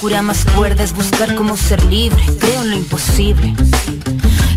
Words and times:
Locura 0.00 0.22
más 0.22 0.46
cuerda 0.56 0.82
es 0.82 0.94
buscar 0.94 1.34
cómo 1.34 1.58
ser 1.58 1.84
libre. 1.84 2.24
Creo 2.38 2.62
en 2.62 2.70
lo 2.70 2.76
imposible. 2.76 3.54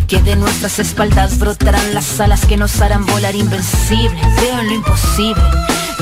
Que 0.08 0.22
de 0.22 0.38
nuestras 0.38 0.80
espaldas 0.80 1.38
brotarán 1.38 1.94
las 1.94 2.18
alas 2.22 2.46
que 2.46 2.56
nos 2.56 2.80
harán 2.80 3.06
volar 3.06 3.36
invencible. 3.36 4.22
Creo 4.38 4.62
en 4.62 4.68
lo 4.68 4.74
imposible. 4.76 5.44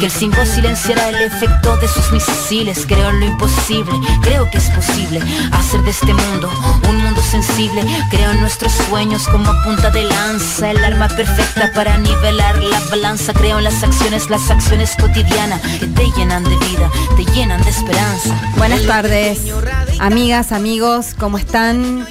Que 0.02 0.08
el 0.08 0.12
5 0.12 0.36
silenciará 0.48 1.10
el 1.10 1.22
efecto 1.22 1.78
de 1.78 1.88
sus 1.88 2.12
misiles. 2.12 2.88
Creo 2.88 3.12
en 3.12 3.20
lo 3.20 3.26
imposible. 3.28 3.91
Creo 4.24 4.50
que 4.50 4.58
es 4.58 4.68
posible 4.72 5.22
hacer 5.52 5.80
de 5.84 5.91
este 5.91 6.12
mundo 6.12 6.50
un 6.90 6.98
mundo 7.04 7.22
sensible. 7.22 7.86
Creo 8.10 8.32
en 8.32 8.41
nuestros 8.41 8.72
sueños 8.90 9.27
como 9.27 9.54
punta 9.64 9.91
de 9.91 10.05
lanza. 10.05 10.72
El 10.72 10.84
arma 10.84 11.08
perfecta 11.08 11.72
para 11.76 12.00
nivelar 12.00 12.64
la 12.64 12.80
balanza. 12.90 13.32
Creo 13.34 13.60
en 13.60 13.66
las 13.66 13.84
acciones, 13.84 14.27
las 14.32 14.50
acciones 14.50 14.96
cotidianas 15.00 15.62
que 15.62 15.86
te 15.86 16.12
llenan 16.18 16.46
de 16.46 16.58
vida, 16.58 16.90
te 17.16 17.24
llenan 17.34 17.62
de 17.62 17.70
esperanza. 17.70 18.41
Buenas 18.58 18.84
tardes, 18.88 19.54
amigas, 19.99 20.52
amigos, 20.52 21.13
¿cómo 21.16 21.38
están? 21.38 22.08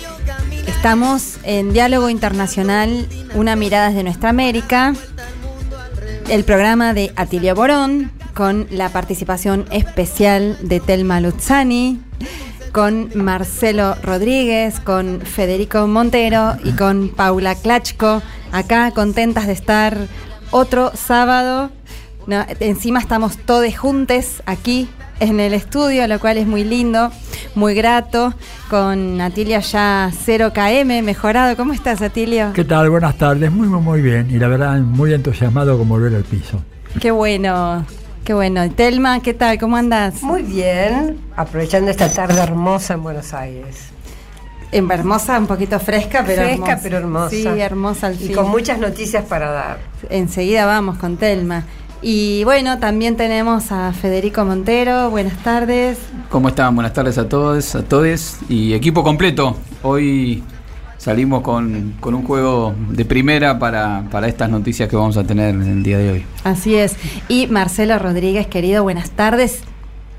Estamos 0.68 1.38
en 1.42 1.72
Diálogo 1.72 2.08
Internacional, 2.08 3.08
una 3.34 3.56
mirada 3.56 3.88
desde 3.88 4.04
nuestra 4.04 4.30
América, 4.30 4.94
el 6.30 6.44
programa 6.44 6.94
de 6.94 7.12
Atilio 7.16 7.56
Borón, 7.56 8.12
con 8.34 8.68
la 8.70 8.88
participación 8.90 9.66
especial 9.72 10.56
de 10.62 10.78
Telma 10.78 11.20
Luzzani, 11.20 12.00
con 12.70 13.10
Marcelo 13.16 13.96
Rodríguez, 14.00 14.78
con 14.78 15.22
Federico 15.22 15.88
Montero 15.88 16.56
y 16.62 16.70
con 16.72 17.08
Paula 17.08 17.56
Klachko, 17.56 18.22
acá 18.52 18.92
contentas 18.92 19.48
de 19.48 19.54
estar 19.54 19.98
otro 20.52 20.92
sábado. 20.94 21.70
No, 22.28 22.46
encima 22.60 23.00
estamos 23.00 23.36
todos 23.36 23.76
juntos 23.76 24.40
aquí 24.46 24.88
en 25.20 25.38
el 25.40 25.54
estudio, 25.54 26.06
lo 26.08 26.18
cual 26.18 26.38
es 26.38 26.46
muy 26.46 26.64
lindo, 26.64 27.10
muy 27.54 27.74
grato, 27.74 28.34
con 28.68 29.20
Atilio 29.20 29.60
ya 29.60 30.10
0KM, 30.26 31.02
mejorado. 31.02 31.56
¿Cómo 31.56 31.72
estás, 31.72 32.02
Atilio? 32.02 32.52
¿Qué 32.54 32.64
tal? 32.64 32.90
Buenas 32.90 33.16
tardes. 33.16 33.52
Muy, 33.52 33.68
muy, 33.68 33.80
muy 33.80 34.02
bien. 34.02 34.28
Y 34.30 34.38
la 34.38 34.48
verdad, 34.48 34.78
muy 34.80 35.12
entusiasmado 35.14 35.76
con 35.78 35.88
volver 35.88 36.14
al 36.14 36.24
piso. 36.24 36.62
Qué 37.00 37.10
bueno, 37.10 37.84
qué 38.24 38.34
bueno. 38.34 38.68
Telma, 38.70 39.20
¿qué 39.20 39.34
tal? 39.34 39.58
¿Cómo 39.58 39.76
andas? 39.76 40.22
Muy 40.22 40.42
bien, 40.42 41.18
aprovechando 41.36 41.90
esta 41.90 42.12
tarde 42.12 42.40
hermosa 42.40 42.94
en 42.94 43.02
Buenos 43.02 43.32
Aires. 43.34 43.88
En 44.72 44.88
hermosa, 44.90 45.36
un 45.38 45.48
poquito 45.48 45.80
fresca, 45.80 46.22
pero 46.24 46.42
Fresca, 46.42 46.52
hermosa. 46.72 46.80
pero 46.82 46.96
hermosa. 46.98 47.30
Sí, 47.30 47.46
hermosa 47.46 48.06
al 48.06 48.14
Y 48.14 48.26
fin. 48.28 48.36
con 48.36 48.48
muchas 48.50 48.78
noticias 48.78 49.24
para 49.24 49.50
dar. 49.50 49.78
Enseguida 50.08 50.64
vamos 50.64 50.96
con 50.98 51.16
Telma. 51.16 51.64
Y 52.02 52.44
bueno, 52.44 52.78
también 52.78 53.16
tenemos 53.16 53.72
a 53.72 53.92
Federico 53.92 54.44
Montero. 54.44 55.10
Buenas 55.10 55.36
tardes. 55.42 55.98
¿Cómo 56.30 56.48
están? 56.48 56.74
Buenas 56.74 56.94
tardes 56.94 57.18
a 57.18 57.28
todos, 57.28 57.74
a 57.74 57.82
todos 57.82 58.38
y 58.48 58.72
equipo 58.72 59.02
completo. 59.02 59.56
Hoy 59.82 60.42
salimos 60.96 61.42
con, 61.42 61.94
con 62.00 62.14
un 62.14 62.24
juego 62.24 62.74
de 62.88 63.04
primera 63.04 63.58
para, 63.58 64.04
para 64.10 64.28
estas 64.28 64.48
noticias 64.48 64.88
que 64.88 64.96
vamos 64.96 65.18
a 65.18 65.24
tener 65.24 65.54
en 65.54 65.62
el 65.62 65.82
día 65.82 65.98
de 65.98 66.12
hoy. 66.12 66.24
Así 66.42 66.74
es. 66.74 66.96
Y 67.28 67.48
Marcelo 67.48 67.98
Rodríguez, 67.98 68.46
querido, 68.46 68.82
buenas 68.82 69.10
tardes. 69.10 69.62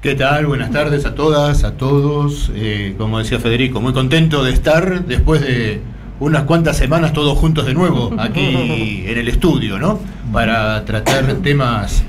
¿Qué 0.03 0.13
tal? 0.13 0.45
Buenas 0.47 0.71
tardes 0.71 1.05
a 1.05 1.15
todas, 1.15 1.63
a 1.63 1.77
todos. 1.77 2.51
Eh, 2.53 2.93
como 2.97 3.17
decía 3.17 3.39
Federico, 3.39 3.81
muy 3.81 3.93
contento 3.93 4.43
de 4.43 4.51
estar 4.51 5.05
después 5.05 5.41
de 5.41 5.81
unas 6.21 6.43
cuantas 6.43 6.77
semanas 6.77 7.13
todos 7.13 7.35
juntos 7.37 7.65
de 7.65 7.73
nuevo 7.73 8.11
aquí 8.17 9.03
en 9.07 9.17
el 9.17 9.27
estudio, 9.27 9.79
¿no? 9.79 9.99
Para 10.31 10.85
tratar 10.85 11.25
temas 11.37 12.03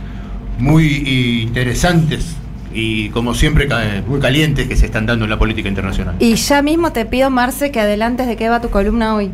muy 0.58 1.40
interesantes 1.42 2.36
y 2.74 3.08
como 3.08 3.34
siempre 3.34 3.66
muy 4.06 4.20
calientes 4.20 4.68
que 4.68 4.76
se 4.76 4.86
están 4.86 5.06
dando 5.06 5.24
en 5.24 5.30
la 5.30 5.38
política 5.38 5.68
internacional. 5.68 6.14
Y 6.18 6.34
ya 6.34 6.60
mismo 6.62 6.92
te 6.92 7.06
pido, 7.06 7.30
Marce, 7.30 7.72
que 7.72 7.80
adelantes 7.80 8.26
de 8.26 8.36
qué 8.36 8.50
va 8.50 8.60
tu 8.60 8.68
columna 8.68 9.14
hoy. 9.14 9.30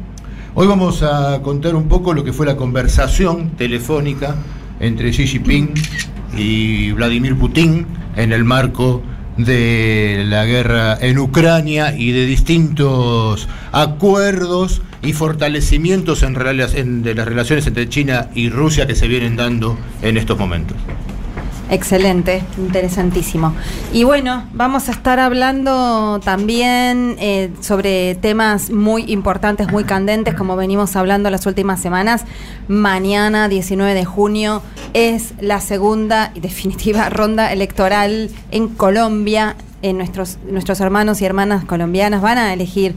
Hoy 0.55 0.67
vamos 0.69 1.03
a 1.03 1.43
contar 1.43 1.75
un 1.75 1.89
poco 1.89 2.15
lo 2.15 2.23
que 2.23 2.33
fue 2.33 2.47
la 2.47 2.57
conversación 2.57 3.51
telefónica 3.51 4.37
entre 4.79 5.11
Xi 5.11 5.27
Jinping 5.27 5.75
y 6.37 6.93
Vladimir 6.93 7.37
Putin 7.37 7.85
en 8.15 8.33
el 8.33 8.45
marco 8.45 9.03
de 9.39 10.25
la 10.27 10.45
guerra 10.45 10.99
en 11.01 11.19
Ucrania 11.19 11.95
y 11.97 12.13
de 12.13 12.27
distintos 12.27 13.49
acuerdos 13.73 14.83
y 15.03 15.13
fortalecimientos 15.13 16.23
en, 16.25 16.37
en- 16.75 17.03
de 17.03 17.15
las 17.15 17.27
relaciones 17.27 17.67
entre 17.67 17.89
China 17.89 18.29
y 18.35 18.51
Rusia 18.51 18.87
que 18.87 18.95
se 18.97 19.09
vienen 19.09 19.37
dando 19.37 19.79
en 20.03 20.17
estos 20.17 20.39
momentos. 20.39 20.77
Excelente, 21.71 22.43
interesantísimo. 22.57 23.55
Y 23.93 24.05
bueno, 24.05 24.45
vamos 24.55 24.89
a 24.89 24.93
estar 24.93 25.21
hablando 25.21 26.19
también 26.25 27.17
eh, 27.21 27.51
sobre 27.61 28.15
temas 28.15 28.71
muy 28.71 29.05
importantes, 29.13 29.71
muy 29.71 29.85
candentes, 29.85 30.35
como 30.35 30.57
venimos 30.57 30.97
hablando 30.97 31.29
las 31.29 31.45
últimas 31.45 31.81
semanas. 31.81 32.25
Mañana, 32.69 33.49
19 33.49 33.93
de 33.93 34.05
junio, 34.07 34.63
es 34.95 35.35
la 35.41 35.61
segunda 35.61 36.33
y 36.35 36.41
definitiva 36.41 37.09
ronda 37.11 37.53
electoral 37.53 38.31
en 38.51 38.69
Colombia. 38.69 39.57
En 39.81 39.99
nuestros, 39.99 40.39
nuestros 40.51 40.81
hermanos 40.81 41.21
y 41.21 41.27
hermanas 41.27 41.65
colombianas 41.65 42.21
van 42.23 42.39
a 42.39 42.53
elegir 42.53 42.97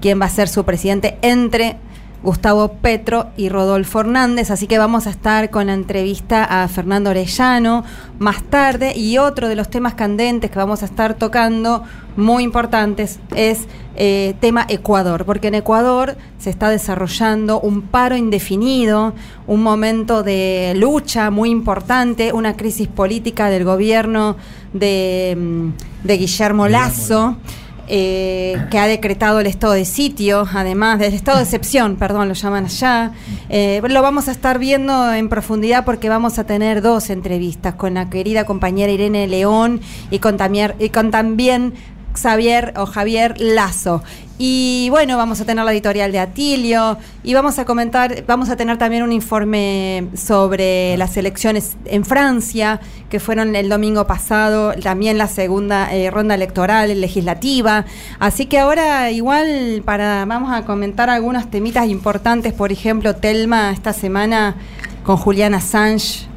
quién 0.00 0.20
va 0.20 0.26
a 0.26 0.30
ser 0.30 0.48
su 0.48 0.64
presidente 0.64 1.18
entre 1.22 1.76
Gustavo 2.22 2.68
Petro 2.68 3.28
y 3.36 3.48
Rodolfo 3.48 4.00
Hernández, 4.00 4.50
así 4.50 4.66
que 4.66 4.78
vamos 4.78 5.06
a 5.06 5.10
estar 5.10 5.50
con 5.50 5.68
la 5.68 5.74
entrevista 5.74 6.44
a 6.44 6.66
Fernando 6.68 7.10
Orellano 7.10 7.84
más 8.18 8.42
tarde. 8.42 8.92
Y 8.96 9.18
otro 9.18 9.48
de 9.48 9.54
los 9.54 9.70
temas 9.70 9.94
candentes 9.94 10.50
que 10.50 10.58
vamos 10.58 10.82
a 10.82 10.86
estar 10.86 11.14
tocando, 11.14 11.84
muy 12.16 12.42
importantes, 12.42 13.20
es 13.36 13.68
eh, 13.94 14.34
tema 14.40 14.66
Ecuador, 14.68 15.24
porque 15.24 15.48
en 15.48 15.54
Ecuador 15.54 16.16
se 16.38 16.50
está 16.50 16.68
desarrollando 16.68 17.60
un 17.60 17.82
paro 17.82 18.16
indefinido, 18.16 19.14
un 19.46 19.62
momento 19.62 20.24
de 20.24 20.74
lucha 20.76 21.30
muy 21.30 21.50
importante, 21.50 22.32
una 22.32 22.56
crisis 22.56 22.88
política 22.88 23.50
del 23.50 23.64
gobierno 23.64 24.36
de, 24.72 25.36
mm, 25.38 26.06
de 26.06 26.16
Guillermo 26.16 26.66
Lazo 26.66 27.36
eh, 27.88 28.66
que 28.70 28.78
ha 28.78 28.86
decretado 28.86 29.40
el 29.40 29.46
estado 29.46 29.72
de 29.72 29.84
sitio, 29.84 30.46
además 30.52 30.98
del 30.98 31.14
estado 31.14 31.38
de 31.38 31.44
excepción, 31.44 31.96
perdón, 31.96 32.28
lo 32.28 32.34
llaman 32.34 32.66
allá. 32.66 33.12
Eh, 33.48 33.80
lo 33.88 34.02
vamos 34.02 34.28
a 34.28 34.32
estar 34.32 34.58
viendo 34.58 35.12
en 35.12 35.28
profundidad 35.28 35.84
porque 35.84 36.08
vamos 36.08 36.38
a 36.38 36.44
tener 36.44 36.82
dos 36.82 37.10
entrevistas 37.10 37.74
con 37.74 37.94
la 37.94 38.10
querida 38.10 38.44
compañera 38.44 38.92
Irene 38.92 39.26
León 39.26 39.80
y 40.10 40.18
con, 40.18 40.36
también, 40.36 40.74
y 40.78 40.90
o 42.76 42.86
Javier 42.86 43.40
Lazo. 43.40 44.02
Y 44.40 44.86
bueno, 44.90 45.16
vamos 45.16 45.40
a 45.40 45.44
tener 45.44 45.64
la 45.64 45.72
editorial 45.72 46.12
de 46.12 46.20
Atilio 46.20 46.96
y 47.24 47.34
vamos 47.34 47.58
a 47.58 47.64
comentar, 47.64 48.24
vamos 48.24 48.48
a 48.50 48.56
tener 48.56 48.78
también 48.78 49.02
un 49.02 49.10
informe 49.10 50.06
sobre 50.14 50.96
las 50.96 51.16
elecciones 51.16 51.76
en 51.86 52.04
Francia, 52.04 52.80
que 53.10 53.18
fueron 53.18 53.56
el 53.56 53.68
domingo 53.68 54.06
pasado, 54.06 54.74
también 54.74 55.18
la 55.18 55.26
segunda 55.26 55.92
eh, 55.92 56.08
ronda 56.12 56.36
electoral 56.36 57.00
legislativa. 57.00 57.84
Así 58.20 58.46
que 58.46 58.60
ahora 58.60 59.10
igual 59.10 59.82
para 59.84 60.24
vamos 60.24 60.52
a 60.52 60.64
comentar 60.64 61.10
algunos 61.10 61.50
temitas 61.50 61.88
importantes, 61.88 62.52
por 62.52 62.70
ejemplo, 62.70 63.16
Telma 63.16 63.72
esta 63.72 63.92
semana 63.92 64.54
con 65.02 65.16
Juliana 65.16 65.56
Assange. 65.56 66.28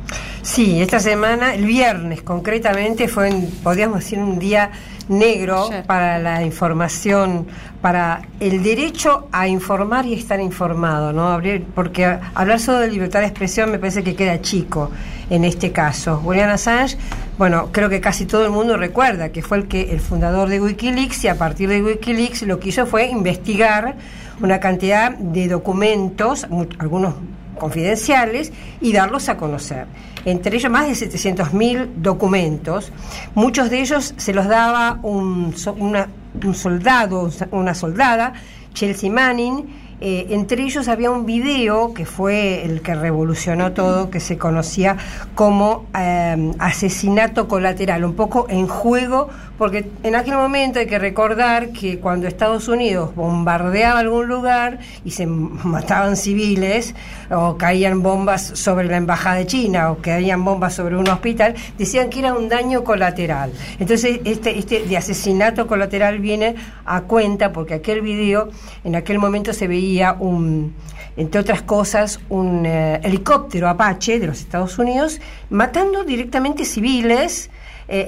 Sí, 0.41 0.81
esta 0.81 0.99
semana, 0.99 1.53
el 1.53 1.65
viernes 1.65 2.23
concretamente, 2.23 3.07
fue, 3.07 3.31
podríamos 3.61 3.99
decir, 3.99 4.17
un 4.17 4.39
día 4.39 4.71
negro 5.09 5.69
para 5.87 6.19
la 6.19 6.43
información, 6.43 7.47
para 7.81 8.21
el 8.39 8.63
derecho 8.63 9.27
a 9.31 9.47
informar 9.47 10.05
y 10.05 10.13
estar 10.13 10.39
informado, 10.39 11.13
¿no? 11.13 11.39
Porque 11.73 12.05
hablar 12.33 12.59
solo 12.59 12.79
de 12.79 12.89
libertad 12.89 13.21
de 13.21 13.27
expresión 13.27 13.71
me 13.71 13.79
parece 13.79 14.03
que 14.03 14.15
queda 14.15 14.41
chico 14.41 14.91
en 15.29 15.45
este 15.45 15.71
caso. 15.71 16.17
Julian 16.17 16.49
Assange, 16.49 16.97
bueno, 17.37 17.69
creo 17.71 17.89
que 17.89 18.01
casi 18.01 18.25
todo 18.25 18.45
el 18.45 18.51
mundo 18.51 18.77
recuerda 18.77 19.29
que 19.29 19.41
fue 19.41 19.57
el 19.57 19.67
que 19.67 19.91
el 19.91 19.99
fundador 19.99 20.49
de 20.49 20.61
WikiLeaks 20.61 21.23
y 21.23 21.27
a 21.27 21.35
partir 21.35 21.69
de 21.69 21.81
WikiLeaks 21.81 22.43
lo 22.43 22.59
que 22.59 22.69
hizo 22.69 22.85
fue 22.85 23.07
investigar 23.07 23.95
una 24.41 24.59
cantidad 24.59 25.11
de 25.11 25.47
documentos, 25.47 26.47
algunos 26.79 27.15
confidenciales, 27.57 28.51
y 28.81 28.91
darlos 28.91 29.29
a 29.29 29.37
conocer. 29.37 29.85
Entre 30.25 30.55
ellos 30.55 30.71
más 30.71 30.87
de 30.87 30.93
700.000 30.93 31.95
documentos. 31.95 32.91
Muchos 33.35 33.69
de 33.69 33.81
ellos 33.81 34.13
se 34.17 34.33
los 34.33 34.47
daba 34.47 34.99
un, 35.03 35.53
una 35.77 36.07
un 36.43 36.55
soldado, 36.55 37.29
una 37.51 37.73
soldada, 37.73 38.33
Chelsea 38.73 39.11
Manning, 39.11 39.65
eh, 40.03 40.27
entre 40.33 40.63
ellos 40.63 40.87
había 40.87 41.11
un 41.11 41.27
video 41.27 41.93
que 41.93 42.05
fue 42.05 42.65
el 42.65 42.81
que 42.81 42.95
revolucionó 42.95 43.73
todo, 43.73 44.09
que 44.09 44.19
se 44.19 44.37
conocía 44.37 44.97
como 45.35 45.85
eh, 45.97 46.53
asesinato 46.57 47.47
colateral, 47.47 48.03
un 48.03 48.15
poco 48.15 48.47
en 48.49 48.67
juego, 48.67 49.29
porque 49.61 49.85
en 50.01 50.15
aquel 50.15 50.37
momento 50.37 50.79
hay 50.79 50.87
que 50.87 50.97
recordar 50.97 51.69
que 51.69 51.99
cuando 51.99 52.25
Estados 52.25 52.67
Unidos 52.67 53.13
bombardeaba 53.13 53.99
algún 53.99 54.27
lugar 54.27 54.79
y 55.05 55.11
se 55.11 55.27
mataban 55.27 56.17
civiles, 56.17 56.95
o 57.29 57.57
caían 57.57 58.01
bombas 58.01 58.41
sobre 58.55 58.87
la 58.87 58.97
embajada 58.97 59.35
de 59.35 59.45
China, 59.45 59.91
o 59.91 59.97
caían 59.97 60.43
bombas 60.43 60.73
sobre 60.73 60.95
un 60.95 61.07
hospital, 61.07 61.53
decían 61.77 62.09
que 62.09 62.21
era 62.21 62.33
un 62.33 62.49
daño 62.49 62.83
colateral. 62.83 63.51
Entonces, 63.77 64.21
este, 64.25 64.57
este 64.57 64.81
de 64.81 64.97
asesinato 64.97 65.67
colateral 65.67 66.17
viene 66.17 66.55
a 66.83 67.01
cuenta 67.01 67.53
porque 67.53 67.75
aquel 67.75 68.01
video, 68.01 68.49
en 68.83 68.95
aquel 68.95 69.19
momento 69.19 69.53
se 69.53 69.67
veía 69.67 70.13
un, 70.13 70.73
entre 71.17 71.39
otras 71.39 71.61
cosas, 71.61 72.19
un 72.29 72.65
eh, 72.65 72.99
helicóptero 73.03 73.69
Apache 73.69 74.17
de 74.17 74.25
los 74.25 74.39
Estados 74.39 74.79
Unidos 74.79 75.21
matando 75.51 76.03
directamente 76.03 76.65
civiles. 76.65 77.51
Eh, 77.93 78.07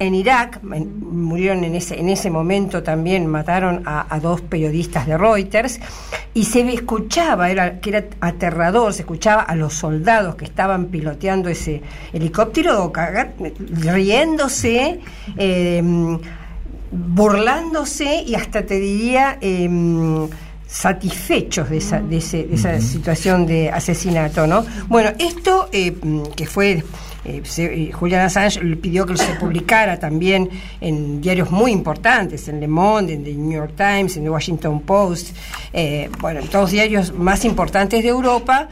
en, 0.00 0.14
Irak 0.16 0.60
murieron 0.60 1.62
en 1.62 1.76
ese, 1.76 2.00
en 2.00 2.08
ese 2.08 2.30
momento 2.30 2.82
también, 2.82 3.28
mataron 3.28 3.84
a, 3.86 4.18
dos 4.20 4.40
periodistas 4.40 5.06
de 5.06 5.16
Reuters 5.16 5.78
y 6.34 6.46
se 6.46 6.68
escuchaba, 6.74 7.48
era, 7.48 7.78
que 7.78 7.90
era 7.90 8.06
aterrador, 8.20 8.92
se 8.92 9.02
escuchaba 9.02 9.42
a 9.42 9.54
los 9.54 9.74
soldados 9.74 10.34
que 10.34 10.44
estaban 10.44 10.86
piloteando 10.86 11.48
ese 11.48 11.80
helicóptero 12.12 12.92
riéndose, 13.70 14.98
eh, 15.36 16.18
burlándose 16.90 18.24
y 18.26 18.34
hasta 18.34 18.66
te 18.66 18.80
diría 18.80 19.38
satisfechos 20.66 21.70
de 21.70 21.76
esa, 21.76 22.00
de, 22.00 22.16
esa 22.16 22.80
situación 22.80 23.46
de 23.46 23.70
asesinato, 23.70 24.48
¿no? 24.48 24.64
Bueno, 24.88 25.10
esto 25.20 25.68
eh, 25.70 25.94
que 26.34 26.46
fue 26.46 26.82
eh, 27.24 27.42
eh, 27.58 27.90
Julian 27.92 28.22
Assange 28.22 28.60
pidió 28.76 29.06
que 29.06 29.16
se 29.16 29.34
publicara 29.34 29.98
también 29.98 30.48
en 30.80 31.20
diarios 31.20 31.50
muy 31.50 31.72
importantes, 31.72 32.48
en 32.48 32.60
Le 32.60 32.68
Monde, 32.68 33.14
en 33.14 33.24
The 33.24 33.34
New 33.34 33.52
York 33.52 33.74
Times, 33.76 34.16
en 34.16 34.24
The 34.24 34.30
Washington 34.30 34.80
Post, 34.80 35.36
bueno, 36.20 36.40
en 36.40 36.48
todos 36.48 36.64
los 36.64 36.70
diarios 36.72 37.14
más 37.14 37.44
importantes 37.44 38.02
de 38.02 38.08
Europa, 38.08 38.68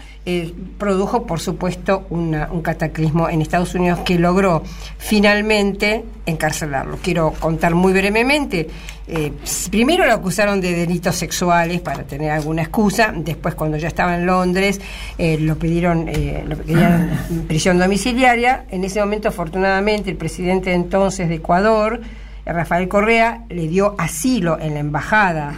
produjo, 0.77 1.27
por 1.27 1.41
supuesto, 1.41 2.07
un 2.11 2.63
cataclismo 2.63 3.29
en 3.29 3.41
Estados 3.41 3.75
Unidos 3.75 4.01
que 4.01 4.19
logró 4.19 4.63
finalmente 4.99 6.05
encarcelarlo. 6.27 6.99
Quiero 7.03 7.33
contar 7.33 7.75
muy 7.75 7.93
brevemente. 7.93 8.69
Eh, 9.11 9.33
primero 9.71 10.05
lo 10.05 10.13
acusaron 10.13 10.61
de 10.61 10.75
delitos 10.75 11.17
sexuales 11.17 11.81
para 11.81 12.03
tener 12.03 12.31
alguna 12.31 12.61
excusa, 12.61 13.11
después 13.17 13.55
cuando 13.55 13.79
ya 13.79 13.89
estaba 13.89 14.15
en 14.15 14.27
Londres 14.27 14.83
eh, 15.17 15.39
lo 15.39 15.57
pidieron, 15.59 16.11
eh, 16.11 16.45
lo 16.47 16.59
pedían 16.59 17.19
prisión 17.49 17.79
domiciliaria, 17.79 18.38
en 18.45 18.85
ese 18.85 19.01
momento 19.01 19.29
afortunadamente 19.29 20.11
el 20.11 20.17
presidente 20.17 20.73
entonces 20.73 21.29
de 21.29 21.37
Ecuador, 21.37 22.01
Rafael 22.47 22.89
Correa, 22.89 23.45
le 23.49 23.69
dio 23.69 23.95
asilo 23.99 24.59
en 24.59 24.75
la 24.75 24.81
embajada 24.81 25.55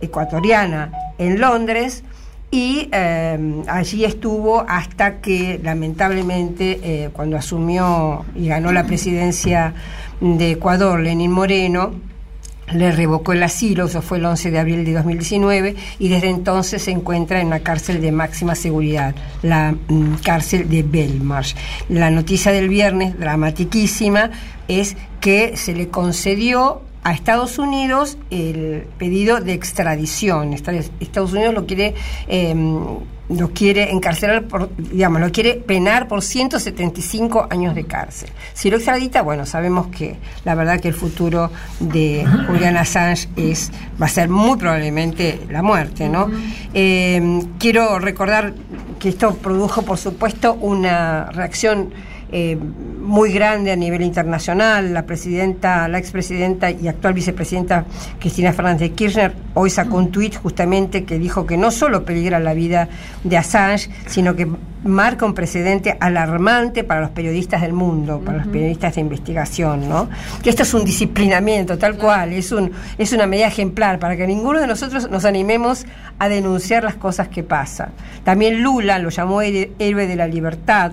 ecuatoriana 0.00 0.90
en 1.18 1.40
Londres 1.40 2.02
y 2.50 2.90
allí 2.92 4.04
estuvo 4.04 4.64
hasta 4.68 5.20
que 5.20 5.60
lamentablemente 5.62 7.10
cuando 7.12 7.36
asumió 7.36 8.24
y 8.34 8.48
ganó 8.48 8.72
la 8.72 8.84
presidencia 8.84 9.72
de 10.20 10.52
Ecuador, 10.52 11.00
Lenín 11.00 11.30
Moreno, 11.30 11.92
le 12.74 12.92
revocó 12.92 13.32
el 13.32 13.42
asilo, 13.42 13.86
eso 13.86 14.02
fue 14.02 14.18
el 14.18 14.24
11 14.24 14.50
de 14.50 14.58
abril 14.58 14.84
de 14.84 14.92
2019, 14.92 15.76
y 15.98 16.08
desde 16.08 16.28
entonces 16.28 16.82
se 16.82 16.90
encuentra 16.90 17.40
en 17.40 17.48
una 17.48 17.60
cárcel 17.60 18.00
de 18.00 18.12
máxima 18.12 18.54
seguridad, 18.54 19.14
la 19.42 19.74
mm, 19.88 20.14
cárcel 20.22 20.68
de 20.68 20.82
Belmarsh. 20.82 21.54
La 21.88 22.10
noticia 22.10 22.52
del 22.52 22.68
viernes, 22.68 23.18
dramatiquísima, 23.18 24.30
es 24.68 24.96
que 25.20 25.56
se 25.56 25.74
le 25.74 25.88
concedió 25.88 26.82
a 27.04 27.12
Estados 27.12 27.58
Unidos 27.58 28.16
el 28.30 28.86
pedido 28.98 29.40
de 29.40 29.54
extradición. 29.54 30.52
Estados 30.52 31.32
Unidos 31.32 31.54
lo 31.54 31.66
quiere, 31.66 31.94
em, 32.28 32.78
lo 33.28 33.50
quiere 33.50 33.90
encarcelar, 33.90 34.44
por, 34.44 34.70
digamos, 34.76 35.20
lo 35.20 35.32
quiere 35.32 35.54
penar 35.54 36.06
por 36.06 36.22
175 36.22 37.48
años 37.50 37.74
de 37.74 37.84
cárcel. 37.84 38.30
Si 38.54 38.70
lo 38.70 38.76
extradita, 38.76 39.22
bueno, 39.22 39.46
sabemos 39.46 39.88
que 39.88 40.16
la 40.44 40.54
verdad 40.54 40.80
que 40.80 40.88
el 40.88 40.94
futuro 40.94 41.50
de 41.80 42.24
Julian 42.46 42.76
Assange 42.76 43.28
es, 43.36 43.72
va 44.00 44.06
a 44.06 44.08
ser 44.08 44.28
muy 44.28 44.56
probablemente 44.56 45.40
la 45.50 45.62
muerte, 45.62 46.08
¿no? 46.08 46.30
Em, 46.72 47.42
quiero 47.58 47.98
recordar 47.98 48.54
que 49.00 49.08
esto 49.08 49.34
produjo, 49.34 49.82
por 49.82 49.98
supuesto, 49.98 50.54
una 50.54 51.24
reacción 51.32 51.92
eh, 52.34 52.56
muy 52.56 53.30
grande 53.30 53.72
a 53.72 53.76
nivel 53.76 54.00
internacional. 54.00 54.94
La 54.94 55.04
presidenta, 55.04 55.86
la 55.86 55.98
expresidenta 55.98 56.70
y 56.70 56.88
actual 56.88 57.12
vicepresidenta 57.12 57.84
Cristina 58.18 58.54
Fernández 58.54 58.80
de 58.80 58.92
Kirchner 58.92 59.34
hoy 59.52 59.68
sacó 59.68 59.98
un 59.98 60.10
tuit 60.10 60.36
justamente 60.36 61.04
que 61.04 61.18
dijo 61.18 61.44
que 61.44 61.58
no 61.58 61.70
solo 61.70 62.06
peligra 62.06 62.38
la 62.38 62.54
vida 62.54 62.88
de 63.22 63.36
Assange, 63.36 63.90
sino 64.06 64.34
que 64.34 64.48
marca 64.82 65.26
un 65.26 65.34
precedente 65.34 65.96
alarmante 66.00 66.84
para 66.84 67.02
los 67.02 67.10
periodistas 67.10 67.60
del 67.60 67.74
mundo, 67.74 68.20
para 68.24 68.38
los 68.38 68.46
periodistas 68.46 68.94
de 68.94 69.02
investigación, 69.02 69.88
¿no? 69.88 70.08
Que 70.42 70.48
esto 70.48 70.62
es 70.62 70.72
un 70.72 70.86
disciplinamiento, 70.86 71.76
tal 71.76 71.96
cual, 71.98 72.32
es 72.32 72.50
un 72.50 72.72
es 72.96 73.12
una 73.12 73.26
medida 73.26 73.46
ejemplar 73.46 73.98
para 73.98 74.16
que 74.16 74.26
ninguno 74.26 74.58
de 74.58 74.66
nosotros 74.66 75.10
nos 75.10 75.26
animemos 75.26 75.84
a 76.18 76.30
denunciar 76.30 76.82
las 76.82 76.94
cosas 76.94 77.28
que 77.28 77.42
pasan. 77.42 77.90
También 78.24 78.62
Lula 78.62 78.98
lo 78.98 79.10
llamó 79.10 79.42
héroe 79.42 80.06
de 80.06 80.16
la 80.16 80.26
libertad 80.26 80.92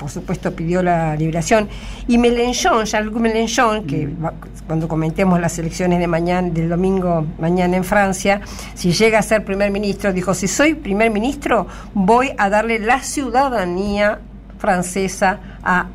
por 0.00 0.10
supuesto 0.10 0.52
pidió 0.52 0.82
la 0.82 1.14
liberación, 1.14 1.68
y 2.08 2.16
Mélenchon, 2.16 2.86
Jean-Luc 2.86 3.16
Mélenchon, 3.16 3.86
que 3.86 4.06
mm. 4.06 4.28
cuando 4.66 4.88
comentemos 4.88 5.38
las 5.38 5.58
elecciones 5.58 5.98
de 5.98 6.06
mañana, 6.06 6.48
del 6.48 6.70
domingo 6.70 7.26
mañana 7.38 7.76
en 7.76 7.84
Francia, 7.84 8.40
si 8.74 8.92
llega 8.92 9.18
a 9.18 9.22
ser 9.22 9.44
primer 9.44 9.70
ministro, 9.70 10.14
dijo, 10.14 10.32
si 10.32 10.48
soy 10.48 10.72
primer 10.72 11.10
ministro, 11.10 11.66
voy 11.92 12.30
a 12.38 12.48
darle 12.48 12.78
la 12.78 13.02
ciudadanía 13.02 14.20
francesa 14.58 15.38
a 15.62 15.86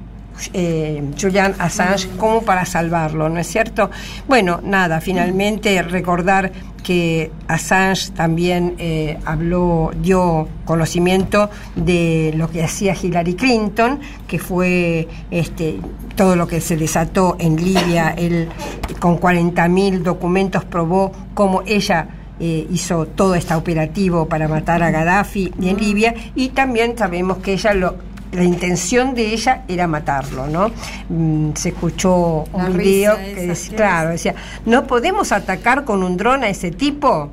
eh, 0.53 1.03
Julian 1.19 1.55
Assange 1.59 2.09
como 2.17 2.41
para 2.41 2.65
salvarlo, 2.65 3.29
¿no 3.29 3.39
es 3.39 3.47
cierto? 3.47 3.89
Bueno, 4.27 4.59
nada, 4.63 5.01
finalmente 5.01 5.81
recordar 5.81 6.51
que 6.83 7.31
Assange 7.47 8.11
también 8.11 8.75
eh, 8.77 9.17
habló, 9.25 9.91
dio 10.01 10.47
conocimiento 10.65 11.49
de 11.75 12.31
lo 12.35 12.49
que 12.49 12.63
hacía 12.63 12.95
Hillary 13.01 13.33
Clinton, 13.33 13.99
que 14.27 14.37
fue 14.37 15.07
este, 15.31 15.79
todo 16.15 16.35
lo 16.35 16.47
que 16.47 16.61
se 16.61 16.77
desató 16.77 17.37
en 17.39 17.55
Libia, 17.55 18.13
él 18.15 18.49
con 18.99 19.19
40.000 19.19 20.03
documentos 20.03 20.63
probó 20.63 21.11
cómo 21.33 21.63
ella 21.65 22.07
eh, 22.39 22.67
hizo 22.69 23.05
todo 23.05 23.33
este 23.33 23.53
operativo 23.55 24.27
para 24.27 24.47
matar 24.47 24.83
a 24.83 24.91
Gaddafi 24.91 25.53
en 25.61 25.77
Libia 25.77 26.13
y 26.35 26.49
también 26.49 26.97
sabemos 26.97 27.37
que 27.37 27.53
ella 27.53 27.73
lo 27.73 27.95
la 28.35 28.43
intención 28.43 29.15
de 29.15 29.33
ella 29.33 29.63
era 29.67 29.87
matarlo, 29.87 30.47
¿no? 30.47 30.71
Mm, 31.09 31.53
se 31.55 31.69
escuchó 31.69 32.43
un 32.51 32.77
video 32.77 33.15
que 33.17 33.47
decía, 33.47 33.75
claro, 33.75 34.09
decía, 34.09 34.35
no 34.65 34.85
podemos 34.85 35.31
atacar 35.31 35.85
con 35.85 36.03
un 36.03 36.17
dron 36.17 36.43
a 36.43 36.49
ese 36.49 36.71
tipo. 36.71 37.31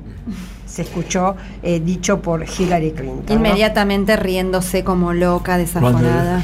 Se 0.65 0.81
escuchó 0.81 1.35
eh, 1.61 1.79
dicho 1.83 2.19
por 2.21 2.43
Hillary 2.43 2.91
Clinton. 2.91 3.37
Inmediatamente 3.37 4.15
riéndose 4.15 4.83
como 4.83 5.13
loca, 5.13 5.57
desaforada. 5.57 6.41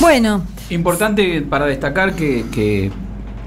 Bueno. 0.00 0.42
Importante 0.70 1.42
para 1.42 1.66
destacar 1.66 2.14
que, 2.14 2.90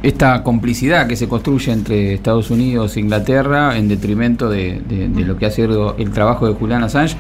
esta 0.03 0.43
complicidad 0.43 1.07
que 1.07 1.15
se 1.15 1.27
construye 1.27 1.71
entre 1.71 2.13
Estados 2.13 2.51
Unidos 2.51 2.95
e 2.95 2.99
Inglaterra 2.99 3.75
en 3.75 3.87
detrimento 3.87 4.49
de, 4.49 4.81
lo 5.15 5.37
que 5.37 5.47
ha 5.47 5.51
sido 5.51 5.95
el 5.97 6.11
trabajo 6.11 6.47
de 6.47 6.53
Julian 6.53 6.83
Assange 6.83 7.15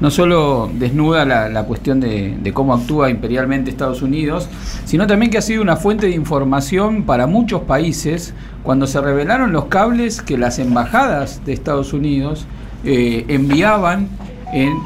no 0.00 0.10
solo 0.10 0.70
desnuda 0.72 1.24
la, 1.24 1.62
cuestión 1.64 2.00
de, 2.00 2.50
cómo 2.54 2.74
actúa 2.74 3.10
imperialmente 3.10 3.70
Estados 3.70 4.02
Unidos, 4.02 4.48
sino 4.84 5.06
también 5.06 5.30
que 5.30 5.38
ha 5.38 5.42
sido 5.42 5.62
una 5.62 5.76
fuente 5.76 6.06
de 6.06 6.14
información 6.14 7.04
para 7.04 7.26
muchos 7.26 7.62
países 7.62 8.34
cuando 8.62 8.86
se 8.86 9.00
revelaron 9.00 9.52
los 9.52 9.66
cables 9.66 10.22
que 10.22 10.38
las 10.38 10.58
embajadas 10.58 11.44
de 11.44 11.52
Estados 11.52 11.92
Unidos 11.92 12.46
eh, 12.84 13.24
enviaban 13.28 14.08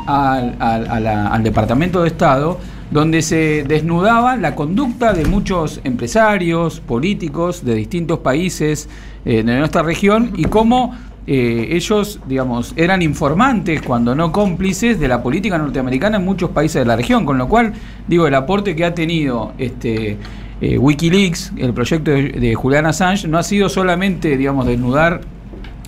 al 0.07 1.43
Departamento 1.43 2.03
de 2.03 2.09
Estado 2.09 2.59
donde 2.91 3.23
se 3.23 3.65
desnudaba 3.65 4.37
la 4.37 4.55
conducta 4.55 5.13
de 5.13 5.25
muchos 5.25 5.81
empresarios, 5.85 6.81
políticos 6.81 7.65
de 7.65 7.75
distintos 7.75 8.21
países 8.21 8.89
eh, 9.25 9.43
de 9.43 9.59
nuestra 9.59 9.83
región 9.83 10.33
y 10.37 10.45
cómo 10.45 10.95
eh, 11.27 11.69
ellos, 11.71 12.21
digamos, 12.27 12.75
eran 12.77 13.01
informantes, 13.01 13.81
cuando 13.81 14.15
no 14.15 14.31
cómplices, 14.31 15.01
de 15.01 15.09
la 15.09 15.23
política 15.23 15.57
norteamericana 15.57 16.19
en 16.19 16.25
muchos 16.25 16.51
países 16.51 16.83
de 16.83 16.85
la 16.85 16.97
región, 16.97 17.25
con 17.25 17.39
lo 17.39 17.49
cual, 17.49 17.73
digo, 18.07 18.27
el 18.27 18.35
aporte 18.35 18.77
que 18.77 18.85
ha 18.85 18.95
tenido 18.95 19.55
este, 19.57 20.19
eh, 20.61 20.77
Wikileaks, 20.77 21.53
el 21.57 21.73
proyecto 21.73 22.11
de, 22.11 22.55
Julian 22.55 22.85
Assange, 22.85 23.27
no 23.27 23.39
ha 23.39 23.43
sido 23.43 23.71
solamente, 23.71 24.37
digamos, 24.37 24.67
desnudar 24.67 25.23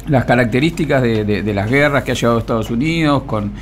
las 0.06 0.24
características 0.24 1.02
de, 1.02 1.52
las 1.52 1.68
guerras 1.68 2.04
que 2.04 2.12
ha 2.12 2.14
llevado 2.14 2.38
Estados 2.38 2.70
Unidos, 2.70 3.24
con, 3.24 3.52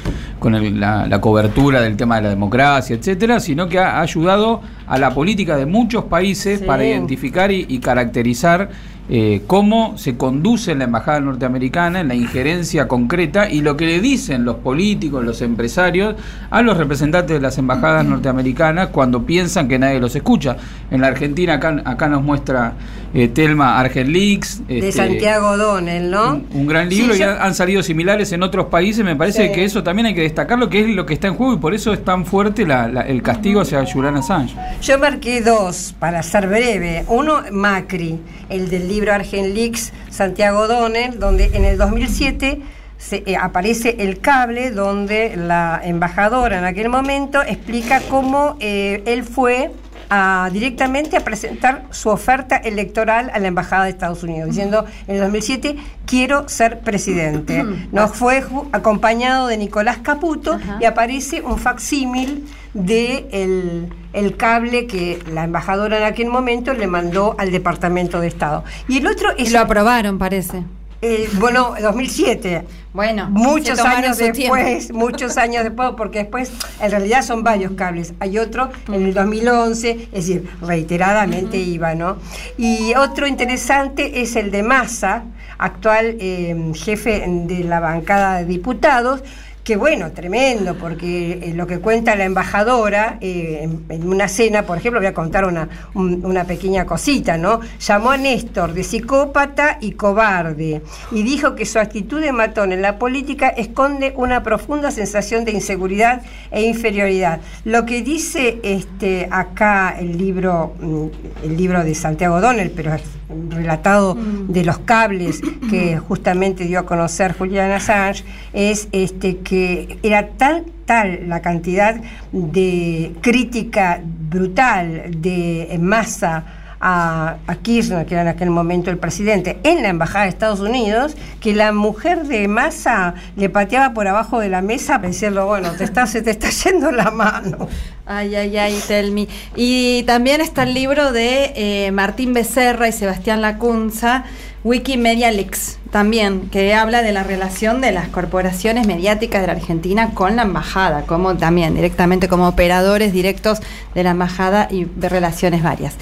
la, 0.42 1.20
cobertura 1.20 1.80
del 1.80 1.96
tema 1.96 2.16
de 2.16 2.22
la 2.22 2.28
democracia, 2.28 2.94
etcétera, 2.94 3.40
sino 3.40 3.66
que 3.68 3.80
ha, 3.80 4.00
ayudado 4.00 4.60
a 4.86 4.98
la 4.98 5.12
política 5.12 5.56
de 5.56 5.66
muchos 5.66 6.04
países 6.04 6.60
para 6.60 6.84
identificar 6.84 7.50
y 7.50 7.78
caracterizar 7.80 8.68
eh, 9.08 9.42
cómo 9.46 9.98
se 9.98 10.16
conduce 10.16 10.72
en 10.72 10.78
la 10.78 10.84
embajada 10.84 11.20
norteamericana, 11.20 12.00
en 12.00 12.08
la 12.08 12.14
injerencia 12.14 12.88
concreta 12.88 13.50
y 13.50 13.60
lo 13.60 13.76
que 13.76 13.86
le 13.86 14.00
dicen 14.00 14.46
los 14.46 14.56
políticos, 14.56 15.22
los 15.22 15.42
empresarios 15.42 16.14
a 16.50 16.62
los 16.62 16.78
representantes 16.78 17.36
de 17.36 17.40
las 17.40 17.58
embajadas 17.58 18.06
norteamericanas 18.06 18.88
cuando 18.88 19.26
piensan 19.26 19.68
que 19.68 19.78
nadie 19.78 20.00
los 20.00 20.16
escucha. 20.16 20.56
En 20.90 21.02
la 21.02 21.08
Argentina 21.08 21.54
acá, 21.54 21.82
acá 21.84 22.08
nos 22.08 22.22
muestra 22.22 22.74
eh, 23.14 23.28
Telma 23.28 23.78
Argel 23.78 24.12
Leaks. 24.12 24.66
de 24.66 24.78
este, 24.78 24.92
Santiago 24.92 25.56
Donel, 25.56 26.10
¿no? 26.10 26.40
Un, 26.52 26.66
gran 26.66 26.88
libro 26.88 27.14
y 27.14 27.22
han, 27.22 27.54
salido 27.54 27.82
similares 27.82 28.32
en 28.32 28.42
otros 28.42 28.66
países. 28.66 29.04
Me 29.04 29.14
parece 29.14 29.52
que 29.52 29.64
eso 29.64 29.84
también 29.84 30.06
hay 30.06 30.14
que 30.14 30.22
destacarlo, 30.22 30.68
que 30.68 30.80
es 30.80 30.88
lo 30.88 31.06
que 31.06 31.14
está 31.14 31.28
en 31.28 31.34
juego 31.34 31.54
y 31.54 31.58
por 31.58 31.74
eso 31.74 31.92
es 31.92 32.04
tan 32.04 32.26
fuerte 32.26 32.66
el 33.06 33.22
castigo 33.22 33.60
hacia 33.60 33.84
Julian 33.86 34.16
Assange. 34.16 34.56
Yo 34.82 34.98
marqué 34.98 35.42
dos, 35.42 35.94
para 35.98 36.22
ser 36.22 36.48
breve. 36.48 37.04
Uno, 37.06 37.42
Macri, 37.52 38.18
el 38.48 38.68
del 38.68 38.88
libro 38.94 39.12
Argen 39.12 39.54
Leaks 39.54 39.92
Santiago 40.08 40.68
Donel, 40.68 41.18
donde 41.18 41.46
en 41.52 41.64
el 41.64 41.76
2007 41.76 42.60
se, 42.96 43.24
eh, 43.26 43.36
aparece 43.36 43.96
el 43.98 44.20
cable 44.20 44.70
donde 44.70 45.34
la 45.36 45.80
embajadora 45.82 46.58
en 46.58 46.64
aquel 46.64 46.88
momento 46.88 47.42
explica 47.42 48.00
cómo 48.08 48.56
eh, 48.60 49.02
él 49.06 49.24
fue 49.24 49.72
a, 50.10 50.48
directamente 50.52 51.16
a 51.16 51.20
presentar 51.20 51.84
su 51.90 52.08
oferta 52.08 52.56
electoral 52.56 53.30
a 53.32 53.38
la 53.38 53.48
Embajada 53.48 53.84
de 53.84 53.90
Estados 53.90 54.22
Unidos, 54.22 54.48
diciendo 54.48 54.84
en 55.06 55.16
el 55.16 55.20
2007 55.22 55.76
quiero 56.06 56.48
ser 56.48 56.80
presidente. 56.80 57.64
Nos 57.92 58.12
fue 58.12 58.44
acompañado 58.72 59.46
de 59.46 59.56
Nicolás 59.56 59.98
Caputo 59.98 60.58
y 60.80 60.84
aparece 60.84 61.40
un 61.42 61.58
facsímil 61.58 62.46
de 62.74 63.88
el, 64.12 64.36
cable 64.36 64.86
que 64.86 65.22
la 65.32 65.44
embajadora 65.44 65.98
en 65.98 66.04
aquel 66.04 66.28
momento 66.28 66.74
le 66.74 66.86
mandó 66.86 67.36
al 67.38 67.50
Departamento 67.50 68.20
de 68.20 68.28
Estado. 68.28 68.64
Y 68.88 68.98
el 68.98 69.06
otro 69.06 69.30
es... 69.36 69.52
lo 69.52 69.60
aprobaron, 69.60 70.18
parece. 70.18 70.64
Eh, 71.06 71.28
bueno, 71.34 71.74
2007. 71.78 72.64
Bueno, 72.94 73.28
muchos 73.28 73.78
años 73.80 74.16
después, 74.16 74.90
muchos 74.90 75.36
años 75.36 75.62
después, 75.62 75.90
porque 75.98 76.20
después 76.20 76.50
en 76.80 76.90
realidad 76.90 77.22
son 77.22 77.42
varios 77.42 77.72
cables. 77.72 78.14
Hay 78.20 78.38
otro 78.38 78.70
en 78.88 79.04
el 79.04 79.12
2011, 79.12 79.90
es 79.90 80.10
decir, 80.10 80.48
reiteradamente 80.62 81.58
iba, 81.58 81.94
¿no? 81.94 82.16
Y 82.56 82.94
otro 82.94 83.26
interesante 83.26 84.22
es 84.22 84.34
el 84.34 84.50
de 84.50 84.62
Massa, 84.62 85.24
actual 85.58 86.16
eh, 86.20 86.72
jefe 86.74 87.22
de 87.28 87.64
la 87.64 87.80
bancada 87.80 88.38
de 88.38 88.46
diputados, 88.46 89.22
que 89.64 89.76
bueno, 89.76 90.12
tremendo, 90.12 90.74
porque 90.74 91.40
eh, 91.42 91.54
lo 91.54 91.66
que 91.66 91.78
cuenta 91.78 92.14
la 92.16 92.24
embajadora 92.24 93.16
eh, 93.22 93.66
en, 93.88 94.06
una 94.06 94.28
cena, 94.28 94.64
por 94.64 94.76
ejemplo, 94.76 95.00
voy 95.00 95.06
a 95.06 95.14
contar 95.14 95.46
una, 95.46 95.70
una 95.94 96.44
pequeña 96.44 96.84
cosita, 96.84 97.38
¿no? 97.38 97.60
Llamó 97.80 98.10
a 98.10 98.18
Néstor 98.18 98.74
de 98.74 98.84
psicópata 98.84 99.78
y 99.80 99.92
cobarde 99.92 100.82
y 101.10 101.22
dijo 101.22 101.54
que 101.54 101.64
su 101.64 101.78
actitud 101.78 102.20
de 102.20 102.32
matón 102.32 102.72
en 102.72 102.82
la 102.82 102.98
política 102.98 103.48
esconde 103.48 104.12
una 104.16 104.42
profunda 104.42 104.90
sensación 104.90 105.46
de 105.46 105.52
inseguridad 105.52 106.20
e 106.50 106.62
inferioridad. 106.62 107.40
Lo 107.64 107.86
que 107.86 108.02
dice 108.02 108.60
este 108.62 109.28
acá 109.30 109.96
el 109.98 110.18
libro, 110.18 110.74
mm, 110.78 111.06
el 111.44 111.56
libro 111.56 111.82
de 111.82 111.94
Santiago 111.94 112.42
Donel, 112.42 112.70
pero 112.70 112.92
relatado 113.28 114.14
mm. 114.14 114.52
de 114.52 114.64
los 114.64 114.78
cables 114.78 115.40
que 115.70 115.98
justamente 115.98 116.64
dio 116.64 116.80
a 116.80 116.86
conocer 116.86 117.36
Julian 117.36 117.70
Assange, 117.70 118.24
es 118.52 118.88
este 118.92 119.38
que 119.38 119.98
era 120.02 120.28
tal, 120.28 120.64
tal 120.84 121.28
la 121.28 121.40
cantidad 121.40 121.96
de 122.32 123.12
crítica 123.20 124.00
brutal 124.04 125.10
de 125.18 125.78
masa 125.80 126.63
a, 126.86 127.38
Kirchner, 127.62 128.04
que 128.04 128.14
era 128.14 128.22
en 128.22 128.28
aquel 128.28 128.50
momento 128.50 128.90
el 128.90 128.98
presidente, 128.98 129.58
en 129.64 129.82
la 129.82 129.88
Embajada 129.88 130.24
de 130.24 130.30
Estados 130.30 130.60
Unidos, 130.60 131.16
que 131.40 131.54
la 131.54 131.72
mujer 131.72 132.24
de 132.24 132.46
Massa 132.46 133.14
le 133.36 133.48
pateaba 133.48 133.94
por 133.94 134.06
abajo 134.06 134.38
de 134.38 134.50
la 134.50 134.60
mesa 134.60 134.96
para 134.96 135.08
decirle, 135.08 135.40
bueno, 135.40 135.72
te 135.72 135.84
está, 135.84 136.06
se 136.06 136.20
te 136.20 136.30
está 136.30 136.50
yendo 136.64 136.92
la 136.92 137.10
mano. 137.10 137.68
Ay, 138.04 138.34
ay, 138.36 138.58
ay, 138.58 138.78
Telmi. 138.86 139.26
Y 139.56 140.02
también 140.02 140.42
está 140.42 140.64
el 140.64 140.74
libro 140.74 141.10
de 141.10 141.54
eh, 141.56 141.90
Martín 141.90 142.34
Becerra 142.34 142.86
y 142.86 142.92
Sebastián 142.92 143.40
Lacunza, 143.40 144.24
Wikimedia 144.62 145.30
Leaks 145.30 145.78
también, 145.90 146.50
que 146.50 146.74
habla 146.74 147.02
de 147.02 147.12
la 147.12 147.22
relación 147.22 147.80
de 147.80 147.92
las 147.92 148.08
corporaciones 148.08 148.86
mediáticas 148.86 149.40
de 149.40 149.46
la 149.46 149.52
Argentina 149.52 150.10
con 150.12 150.36
la 150.36 150.42
embajada, 150.42 151.02
como 151.02 151.36
también 151.36 151.74
directamente 151.74 152.28
como 152.28 152.48
operadores 152.48 153.12
directos 153.12 153.60
de 153.94 154.02
la 154.02 154.10
embajada 154.10 154.68
y 154.70 154.86
de 154.86 155.08
relaciones 155.08 155.62
varias. 155.62 155.94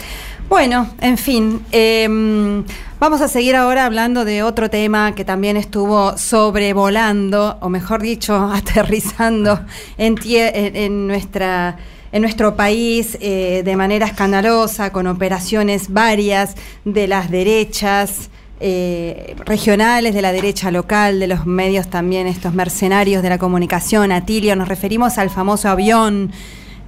Bueno, 0.49 0.89
en 1.01 1.17
fin, 1.17 1.65
em, 1.73 2.65
vamos 3.01 3.21
a 3.21 3.29
seguir 3.29 3.57
ahora 3.57 3.87
hablando 3.87 4.25
de 4.25 4.43
otro 4.43 4.69
tema 4.69 5.15
que 5.15 5.25
también 5.25 5.57
estuvo 5.57 6.17
sobrevolando, 6.19 7.57
o 7.61 7.69
mejor 7.69 8.03
dicho, 8.03 8.35
aterrizando 8.53 9.61
en, 9.97 10.17
en 10.25 11.07
nuestra 11.07 11.77
en 12.13 12.21
nuestro 12.21 12.57
país 12.57 13.17
eh, 13.21 13.63
de 13.65 13.75
manera 13.75 14.07
escandalosa, 14.07 14.93
con 14.93 15.07
operaciones 15.07 15.91
varias 15.93 16.55
de 16.85 17.09
las 17.09 17.31
derechas, 17.31 18.29
eh, 18.61 19.35
regionales, 19.45 20.15
de 20.15 20.23
la 20.23 20.31
derecha 20.31 20.71
local, 20.71 21.19
de 21.19 21.27
los 21.27 21.47
medios 21.47 21.89
también, 21.89 22.27
estos 22.27 22.55
mercenarios 22.55 23.23
de 23.23 23.31
la 23.31 23.39
comunicación, 23.39 24.13
Atilio, 24.13 24.55
nos 24.55 24.69
referimos 24.69 25.19
al 25.19 25.31
famoso 25.31 25.69
avión. 25.69 26.31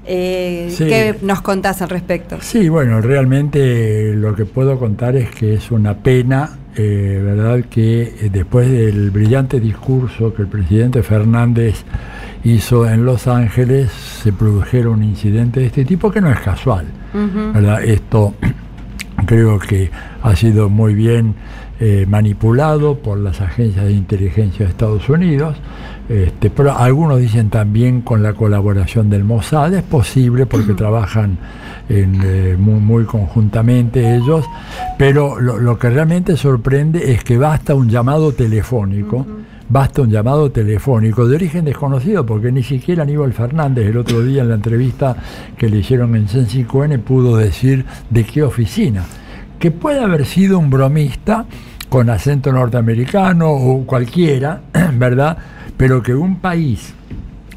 Eh, 0.07 0.75
¿Qué 0.77 1.17
nos 1.23 1.41
contás 1.41 1.83
al 1.83 1.89
respecto? 1.89 2.37
Sí, 2.41 2.69
bueno, 2.69 3.01
realmente 3.01 4.15
lo 4.15 4.35
que 4.35 4.45
puedo 4.45 4.79
contar 4.79 5.17
es 5.17 5.31
que 5.31 5.55
es 5.55 5.71
una 5.71 5.95
pena, 5.95 6.51
eh, 6.77 7.21
¿verdad?, 7.25 7.65
que 7.71 8.29
después 8.31 8.71
del 8.71 9.11
brillante 9.11 9.61
discurso 9.61 10.35
que 10.35 10.43
el 10.43 10.49
presidente 10.49 11.03
Fernández 11.03 11.85
hizo 12.45 12.89
en 12.89 13.05
Los 13.05 13.27
Ángeles, 13.27 13.91
se 13.91 14.33
produjera 14.33 14.91
un 14.91 15.03
incidente 15.03 15.61
de 15.61 15.67
este 15.67 15.85
tipo 15.85 16.11
que 16.11 16.21
no 16.21 16.31
es 16.31 16.41
casual, 16.41 16.87
¿verdad? 17.55 17.83
Esto 17.83 18.35
creo 19.27 19.59
que 19.59 19.91
ha 20.23 20.37
sido 20.37 20.69
muy 20.69 20.95
bien 20.95 21.35
eh, 21.81 22.07
manipulado 22.09 22.99
por 22.99 23.19
las 23.19 23.41
agencias 23.41 23.85
de 23.85 23.93
inteligencia 23.93 24.65
de 24.65 24.71
Estados 24.71 25.09
Unidos, 25.09 25.57
este, 26.09 26.51
pero 26.51 26.77
algunos 26.77 27.19
dicen 27.19 27.49
también 27.49 28.03
con 28.03 28.23
la 28.23 28.35
colaboración 28.35 29.09
del 29.09 29.25
Mossad, 29.25 29.73
es 29.73 29.83
posible 29.83 30.45
porque 30.45 30.75
trabajan 30.75 31.39
eh, 31.89 32.57
muy, 32.59 33.05
conjuntamente 33.05 34.17
ellos, 34.17 34.45
pero 34.99 35.41
lo, 35.41 35.79
que 35.79 35.89
realmente 35.89 36.37
sorprende 36.37 37.13
es 37.13 37.25
que 37.25 37.39
basta 37.39 37.75
un 37.75 37.89
llamado 37.89 38.33
telefónico, 38.33 39.27
basta 39.69 40.03
un 40.03 40.11
llamado 40.11 40.51
telefónico 40.51 41.27
de 41.27 41.37
origen 41.37 41.65
desconocido, 41.65 42.27
porque 42.27 42.53
ni 42.53 42.63
siquiera 42.63 43.03
Aníbal 43.03 43.33
Fernández 43.33 43.87
el 43.87 43.97
otro 43.97 44.23
día 44.23 44.43
en 44.43 44.51
la 44.51 44.57
entrevista 44.57 45.17
que 45.57 45.71
le 45.71 45.79
hicieron 45.79 46.15
en 46.17 46.29
Sensicuene 46.29 46.99
pudo 46.99 47.37
decir 47.37 47.85
de 48.11 48.25
qué 48.25 48.43
oficina. 48.43 49.05
Que 49.59 49.71
puede 49.71 50.01
haber 50.01 50.27
sido 50.27 50.59
un 50.59 50.69
bromista 50.69 51.47
con 51.89 52.11
acento 52.11 52.53
norteamericano 52.53 53.51
o 53.51 53.87
cualquiera, 53.87 54.61
¿verdad? 54.99 55.39
Pero 55.85 56.03
que 56.03 56.15
un 56.15 56.37
país 56.37 56.95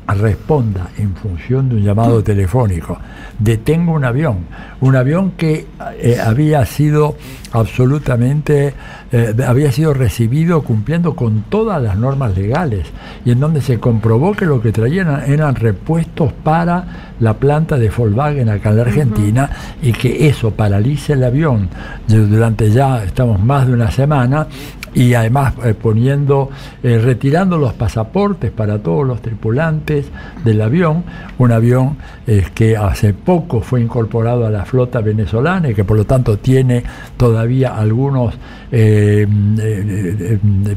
responda 0.06 0.90
en 0.98 1.16
función 1.16 1.70
de 1.70 1.76
un 1.76 1.82
llamado 1.82 2.22
telefónico, 2.22 2.98
detengo 3.40 3.94
un 3.94 4.04
avión, 4.04 4.40
un 4.82 4.98
avión 4.98 5.32
que 5.38 5.66
eh, 5.98 6.20
había 6.20 6.66
sido 6.66 7.16
absolutamente, 7.54 8.74
eh, 9.14 9.34
había 9.48 9.72
sido 9.72 9.94
recibido 9.94 10.62
cumpliendo 10.62 11.16
con 11.16 11.44
todas 11.44 11.82
las 11.82 11.98
normas 11.98 12.36
legales 12.36 12.88
y 13.24 13.32
en 13.32 13.40
donde 13.40 13.62
se 13.62 13.80
comprobó 13.80 14.34
que 14.34 14.46
lo 14.46 14.62
que 14.62 14.74
traían 14.74 15.24
eran 15.26 15.56
repuestos 15.56 16.34
para 16.34 17.14
la 17.22 17.34
planta 17.34 17.78
de 17.78 17.90
Volkswagen 17.90 18.50
acá 18.50 18.72
en 18.72 18.76
la 18.76 18.82
Argentina 18.82 19.50
y 19.82 19.94
que 19.94 20.28
eso 20.28 20.52
paralice 20.52 21.14
el 21.14 21.24
avión. 21.24 21.70
Durante 22.08 22.72
ya, 22.72 23.06
estamos 23.06 23.42
más 23.42 23.68
de 23.68 23.74
una 23.74 23.90
semana 23.90 24.48
y 24.98 25.14
además 25.14 25.54
eh, 25.64 25.76
poniendo, 25.80 26.50
eh, 26.82 26.98
retirando 26.98 27.60
los 27.60 27.74
pasaportes 27.74 28.50
para 28.50 28.80
todos 28.80 29.06
los 29.06 29.22
tripulantes 29.22 30.08
del 30.44 30.60
avión, 30.60 31.04
un 31.38 31.52
avión 31.52 31.98
eh, 32.26 32.44
que 32.56 32.76
hace 32.76 33.14
poco 33.14 33.62
fue 33.62 33.80
incorporado 33.82 34.48
a 34.48 34.50
la 34.50 34.66
flota 34.66 35.02
venezolana 35.02 35.70
y 35.70 35.76
que 35.76 35.84
por 35.84 35.98
lo 35.98 36.06
tanto 36.06 36.40
tiene 36.40 36.84
todavía 37.16 37.78
algunos 37.78 38.34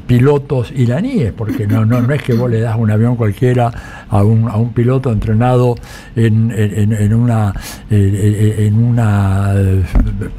pilotos 0.06 0.70
iraníes, 0.76 1.32
porque 1.32 1.66
no, 1.66 1.84
no, 1.84 1.98
es 2.14 2.22
que 2.22 2.34
vos 2.34 2.48
le 2.48 2.60
das 2.60 2.76
un 2.78 2.88
avión 2.88 3.16
cualquiera 3.16 3.72
a 4.08 4.22
un, 4.22 4.48
a 4.48 4.56
un 4.56 4.72
piloto 4.72 5.10
entrenado 5.10 5.74
en, 6.14 6.52
en, 6.54 7.14
una, 7.14 7.52
en 7.90 8.74
una, 8.76 9.52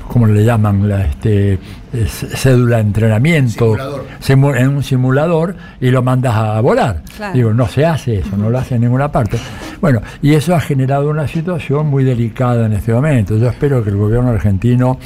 ¿cómo 0.08 0.28
le 0.28 0.46
llaman? 0.46 0.88
La, 0.88 1.06
este, 1.06 1.60
cédula 2.08 2.78
de 2.78 2.84
entrenamiento 2.84 3.76
en 4.28 4.68
un 4.70 4.84
simulador 4.84 5.56
y 5.80 5.90
lo 5.90 6.02
mandas 6.02 6.36
a 6.36 6.62
volar. 6.62 7.02
Digo, 7.34 7.54
no 7.54 7.68
se 7.68 7.86
hace 7.86 8.20
eso, 8.20 8.38
no 8.38 8.50
lo 8.50 8.60
hace 8.60 8.76
en 8.76 8.82
ninguna 8.82 9.12
parte. 9.12 9.38
Bueno, 9.80 10.02
y 10.22 10.34
eso 10.34 10.56
ha 10.56 10.60
generado 10.60 11.10
una 11.10 11.28
situación 11.28 11.88
muy 11.88 12.04
delicada 12.04 12.66
en 12.66 12.74
este 12.74 12.94
momento. 12.94 13.38
Yo 13.38 13.50
espero 13.50 13.84
que 13.84 13.90
el 13.90 13.98
gobierno 13.98 14.30
argentino 14.30 14.98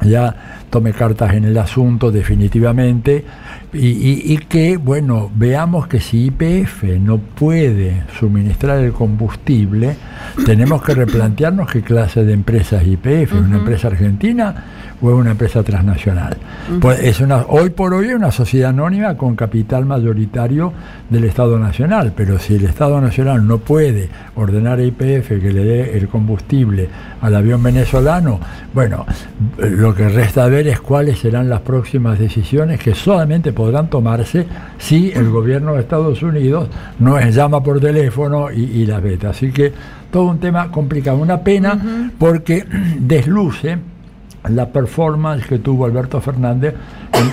ya 0.00 0.63
tome 0.74 0.92
cartas 0.92 1.34
en 1.34 1.44
el 1.44 1.56
asunto 1.56 2.10
definitivamente 2.10 3.24
y, 3.72 4.36
que, 4.48 4.76
bueno, 4.76 5.30
veamos 5.34 5.86
que 5.86 6.00
si 6.00 6.26
IPF 6.26 6.82
no 7.00 7.18
puede 7.18 8.02
suministrar 8.18 8.78
el 8.78 8.92
combustible, 8.92 9.96
tenemos 10.44 10.82
que 10.82 10.94
replantearnos 10.94 11.70
qué 11.70 11.82
clase 11.82 12.24
de 12.24 12.32
empresa 12.32 12.82
es 12.82 12.88
IPF, 12.88 13.34
una 13.34 13.58
empresa 13.58 13.86
argentina 13.86 14.64
o 15.00 15.10
es 15.10 15.16
una 15.16 15.32
empresa 15.32 15.62
transnacional. 15.62 16.36
pues 16.80 17.00
es 17.00 17.20
una, 17.20 17.42
hoy 17.48 17.70
por 17.70 17.94
hoy 17.94 18.08
es 18.08 18.14
una 18.14 18.30
sociedad 18.30 18.70
anónima 18.70 19.16
con 19.16 19.36
capital 19.36 19.84
mayoritario 19.84 20.72
del 21.10 21.24
Estado 21.24 21.58
Nacional, 21.58 22.12
pero 22.16 22.38
si 22.38 22.54
el 22.54 22.64
Estado 22.64 23.00
Nacional 23.00 23.46
no 23.46 23.58
puede 23.58 24.08
ordenar 24.36 24.78
a 24.78 24.82
IPF 24.82 25.28
que 25.40 25.52
le 25.52 25.64
dé 25.64 25.98
el 25.98 26.08
combustible 26.08 26.88
al 27.20 27.34
avión 27.34 27.62
venezolano, 27.62 28.38
bueno, 28.72 29.04
lo 29.58 29.94
que 29.94 30.08
resta 30.08 30.46
ver 30.46 30.63
es 30.66 30.80
cuáles 30.80 31.18
serán 31.18 31.48
las 31.48 31.60
próximas 31.60 32.18
decisiones 32.18 32.80
que 32.80 32.94
solamente 32.94 33.52
podrán 33.52 33.88
tomarse 33.88 34.46
si 34.78 35.10
el 35.12 35.30
gobierno 35.30 35.74
de 35.74 35.80
Estados 35.80 36.22
Unidos 36.22 36.68
no 36.98 37.18
es 37.18 37.34
llama 37.34 37.62
por 37.62 37.80
teléfono 37.80 38.50
y, 38.50 38.86
la 38.86 39.00
veta. 39.00 39.30
Así 39.30 39.50
que 39.50 39.72
todo 40.10 40.24
un 40.24 40.38
tema 40.38 40.70
complicado, 40.70 41.18
una 41.18 41.40
pena 41.40 42.12
porque 42.18 42.64
desluce 42.98 43.78
la 44.48 44.68
performance 44.68 45.46
que 45.46 45.58
tuvo 45.58 45.86
Alberto 45.86 46.20
Fernández 46.20 46.74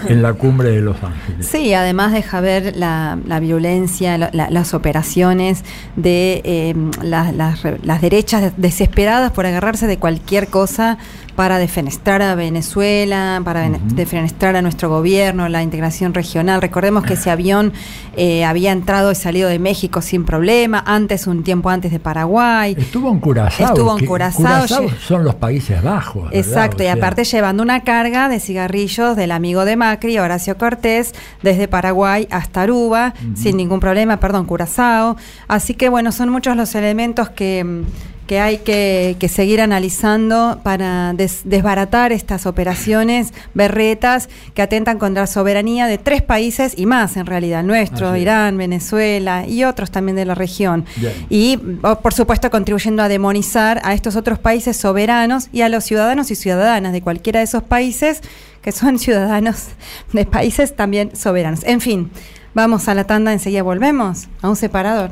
en, 0.07 0.21
la 0.21 0.33
cumbre 0.33 0.69
de 0.69 0.81
Los 0.81 1.03
Ángeles. 1.03 1.45
Sí, 1.45 1.73
además 1.73 2.13
deja 2.13 2.39
ver 2.39 2.75
la, 2.77 3.17
violencia, 3.41 4.17
las 4.17 4.73
operaciones 4.73 5.63
de 5.95 6.41
eh, 6.45 6.75
las 7.03 8.01
derechas 8.01 8.53
desesperadas 8.55 9.31
por 9.31 9.45
agarrarse 9.45 9.87
de 9.87 9.97
cualquier 9.97 10.47
cosa 10.47 10.97
para 11.35 11.57
defenestrar 11.57 12.21
a 12.21 12.35
Venezuela, 12.35 13.41
para 13.43 13.69
defenestrar 13.69 14.55
a 14.55 14.61
nuestro 14.61 14.89
gobierno, 14.89 15.49
la 15.49 15.63
integración 15.63 16.13
regional. 16.13 16.61
Recordemos 16.61 17.03
que 17.03 17.13
ese 17.13 17.31
avión 17.31 17.73
eh, 18.15 18.45
había 18.45 18.71
entrado 18.71 19.11
y 19.11 19.15
salido 19.15 19.49
de 19.49 19.59
México 19.59 20.01
sin 20.01 20.25
problema, 20.25 20.83
antes, 20.85 21.27
un 21.27 21.43
tiempo 21.43 21.69
antes 21.69 21.91
de 21.91 21.99
Paraguay. 21.99 22.75
Estuvo 22.77 23.11
en 23.11 23.19
Curazao. 23.19 23.67
Estuvo 23.67 23.97
en 23.97 24.05
Curazao. 24.05 24.67
son 24.99 25.23
los 25.23 25.35
Países 25.35 25.81
Bajos. 25.81 26.29
Exacto, 26.31 26.83
y 26.83 26.87
aparte 26.87 27.23
llevando 27.23 27.63
una 27.63 27.81
carga 27.81 28.29
de 28.29 28.39
cigarrillos 28.39 29.15
del 29.15 29.31
amigo 29.31 29.65
de 29.65 29.75
Macri, 29.75 30.17
Horacio 30.19 30.57
Cortés, 30.57 31.13
desde 31.41 31.67
Paraguay 31.67 32.27
hasta 32.31 32.63
Aruba, 32.63 33.13
sin 33.35 33.57
ningún 33.57 33.79
problema, 33.79 34.17
perdón, 34.17 34.45
Curazao. 34.45 35.17
Así 35.47 35.73
que 35.73 35.89
bueno, 35.89 36.11
son 36.11 36.29
muchos 36.29 36.55
los 36.55 36.75
elementos 36.75 37.29
que 37.29 37.83
que 38.31 38.39
hay 38.39 38.59
que, 38.59 39.27
seguir 39.29 39.59
analizando 39.59 40.61
para 40.63 41.11
desbaratar 41.13 42.13
estas 42.13 42.45
operaciones 42.45 43.33
berretas 43.53 44.29
que 44.53 44.61
atentan 44.61 44.99
contra 44.99 45.23
la 45.23 45.27
soberanía 45.27 45.85
de 45.85 45.97
tres 45.97 46.21
países 46.21 46.75
y 46.77 46.85
más 46.85 47.17
en 47.17 47.25
realidad, 47.25 47.61
nuestro, 47.61 48.15
Irán, 48.15 48.55
Venezuela 48.55 49.45
y 49.45 49.65
otros 49.65 49.91
también 49.91 50.15
de 50.15 50.23
la 50.23 50.33
región. 50.33 50.85
Y 51.29 51.57
por 51.57 52.13
supuesto 52.13 52.49
contribuyendo 52.49 53.03
a 53.03 53.09
demonizar 53.09 53.81
a 53.83 53.93
estos 53.93 54.15
otros 54.15 54.39
países 54.39 54.77
soberanos 54.77 55.49
y 55.51 55.63
a 55.63 55.67
los 55.67 55.83
ciudadanos 55.83 56.31
y 56.31 56.35
ciudadanas 56.35 56.93
de 56.93 57.01
cualquiera 57.01 57.41
de 57.41 57.43
esos 57.43 57.63
países 57.63 58.21
que 58.61 58.71
son 58.71 58.97
ciudadanos 58.97 59.71
de 60.13 60.25
países 60.25 60.73
también 60.73 61.17
soberanos. 61.17 61.65
En 61.65 61.81
fin, 61.81 62.09
vamos 62.53 62.87
a 62.87 62.93
la 62.93 63.03
tanda, 63.03 63.33
enseguida 63.33 63.61
volvemos 63.61 64.29
a 64.41 64.47
un 64.47 64.55
separador. 64.55 65.11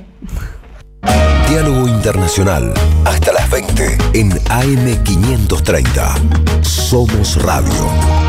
Diálogo 1.49 1.87
Internacional. 1.87 2.73
Hasta 3.05 3.33
las 3.33 3.49
20 3.49 3.97
en 4.13 4.31
AM530. 4.31 6.63
Somos 6.63 7.41
Radio. 7.41 8.28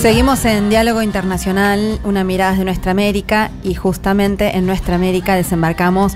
Seguimos 0.00 0.46
en 0.46 0.70
Diálogo 0.70 1.02
Internacional, 1.02 2.00
una 2.04 2.24
mirada 2.24 2.56
de 2.56 2.64
nuestra 2.64 2.90
América 2.90 3.50
y 3.62 3.74
justamente 3.74 4.56
en 4.56 4.64
nuestra 4.64 4.94
América 4.94 5.34
desembarcamos 5.34 6.14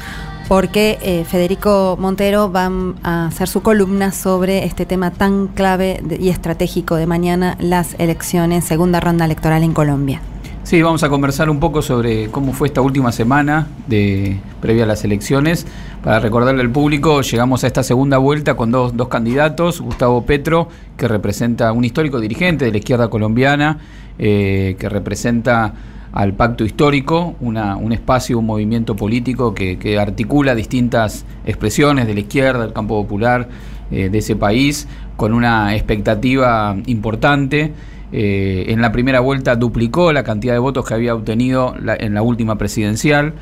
porque 0.49 0.99
eh, 1.03 1.27
Federico 1.29 1.99
Montero 2.01 2.51
va 2.51 2.70
a 3.03 3.27
hacer 3.27 3.47
su 3.47 3.61
columna 3.61 4.11
sobre 4.11 4.64
este 4.64 4.87
tema 4.87 5.11
tan 5.11 5.49
clave 5.49 6.03
y 6.18 6.31
estratégico 6.31 6.97
de 6.97 7.07
mañana, 7.07 7.59
las 7.61 7.94
elecciones, 7.99 8.64
segunda 8.64 9.01
ronda 9.01 9.27
electoral 9.27 9.62
en 9.62 9.75
Colombia. 9.75 10.23
Sí, 10.64 10.81
vamos 10.81 11.03
a 11.03 11.11
conversar 11.11 11.50
un 11.50 11.61
poco 11.61 11.83
sobre 11.83 12.31
cómo 12.31 12.55
fue 12.55 12.68
esta 12.68 12.81
última 12.81 13.12
semana 13.12 13.68
de 13.87 14.38
previa 14.62 14.85
a 14.85 14.87
las 14.87 15.05
elecciones. 15.05 15.66
Para 16.03 16.20
recordarle 16.20 16.62
al 16.62 16.70
público, 16.70 17.20
llegamos 17.20 17.64
a 17.64 17.66
esta 17.66 17.83
segunda 17.83 18.16
vuelta 18.16 18.57
con 18.57 18.70
dos, 18.70 18.96
dos 18.96 19.09
candidatos, 19.09 19.83
Gustavo 19.83 20.24
Petro, 20.24 20.68
que 20.96 21.07
representa 21.07 21.70
un 21.72 21.85
histórico 21.85 22.18
dirigente 22.18 22.64
de 22.64 22.72
la 22.72 22.79
izquierda 22.79 23.09
colombiana, 23.09 23.79
eh, 24.18 24.77
que 24.79 24.88
representa 24.88 25.74
al 26.12 26.33
pacto 26.33 26.64
histórico, 26.64 27.35
una, 27.40 27.77
un 27.77 27.92
espacio, 27.92 28.38
un 28.38 28.46
movimiento 28.46 28.96
político 28.96 29.53
que, 29.53 29.98
articula 29.98 30.55
distintas 30.55 31.27
expresiones 31.44 32.07
de 32.07 32.14
la 32.14 32.20
izquierda, 32.20 32.62
del 32.62 32.72
campo 32.72 33.03
popular 33.03 33.50
eh, 33.90 34.09
de 34.09 34.16
ese 34.16 34.35
país, 34.35 34.88
con 35.16 35.35
una 35.35 35.74
expectativa 35.74 36.74
importante. 36.87 37.74
Eh, 38.16 38.66
en 38.68 38.81
la 38.81 38.92
primera 38.92 39.18
vuelta 39.18 39.57
duplicó 39.57 40.12
la 40.12 40.22
cantidad 40.22 40.53
de 40.53 40.61
votos 40.61 40.87
que 40.87 40.94
había 40.94 41.16
obtenido 41.16 41.74
en 41.98 42.14
la 42.14 42.22
última 42.22 42.57
presidencial. 42.57 43.35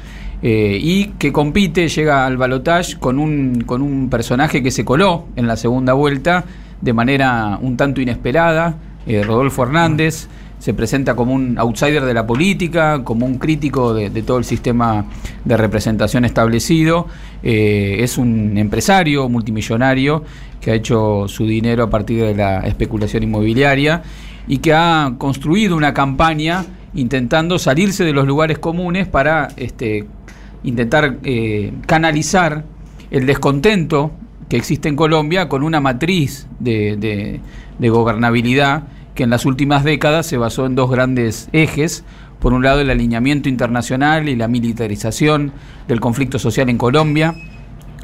Eh, 0.42 0.78
y 0.80 1.08
que 1.18 1.30
compite, 1.30 1.88
llega 1.88 2.24
al 2.24 2.38
balotage 2.38 2.98
con 2.98 3.18
un, 3.18 3.64
con 3.66 3.82
un 3.82 4.08
personaje 4.08 4.62
que 4.62 4.70
se 4.70 4.82
coló 4.82 5.26
en 5.36 5.46
la 5.46 5.56
segunda 5.56 5.92
vuelta 5.92 6.46
de 6.80 6.92
manera 6.94 7.58
un 7.60 7.76
tanto 7.76 8.00
inesperada, 8.00 8.76
eh, 9.06 9.22
Rodolfo 9.22 9.62
Hernández, 9.62 10.28
se 10.58 10.72
presenta 10.72 11.14
como 11.14 11.34
un 11.34 11.58
outsider 11.58 12.04
de 12.04 12.14
la 12.14 12.26
política, 12.26 13.04
como 13.04 13.26
un 13.26 13.36
crítico 13.38 13.92
de, 13.92 14.10
todo 14.22 14.38
el 14.38 14.44
sistema 14.44 15.04
de 15.44 15.56
representación 15.56 16.24
establecido. 16.24 17.08
Es 17.42 18.16
un 18.16 18.56
empresario 18.56 19.28
multimillonario 19.28 20.22
que 20.60 20.70
ha 20.70 20.74
hecho 20.74 21.26
su 21.26 21.46
dinero 21.46 21.82
a 21.82 21.90
partir 21.90 22.22
de 22.22 22.36
la 22.36 22.60
especulación 22.60 23.24
inmobiliaria 23.24 24.02
y 24.46 24.58
que 24.58 24.74
ha 24.74 25.14
construido 25.18 25.76
una 25.76 25.94
campaña 25.94 26.64
intentando 26.94 27.58
salirse 27.58 28.04
de 28.04 28.12
los 28.12 28.26
lugares 28.26 28.58
comunes 28.58 29.08
para 29.08 29.48
este, 29.56 30.06
intentar 30.62 31.18
eh, 31.22 31.72
canalizar 31.86 32.64
el 33.10 33.26
descontento 33.26 34.12
que 34.48 34.56
existe 34.56 34.88
en 34.88 34.96
Colombia 34.96 35.48
con 35.48 35.62
una 35.62 35.80
matriz 35.80 36.46
de, 36.58 37.40
de 37.78 37.88
gobernabilidad 37.88 38.84
que 39.14 39.24
en 39.24 39.30
las 39.30 39.44
últimas 39.44 39.84
décadas 39.84 40.26
se 40.26 40.36
basó 40.38 40.66
en 40.66 40.74
dos 40.74 40.90
grandes 40.90 41.48
ejes. 41.52 42.04
Por 42.38 42.52
un 42.52 42.62
lado, 42.62 42.80
el 42.80 42.90
alineamiento 42.90 43.48
internacional 43.48 44.28
y 44.28 44.36
la 44.36 44.48
militarización 44.48 45.52
del 45.86 46.00
conflicto 46.00 46.38
social 46.38 46.68
en 46.70 46.78
Colombia 46.78 47.34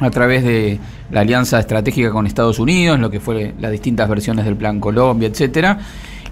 a 0.01 0.11
través 0.11 0.45
de 0.45 0.79
la 1.11 1.21
alianza 1.21 1.59
estratégica 1.59 2.11
con 2.11 2.27
Estados 2.27 2.59
Unidos, 2.59 3.01
lo 3.01 3.11
que 3.11 3.21
fue 3.21 3.55
las 3.59 3.73
distintas 3.73 4.09
versiones 4.09 4.45
del 4.45 4.57
Plan 4.57 4.79
Colombia, 4.79 5.29
etcétera. 5.29 5.79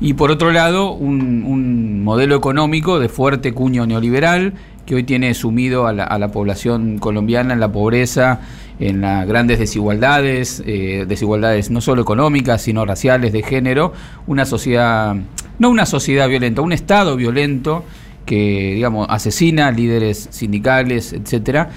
Y 0.00 0.14
por 0.14 0.30
otro 0.30 0.52
lado, 0.52 0.92
un, 0.92 1.44
un 1.44 2.04
modelo 2.04 2.36
económico 2.36 2.98
de 3.00 3.08
fuerte 3.08 3.52
cuño 3.52 3.86
neoliberal 3.86 4.54
que 4.86 4.94
hoy 4.94 5.02
tiene 5.02 5.34
sumido 5.34 5.86
a 5.86 5.92
la, 5.92 6.28
población 6.28 6.98
colombiana 6.98 7.52
en 7.52 7.60
la 7.60 7.70
pobreza, 7.70 8.40
en 8.78 9.00
las 9.00 9.26
grandes 9.26 9.58
desigualdades, 9.58 10.62
eh, 10.64 11.04
desigualdades 11.06 11.70
no 11.70 11.80
solo 11.80 12.02
económicas, 12.02 12.62
sino 12.62 12.86
raciales, 12.86 13.32
de 13.32 13.42
género, 13.42 13.92
una 14.26 14.46
sociedad, 14.46 15.16
no 15.58 15.70
una 15.70 15.86
sociedad 15.86 16.28
violenta, 16.28 16.62
un 16.62 16.72
Estado 16.72 17.16
violento 17.16 17.84
que, 18.24 18.72
digamos, 18.74 19.08
asesina 19.10 19.70
líderes 19.72 20.28
sindicales, 20.30 21.12
etcétera. 21.12 21.70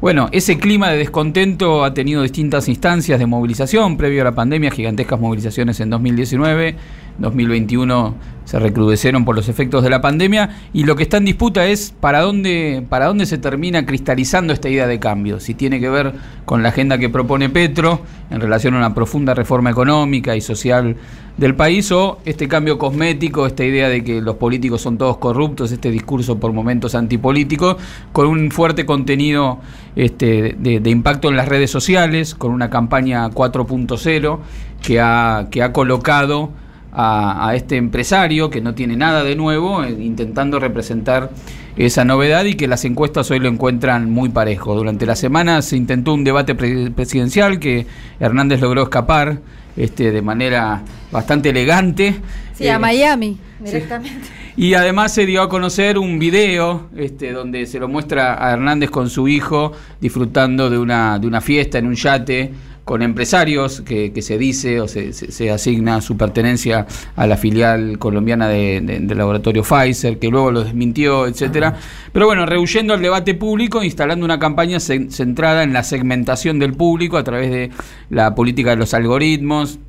Bueno, 0.00 0.28
ese 0.32 0.58
clima 0.58 0.90
de 0.90 0.98
descontento 0.98 1.82
ha 1.82 1.94
tenido 1.94 2.22
distintas 2.22 2.68
instancias 2.68 3.18
de 3.18 3.26
movilización. 3.26 3.96
Previo 3.96 4.20
a 4.20 4.24
la 4.24 4.34
pandemia, 4.34 4.70
gigantescas 4.70 5.18
movilizaciones 5.18 5.80
en 5.80 5.88
2019, 5.88 6.76
2021 7.18 8.14
se 8.46 8.60
recrudecieron 8.60 9.24
por 9.24 9.34
los 9.34 9.48
efectos 9.48 9.82
de 9.82 9.90
la 9.90 10.00
pandemia 10.00 10.50
y 10.72 10.84
lo 10.84 10.94
que 10.94 11.02
está 11.02 11.16
en 11.16 11.24
disputa 11.24 11.66
es 11.66 11.92
para 11.98 12.20
dónde, 12.20 12.84
para 12.88 13.06
dónde 13.06 13.26
se 13.26 13.38
termina 13.38 13.84
cristalizando 13.84 14.52
esta 14.52 14.68
idea 14.68 14.86
de 14.86 15.00
cambio, 15.00 15.40
si 15.40 15.54
tiene 15.54 15.80
que 15.80 15.90
ver 15.90 16.14
con 16.44 16.62
la 16.62 16.68
agenda 16.68 16.96
que 16.96 17.08
propone 17.08 17.50
Petro 17.50 18.00
en 18.30 18.40
relación 18.40 18.74
a 18.74 18.78
una 18.78 18.94
profunda 18.94 19.34
reforma 19.34 19.70
económica 19.70 20.36
y 20.36 20.40
social 20.40 20.96
del 21.36 21.56
país 21.56 21.90
o 21.90 22.18
este 22.24 22.46
cambio 22.46 22.78
cosmético, 22.78 23.46
esta 23.46 23.64
idea 23.64 23.88
de 23.88 24.04
que 24.04 24.20
los 24.22 24.36
políticos 24.36 24.80
son 24.80 24.96
todos 24.96 25.18
corruptos, 25.18 25.72
este 25.72 25.90
discurso 25.90 26.38
por 26.38 26.52
momentos 26.52 26.94
antipolítico, 26.94 27.76
con 28.12 28.28
un 28.28 28.52
fuerte 28.52 28.86
contenido 28.86 29.58
este, 29.96 30.56
de, 30.56 30.90
impacto 30.90 31.28
en 31.28 31.36
las 31.36 31.48
redes 31.48 31.70
sociales, 31.70 32.36
con 32.36 32.52
una 32.52 32.70
campaña 32.70 33.28
4.0 33.28 34.38
que 34.82 35.00
ha, 35.00 35.48
que 35.50 35.62
ha 35.62 35.72
colocado 35.72 36.50
a, 36.98 37.52
este 37.54 37.76
empresario 37.76 38.48
que 38.48 38.62
no 38.62 38.74
tiene 38.74 38.96
nada 38.96 39.22
de 39.22 39.36
nuevo, 39.36 39.84
eh, 39.84 39.90
intentando 39.90 40.58
representar 40.58 41.30
esa 41.76 42.06
novedad 42.06 42.46
y 42.46 42.54
que 42.54 42.66
las 42.66 42.86
encuestas 42.86 43.30
hoy 43.30 43.38
lo 43.38 43.48
encuentran 43.48 44.10
muy 44.10 44.30
parejo. 44.30 44.74
Durante 44.74 45.04
la 45.04 45.14
semana 45.14 45.60
se 45.60 45.76
intentó 45.76 46.14
un 46.14 46.24
debate 46.24 46.54
presidencial 46.54 47.60
que 47.60 47.86
Hernández 48.18 48.62
logró 48.62 48.84
escapar 48.84 49.40
este, 49.76 50.10
de 50.10 50.22
manera 50.22 50.82
bastante 51.12 51.50
elegante. 51.50 52.16
Sí, 52.54 52.66
a 52.66 52.76
eh, 52.76 52.78
Miami, 52.78 53.38
directamente. 53.60 54.28
Y 54.56 54.72
además 54.72 55.12
se 55.12 55.26
dio 55.26 55.42
a 55.42 55.50
conocer 55.50 55.98
un 55.98 56.18
video 56.18 56.88
este, 56.96 57.32
donde 57.32 57.66
se 57.66 57.78
lo 57.78 57.88
muestra 57.88 58.42
a 58.42 58.54
Hernández 58.54 58.88
con 58.88 59.10
su 59.10 59.28
hijo 59.28 59.72
disfrutando 60.00 60.70
de 60.70 60.78
una, 60.78 61.18
de 61.18 61.26
una 61.26 61.42
fiesta 61.42 61.76
en 61.76 61.88
un 61.88 61.94
yate 61.94 62.52
con 62.86 63.02
empresarios 63.02 63.80
que, 63.80 64.12
se 64.22 64.38
dice 64.38 64.80
o 64.80 64.86
se, 64.86 65.12
se, 65.12 65.50
asigna 65.50 66.00
su 66.00 66.16
pertenencia 66.16 66.86
a 67.16 67.26
la 67.26 67.36
filial 67.36 67.98
colombiana 67.98 68.48
del 68.48 69.08
laboratorio 69.08 69.64
Pfizer, 69.64 70.20
que 70.20 70.28
luego 70.28 70.52
lo 70.52 70.62
desmintió, 70.62 71.26
etcétera. 71.26 71.74
Pero 72.12 72.26
bueno, 72.26 72.46
rehuyendo 72.46 72.94
al 72.94 73.02
debate 73.02 73.34
público, 73.34 73.82
instalando 73.82 74.24
una 74.24 74.38
campaña 74.38 74.78
centrada 74.78 75.64
en 75.64 75.72
la 75.72 75.82
segmentación 75.82 76.60
del 76.60 76.74
público 76.74 77.16
a 77.16 77.24
través 77.24 77.50
de 77.50 77.70
la 78.08 78.36
política 78.36 78.70
de 78.70 78.76
los 78.76 78.94
algoritmos, 78.94 79.80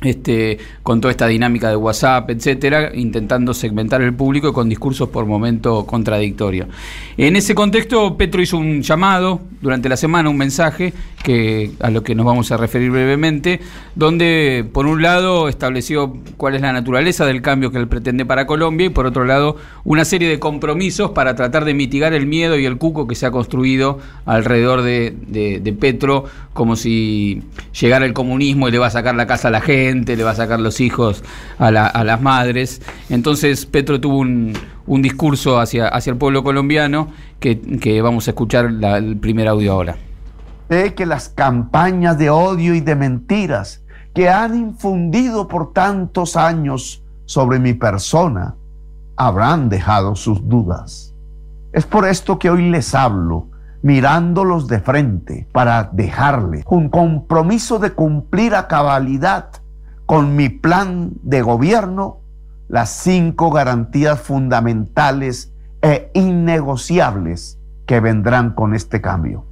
este, 0.00 0.58
con 0.84 1.00
toda 1.00 1.10
esta 1.10 1.26
dinámica 1.26 1.68
de 1.68 1.76
WhatsApp, 1.76 2.30
etcétera, 2.30 2.92
intentando 2.94 3.52
segmentar 3.52 4.00
el 4.00 4.14
público 4.14 4.52
con 4.52 4.68
discursos 4.68 5.08
por 5.08 5.26
momento 5.26 5.86
contradictorios. 5.86 6.68
En 7.16 7.34
ese 7.34 7.54
contexto, 7.56 8.16
Petro 8.16 8.40
hizo 8.40 8.58
un 8.58 8.82
llamado 8.82 9.40
durante 9.60 9.88
la 9.88 9.96
semana, 9.96 10.30
un 10.30 10.36
mensaje 10.36 10.92
que, 11.24 11.72
a 11.80 11.90
lo 11.90 12.04
que 12.04 12.14
nos 12.14 12.24
vamos 12.24 12.52
a 12.52 12.56
referir 12.56 12.92
brevemente, 12.92 13.60
donde 13.96 14.64
por 14.72 14.86
un 14.86 15.02
lado 15.02 15.48
estableció 15.48 16.16
cuál 16.36 16.54
es 16.54 16.62
la 16.62 16.72
naturaleza 16.72 17.26
del 17.26 17.42
cambio 17.42 17.72
que 17.72 17.78
él 17.78 17.88
pretende 17.88 18.24
para 18.24 18.46
Colombia 18.46 18.86
y 18.86 18.90
por 18.90 19.04
otro 19.04 19.24
lado 19.24 19.56
una 19.82 20.04
serie 20.04 20.28
de 20.28 20.38
compromisos 20.38 21.10
para 21.10 21.34
tratar 21.34 21.64
de 21.64 21.74
mitigar 21.74 22.12
el 22.12 22.26
miedo 22.26 22.56
y 22.56 22.66
el 22.66 22.78
cuco 22.78 23.08
que 23.08 23.16
se 23.16 23.26
ha 23.26 23.32
construido 23.32 23.98
alrededor 24.26 24.82
de, 24.82 25.10
de 25.26 25.72
Petro, 25.72 26.24
como 26.54 26.76
si 26.76 27.42
llegara 27.78 28.06
el 28.06 28.12
comunismo 28.12 28.68
y 28.68 28.70
le 28.70 28.78
va 28.78 28.86
a 28.86 28.90
sacar 28.90 29.16
la 29.16 29.26
casa 29.26 29.48
a 29.48 29.50
la 29.50 29.60
gente 29.60 29.87
le 29.94 30.22
va 30.22 30.30
a 30.30 30.34
sacar 30.34 30.60
los 30.60 30.80
hijos 30.80 31.22
a, 31.58 31.70
las 31.70 32.20
madres. 32.20 32.80
Entonces 33.08 33.66
Petro 33.66 34.00
tuvo 34.00 34.18
un, 34.18 34.54
discurso 35.02 35.58
hacia, 35.58 35.88
hacia 35.88 36.12
el 36.12 36.16
pueblo 36.16 36.42
colombiano 36.42 37.08
que, 37.40 38.00
vamos 38.02 38.26
a 38.26 38.30
escuchar 38.32 38.66
el 38.66 39.16
primer 39.18 39.48
audio 39.48 39.72
ahora. 39.72 39.96
Sé 40.68 40.94
que 40.94 41.06
las 41.06 41.28
campañas 41.30 42.18
de 42.18 42.30
odio 42.30 42.74
y 42.74 42.80
de 42.80 42.94
mentiras 42.94 43.82
que 44.14 44.28
han 44.28 44.54
infundido 44.56 45.48
por 45.48 45.72
tantos 45.72 46.36
años 46.36 47.02
sobre 47.24 47.58
mi 47.58 47.74
persona 47.74 48.54
habrán 49.16 49.68
dejado 49.68 50.14
sus 50.14 50.46
dudas. 50.48 51.14
Es 51.72 51.86
por 51.86 52.06
esto 52.06 52.38
que 52.38 52.50
hoy 52.50 52.70
les 52.70 52.94
hablo 52.94 53.48
mirándolos 53.82 54.66
de 54.66 54.80
frente 54.80 55.46
para 55.52 55.84
dejarles 55.92 56.64
un 56.68 56.88
compromiso 56.88 57.78
de 57.78 57.92
cumplir 57.92 58.54
a 58.54 58.66
cabalidad 58.66 59.50
con 60.08 60.36
mi 60.36 60.48
plan 60.48 61.10
de 61.22 61.42
gobierno 61.42 62.22
las 62.66 62.88
cinco 62.88 63.50
garantías 63.50 64.18
fundamentales 64.18 65.52
e 65.82 66.10
innegociables 66.14 67.60
que 67.84 68.00
vendrán 68.00 68.54
con 68.54 68.72
este 68.72 69.02
cambio. 69.02 69.44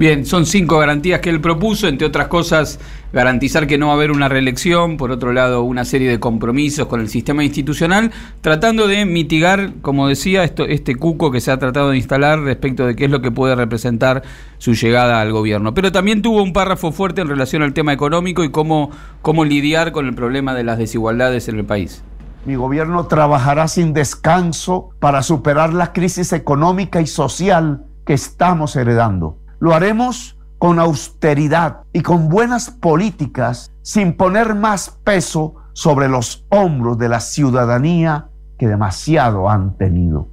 Bien, 0.00 0.24
son 0.24 0.46
cinco 0.46 0.78
garantías 0.78 1.20
que 1.20 1.28
él 1.28 1.42
propuso, 1.42 1.86
entre 1.86 2.06
otras 2.06 2.28
cosas, 2.28 2.80
garantizar 3.12 3.66
que 3.66 3.76
no 3.76 3.88
va 3.88 3.92
a 3.92 3.96
haber 3.96 4.12
una 4.12 4.30
reelección, 4.30 4.96
por 4.96 5.10
otro 5.10 5.34
lado, 5.34 5.62
una 5.62 5.84
serie 5.84 6.08
de 6.08 6.18
compromisos 6.18 6.86
con 6.86 7.02
el 7.02 7.10
sistema 7.10 7.44
institucional, 7.44 8.10
tratando 8.40 8.88
de 8.88 9.04
mitigar, 9.04 9.74
como 9.82 10.08
decía, 10.08 10.42
esto, 10.42 10.64
este 10.64 10.96
cuco 10.96 11.30
que 11.30 11.42
se 11.42 11.50
ha 11.50 11.58
tratado 11.58 11.90
de 11.90 11.98
instalar 11.98 12.40
respecto 12.40 12.86
de 12.86 12.96
qué 12.96 13.04
es 13.04 13.10
lo 13.10 13.20
que 13.20 13.30
puede 13.30 13.54
representar 13.54 14.22
su 14.56 14.72
llegada 14.72 15.20
al 15.20 15.32
gobierno. 15.32 15.74
Pero 15.74 15.92
también 15.92 16.22
tuvo 16.22 16.42
un 16.42 16.54
párrafo 16.54 16.92
fuerte 16.92 17.20
en 17.20 17.28
relación 17.28 17.62
al 17.62 17.74
tema 17.74 17.92
económico 17.92 18.42
y 18.42 18.50
cómo, 18.50 18.90
cómo 19.20 19.44
lidiar 19.44 19.92
con 19.92 20.06
el 20.06 20.14
problema 20.14 20.54
de 20.54 20.64
las 20.64 20.78
desigualdades 20.78 21.46
en 21.48 21.58
el 21.58 21.66
país. 21.66 22.02
Mi 22.46 22.54
gobierno 22.54 23.04
trabajará 23.04 23.68
sin 23.68 23.92
descanso 23.92 24.92
para 24.98 25.22
superar 25.22 25.74
la 25.74 25.92
crisis 25.92 26.32
económica 26.32 27.02
y 27.02 27.06
social 27.06 27.84
que 28.06 28.14
estamos 28.14 28.76
heredando 28.76 29.36
lo 29.60 29.74
haremos 29.74 30.36
con 30.58 30.78
austeridad 30.78 31.84
y 31.92 32.00
con 32.00 32.28
buenas 32.28 32.70
políticas, 32.70 33.72
sin 33.82 34.14
poner 34.14 34.54
más 34.54 34.98
peso 35.04 35.54
sobre 35.72 36.08
los 36.08 36.44
hombros 36.48 36.98
de 36.98 37.08
la 37.08 37.20
ciudadanía 37.20 38.26
que 38.58 38.66
demasiado 38.66 39.48
han 39.48 39.76
tenido. 39.78 40.28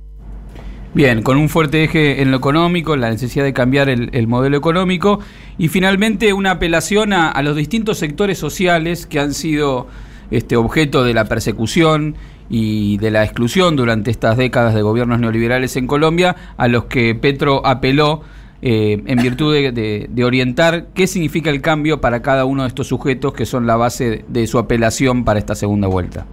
Bien, 0.94 1.22
con 1.22 1.38
un 1.38 1.48
fuerte 1.48 1.84
eje 1.84 2.22
en 2.22 2.32
lo 2.32 2.38
económico, 2.38 2.96
la 2.96 3.10
necesidad 3.10 3.46
de 3.46 3.54
cambiar 3.54 3.88
el, 3.88 4.28
modelo 4.28 4.58
económico 4.58 5.20
y 5.58 5.68
finalmente 5.68 6.34
una 6.34 6.52
apelación 6.52 7.14
a, 7.14 7.40
los 7.44 7.56
distintos 7.56 8.00
sectores 8.00 8.38
sociales 8.38 9.06
que 9.06 9.20
han 9.20 9.34
sido 9.34 9.88
este, 10.32 10.56
objeto 10.56 11.04
de 11.04 11.14
la 11.14 11.26
persecución 11.26 12.16
y 12.50 12.98
de 12.98 13.12
la 13.12 13.24
exclusión 13.24 13.76
durante 13.76 14.10
estas 14.10 14.38
décadas 14.38 14.74
de 14.74 14.82
gobiernos 14.82 15.20
neoliberales 15.20 15.76
en 15.76 15.88
Colombia, 15.88 16.36
a 16.58 16.68
los 16.68 16.86
que 16.86 17.14
Petro 17.14 17.66
apeló 17.66 18.24
eh, 18.62 19.04
en 19.06 19.18
virtud 19.20 19.54
de, 19.54 20.24
orientar 20.24 20.88
qué 20.94 21.08
significa 21.08 21.50
el 21.50 21.62
cambio 21.62 22.02
para 22.02 22.22
cada 22.22 22.46
uno 22.46 22.64
de 22.64 22.70
estos 22.70 22.88
sujetos 22.88 23.34
que 23.34 23.46
son 23.46 23.68
la 23.68 23.76
base 23.76 24.26
de 24.28 24.48
su 24.48 24.58
apelación 24.58 25.26
para 25.26 25.40
esta 25.40 25.56
segunda 25.56 25.88
vuelta. 25.88 26.26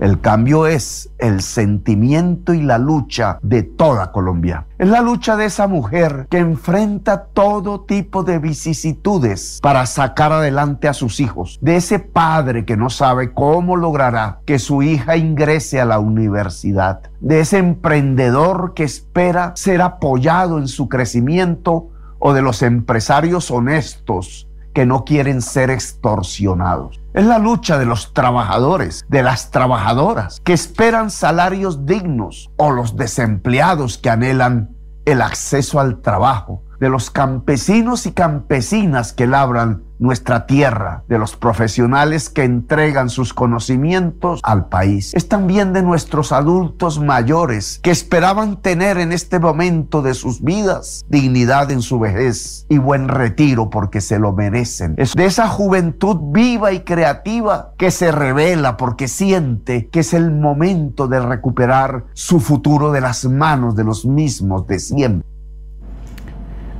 El 0.00 0.22
cambio 0.22 0.66
es 0.66 1.10
el 1.18 1.42
sentimiento 1.42 2.54
y 2.54 2.62
la 2.62 2.78
lucha 2.78 3.38
de 3.42 3.62
toda 3.62 4.12
Colombia. 4.12 4.66
Es 4.78 4.88
la 4.88 5.02
lucha 5.02 5.36
de 5.36 5.44
esa 5.44 5.66
mujer 5.66 6.26
que 6.30 6.38
enfrenta 6.38 7.24
todo 7.24 7.82
tipo 7.82 8.22
de 8.22 8.38
vicisitudes 8.38 9.58
para 9.62 9.84
sacar 9.84 10.32
adelante 10.32 10.88
a 10.88 10.94
sus 10.94 11.20
hijos. 11.20 11.58
De 11.60 11.76
ese 11.76 11.98
padre 11.98 12.64
que 12.64 12.78
no 12.78 12.88
sabe 12.88 13.34
cómo 13.34 13.76
logrará 13.76 14.40
que 14.46 14.58
su 14.58 14.82
hija 14.82 15.18
ingrese 15.18 15.82
a 15.82 15.84
la 15.84 15.98
universidad. 15.98 17.02
De 17.20 17.40
ese 17.40 17.58
emprendedor 17.58 18.72
que 18.72 18.84
espera 18.84 19.52
ser 19.54 19.82
apoyado 19.82 20.56
en 20.56 20.68
su 20.68 20.88
crecimiento 20.88 21.90
o 22.18 22.32
de 22.32 22.40
los 22.40 22.62
empresarios 22.62 23.50
honestos 23.50 24.46
que 24.72 24.86
no 24.86 25.04
quieren 25.04 25.42
ser 25.42 25.70
extorsionados. 25.70 27.00
Es 27.12 27.24
la 27.26 27.38
lucha 27.38 27.78
de 27.78 27.86
los 27.86 28.12
trabajadores, 28.14 29.04
de 29.08 29.22
las 29.22 29.50
trabajadoras, 29.50 30.40
que 30.44 30.52
esperan 30.52 31.10
salarios 31.10 31.86
dignos, 31.86 32.50
o 32.56 32.70
los 32.70 32.96
desempleados 32.96 33.98
que 33.98 34.10
anhelan 34.10 34.76
el 35.04 35.22
acceso 35.22 35.80
al 35.80 36.00
trabajo, 36.00 36.62
de 36.80 36.88
los 36.88 37.10
campesinos 37.10 38.06
y 38.06 38.12
campesinas 38.12 39.12
que 39.12 39.26
labran 39.26 39.84
nuestra 40.00 40.46
tierra, 40.46 41.04
de 41.08 41.18
los 41.18 41.36
profesionales 41.36 42.30
que 42.30 42.42
entregan 42.42 43.10
sus 43.10 43.34
conocimientos 43.34 44.40
al 44.42 44.66
país. 44.70 45.12
Es 45.14 45.28
también 45.28 45.74
de 45.74 45.82
nuestros 45.82 46.32
adultos 46.32 46.98
mayores 46.98 47.80
que 47.82 47.90
esperaban 47.90 48.62
tener 48.62 48.96
en 48.96 49.12
este 49.12 49.38
momento 49.38 50.00
de 50.00 50.14
sus 50.14 50.42
vidas 50.42 51.04
dignidad 51.10 51.70
en 51.70 51.82
su 51.82 51.98
vejez 51.98 52.64
y 52.70 52.78
buen 52.78 53.08
retiro 53.08 53.68
porque 53.68 54.00
se 54.00 54.18
lo 54.18 54.32
merecen. 54.32 54.94
Es 54.96 55.12
de 55.12 55.26
esa 55.26 55.48
juventud 55.48 56.16
viva 56.32 56.72
y 56.72 56.80
creativa 56.80 57.74
que 57.76 57.90
se 57.90 58.10
revela 58.10 58.78
porque 58.78 59.06
siente 59.06 59.88
que 59.88 60.00
es 60.00 60.14
el 60.14 60.30
momento 60.30 61.08
de 61.08 61.20
recuperar 61.20 62.06
su 62.14 62.40
futuro 62.40 62.90
de 62.90 63.02
las 63.02 63.26
manos 63.26 63.76
de 63.76 63.84
los 63.84 64.06
mismos 64.06 64.66
de 64.66 64.78
siempre. 64.78 65.29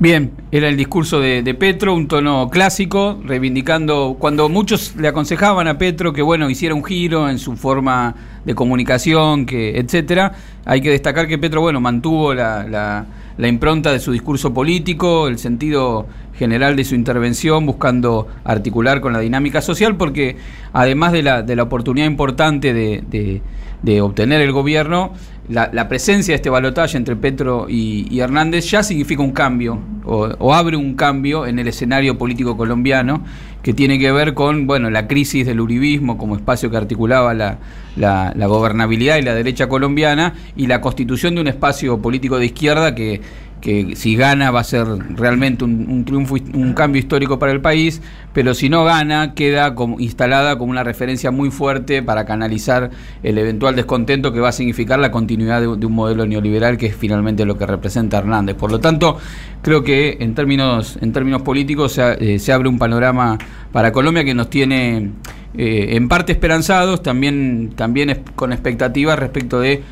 Bien, 0.02 0.30
era 0.50 0.66
el 0.68 0.78
discurso 0.78 1.20
de, 1.20 1.42
Petro, 1.54 1.94
un 1.94 2.08
tono 2.08 2.48
clásico, 2.48 3.20
reivindicando 3.22 4.16
cuando 4.18 4.48
muchos 4.48 4.96
le 4.96 5.08
aconsejaban 5.08 5.68
a 5.68 5.76
Petro 5.76 6.14
que 6.14 6.22
bueno 6.22 6.48
hiciera 6.48 6.74
un 6.74 6.82
giro 6.82 7.28
en 7.28 7.38
su 7.38 7.54
forma 7.54 8.14
de 8.46 8.54
comunicación, 8.54 9.44
que 9.44 9.76
etcétera. 9.78 10.32
Hay 10.64 10.80
que 10.80 10.88
destacar 10.88 11.28
que 11.28 11.36
Petro 11.36 11.60
bueno 11.60 11.82
mantuvo 11.82 12.32
la, 12.32 13.04
la 13.36 13.48
impronta 13.48 13.92
de 13.92 14.00
su 14.00 14.12
discurso 14.12 14.54
político, 14.54 15.28
el 15.28 15.38
sentido 15.38 16.06
general 16.34 16.76
de 16.76 16.84
su 16.84 16.94
intervención, 16.94 17.66
buscando 17.66 18.26
articular 18.44 19.02
con 19.02 19.12
la 19.12 19.20
dinámica 19.20 19.60
social, 19.60 19.96
porque 19.96 20.36
además 20.72 21.12
de 21.12 21.22
la, 21.22 21.42
de 21.42 21.56
la 21.56 21.64
oportunidad 21.64 22.06
importante 22.06 22.72
de, 22.72 23.42
de 23.82 24.00
obtener 24.00 24.40
el 24.40 24.52
gobierno, 24.52 25.12
la, 25.50 25.88
presencia 25.88 26.32
de 26.32 26.36
este 26.36 26.48
balotaje 26.48 26.96
entre 26.96 27.16
Petro 27.16 27.66
y, 27.68 28.20
Hernández 28.20 28.70
ya 28.70 28.82
significa 28.82 29.22
un 29.22 29.32
cambio 29.32 29.80
o, 30.04 30.54
abre 30.54 30.76
un 30.76 30.94
cambio 30.94 31.46
en 31.46 31.58
el 31.58 31.66
escenario 31.66 32.16
político 32.16 32.56
colombiano 32.56 33.24
que 33.62 33.74
tiene 33.74 33.98
que 33.98 34.12
ver 34.12 34.32
con 34.34 34.66
bueno 34.66 34.90
la 34.90 35.06
crisis 35.08 35.44
del 35.44 35.60
uribismo 35.60 36.16
como 36.16 36.36
espacio 36.36 36.70
que 36.70 36.76
articulaba 36.76 37.34
la, 37.34 37.58
la, 37.96 38.46
gobernabilidad 38.46 39.18
y 39.18 39.22
la 39.22 39.34
derecha 39.34 39.68
colombiana 39.68 40.34
y 40.56 40.68
la 40.68 40.80
constitución 40.80 41.34
de 41.34 41.40
un 41.40 41.48
espacio 41.48 42.00
político 42.00 42.38
de 42.38 42.46
izquierda 42.46 42.94
que 42.94 43.20
que 43.60 43.94
si 43.96 44.16
gana 44.16 44.50
va 44.50 44.60
a 44.60 44.64
ser 44.64 44.86
realmente 44.86 45.64
un, 45.64 46.04
triunfo, 46.04 46.36
un 46.54 46.72
cambio 46.72 47.00
histórico 47.00 47.38
para 47.38 47.52
el 47.52 47.60
país, 47.60 48.00
pero 48.32 48.54
si 48.54 48.68
no 48.68 48.84
gana 48.84 49.34
queda 49.34 49.74
como, 49.74 50.00
instalada 50.00 50.56
como 50.58 50.70
una 50.70 50.82
referencia 50.82 51.30
muy 51.30 51.50
fuerte 51.50 52.02
para 52.02 52.24
canalizar 52.24 52.90
el 53.22 53.38
eventual 53.38 53.76
descontento 53.76 54.32
que 54.32 54.40
va 54.40 54.48
a 54.48 54.52
significar 54.52 54.98
la 54.98 55.10
continuidad 55.10 55.60
de, 55.60 55.66
un 55.68 55.92
modelo 55.92 56.26
neoliberal 56.26 56.78
que 56.78 56.86
es 56.86 56.96
finalmente 56.96 57.44
lo 57.44 57.58
que 57.58 57.66
representa 57.66 58.18
Hernández. 58.18 58.56
Por 58.56 58.70
lo 58.70 58.78
tanto, 58.78 59.18
creo 59.62 59.82
que 59.82 60.18
en 60.20 60.34
términos, 60.34 60.98
en 61.00 61.12
términos 61.12 61.42
políticos 61.42 61.92
se, 61.92 62.36
eh, 62.36 62.52
abre 62.52 62.68
un 62.68 62.78
panorama 62.78 63.38
para 63.72 63.92
Colombia 63.92 64.24
que 64.24 64.34
nos 64.34 64.50
tiene 64.50 65.10
eh, 65.56 65.96
en 65.96 66.08
parte 66.08 66.32
esperanzados, 66.32 67.02
también, 67.02 67.72
también 67.76 68.22
con 68.34 68.52
expectativas 68.52 69.18
respecto 69.18 69.60
de 69.60 69.82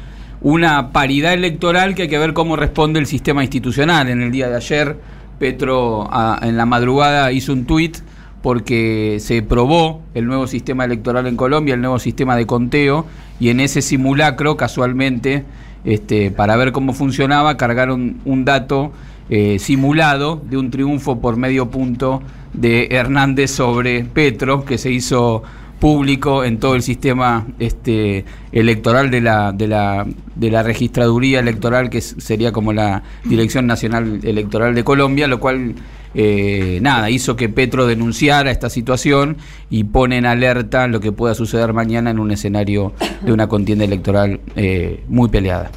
una 0.41 0.93
paridad 0.93 1.35
electoral 1.35 1.95
que 1.95 2.03
hay 2.03 2.09
que 2.09 2.19
ver 2.19 2.33
cómo 2.33 2.57
responde 2.57 3.01
el 3.01 3.07
sistema 3.07 3.43
institucional. 3.43 4.09
En 4.09 4.23
el 4.23 4.31
día 4.31 4.49
de 4.49 4.57
ayer, 4.57 4.97
Petro 5.39 6.09
en 6.43 6.57
la 6.57 6.67
madrugada 6.67 7.33
hizo 7.33 7.53
un 7.53 7.65
tuit 7.65 7.99
porque 8.43 9.19
se 9.21 9.43
probó 9.43 10.03
el 10.15 10.27
nuevo 10.27 10.47
sistema 10.47 10.85
electoral 10.85 11.27
en 11.27 11.37
Colombia, 11.37 11.75
el 11.75 11.81
nuevo 11.81 11.99
sistema 11.99 12.37
de 12.37 12.47
conteo, 12.47 13.05
y 13.41 13.49
en 13.49 13.61
ese 13.61 13.83
simulacro, 13.83 14.57
casualmente, 14.57 15.45
este, 15.85 16.31
para 16.31 16.57
ver 16.57 16.73
cómo 16.73 16.93
funcionaba, 16.93 17.57
cargaron 17.57 18.19
un 18.25 18.45
dato 18.45 18.93
eh, 19.31 19.59
simulado 19.59 20.41
de 20.49 20.57
un 20.57 20.71
triunfo 20.71 21.21
por 21.21 21.37
medio 21.37 21.71
punto 21.71 22.23
de 22.53 22.89
Hernández 22.91 23.51
sobre 23.51 24.05
Petro, 24.05 24.65
que 24.65 24.79
se 24.79 24.91
hizo 24.91 25.43
público 25.81 26.45
en 26.45 26.59
todo 26.59 26.75
el 26.75 26.83
sistema 26.83 27.47
este, 27.59 28.25
electoral 28.53 29.11
de 29.11 29.21
la, 29.21 29.53
de, 29.53 29.69
la, 29.69 30.07
de 30.35 30.51
la 30.51 30.63
registraduría 30.63 31.41
electoral, 31.41 31.91
que 31.91 32.01
sería 32.01 32.53
como 32.53 32.73
la 32.73 33.03
Dirección 33.25 33.67
Nacional 33.67 34.21
Electoral 34.23 34.75
de 34.75 34.85
Colombia, 34.85 35.29
lo 35.29 35.41
cual 35.41 35.75
eh, 36.15 36.79
nada, 36.83 37.11
hizo 37.11 37.37
que 37.37 37.49
Petro 37.49 37.87
denunciara 37.87 38.51
esta 38.51 38.71
situación 38.71 39.37
y 39.71 39.85
pone 39.85 40.17
en 40.17 40.27
alerta 40.27 40.89
lo 40.89 41.01
que 41.01 41.13
pueda 41.13 41.35
suceder 41.35 41.73
mañana 41.73 42.11
en 42.11 42.19
un 42.19 42.31
escenario 42.31 42.93
de 43.23 43.33
una 43.33 43.47
contienda 43.47 43.85
electoral 43.85 44.41
eh, 44.57 45.05
muy 45.09 45.29
peleada. 45.29 45.71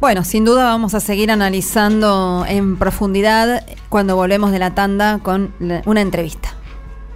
Bueno, 0.00 0.24
sin 0.24 0.44
duda 0.44 0.64
vamos 0.64 0.94
a 0.94 1.00
seguir 1.00 1.30
analizando 1.30 2.44
en 2.48 2.76
profundidad 2.76 3.64
cuando 3.88 4.16
volvemos 4.16 4.50
de 4.50 4.58
la 4.58 4.74
tanda 4.74 5.20
con 5.22 5.52
una 5.84 6.00
entrevista. 6.00 6.54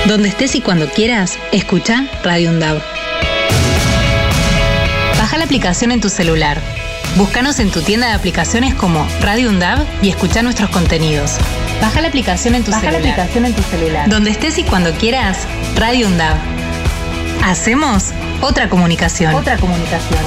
Donde 0.07 0.29
estés 0.29 0.55
y 0.55 0.61
cuando 0.61 0.87
quieras, 0.89 1.37
escucha 1.51 2.07
Radio 2.23 2.49
UNDAV. 2.49 2.81
Baja 5.19 5.37
la 5.37 5.45
aplicación 5.45 5.91
en 5.91 6.01
tu 6.01 6.09
celular. 6.09 6.59
Búscanos 7.17 7.59
en 7.59 7.69
tu 7.69 7.81
tienda 7.81 8.07
de 8.07 8.13
aplicaciones 8.13 8.73
como 8.73 9.05
Radio 9.21 9.49
UNDAV 9.49 9.85
y 10.01 10.09
escucha 10.09 10.41
nuestros 10.41 10.69
contenidos. 10.71 11.33
Baja 11.79 12.01
la 12.01 12.07
aplicación 12.07 12.55
en 12.55 12.63
tu 12.63 12.71
Baja 12.71 12.81
celular. 12.81 13.01
la 13.03 13.09
aplicación 13.11 13.45
en 13.45 13.53
tu 13.53 13.61
celular. 13.63 14.09
Donde 14.09 14.31
estés 14.31 14.57
y 14.57 14.63
cuando 14.63 14.91
quieras, 14.93 15.39
Radio 15.75 16.07
UNDAV. 16.07 16.54
Hacemos 17.43 18.11
otra 18.41 18.69
comunicación. 18.69 19.33
Otra 19.35 19.57
comunicación. 19.57 20.19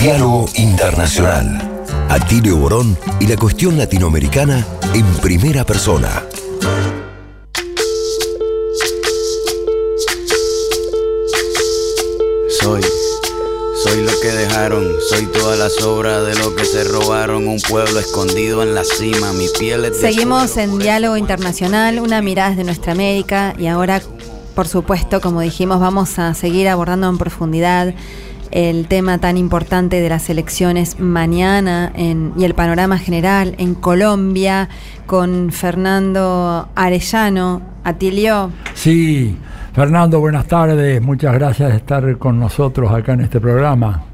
Diálogo 0.00 0.46
Internacional. 0.56 1.72
Atilio 2.08 2.56
Borón 2.56 2.98
y 3.20 3.26
la 3.26 3.36
cuestión 3.36 3.78
latinoamericana 3.78 4.66
en 4.94 5.06
primera 5.20 5.64
persona. 5.64 6.24
Soy, 12.60 12.82
soy 13.82 14.02
lo 14.02 14.12
que 14.20 14.28
dejaron, 14.28 14.84
soy 15.08 15.26
toda 15.26 15.56
la 15.56 15.68
sobra 15.68 16.22
de 16.22 16.34
lo 16.36 16.54
que 16.54 16.64
se 16.64 16.84
robaron, 16.84 17.48
un 17.48 17.60
pueblo 17.60 17.98
escondido 17.98 18.62
en 18.62 18.74
la 18.74 18.84
cima, 18.84 19.32
mi 19.32 19.46
piel 19.58 19.84
es 19.84 19.96
Seguimos 19.98 20.56
en 20.56 20.78
Diálogo 20.78 21.16
Internacional, 21.16 21.98
una 21.98 22.22
mirada 22.22 22.50
desde 22.50 22.64
nuestra 22.64 22.92
América 22.92 23.54
y 23.58 23.66
ahora, 23.66 24.00
por 24.54 24.68
supuesto, 24.68 25.20
como 25.20 25.40
dijimos, 25.40 25.80
vamos 25.80 26.18
a 26.18 26.34
seguir 26.34 26.68
abordando 26.68 27.08
en 27.08 27.18
profundidad 27.18 27.94
el 28.50 28.86
tema 28.86 29.16
tan 29.18 29.38
importante 29.38 30.00
de 30.00 30.08
las 30.10 30.28
elecciones 30.28 31.00
mañana 31.00 31.90
en- 31.96 32.34
y 32.36 32.44
el 32.44 32.54
panorama 32.54 32.98
general 32.98 33.54
en 33.58 33.74
Colombia 33.74 34.68
con 35.06 35.50
Fernando 35.52 36.68
Arellano. 36.74 37.62
Atilio, 37.84 38.50
Sí, 38.74 39.36
Fernando, 39.72 40.20
buenas 40.20 40.46
tardes. 40.46 41.00
Muchas 41.00 41.32
gracias 41.32 41.70
de 41.70 41.76
estar 41.76 42.18
con 42.18 42.38
nosotros 42.38 42.92
acá 42.92 43.14
en 43.14 43.22
este 43.22 43.40
programa. 43.40 44.04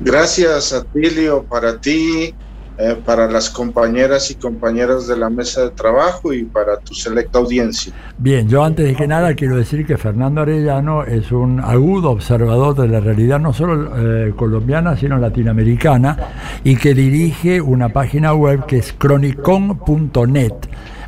Gracias, 0.00 0.72
Atilio, 0.72 1.42
para 1.42 1.78
ti, 1.78 2.32
eh, 2.78 2.96
para 3.04 3.30
las 3.30 3.50
compañeras 3.50 4.30
y 4.30 4.36
compañeros 4.36 5.08
de 5.08 5.18
la 5.18 5.28
mesa 5.28 5.64
de 5.64 5.70
trabajo 5.70 6.32
y 6.32 6.44
para 6.44 6.78
tu 6.78 6.94
selecta 6.94 7.38
audiencia. 7.38 7.92
Bien, 8.16 8.48
yo 8.48 8.64
antes 8.64 8.86
de 8.86 8.96
que 8.96 9.06
nada 9.06 9.34
quiero 9.34 9.56
decir 9.56 9.84
que 9.84 9.98
Fernando 9.98 10.40
Arellano 10.40 11.04
es 11.04 11.30
un 11.30 11.60
agudo 11.60 12.10
observador 12.10 12.76
de 12.76 12.88
la 12.88 13.00
realidad 13.00 13.38
no 13.38 13.52
solo 13.52 13.92
eh, 13.94 14.32
colombiana, 14.34 14.96
sino 14.96 15.18
latinoamericana, 15.18 16.16
y 16.64 16.76
que 16.76 16.94
dirige 16.94 17.60
una 17.60 17.90
página 17.90 18.32
web 18.32 18.64
que 18.64 18.78
es 18.78 18.94
cronicon.net 18.94 20.54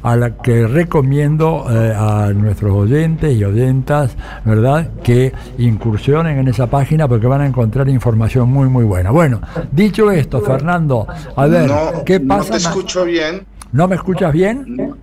a 0.02 0.16
la 0.16 0.36
que 0.36 0.66
recomiendo 0.66 1.66
eh, 1.70 1.94
a 1.96 2.32
nuestros 2.32 2.72
oyentes 2.72 3.36
y 3.36 3.44
oyentas, 3.44 4.16
¿verdad?, 4.44 4.90
que 5.02 5.32
incursionen 5.58 6.38
en 6.38 6.48
esa 6.48 6.68
página 6.68 7.08
porque 7.08 7.26
van 7.26 7.42
a 7.42 7.46
encontrar 7.46 7.88
información 7.88 8.48
muy, 8.48 8.68
muy 8.68 8.84
buena. 8.84 9.10
Bueno, 9.10 9.40
dicho 9.70 10.10
esto, 10.10 10.40
Fernando, 10.40 11.06
a 11.36 11.46
ver, 11.46 11.68
no, 11.68 12.04
¿qué 12.04 12.18
no 12.18 12.36
pasa? 12.36 12.52
te 12.52 12.58
escucho 12.58 13.04
bien. 13.04 13.46
¿No 13.72 13.86
me 13.86 13.94
escuchas 13.94 14.32
bien? 14.32 14.96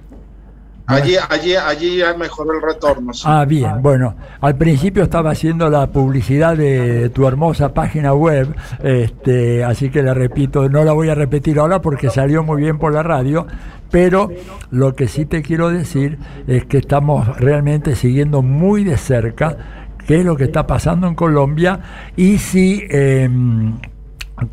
Allí, 0.88 1.16
allí, 1.30 1.56
allí 1.56 1.98
ya 1.98 2.14
mejoró 2.16 2.54
el 2.54 2.62
retorno. 2.62 3.14
sí. 3.14 3.24
Ah, 3.26 3.44
bien. 3.46 3.82
Bueno, 3.82 4.16
al 4.40 4.56
principio 4.56 5.04
estaba 5.04 5.32
haciendo 5.32 5.70
la 5.70 5.88
publicidad 5.88 6.56
de 6.56 7.10
tu 7.10 7.28
hermosa 7.28 7.74
página 7.74 8.14
web, 8.14 8.56
este, 8.82 9.64
así 9.66 9.90
que 9.90 10.02
la 10.02 10.14
repito, 10.14 10.70
no 10.70 10.86
la 10.86 10.94
voy 10.94 11.10
a 11.10 11.16
repetir 11.16 11.60
ahora 11.60 11.82
porque 11.82 12.10
salió 12.10 12.42
muy 12.44 12.62
bien 12.62 12.78
por 12.78 12.94
la 12.94 13.04
radio, 13.04 13.46
pero 13.92 14.30
lo 14.72 14.96
que 14.96 15.08
sí 15.10 15.26
te 15.26 15.42
quiero 15.42 15.70
decir 15.70 16.20
es 16.48 16.66
que 16.66 16.78
estamos 16.78 17.38
realmente 17.38 17.96
siguiendo 17.96 18.42
muy 18.42 18.86
de 18.86 18.96
cerca 18.98 19.58
qué 20.08 20.20
es 20.20 20.26
lo 20.26 20.38
que 20.38 20.46
está 20.46 20.66
pasando 20.68 21.08
en 21.08 21.16
Colombia 21.16 21.80
y 22.16 22.38
si... 22.38 22.84
em, 22.90 23.76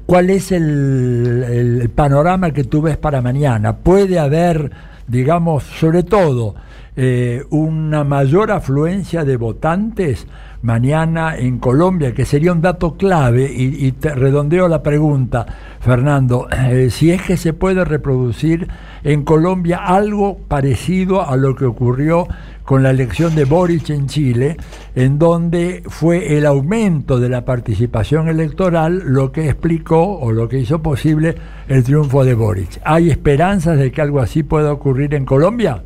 ¿Cuál 0.06 0.30
es 0.30 0.50
el, 0.50 1.44
el 1.82 1.90
panorama 1.90 2.52
que 2.52 2.64
tú 2.64 2.80
ves 2.80 2.96
para 2.96 3.20
mañana? 3.20 3.76
¿Puede 3.76 4.18
haber, 4.18 4.70
digamos, 5.06 5.64
sobre 5.64 6.02
todo, 6.02 6.54
eh, 6.96 7.42
una 7.50 8.04
mayor 8.04 8.52
afluencia 8.52 9.24
de 9.24 9.36
votantes 9.36 10.26
mañana 10.62 11.36
en 11.36 11.58
Colombia, 11.58 12.14
que 12.14 12.24
sería 12.24 12.52
un 12.52 12.62
dato 12.62 12.96
clave? 12.96 13.52
Y, 13.52 13.86
y 13.86 13.92
te 13.92 14.14
redondeo 14.14 14.68
la 14.68 14.82
pregunta, 14.82 15.44
Fernando, 15.80 16.48
eh, 16.50 16.88
si 16.90 17.10
es 17.10 17.22
que 17.22 17.36
se 17.36 17.52
puede 17.52 17.84
reproducir 17.84 18.68
en 19.02 19.24
Colombia 19.24 19.78
algo 19.84 20.38
parecido 20.48 21.28
a 21.28 21.36
lo 21.36 21.54
que 21.54 21.66
ocurrió 21.66 22.28
con 22.64 22.82
la 22.82 22.90
elección 22.90 23.34
de 23.34 23.44
Boric 23.44 23.90
en 23.90 24.06
Chile, 24.06 24.56
en 24.94 25.18
donde 25.18 25.82
fue 25.86 26.36
el 26.36 26.46
aumento 26.46 27.20
de 27.20 27.28
la 27.28 27.44
participación 27.44 28.28
electoral 28.28 29.02
lo 29.04 29.32
que 29.32 29.48
explicó 29.48 30.18
o 30.18 30.32
lo 30.32 30.48
que 30.48 30.58
hizo 30.58 30.82
posible 30.82 31.34
el 31.68 31.84
triunfo 31.84 32.24
de 32.24 32.34
Boric. 32.34 32.80
¿Hay 32.84 33.10
esperanzas 33.10 33.78
de 33.78 33.92
que 33.92 34.00
algo 34.00 34.20
así 34.20 34.42
pueda 34.42 34.72
ocurrir 34.72 35.14
en 35.14 35.24
Colombia? 35.24 35.82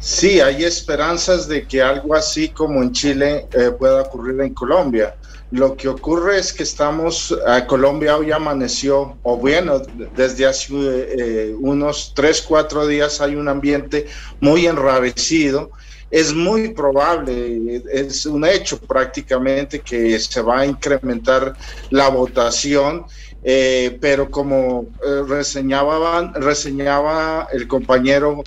Sí, 0.00 0.40
hay 0.40 0.64
esperanzas 0.64 1.48
de 1.48 1.66
que 1.66 1.80
algo 1.80 2.14
así 2.14 2.50
como 2.50 2.82
en 2.82 2.92
Chile 2.92 3.46
eh, 3.52 3.70
pueda 3.70 4.02
ocurrir 4.02 4.38
en 4.42 4.52
Colombia. 4.52 5.14
Lo 5.54 5.76
que 5.76 5.86
ocurre 5.86 6.40
es 6.40 6.52
que 6.52 6.64
estamos, 6.64 7.30
eh, 7.30 7.64
Colombia 7.68 8.16
hoy 8.16 8.32
amaneció, 8.32 9.16
o 9.22 9.36
bueno, 9.36 9.80
desde 10.16 10.46
hace 10.46 10.74
eh, 10.74 11.54
unos 11.56 12.12
tres, 12.12 12.42
cuatro 12.42 12.84
días 12.88 13.20
hay 13.20 13.36
un 13.36 13.46
ambiente 13.46 14.06
muy 14.40 14.66
enrarecido. 14.66 15.70
Es 16.10 16.34
muy 16.34 16.70
probable, 16.74 17.82
es 17.92 18.26
un 18.26 18.44
hecho 18.44 18.78
prácticamente 18.80 19.80
que 19.80 20.18
se 20.18 20.42
va 20.42 20.60
a 20.60 20.66
incrementar 20.66 21.56
la 21.90 22.08
votación, 22.08 23.06
eh, 23.44 23.96
pero 24.00 24.28
como 24.28 24.88
reseñaba, 25.28 26.32
reseñaba 26.34 27.46
el 27.52 27.68
compañero 27.68 28.42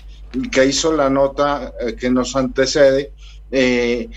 que 0.52 0.66
hizo 0.66 0.92
la 0.92 1.10
nota 1.10 1.74
que 1.98 2.10
nos 2.10 2.36
antecede, 2.36 3.14
eh, 3.50 4.10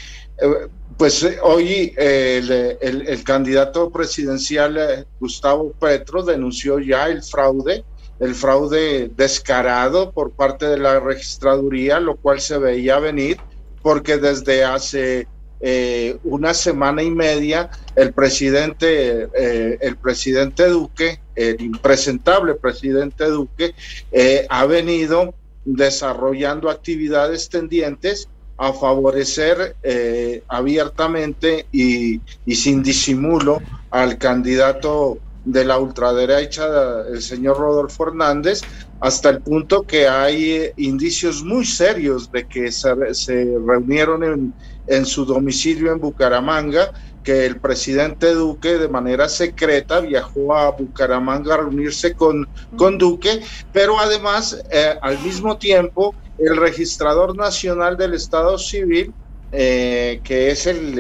pues 1.00 1.22
eh, 1.22 1.38
hoy 1.42 1.94
eh, 1.96 2.76
el, 2.82 3.24
candidato 3.24 3.88
presidencial 3.88 4.76
eh, 4.76 5.06
Gustavo 5.18 5.72
Petro 5.72 6.22
denunció 6.22 6.78
ya 6.78 7.06
el 7.06 7.22
fraude, 7.22 7.84
el 8.18 8.34
fraude 8.34 9.10
descarado 9.16 10.12
por 10.12 10.32
parte 10.32 10.66
de 10.66 10.76
la 10.76 11.00
registraduría, 11.00 12.00
lo 12.00 12.16
cual 12.16 12.42
se 12.42 12.58
veía 12.58 12.98
venir 12.98 13.38
porque 13.80 14.18
desde 14.18 14.62
hace 14.62 15.26
una 16.22 16.52
semana 16.52 17.02
y 17.02 17.10
media 17.10 17.70
el 17.96 18.12
presidente, 18.12 19.28
el 19.80 19.96
presidente 19.96 20.68
Duque, 20.68 21.20
el 21.34 21.62
impresentable 21.62 22.56
presidente 22.56 23.24
Duque, 23.24 23.74
ha 24.50 24.66
venido 24.66 25.34
desarrollando 25.64 26.68
actividades 26.68 27.48
tendientes 27.48 28.28
a 28.60 28.74
favorecer 28.74 29.74
eh, 29.82 30.44
abiertamente 30.46 31.66
y, 31.72 32.20
y, 32.44 32.54
sin 32.54 32.82
disimulo 32.82 33.58
al 33.90 34.18
candidato 34.18 35.16
de 35.46 35.64
la 35.64 35.78
ultraderecha, 35.78 37.06
el 37.10 37.22
señor 37.22 37.58
Rodolfo 37.58 38.08
Hernández, 38.08 38.60
hasta 39.00 39.30
el 39.30 39.40
punto 39.40 39.84
que 39.84 40.06
hay 40.06 40.50
eh, 40.50 40.74
indicios 40.76 41.42
muy 41.42 41.64
serios 41.64 42.30
de 42.30 42.46
que 42.46 42.70
se, 42.70 42.94
reunieron 42.94 44.24
en, 44.24 44.54
en 44.86 45.06
su 45.06 45.24
domicilio 45.24 45.90
en 45.90 45.98
Bucaramanga 45.98 46.90
que 47.22 47.46
el 47.46 47.60
presidente 47.60 48.34
Duque 48.34 48.76
de 48.76 48.88
manera 48.88 49.28
secreta 49.28 50.00
viajó 50.00 50.54
a 50.54 50.70
Bucaramanga 50.72 51.54
a 51.54 51.58
reunirse 51.58 52.14
con, 52.14 52.46
con 52.76 52.98
Duque, 52.98 53.40
pero 53.72 53.98
además 53.98 54.62
eh, 54.70 54.94
al 55.00 55.18
mismo 55.20 55.56
tiempo 55.56 56.14
el 56.40 56.56
registrador 56.56 57.36
nacional 57.36 57.96
del 57.96 58.14
Estado 58.14 58.58
Civil, 58.58 59.14
eh, 59.52 60.20
que 60.24 60.50
es 60.50 60.66
el, 60.66 60.98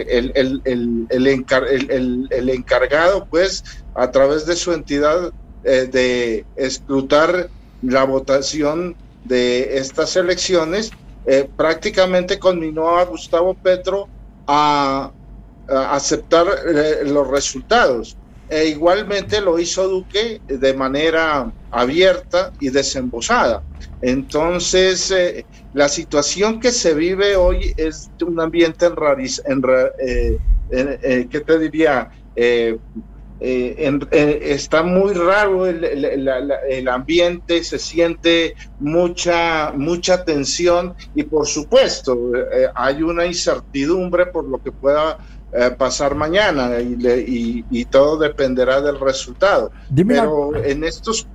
encargado, 2.48 3.26
pues, 3.30 3.62
a 3.94 4.10
través 4.10 4.46
de 4.46 4.56
su 4.56 4.72
entidad 4.72 5.32
eh, 5.64 5.88
de 5.90 6.46
escrutar 6.56 7.50
la 7.82 8.04
votación 8.04 8.96
de 9.24 9.78
estas 9.78 10.16
elecciones, 10.16 10.90
prácticamente 11.56 12.38
conminó 12.38 12.96
a 12.96 13.04
Gustavo 13.04 13.54
Petro 13.54 14.08
a 14.46 15.12
aceptar 15.70 16.46
eh, 16.66 17.04
los 17.04 17.28
resultados. 17.28 18.16
E 18.48 18.66
igualmente 18.66 19.40
lo 19.40 19.58
hizo 19.58 19.88
Duque 19.88 20.40
de 20.46 20.74
manera 20.74 21.52
abierta 21.70 22.52
y 22.60 22.70
desembosada. 22.70 23.62
Entonces, 24.02 25.10
eh, 25.10 25.44
la 25.74 25.88
situación 25.88 26.60
que 26.60 26.72
se 26.72 26.94
vive 26.94 27.36
hoy 27.36 27.72
es 27.76 28.10
un 28.26 28.40
ambiente 28.40 28.86
en, 28.86 28.96
rariz, 28.96 29.42
en, 29.46 29.62
eh, 30.70 31.28
¿qué 31.30 31.40
te 31.40 31.58
diría? 31.58 32.10
está 33.40 34.82
muy 34.82 35.12
raro 35.14 35.66
el, 35.66 35.84
el, 35.84 36.88
ambiente, 36.88 37.62
se 37.64 37.78
siente 37.78 38.54
mucha, 38.78 39.72
mucha 39.72 40.24
tensión 40.24 40.94
y 41.14 41.24
por 41.24 41.46
supuesto 41.46 42.32
hay 42.74 43.02
una 43.02 43.26
incertidumbre 43.26 44.26
por 44.26 44.44
lo 44.44 44.62
que 44.62 44.72
pueda 44.72 45.18
eh, 45.52 45.74
pasar 45.76 46.14
mañana 46.14 46.78
y, 46.80 47.64
y, 47.68 47.84
todo 47.86 48.16
dependerá 48.16 48.80
del 48.80 49.00
resultado. 49.00 49.72
Pero 50.06 50.54
en 50.54 50.84
estos... 50.84 51.26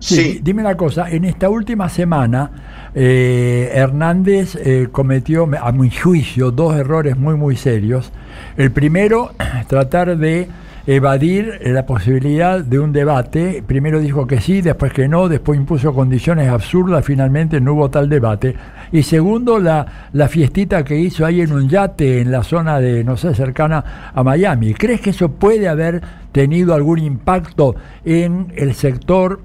Sí, 0.00 0.40
dime 0.42 0.62
una 0.62 0.76
cosa, 0.76 1.10
en 1.10 1.24
esta 1.24 1.48
última 1.48 1.88
semana 1.88 2.50
eh, 2.94 3.70
Hernández 3.74 4.54
eh, 4.54 4.88
cometió, 4.92 5.48
a 5.60 5.72
mi 5.72 5.90
juicio, 5.90 6.52
dos 6.52 6.76
errores 6.76 7.16
muy, 7.16 7.34
muy 7.34 7.56
serios. 7.56 8.12
El 8.56 8.70
primero, 8.70 9.32
tratar 9.68 10.16
de 10.16 10.48
evadir 10.86 11.60
la 11.64 11.84
posibilidad 11.84 12.60
de 12.60 12.78
un 12.78 12.92
debate. 12.92 13.62
Primero 13.66 14.00
dijo 14.00 14.26
que 14.26 14.40
sí, 14.40 14.62
después 14.62 14.92
que 14.92 15.08
no, 15.08 15.28
después 15.28 15.58
impuso 15.58 15.92
condiciones 15.92 16.48
absurdas, 16.48 17.04
finalmente 17.04 17.60
no 17.60 17.74
hubo 17.74 17.90
tal 17.90 18.08
debate. 18.08 18.54
Y 18.92 19.02
segundo, 19.02 19.58
la, 19.58 20.08
la 20.12 20.28
fiestita 20.28 20.84
que 20.84 20.96
hizo 20.96 21.26
ahí 21.26 21.40
en 21.40 21.52
un 21.52 21.68
yate 21.68 22.20
en 22.20 22.30
la 22.30 22.42
zona 22.42 22.78
de, 22.78 23.04
no 23.04 23.16
sé, 23.16 23.34
cercana 23.34 24.12
a 24.14 24.22
Miami. 24.22 24.72
¿Crees 24.74 25.00
que 25.00 25.10
eso 25.10 25.28
puede 25.28 25.68
haber 25.68 26.00
tenido 26.32 26.72
algún 26.72 27.00
impacto 27.00 27.74
en 28.04 28.52
el 28.56 28.74
sector 28.74 29.40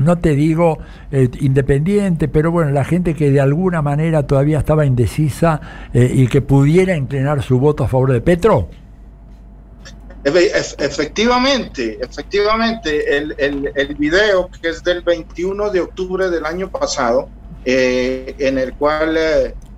no 0.00 0.18
te 0.18 0.34
digo 0.34 0.78
eh, 1.10 1.28
independiente, 1.40 2.28
pero 2.28 2.50
bueno, 2.50 2.70
la 2.70 2.84
gente 2.84 3.14
que 3.14 3.30
de 3.30 3.40
alguna 3.40 3.82
manera 3.82 4.26
todavía 4.26 4.58
estaba 4.58 4.86
indecisa 4.86 5.60
eh, 5.92 6.10
y 6.12 6.26
que 6.28 6.42
pudiera 6.42 6.96
inclinar 6.96 7.42
su 7.42 7.58
voto 7.58 7.84
a 7.84 7.88
favor 7.88 8.12
de 8.12 8.20
Petro? 8.20 8.68
Efectivamente, 10.22 11.98
efectivamente, 12.02 13.16
el, 13.16 13.34
el, 13.38 13.72
el, 13.74 13.94
video 13.94 14.50
que 14.60 14.68
es 14.68 14.84
del 14.84 15.00
21 15.00 15.70
de 15.70 15.80
octubre 15.80 16.28
del 16.28 16.44
año 16.44 16.70
pasado, 16.70 17.30
eh, 17.64 18.34
en 18.38 18.58
el 18.58 18.74
cual 18.74 19.18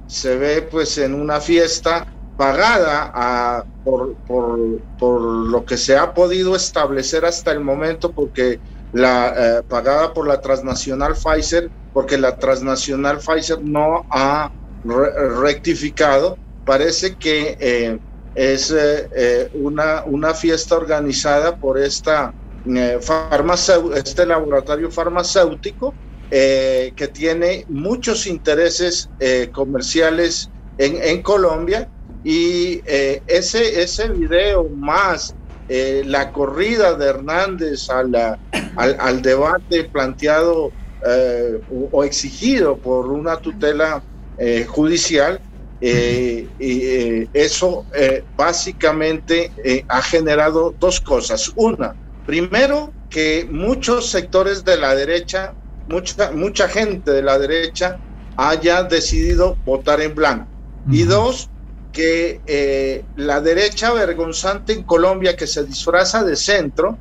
se 0.09 0.37
ve 0.37 0.63
pues 0.63 0.99
en 0.99 1.15
una 1.15 1.41
fiesta 1.41 2.07
pagada 2.37 3.13
a, 3.15 3.65
por, 3.85 4.15
por, 4.27 4.81
por, 4.99 5.21
lo 5.21 5.65
que 5.65 5.77
se 5.77 5.97
ha 5.97 6.13
podido 6.13 6.57
establecer 6.57 7.25
hasta 7.25 7.53
el 7.53 7.61
momento, 7.61 8.11
porque 8.11 8.59
la 8.93 9.35
eh, 9.37 9.63
pagada 9.69 10.13
por 10.13 10.27
la 10.27 10.41
transnacional 10.41 11.15
Pfizer, 11.15 11.71
porque 11.93 12.19
la 12.19 12.37
transnacional 12.37 13.19
Pfizer 13.19 13.59
no 13.63 14.05
ha 14.11 14.53
rectificado, 14.85 16.37
parece 16.65 17.15
que 17.17 17.99
es 18.35 18.71
eh, 18.71 19.09
eh, 19.15 19.51
una, 19.55 20.05
una 20.07 20.35
fiesta 20.35 20.77
organizada 20.77 21.57
por 21.57 21.79
esta, 21.79 22.33
eh, 22.65 22.99
este 23.95 24.27
laboratorio 24.27 24.91
farmacéutico 24.91 25.95
que 26.31 27.11
tiene 27.13 27.67
muchos 27.69 28.27
intereses 28.27 29.07
comerciales 29.53 30.49
en, 30.79 30.97
en, 31.03 31.21
Colombia. 31.21 31.91
Y 32.25 32.81
ese, 32.87 33.83
ese 33.83 34.09
video 34.09 34.67
más 34.71 35.35
la 36.05 36.33
corrida 36.33 36.95
de 36.95 37.07
Hernández 37.07 37.89
a 37.89 38.03
la, 38.03 38.39
al, 38.77 38.97
al, 39.01 39.23
debate 39.23 39.85
planteado 39.85 40.71
o 41.93 42.05
exigido 42.05 42.77
por 42.77 43.11
una 43.11 43.37
tutela 43.37 44.03
judicial 44.69 45.41
eh, 45.85 46.49
y 46.61 46.83
eh, 46.85 47.29
eso 47.33 47.85
eh, 47.93 48.23
básicamente 48.37 49.51
ha 49.89 50.01
generado 50.01 50.73
dos 50.79 51.01
cosas. 51.01 51.53
Una, 51.57 51.97
primero, 52.25 52.93
que 53.11 53.49
muchos 53.51 54.09
sectores 54.09 54.65
de 54.65 54.79
la 54.79 54.95
derecha, 54.95 55.55
mucha, 55.89 56.31
mucha 56.31 56.69
gente 56.69 57.11
de 57.11 57.23
la 57.23 57.37
derecha 57.37 57.99
haya 58.37 58.85
decidido 58.85 59.57
votar 59.67 60.01
en 60.01 60.15
blanco. 60.15 60.47
Y 60.89 61.03
dos, 61.03 61.51
que 61.93 63.07
la 63.15 63.41
derecha 63.41 63.93
vergonzante 63.93 64.73
en 64.73 64.83
Colombia 64.83 65.37
que 65.37 65.47
se 65.47 65.65
disfraza 65.65 66.25
de 66.25 66.37
centro 66.37 66.99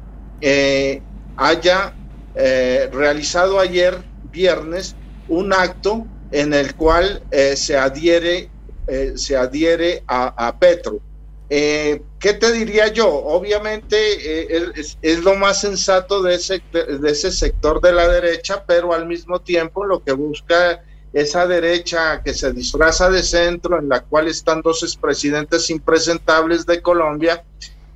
haya 1.38 1.98
realizado 2.34 3.60
ayer 3.60 4.06
viernes 4.22 4.98
un 5.28 5.54
acto 5.54 6.08
en 6.30 6.54
el 6.54 6.76
cual 6.76 7.26
se 7.56 7.78
adhiere 7.78 8.52
eh, 8.92 9.14
se 9.16 9.38
adhiere 9.38 10.04
a, 10.06 10.58
Petro. 10.60 11.00
Eh, 11.48 12.02
¿Qué 12.20 12.34
te 12.34 12.52
diría 12.52 12.88
yo? 12.90 13.08
Obviamente 13.08 13.96
eh, 13.96 14.74
es, 15.02 15.20
lo 15.20 15.36
más 15.36 15.62
sensato 15.62 16.22
de 16.22 16.36
ese, 16.36 16.62
de 16.72 17.10
ese 17.10 17.32
sector 17.32 17.80
de 17.80 17.94
la 17.94 18.10
derecha, 18.10 18.66
pero 18.68 18.94
al 18.94 19.06
mismo 19.06 19.40
tiempo 19.42 19.86
lo 19.86 20.02
que 20.04 20.12
busca 20.12 20.82
esa 21.14 21.46
derecha 21.46 22.24
que 22.24 22.34
se 22.34 22.52
disfraza 22.54 23.10
de 23.10 23.22
centro, 23.24 23.78
en 23.80 23.90
la 23.90 24.02
cual 24.02 24.28
están 24.28 24.62
dos 24.62 24.84
expresidentes 24.84 25.70
impresentables 25.70 26.66
de 26.66 26.82
Colombia, 26.82 27.44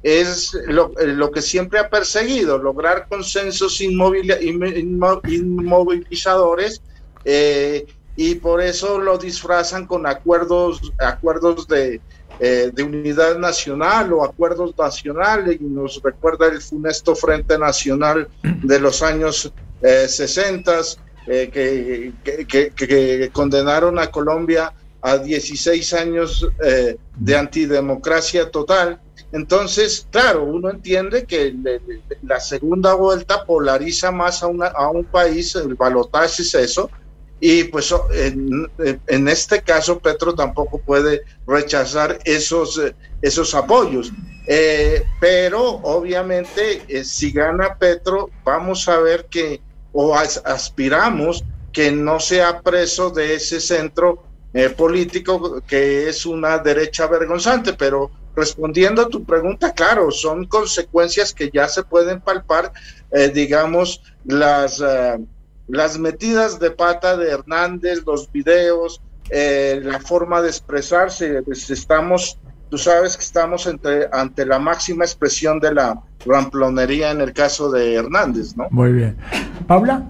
es 0.03 0.53
lo, 0.67 0.91
lo, 0.97 1.31
que 1.31 1.41
siempre 1.41 1.79
ha 1.79 1.89
perseguido, 1.89 2.59
lograr 2.59 3.07
consensos 3.07 3.79
inmovilizadores 3.81 6.81
eh, 7.23 7.87
y 8.15 8.35
por 8.35 8.61
eso 8.61 8.99
lo 8.99 9.17
disfrazan 9.17 9.87
con 9.87 10.05
acuerdos, 10.05 10.93
acuerdos 10.99 11.67
de, 11.67 12.01
eh, 12.39 12.69
de 12.71 12.83
unidad 12.83 13.39
nacional 13.39 14.13
o 14.13 14.23
acuerdos 14.23 14.77
nacionales 14.77 15.57
y 15.59 15.63
nos 15.63 15.99
recuerda 16.03 16.45
el 16.47 16.61
funesto 16.61 17.15
Frente 17.15 17.57
Nacional 17.57 18.27
de 18.43 18.79
los 18.79 19.01
años 19.01 19.51
eh, 19.81 20.07
60 20.07 20.81
eh, 21.27 21.49
que, 21.51 22.45
que, 22.45 22.69
que, 22.71 23.29
condenaron 23.31 23.99
a 23.99 24.07
Colombia 24.11 24.73
a 25.01 25.17
16 25.17 25.93
años 25.93 26.47
eh, 26.63 26.97
de 27.15 27.35
antidemocracia 27.35 28.49
total. 28.49 28.99
Entonces, 29.31 30.07
claro, 30.11 30.43
uno 30.43 30.69
entiende 30.69 31.25
que 31.25 31.55
la 32.23 32.39
segunda 32.39 32.93
vuelta 32.93 33.45
polariza 33.45 34.11
más 34.11 34.41
a, 34.43 34.47
una, 34.47 34.67
a 34.67 34.89
un 34.89 35.03
país, 35.05 35.55
el 35.55 35.75
balotaje 35.75 36.41
es 36.41 36.53
eso, 36.55 36.89
y 37.39 37.65
pues 37.65 37.93
en, 38.13 38.67
en, 39.07 39.27
este 39.27 39.61
caso 39.61 39.99
Petro 39.99 40.33
tampoco 40.33 40.79
puede 40.79 41.23
rechazar 41.45 42.17
esos, 42.23 42.77
eh, 42.77 42.95
esos 43.21 43.53
apoyos. 43.53 44.11
Eh, 44.47 45.03
pero 45.19 45.63
obviamente 45.63 46.83
eh, 46.87 47.03
si 47.03 47.31
gana 47.31 47.75
Petro, 47.75 48.29
vamos 48.43 48.87
a 48.87 48.99
ver 48.99 49.25
que, 49.25 49.59
o 49.95 50.15
aspiramos 50.15 51.43
que 51.71 51.91
no 51.91 52.19
sea 52.19 52.61
preso 52.61 53.09
de 53.09 53.35
ese 53.35 53.59
centro 53.59 54.23
político 54.77 55.61
que 55.67 56.07
es 56.07 56.25
una 56.25 56.57
derecha 56.59 57.07
vergonzante, 57.07 57.73
pero 57.73 58.09
respondiendo 58.35 59.01
a 59.01 59.09
tu 59.09 59.25
pregunta, 59.25 59.73
claro, 59.73 60.11
son 60.11 60.45
consecuencias 60.45 61.33
que 61.33 61.49
ya 61.49 61.67
se 61.67 61.83
pueden 61.83 62.21
palpar, 62.21 62.71
digamos, 63.33 64.01
las 64.23 64.81
las 65.67 65.97
metidas 65.97 66.59
de 66.59 66.71
pata 66.71 67.17
de 67.17 67.31
Hernández, 67.31 68.03
los 68.05 68.31
videos, 68.31 69.01
eh, 69.29 69.79
la 69.83 69.99
forma 69.99 70.41
de 70.41 70.49
expresarse. 70.49 71.41
Pues 71.43 71.69
estamos, 71.69 72.37
tú 72.75 72.79
sabes 72.79 73.15
que 73.15 73.23
estamos 73.23 73.65
ante, 73.67 74.09
ante 74.11 74.45
la 74.45 74.59
máxima 74.59 75.05
expresión 75.05 75.61
de 75.61 75.73
la 75.73 75.97
ramplonería 76.25 77.11
en 77.11 77.21
el 77.21 77.31
caso 77.31 77.71
de 77.71 77.93
Hernández, 77.93 78.57
¿no? 78.57 78.67
Muy 78.69 78.91
bien. 78.91 79.15
Paula. 79.65 80.03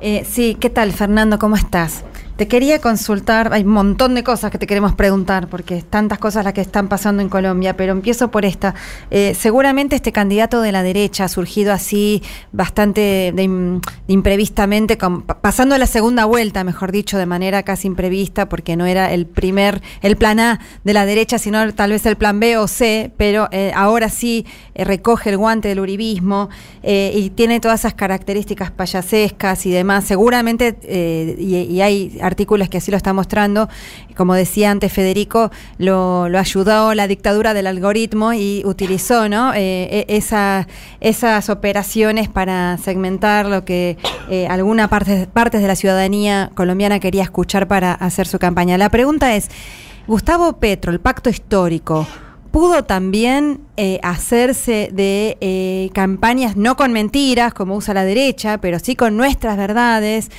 Eh, 0.00 0.26
sí, 0.28 0.56
¿qué 0.58 0.68
tal, 0.68 0.90
Fernando? 0.90 1.38
¿Cómo 1.38 1.54
estás? 1.54 2.02
Te 2.36 2.48
quería 2.48 2.82
consultar, 2.82 3.50
hay 3.54 3.62
un 3.62 3.70
montón 3.70 4.14
de 4.14 4.22
cosas 4.22 4.50
que 4.50 4.58
te 4.58 4.66
queremos 4.66 4.94
preguntar, 4.94 5.48
porque 5.48 5.80
tantas 5.80 6.18
cosas 6.18 6.44
las 6.44 6.52
que 6.52 6.60
están 6.60 6.86
pasando 6.86 7.22
en 7.22 7.30
Colombia, 7.30 7.78
pero 7.78 7.92
empiezo 7.92 8.30
por 8.30 8.44
esta. 8.44 8.74
Eh, 9.10 9.34
seguramente 9.34 9.96
este 9.96 10.12
candidato 10.12 10.60
de 10.60 10.70
la 10.70 10.82
derecha 10.82 11.24
ha 11.24 11.28
surgido 11.28 11.72
así 11.72 12.22
bastante 12.52 13.32
de 13.34 13.42
im- 13.42 13.80
imprevistamente, 14.06 14.98
pasando 15.40 15.76
a 15.76 15.78
la 15.78 15.86
segunda 15.86 16.26
vuelta, 16.26 16.62
mejor 16.62 16.92
dicho, 16.92 17.16
de 17.16 17.24
manera 17.24 17.62
casi 17.62 17.86
imprevista, 17.86 18.50
porque 18.50 18.76
no 18.76 18.84
era 18.84 19.14
el 19.14 19.24
primer, 19.24 19.80
el 20.02 20.16
plan 20.16 20.38
A 20.38 20.60
de 20.84 20.92
la 20.92 21.06
derecha, 21.06 21.38
sino 21.38 21.72
tal 21.72 21.92
vez 21.92 22.04
el 22.04 22.16
plan 22.16 22.38
B 22.38 22.58
o 22.58 22.68
C, 22.68 23.12
pero 23.16 23.48
eh, 23.50 23.72
ahora 23.74 24.10
sí 24.10 24.44
eh, 24.74 24.84
recoge 24.84 25.30
el 25.30 25.38
guante 25.38 25.68
del 25.68 25.80
uribismo 25.80 26.50
y 26.82 27.30
tiene 27.30 27.58
todas 27.58 27.80
esas 27.80 27.94
características 27.94 28.70
payasescas 28.70 29.66
y 29.66 29.72
demás. 29.72 30.04
Seguramente, 30.04 30.76
y 31.36 31.80
hay 31.80 32.16
artículos 32.26 32.68
que 32.68 32.78
así 32.78 32.90
lo 32.90 32.96
están 32.96 33.16
mostrando, 33.16 33.68
como 34.16 34.34
decía 34.34 34.70
antes 34.70 34.92
Federico, 34.92 35.50
lo, 35.78 36.24
ayudó 36.24 36.92
la 36.94 37.06
dictadura 37.08 37.54
del 37.54 37.66
algoritmo 37.66 38.32
y 38.34 38.62
utilizó. 38.64 39.06
Eh, 39.16 40.04
e- 40.08 40.16
esa- 40.16 40.66
esas 41.00 41.48
operaciones 41.48 42.28
para 42.28 42.76
segmentar 42.78 43.46
lo 43.46 43.64
que 43.64 43.96
eh, 44.28 44.46
alguna 44.48 44.88
parte, 44.88 45.26
partes 45.32 45.62
de 45.62 45.68
la 45.68 45.76
ciudadanía 45.76 46.50
colombiana 46.54 46.98
quería 46.98 47.22
escuchar 47.22 47.68
para 47.68 47.92
hacer 47.92 48.26
su 48.26 48.38
campaña. 48.38 48.76
La 48.78 48.90
pregunta 48.90 49.34
es, 49.36 49.48
Gustavo 50.06 50.54
Petro, 50.54 50.92
el 50.92 51.00
pacto 51.00 51.30
histórico, 51.30 52.06
pudo 52.50 52.84
también 52.84 53.60
eh, 53.76 54.00
hacerse 54.02 54.88
de 54.92 55.90
campañas 55.94 56.56
no 56.56 56.76
con 56.76 56.92
mentiras, 56.92 57.52
como 57.54 57.76
usa 57.76 57.94
la 57.94 58.04
derecha, 58.04 58.58
pero 58.58 58.78
sí 58.78 58.96
con 58.96 59.16
nuestras 59.16 59.56
verdades, 59.56 60.30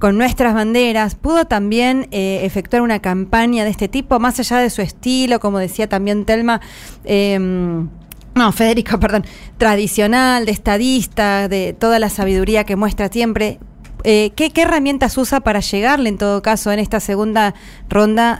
con 0.00 0.18
nuestras 0.18 0.54
banderas, 0.54 1.14
pudo 1.14 1.44
también 1.44 2.08
eh, 2.10 2.40
efectuar 2.42 2.82
una 2.82 2.98
campaña 2.98 3.62
de 3.62 3.70
este 3.70 3.86
tipo, 3.86 4.18
más 4.18 4.40
allá 4.40 4.58
de 4.58 4.70
su 4.70 4.82
estilo, 4.82 5.38
como 5.38 5.58
decía 5.60 5.88
también 5.88 6.24
Telma. 6.24 6.60
em, 7.04 7.88
no, 8.34 8.50
Federico, 8.52 8.98
perdón, 9.00 9.24
tradicional, 9.58 10.46
de 10.46 10.52
estadista, 10.52 11.46
de 11.46 11.72
toda 11.78 12.00
la 12.00 12.10
sabiduría 12.10 12.64
que 12.64 12.74
muestra 12.74 13.08
siempre. 13.08 13.60
Eh, 14.02 14.32
¿qué, 14.34 14.50
herramientas 14.56 15.16
usa 15.18 15.40
para 15.40 15.60
llegarle, 15.60 16.08
en 16.08 16.18
todo 16.18 16.42
caso, 16.42 16.72
en 16.72 16.80
esta 16.80 16.98
segunda 16.98 17.54
ronda 17.88 18.36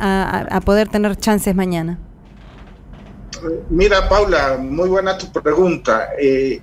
a 0.51 0.61
poder 0.63 0.89
tener 0.89 1.15
chances 1.17 1.55
mañana? 1.55 1.99
Mira, 3.69 4.09
Paula, 4.09 4.59
muy 4.61 4.89
buena 4.89 5.17
tu 5.17 5.31
pregunta. 5.33 6.11
Eh, 6.21 6.61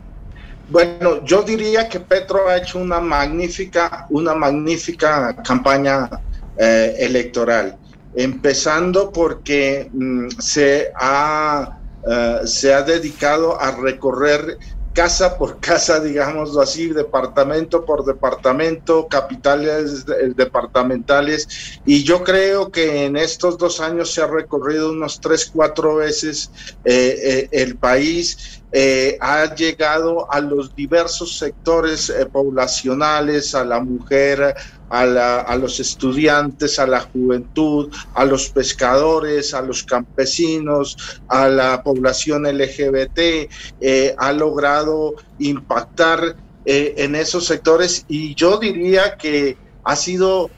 bueno, 0.69 1.23
yo 1.23 1.43
diría 1.43 1.87
que 1.87 2.01
Petro 2.01 2.47
ha 2.49 2.57
hecho 2.57 2.79
una 2.79 2.99
magnífica, 2.99 4.05
una 4.09 4.33
magnífica 4.33 5.35
campaña 5.43 6.09
eh, 6.57 6.95
electoral, 6.99 7.77
empezando 8.15 9.11
porque 9.11 9.89
mm, 9.91 10.27
se, 10.39 10.91
ha, 10.99 11.79
eh, 12.09 12.39
se 12.45 12.73
ha 12.73 12.81
dedicado 12.81 13.59
a 13.61 13.71
recorrer 13.71 14.57
casa 14.97 15.37
por 15.37 15.59
casa, 15.61 15.99
digámoslo 15.99 16.59
así, 16.59 16.87
departamento 16.87 17.85
por 17.85 18.03
departamento, 18.03 19.07
capitales 19.07 20.05
eh, 20.07 20.33
departamentales, 20.35 21.79
y 21.85 22.03
yo 22.03 22.23
creo 22.23 22.71
que 22.71 23.05
en 23.05 23.15
estos 23.15 23.59
dos 23.59 23.79
años 23.79 24.11
se 24.11 24.23
ha 24.23 24.27
recorrido 24.27 24.89
unos 24.89 25.19
tres, 25.21 25.51
cuatro 25.53 25.97
veces 25.97 26.49
eh, 26.83 27.47
el 27.51 27.77
país, 27.77 28.56
eh, 28.71 29.17
ha 29.21 29.53
llegado 29.55 30.31
a 30.31 30.41
los 30.41 30.73
diversos 30.75 31.37
sectores 31.37 32.09
eh, 32.09 32.25
poblacionales, 32.25 33.55
a 33.55 33.63
la 33.63 33.79
mujer, 33.79 34.53
a, 34.89 35.05
la- 35.05 35.39
a 35.41 35.55
los 35.55 35.79
estudiantes, 35.79 36.77
a 36.79 36.87
la 36.87 36.99
juventud, 37.01 37.93
a 38.13 38.25
los 38.25 38.49
pescadores, 38.51 39.53
a 39.53 39.61
los 39.61 39.83
campesinos, 39.83 40.97
a 41.27 41.47
la 41.49 41.81
población 41.83 42.45
LGBT, 42.45 43.49
eh, 43.79 44.15
ha 44.17 44.31
logrado 44.33 45.15
impactar 45.37 46.35
eh, 46.65 46.95
en 46.97 47.15
esos 47.15 47.45
sectores 47.45 48.03
y 48.07 48.35
yo 48.35 48.57
diría 48.59 49.15
que 49.17 49.57
ha 49.83 49.95
sido, 49.95 50.51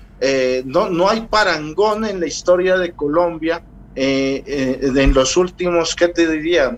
no, 0.66 0.90
no 0.90 1.10
hay 1.10 1.28
parangón 1.28 2.06
en 2.06 2.20
la 2.20 2.26
historia 2.28 2.78
de 2.78 2.94
Colombia 2.94 3.64
eh, 3.96 4.80
en 4.82 5.14
los 5.14 5.38
últimos, 5.38 5.96
¿qué 5.96 6.08
te 6.10 6.28
diría? 6.28 6.76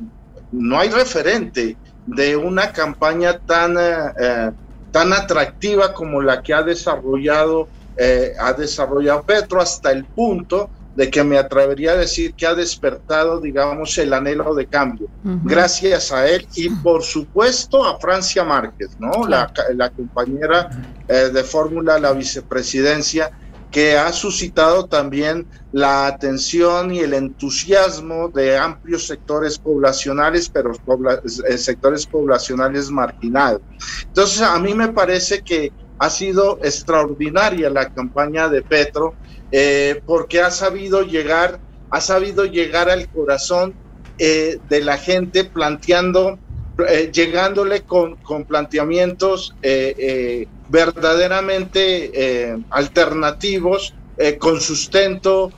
No 0.52 0.80
hay 0.80 0.90
referente 0.90 1.78
de 2.06 2.36
una 2.36 2.72
campaña 2.72 3.40
tan, 3.40 3.78
eh, 3.78 4.14
eh, 4.20 4.52
tan 4.92 5.14
atractiva 5.14 5.94
como 5.94 6.22
la 6.22 6.42
que 6.42 6.54
ha 6.54 6.64
desarrollado, 6.64 7.68
eh, 7.98 8.34
ha 8.40 8.54
desarrollado 8.54 9.24
Petro 9.24 9.62
hasta 9.62 9.92
el 9.92 10.06
punto 10.06 10.70
de 10.96 11.10
que 11.10 11.24
me 11.24 11.38
atrevería 11.38 11.92
a 11.92 11.96
decir 11.96 12.34
que 12.34 12.46
ha 12.46 12.54
despertado, 12.54 13.40
digamos, 13.40 13.98
el 13.98 14.14
anhelo 14.14 14.54
de 14.54 14.66
cambio. 14.66 15.08
Gracias 15.24 16.12
a 16.12 16.28
él 16.28 16.46
y, 16.56 16.70
por 16.70 17.04
supuesto, 17.04 17.86
a 17.86 17.98
Francia 17.98 18.44
Márquez, 18.44 18.90
¿no? 19.00 19.26
La, 19.28 19.52
la 19.76 19.90
compañera 19.90 20.70
eh, 21.08 21.30
de 21.34 21.44
fórmula, 21.44 21.98
la 21.98 22.12
vicepresidencia, 22.12 23.32
que 23.72 23.98
ha 23.98 24.12
suscitado 24.14 24.88
también 24.88 25.50
la 25.72 26.08
atención 26.08 26.94
y 26.94 27.00
el 27.00 27.14
entusiasmo 27.14 28.30
de 28.30 28.58
amplios 28.58 29.08
sectores 29.08 29.60
poblacionales, 29.60 30.50
pero 30.50 30.74
pobla- 30.86 31.22
eh, 31.48 31.58
sectores 31.58 32.06
poblacionales 32.08 32.90
marginados. 32.92 33.62
Entonces, 34.08 34.42
a 34.42 34.60
mí 34.60 34.74
me 34.74 34.90
parece 34.92 35.42
que 35.42 35.74
ha 36.00 36.10
sido 36.10 36.60
extraordinaria 36.64 37.70
la 37.70 37.90
campaña 37.90 38.50
de 38.50 38.64
Petro, 38.64 39.18
eh, 39.52 40.02
porque 40.06 40.42
ha 40.42 40.52
sabido 40.52 41.04
llegar, 41.04 41.62
ha 41.90 42.02
sabido 42.02 42.46
llegar 42.46 42.90
al 42.90 43.08
corazón 43.10 43.78
eh, 44.18 44.60
de 44.68 44.82
la 44.82 44.98
gente 44.98 45.46
planteando, 45.46 46.40
eh, 46.88 47.12
llegándole 47.12 47.82
con, 47.84 48.18
con 48.18 48.46
planteamientos 48.46 49.58
eh, 49.62 49.96
eh, 49.98 50.48
verdaderamente 50.68 52.56
alternativos, 52.70 53.94
con 54.40 54.62
sustento, 54.62 55.52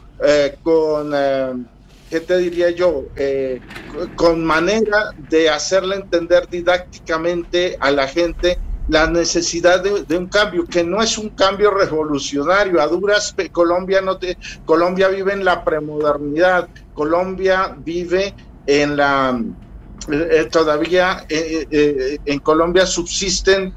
con, 0.61 1.11
¿qué 2.09 2.19
te 2.21 2.37
diría 2.37 2.71
yo? 2.71 3.09
Con 4.15 4.43
manera 4.43 5.11
de 5.17 5.49
hacerle 5.49 5.97
entender 5.97 6.47
didácticamente 6.49 7.77
a 7.79 7.91
la 7.91 8.07
gente 8.07 8.57
la 8.87 9.07
necesidad 9.07 9.81
de, 9.83 10.03
de 10.03 10.17
un 10.17 10.27
cambio, 10.27 10.67
que 10.67 10.83
no 10.83 11.01
es 11.01 11.17
un 11.17 11.29
cambio 11.29 11.71
revolucionario. 11.71 12.81
A 12.81 12.87
duras, 12.87 13.33
Colombia, 13.51 14.01
no 14.01 14.17
te, 14.17 14.37
Colombia 14.65 15.09
vive 15.09 15.33
en 15.33 15.45
la 15.45 15.63
premodernidad, 15.63 16.69
Colombia 16.93 17.75
vive 17.77 18.35
en 18.65 18.97
la... 18.97 19.41
eh, 20.11 20.27
eh, 20.31 20.45
todavía 20.51 21.25
eh, 21.29 22.19
en 22.25 22.39
Colombia 22.39 22.85
subsisten 22.85 23.73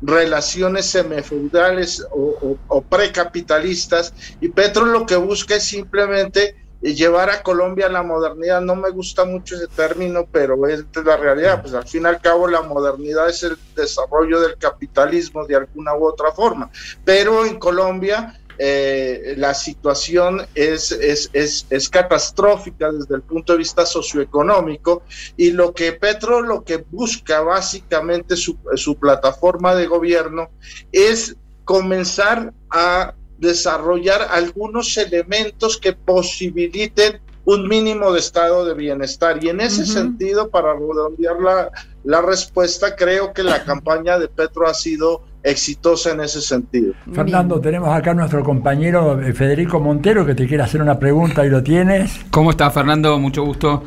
relaciones 0.00 0.86
semifeudales 0.90 2.04
o, 2.10 2.36
o- 2.40 2.60
o 2.66 2.82
precapitalistas 2.84 4.12
y 4.40 4.48
Petro 4.48 4.84
lo 4.86 5.06
que 5.06 5.14
busca 5.16 5.54
es 5.56 5.64
simplemente 5.64 6.54
llevar 6.80 7.30
a 7.30 7.42
Colombia 7.42 7.86
a 7.86 7.90
la 7.90 8.02
modernidad. 8.02 8.60
No 8.60 8.74
me 8.76 8.90
gusta 8.90 9.24
mucho 9.24 9.54
ese 9.54 9.68
término, 9.68 10.28
pero 10.30 10.66
es 10.66 10.84
la 11.04 11.16
realidad. 11.16 11.62
Pues 11.62 11.74
al 11.74 11.86
fin 11.86 12.02
y 12.02 12.06
al 12.06 12.20
cabo 12.20 12.48
la 12.48 12.62
modernidad 12.62 13.28
es 13.28 13.42
el 13.44 13.56
desarrollo 13.74 14.40
del 14.40 14.56
capitalismo 14.58 15.46
de 15.46 15.56
alguna 15.56 15.94
u 15.96 16.06
otra 16.06 16.32
forma. 16.32 16.70
Pero 17.04 17.46
en 17.46 17.58
Colombia 17.58 18.34
eh, 18.64 19.34
la 19.38 19.54
situación 19.54 20.46
es, 20.54 20.92
es, 20.92 21.30
es, 21.32 21.66
es 21.68 21.88
catastrófica 21.88 22.92
desde 22.92 23.16
el 23.16 23.22
punto 23.22 23.54
de 23.54 23.58
vista 23.58 23.84
socioeconómico 23.84 25.02
y 25.36 25.50
lo 25.50 25.74
que 25.74 25.94
Petro 25.94 26.40
lo 26.40 26.62
que 26.62 26.76
busca 26.76 27.40
básicamente 27.40 28.36
su, 28.36 28.56
su 28.76 28.94
plataforma 28.94 29.74
de 29.74 29.88
gobierno 29.88 30.48
es 30.92 31.34
comenzar 31.64 32.52
a 32.70 33.14
desarrollar 33.38 34.28
algunos 34.30 34.96
elementos 34.96 35.76
que 35.76 35.94
posibiliten 35.94 37.20
un 37.44 37.66
mínimo 37.66 38.12
de 38.12 38.20
estado 38.20 38.64
de 38.64 38.74
bienestar. 38.74 39.42
Y 39.42 39.48
en 39.48 39.60
ese 39.60 39.84
sentido, 39.84 40.50
para 40.50 40.74
redondear 40.74 41.40
la, 41.40 41.70
la 42.04 42.22
respuesta, 42.22 42.94
creo 42.94 43.32
que 43.32 43.42
la 43.42 43.64
campaña 43.64 44.20
de 44.20 44.28
Petro 44.28 44.68
ha 44.68 44.74
sido 44.74 45.24
exitosa 45.42 46.12
en 46.12 46.20
ese 46.20 46.40
sentido. 46.40 46.94
Fernando, 47.12 47.60
tenemos 47.60 47.88
acá 47.88 48.12
a 48.12 48.14
nuestro 48.14 48.44
compañero 48.44 49.20
eh, 49.20 49.32
Federico 49.32 49.80
Montero 49.80 50.24
que 50.24 50.34
te 50.34 50.46
quiere 50.46 50.62
hacer 50.62 50.80
una 50.80 50.98
pregunta 50.98 51.44
y 51.44 51.50
lo 51.50 51.62
tienes. 51.62 52.20
¿Cómo 52.30 52.50
estás, 52.50 52.72
Fernando? 52.72 53.18
Mucho 53.18 53.44
gusto. 53.44 53.82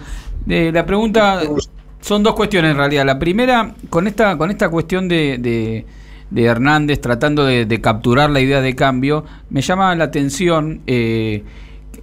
Eh, 0.47 0.71
la 0.73 0.85
pregunta 0.85 1.41
son 2.01 2.23
dos 2.23 2.35
cuestiones 2.35 2.71
en 2.71 2.77
realidad. 2.77 3.05
La 3.05 3.17
primera, 3.17 3.73
con 3.89 4.07
esta, 4.07 4.37
con 4.37 4.51
esta 4.51 4.69
cuestión 4.69 5.07
de, 5.07 5.37
de- 5.39 5.85
Hernández 6.43 6.99
tratando 6.99 7.45
de, 7.45 7.79
capturar 7.81 8.29
la 8.29 8.41
idea 8.41 8.59
de 8.59 8.75
cambio, 8.75 9.23
me 9.49 9.61
llama 9.61 9.95
la 9.95 10.05
atención 10.05 10.81
eh, 10.85 11.43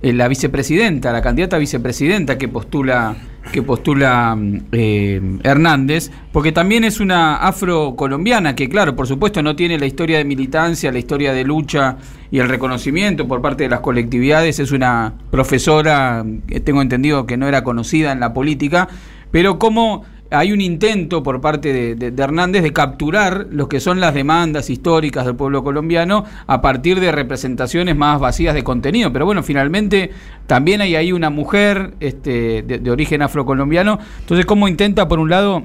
la 0.00 0.26
vicepresidenta, 0.28 1.12
la 1.12 1.20
candidata 1.20 1.58
vicepresidenta 1.58 2.38
que 2.38 2.48
postula 2.48 3.14
que 3.50 3.62
postula 3.62 4.36
eh, 4.72 5.20
Hernández, 5.42 6.10
porque 6.32 6.52
también 6.52 6.84
es 6.84 7.00
una 7.00 7.36
afrocolombiana 7.36 8.54
que, 8.54 8.68
claro, 8.68 8.94
por 8.94 9.06
supuesto 9.06 9.42
no 9.42 9.56
tiene 9.56 9.78
la 9.78 9.86
historia 9.86 10.18
de 10.18 10.24
militancia, 10.24 10.92
la 10.92 10.98
historia 10.98 11.32
de 11.32 11.44
lucha 11.44 11.96
y 12.30 12.38
el 12.38 12.48
reconocimiento 12.48 13.26
por 13.26 13.42
parte 13.42 13.64
de 13.64 13.70
las 13.70 13.80
colectividades, 13.80 14.58
es 14.58 14.72
una 14.72 15.14
profesora, 15.30 16.24
tengo 16.64 16.82
entendido 16.82 17.26
que 17.26 17.36
no 17.36 17.48
era 17.48 17.64
conocida 17.64 18.12
en 18.12 18.20
la 18.20 18.32
política, 18.32 18.88
pero 19.30 19.58
como 19.58 20.04
hay 20.32 20.52
un 20.52 20.60
intento 20.60 21.22
por 21.22 21.40
parte 21.40 21.94
de, 21.94 22.22
Hernández 22.22 22.62
de 22.62 22.72
capturar 22.72 23.46
lo 23.50 23.68
que 23.68 23.80
son 23.80 24.00
las 24.00 24.14
demandas 24.14 24.70
históricas 24.70 25.24
del 25.24 25.36
pueblo 25.36 25.62
colombiano 25.62 26.24
a 26.46 26.60
partir 26.60 27.00
de 27.00 27.12
representaciones 27.12 27.96
más 27.96 28.20
vacías 28.20 28.54
de 28.54 28.64
contenido. 28.64 29.12
Pero 29.12 29.26
bueno, 29.26 29.42
finalmente 29.42 30.10
también 30.46 30.80
hay 30.80 30.96
ahí 30.96 31.12
una 31.12 31.30
mujer 31.30 31.94
este, 32.00 32.62
de 32.62 32.90
origen 32.90 33.22
afrocolombiano. 33.22 33.98
Entonces, 34.20 34.46
¿cómo 34.46 34.68
intenta, 34.68 35.08
por 35.08 35.18
un 35.18 35.30
lado, 35.30 35.64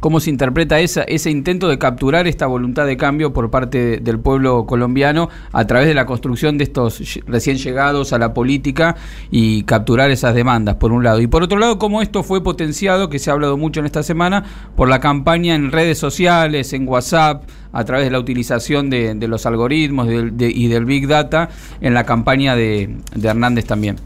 cómo 0.00 0.20
se 0.20 0.30
interpreta 0.30 0.80
esa, 0.80 1.02
ese 1.02 1.30
intento 1.30 1.68
de 1.68 1.78
capturar 1.78 2.26
esta 2.26 2.46
voluntad 2.46 2.86
de 2.86 2.96
cambio 2.96 3.32
por 3.32 3.50
parte 3.50 3.98
del 3.98 4.18
pueblo 4.18 4.66
colombiano 4.66 5.28
a 5.52 5.66
través 5.66 5.88
de 5.88 5.94
la 5.94 6.06
construcción 6.06 6.58
de 6.58 6.64
estos 6.64 7.20
recién 7.26 7.56
llegados 7.56 8.12
a 8.12 8.18
la 8.18 8.34
política 8.34 8.96
y 9.30 9.62
capturar 9.64 10.10
esas 10.10 10.34
demandas, 10.34 10.76
por 10.76 10.92
un 10.92 11.04
lado. 11.04 11.20
Y 11.20 11.26
por 11.26 11.42
otro 11.42 11.58
lado, 11.58 11.78
cómo 11.78 12.02
esto 12.02 12.22
fue 12.22 12.42
potenciado, 12.42 13.08
que 13.08 13.18
se 13.18 13.30
ha 13.30 13.32
hablado 13.32 13.56
mucho 13.56 13.80
en 13.80 13.86
esta 13.86 14.02
semana, 14.02 14.44
por 14.76 14.88
la 14.88 15.00
campaña 15.00 15.54
en 15.54 15.72
redes 15.72 15.98
sociales, 15.98 16.72
en 16.72 16.88
WhatsApp, 16.88 17.44
a 17.72 17.84
través 17.84 18.06
de 18.06 18.10
la 18.10 18.18
utilización 18.18 18.90
de, 18.90 19.28
los 19.28 19.44
algoritmos 19.46 20.08
y 20.08 20.68
del 20.68 20.84
Big 20.84 21.06
Data 21.06 21.50
en 21.80 21.94
la 21.94 22.04
campaña 22.04 22.56
de 22.56 22.96
Hernández 23.22 23.66
también. 23.66 23.96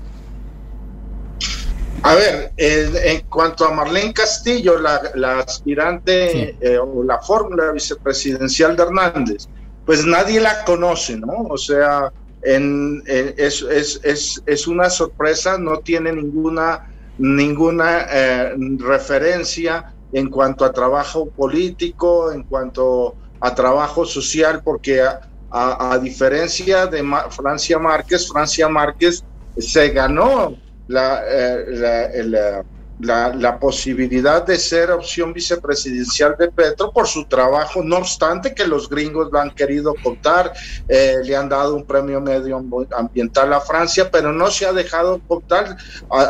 A 2.04 2.16
ver, 2.16 2.52
en 2.56 3.20
cuanto 3.28 3.64
a 3.64 3.70
Marlene 3.70 4.12
Castillo, 4.12 4.76
la, 4.78 5.38
aspirante 5.38 6.56
eh, 6.60 6.78
o 6.78 7.04
la 7.04 7.20
fórmula 7.20 7.70
vicepresidencial 7.70 8.76
de 8.76 8.82
Hernández, 8.82 9.48
pues 9.86 10.04
nadie 10.04 10.40
la 10.40 10.64
conoce, 10.64 11.16
¿no? 11.16 11.46
O 11.48 11.56
sea, 11.56 12.12
en, 12.42 13.04
es, 13.06 13.62
es, 13.62 14.42
es, 14.44 14.66
una 14.66 14.90
sorpresa, 14.90 15.58
no 15.58 15.78
tiene 15.78 16.12
ninguna, 16.12 16.88
ninguna 17.18 18.06
eh, 18.10 18.54
referencia 18.78 19.94
en 20.12 20.28
cuanto 20.28 20.64
a 20.64 20.72
trabajo 20.72 21.30
político, 21.30 22.32
en 22.32 22.42
cuanto 22.42 23.14
a 23.38 23.54
trabajo 23.54 24.04
social, 24.04 24.60
porque 24.64 25.02
a, 25.02 25.20
a 25.50 25.98
diferencia 26.00 26.86
de 26.86 27.04
Francia 27.30 27.78
Márquez, 27.78 28.28
Francia 28.28 28.68
Márquez 28.68 29.22
se 29.56 29.90
ganó 29.90 30.56
eh, 30.92 32.22
la, 32.24 32.64
la, 33.00 33.34
la, 33.34 33.58
posibilidad 33.58 34.46
de 34.46 34.56
ser 34.56 34.90
opción 34.90 35.32
vicepresidencial 35.32 36.36
de 36.38 36.50
Petro 36.50 36.92
por 36.92 37.06
su 37.06 37.24
trabajo, 37.24 37.82
no 37.82 37.98
obstante 37.98 38.54
que 38.54 38.66
los 38.66 38.88
gringos 38.88 39.28
lo 39.32 39.40
han 39.40 39.50
querido 39.50 39.94
contar, 40.02 40.52
eh, 40.88 41.16
le 41.24 41.34
han 41.34 41.48
dado 41.48 41.74
un 41.74 41.84
premio 41.84 42.20
medioambiental 42.20 43.52
a 43.52 43.60
Francia, 43.60 44.08
pero 44.10 44.32
no 44.32 44.50
se 44.50 44.66
ha 44.66 44.72
dejado 44.72 45.20
contar, 45.26 45.76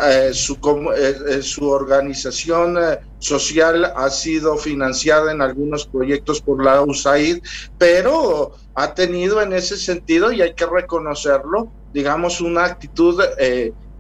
eh, 0.08 0.30
su, 0.32 0.58
su 1.42 1.68
organización 1.68 2.78
social 3.18 3.92
ha 3.94 4.10
sido 4.10 4.56
financiada 4.56 5.30
en 5.30 5.42
algunos 5.42 5.86
proyectos 5.86 6.40
por 6.40 6.64
la 6.64 6.82
USAID, 6.82 7.42
pero 7.76 8.52
ha 8.74 8.94
tenido 8.94 9.42
en 9.42 9.52
ese 9.52 9.76
sentido, 9.76 10.32
y 10.32 10.40
hay 10.40 10.54
que 10.54 10.66
reconocerlo, 10.66 11.70
digamos, 11.92 12.40
una 12.40 12.64
actitud 12.64 13.20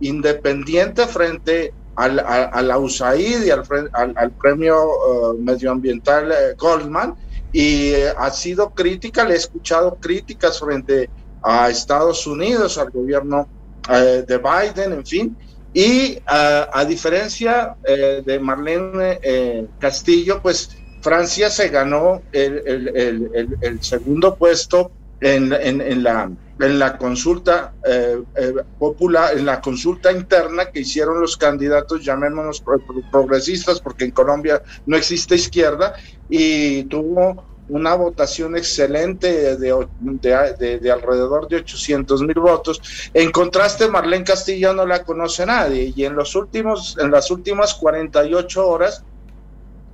independiente 0.02 1.06
frente 1.06 1.72
al, 1.96 2.18
a, 2.20 2.62
la 2.62 2.78
USAID 2.78 3.44
y 3.44 3.50
al, 3.50 3.64
al, 3.92 4.30
premio 4.32 4.76
eh, 4.76 5.38
medioambiental 5.38 6.32
eh, 6.32 6.54
Goldman. 6.58 7.14
Y 7.52 7.90
eh, 7.90 8.12
ha 8.16 8.30
sido 8.30 8.70
crítica, 8.70 9.24
le 9.24 9.34
he 9.34 9.36
escuchado 9.36 9.96
críticas 9.96 10.58
frente 10.58 11.10
a 11.42 11.68
Estados 11.68 12.26
Unidos, 12.26 12.78
al 12.78 12.90
gobierno 12.90 13.48
de 13.88 14.38
Biden, 14.38 14.92
en 14.92 15.04
fin, 15.04 15.36
y 15.74 16.16
a 16.24 16.84
diferencia 16.84 17.74
de 17.84 18.38
Marlene 18.38 19.68
Castillo, 19.80 20.40
pues 20.40 20.70
Francia 21.00 21.50
se 21.50 21.68
ganó 21.68 22.22
el, 22.30 22.62
el, 22.64 23.58
el, 23.60 23.82
segundo 23.82 24.36
puesto 24.36 24.92
en, 25.22 25.52
en, 25.52 25.80
en 25.80 26.02
la 26.02 26.30
en 26.60 26.78
la 26.78 26.96
consulta 26.96 27.74
eh, 27.84 28.22
eh, 28.36 28.54
popular, 28.78 29.36
en 29.36 29.46
la 29.46 29.60
consulta 29.60 30.12
interna 30.12 30.66
que 30.70 30.80
hicieron 30.80 31.20
los 31.20 31.36
candidatos, 31.36 32.04
llamémonos 32.04 32.62
progresistas, 33.10 33.80
porque 33.80 34.04
en 34.04 34.10
Colombia 34.12 34.62
no 34.86 34.96
existe 34.96 35.34
izquierda, 35.34 35.94
y 36.28 36.84
tuvo 36.84 37.44
una 37.68 37.94
votación 37.94 38.56
excelente 38.56 39.56
de, 39.56 40.78
de, 40.78 40.90
alrededor 40.90 41.48
de 41.48 41.56
800 41.56 42.22
mil 42.22 42.38
votos. 42.38 43.10
En 43.14 43.30
contraste, 43.30 43.88
Marlene 43.88 44.24
Castillo 44.24 44.74
no 44.74 44.86
la 44.86 45.04
conoce 45.04 45.46
nadie, 45.46 45.92
y 45.94 46.04
en, 46.04 46.14
los 46.14 46.34
últimos, 46.36 46.96
en 47.00 47.10
las 47.10 47.30
últimas 47.30 47.74
48 47.74 48.68
horas 48.68 49.04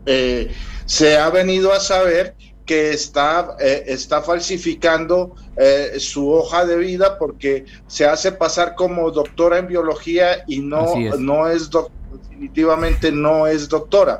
eh, 0.06 0.52
se 0.86 1.18
ha 1.18 1.30
venido 1.30 1.72
a 1.72 1.80
saber 1.80 2.34
que 2.68 2.90
está, 2.90 3.56
eh, 3.58 3.84
está 3.86 4.20
falsificando 4.20 5.34
eh, 5.56 5.94
su 5.98 6.30
hoja 6.30 6.66
de 6.66 6.76
vida 6.76 7.18
porque 7.18 7.64
se 7.86 8.04
hace 8.04 8.30
pasar 8.30 8.74
como 8.74 9.10
doctora 9.10 9.56
en 9.56 9.68
biología 9.68 10.44
y 10.46 10.60
no 10.60 10.94
es, 10.94 11.18
no 11.18 11.48
es 11.48 11.70
definitivamente 11.70 13.10
no 13.10 13.46
es 13.46 13.70
doctora. 13.70 14.18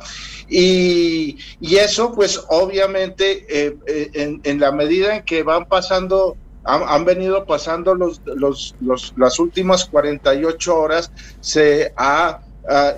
Y, 0.48 1.36
eso, 1.60 2.14
pues 2.14 2.42
obviamente, 2.48 3.44
eh, 3.50 3.76
en, 4.14 4.40
en, 4.42 4.60
la 4.60 4.72
medida 4.72 5.16
en 5.16 5.24
que 5.24 5.42
van 5.42 5.66
pasando, 5.66 6.34
han, 6.64 7.04
venido 7.04 7.44
pasando 7.44 7.94
los, 7.94 8.22
los, 8.24 8.74
los, 8.80 9.12
las 9.18 9.38
últimas 9.38 9.84
48 9.84 10.74
horas, 10.74 11.12
se 11.40 11.92
ha 11.98 12.40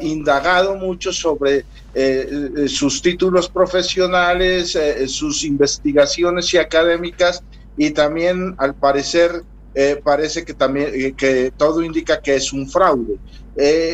indagado 0.01 0.77
mucho 0.77 1.13
sobre 1.13 1.65
eh, 1.93 2.67
sus 2.69 3.03
títulos 3.03 3.49
profesionales, 3.49 4.77
eh, 4.77 5.09
sus 5.09 5.43
investigaciones 5.43 6.55
y 6.55 6.59
académicas 6.59 7.43
y 7.77 7.91
también 7.91 8.55
al 8.59 8.75
parecer 8.75 9.43
eh, 9.75 10.01
parece 10.03 10.45
que 10.45 10.55
también 10.55 11.17
que 11.17 11.53
todo 11.57 11.83
indica 11.83 12.21
que 12.21 12.37
es 12.37 12.53
un 12.53 12.69
fraude. 12.69 13.19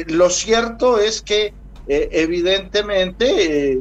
lo 0.08 0.28
cierto 0.28 0.98
es 0.98 1.22
que 1.22 1.54
evidentemente 1.88 3.80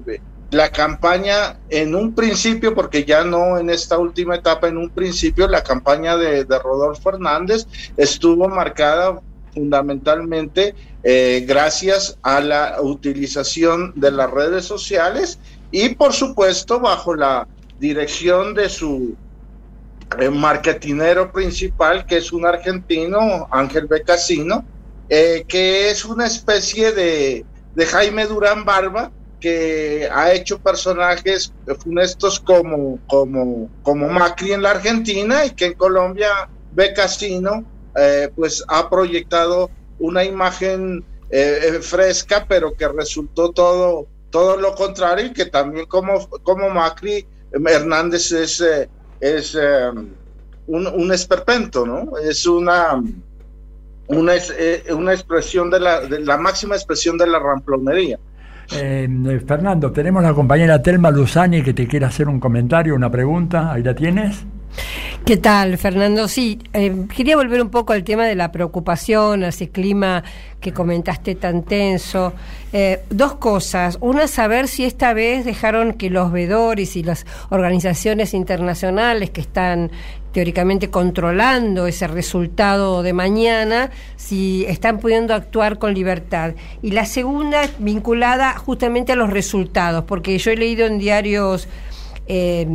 la 0.51 0.69
campaña 0.69 1.59
en 1.69 1.95
un 1.95 2.13
principio, 2.13 2.73
porque 2.73 3.03
ya 3.03 3.23
no 3.23 3.57
en 3.57 3.69
esta 3.69 3.97
última 3.97 4.35
etapa, 4.35 4.67
en 4.67 4.77
un 4.77 4.89
principio 4.89 5.47
la 5.47 5.63
campaña 5.63 6.15
de, 6.15 6.45
de 6.45 6.59
Rodolfo 6.59 7.09
Hernández 7.09 7.65
estuvo 7.97 8.47
marcada 8.47 9.19
fundamentalmente 9.55 10.75
eh, 11.03 11.45
gracias 11.47 12.17
a 12.21 12.41
la 12.41 12.77
utilización 12.81 13.93
de 13.95 14.11
las 14.11 14.29
redes 14.29 14.65
sociales 14.65 15.39
y 15.71 15.95
por 15.95 16.13
supuesto 16.13 16.79
bajo 16.79 17.15
la 17.15 17.47
dirección 17.79 18.53
de 18.53 18.69
su 18.69 19.15
eh, 20.19 20.29
marketinero 20.29 21.31
principal, 21.31 22.05
que 22.05 22.17
es 22.17 22.31
un 22.31 22.45
argentino, 22.45 23.47
Ángel 23.49 23.87
Becasino, 23.87 24.63
eh, 25.09 25.45
que 25.47 25.89
es 25.89 26.05
una 26.05 26.27
especie 26.27 26.91
de, 26.91 27.45
de 27.73 27.85
Jaime 27.85 28.27
Durán 28.27 28.65
Barba, 28.65 29.11
que 29.39 30.09
ha 30.11 30.33
hecho 30.33 30.59
personajes 30.59 31.53
funestos 31.83 32.39
como, 32.39 32.99
como, 33.07 33.69
como 33.83 34.09
Macri 34.09 34.53
en 34.53 34.63
la 34.63 34.71
Argentina 34.71 35.45
y 35.45 35.51
que 35.51 35.65
en 35.65 35.73
Colombia 35.73 36.49
Becasino 36.71 37.63
eh, 37.97 38.29
pues 38.35 38.63
ha 38.67 38.89
proyectado 38.89 39.69
una 39.99 40.23
imagen 40.23 41.03
eh, 41.29 41.59
eh, 41.63 41.79
fresca, 41.81 42.45
pero 42.47 42.73
que 42.73 42.87
resultó 42.87 43.51
todo, 43.51 44.07
todo 44.29 44.57
lo 44.57 44.75
contrario 44.75 45.27
y 45.27 45.33
que 45.33 45.45
también 45.45 45.85
como, 45.85 46.27
como 46.43 46.69
Macri, 46.69 47.25
Hernández 47.51 48.31
es, 48.33 48.63
es 49.21 49.57
un, 50.67 50.87
un, 50.87 51.11
esperpento, 51.13 51.85
¿no? 51.85 52.17
Es 52.17 52.45
una, 52.45 53.01
una, 54.07 54.33
una 54.93 55.13
expresión 55.13 55.69
de 55.69 55.79
la, 55.79 56.01
de 56.01 56.19
la 56.19 56.37
máxima 56.37 56.75
expresión 56.75 57.17
de 57.17 57.27
la 57.27 57.39
ramplonería. 57.39 58.19
Fernando, 58.67 59.91
tenemos 59.91 60.23
la 60.23 60.33
compañera 60.33 60.81
Telma 60.81 61.11
Luzani 61.11 61.61
que 61.61 61.73
te 61.73 61.87
quiere 61.87 62.05
hacer 62.05 62.27
un 62.27 62.39
comentario, 62.39 62.95
una 62.95 63.11
pregunta, 63.11 63.71
ahí 63.71 63.83
la 63.83 63.95
tienes. 63.95 64.45
¿Qué 65.25 65.37
tal, 65.37 65.79
Fernando? 65.79 66.27
Sí, 66.27 66.59
eh, 66.73 67.07
quería 67.15 67.35
volver 67.35 67.59
un 67.59 67.69
poco 67.69 67.93
al 67.93 68.03
tema 68.03 68.25
de 68.25 68.35
la 68.35 68.51
preocupación, 68.51 69.43
ese 69.43 69.69
clima 69.69 70.23
que 70.61 70.71
comentaste 70.71 71.33
tan 71.33 71.63
tenso. 71.63 72.33
Eh, 72.71 73.01
dos 73.09 73.33
cosas. 73.35 73.97
Una, 74.01 74.27
saber 74.27 74.67
si 74.67 74.85
esta 74.85 75.13
vez 75.13 75.43
dejaron 75.43 75.93
que 75.93 76.11
los 76.11 76.31
vedores 76.31 76.95
y 76.95 77.01
las 77.01 77.25
organizaciones 77.49 78.35
internacionales 78.35 79.31
que 79.31 79.41
están 79.41 79.89
teóricamente 80.31 80.91
controlando 80.91 81.87
ese 81.87 82.05
resultado 82.07 83.01
de 83.01 83.13
mañana, 83.13 83.89
si 84.17 84.63
están 84.67 84.99
pudiendo 84.99 85.33
actuar 85.33 85.79
con 85.79 85.95
libertad. 85.95 86.53
Y 86.83 86.91
la 86.91 87.05
segunda, 87.05 87.67
vinculada 87.79 88.55
justamente 88.59 89.13
a 89.13 89.15
los 89.15 89.31
resultados, 89.31 90.03
porque 90.03 90.37
yo 90.37 90.51
he 90.51 90.55
leído 90.55 90.85
en 90.85 90.99
diarios... 90.99 91.67
Eh, 92.27 92.67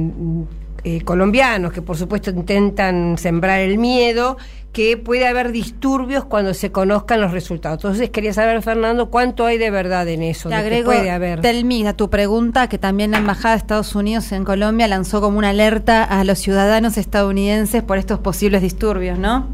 eh, 0.85 1.03
colombianos 1.03 1.73
que 1.73 1.83
por 1.83 1.97
supuesto 1.97 2.31
intentan 2.31 3.19
sembrar 3.19 3.61
el 3.61 3.79
miedo, 3.79 4.37
que 4.73 4.97
puede 4.97 5.27
haber 5.27 5.51
disturbios 5.53 6.25
cuando 6.25 6.55
se 6.55 6.71
conozcan 6.71 7.21
los 7.21 7.33
resultados. 7.33 7.79
Entonces 7.79 8.11
quería 8.11 8.33
saber, 8.33 8.63
Fernando, 8.63 9.11
cuánto 9.11 9.45
hay 9.47 9.59
de 9.59 9.71
verdad 9.71 10.07
en 10.09 10.23
eso. 10.23 10.49
Te 10.49 10.55
agrego, 10.55 10.93
puede 10.93 11.11
haber. 11.11 11.41
a 11.87 11.93
tu 11.95 12.11
pregunta, 12.11 12.69
que 12.69 12.79
también 12.79 13.11
la 13.11 13.19
Embajada 13.19 13.55
de 13.55 13.59
Estados 13.59 13.95
Unidos 13.95 14.31
en 14.33 14.45
Colombia 14.45 14.87
lanzó 14.87 15.21
como 15.21 15.39
una 15.39 15.51
alerta 15.51 16.05
a 16.05 16.25
los 16.25 16.39
ciudadanos 16.39 16.97
estadounidenses 16.97 17.83
por 17.83 17.99
estos 17.99 18.21
posibles 18.21 18.63
disturbios, 18.63 19.19
¿no? 19.19 19.49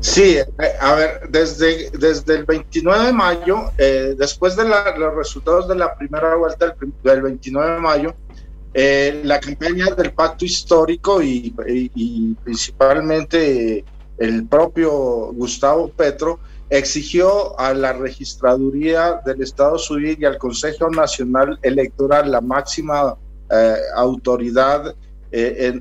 Sí, 0.00 0.36
eh, 0.38 0.46
a 0.80 0.94
ver, 0.94 1.28
desde, 1.30 1.90
desde 1.90 2.36
el 2.36 2.44
29 2.44 3.06
de 3.06 3.12
mayo, 3.12 3.72
eh, 3.76 4.14
después 4.16 4.56
de 4.56 4.64
los 4.64 5.14
resultados 5.16 5.68
de 5.68 5.74
la 5.74 5.96
primera 5.96 6.36
vuelta 6.36 6.74
del 7.02 7.22
29 7.22 7.72
de 7.72 7.80
mayo, 7.80 8.14
eh, 8.78 9.22
la 9.24 9.40
campaña 9.40 9.86
del 9.96 10.12
pacto 10.12 10.44
histórico 10.44 11.22
y, 11.22 11.50
principalmente 12.44 13.82
el 14.18 14.46
propio 14.46 15.32
Gustavo 15.32 15.88
Petro 15.88 16.38
exigió 16.68 17.58
a 17.58 17.72
la 17.72 17.94
registraduría 17.94 19.22
del 19.24 19.40
Estado 19.40 19.78
Civil 19.78 20.18
y 20.20 20.26
al 20.26 20.36
Consejo 20.36 20.90
Nacional 20.90 21.58
Electoral, 21.62 22.30
la 22.30 22.42
máxima 22.42 23.16
eh, 23.50 23.76
autoridad 23.94 24.94
eh, 25.32 25.72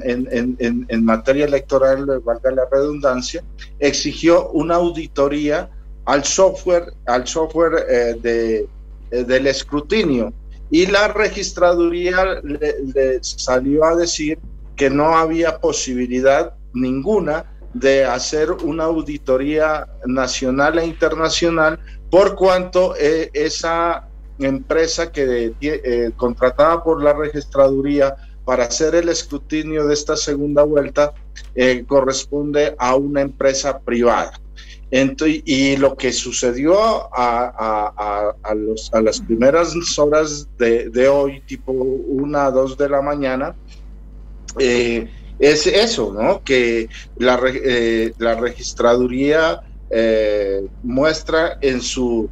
en, 0.88 1.04
materia 1.04 1.44
electoral, 1.44 2.06
valga 2.24 2.52
la 2.52 2.64
redundancia, 2.72 3.44
exigió 3.80 4.52
una 4.52 4.76
auditoría 4.76 5.70
al 6.06 6.24
software, 6.24 6.94
al 7.08 7.28
software 7.28 8.22
de, 8.22 8.70
del 9.12 9.48
escrutinio 9.48 10.32
y 10.70 10.88
la 10.88 11.08
registraduría 11.10 12.42
le, 12.44 13.20
salió 13.22 13.86
a 13.86 13.96
decir 13.96 14.40
que 14.76 14.90
no 14.90 15.18
había 15.18 15.60
posibilidad 15.60 16.54
ninguna 16.74 17.46
de 17.74 18.06
hacer 18.06 18.52
una 18.52 18.86
auditoría 18.86 19.88
nacional 20.06 20.80
e 20.80 20.86
internacional 20.86 21.80
por 22.10 22.36
cuanto 22.36 22.96
eh, 22.98 23.30
esa 23.34 24.08
empresa 24.40 25.12
que 25.12 25.54
eh, 25.62 26.12
contratada 26.16 26.84
por 26.84 27.04
la 27.04 27.14
registraduría 27.14 28.16
para 28.44 28.66
hacer 28.66 28.96
el 28.96 29.10
escrutinio 29.10 29.86
de 29.88 29.94
esta 29.94 30.16
segunda 30.16 30.64
vuelta 30.64 31.14
eh, 31.56 31.84
corresponde 31.88 32.76
a 32.78 32.96
una 32.96 33.22
empresa 33.22 33.80
privada 33.80 34.40
y 35.28 35.76
lo 35.76 35.98
que 35.98 36.14
sucedió 36.14 36.78
a, 37.14 38.34
las 39.02 39.20
primeras 39.20 39.74
horas 40.00 40.48
de, 40.58 41.08
hoy, 41.10 41.42
tipo 41.42 41.74
una, 41.74 42.50
dos 42.50 42.78
de 42.78 42.88
la 42.88 43.02
mañana, 43.02 43.56
eh, 44.58 45.10
es 45.38 45.68
eso, 45.68 46.14
¿no? 46.14 46.42
Que 46.44 46.88
la, 47.18 47.38
eh, 47.46 48.14
la 48.20 48.36
registraduría 48.36 49.62
eh, 49.90 50.66
muestra 50.82 51.58
en 51.60 51.82
su, 51.82 52.30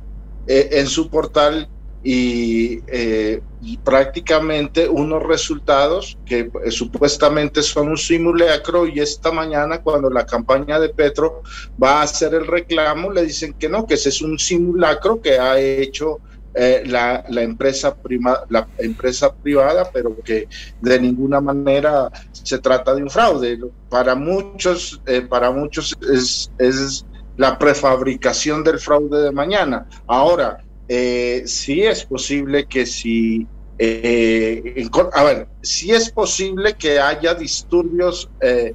en 0.47 0.87
su 0.87 1.09
portal 1.09 1.67
eh, 2.05 3.41
y, 3.61 3.77
prácticamente 3.77 4.89
unos 4.89 5.23
resultados 5.23 6.17
que 6.25 6.51
eh, 6.65 6.71
supuestamente 6.71 7.63
son 7.63 7.89
un 7.89 7.97
simulacro 7.97 8.85
y 8.87 8.99
esta 8.99 9.31
mañana 9.31 9.81
cuando 9.81 10.09
la 10.09 10.25
campaña 10.25 10.81
de 10.81 10.89
Petro 10.89 11.43
va 11.81 11.99
a 11.99 12.03
hacer 12.03 12.33
el 12.33 12.45
reclamo 12.45 13.09
le 13.09 13.23
dicen 13.23 13.53
que 13.53 13.69
no, 13.69 13.87
que 13.87 13.93
ese 13.93 14.09
es 14.09 14.21
un 14.21 14.37
simulacro 14.37 15.21
que 15.21 15.39
ha 15.39 15.57
hecho 15.57 16.19
eh, 16.53 16.83
la, 16.85 17.23
la, 17.29 17.41
empresa 17.41 17.95
prima, 17.95 18.43
la 18.49 18.67
empresa 18.79 19.33
privada, 19.33 19.89
pero 19.91 20.19
que 20.21 20.49
de 20.81 20.99
ninguna 20.99 21.39
manera 21.39 22.11
se 22.33 22.59
trata 22.59 22.93
de 22.93 23.01
un 23.01 23.09
fraude. 23.09 23.57
Para 23.89 24.13
muchos, 24.13 25.01
para 25.29 25.51
muchos 25.51 25.97
es, 26.11 26.51
es 26.59 27.05
la 27.37 27.57
prefabricación 27.57 28.63
del 28.63 28.79
fraude 28.79 29.23
de 29.23 29.31
mañana. 29.31 29.87
Ahora, 30.05 30.62
eh, 30.87 31.43
sí 31.45 31.83
es 31.83 32.05
posible 32.05 32.65
que 32.65 32.85
si, 32.85 33.47
eh, 33.77 34.87
a 35.13 35.23
ver, 35.23 35.47
sí 35.61 35.91
es 35.91 36.09
posible 36.09 36.73
que 36.73 36.99
haya 36.99 37.33
disturbios 37.33 38.29
eh, 38.41 38.73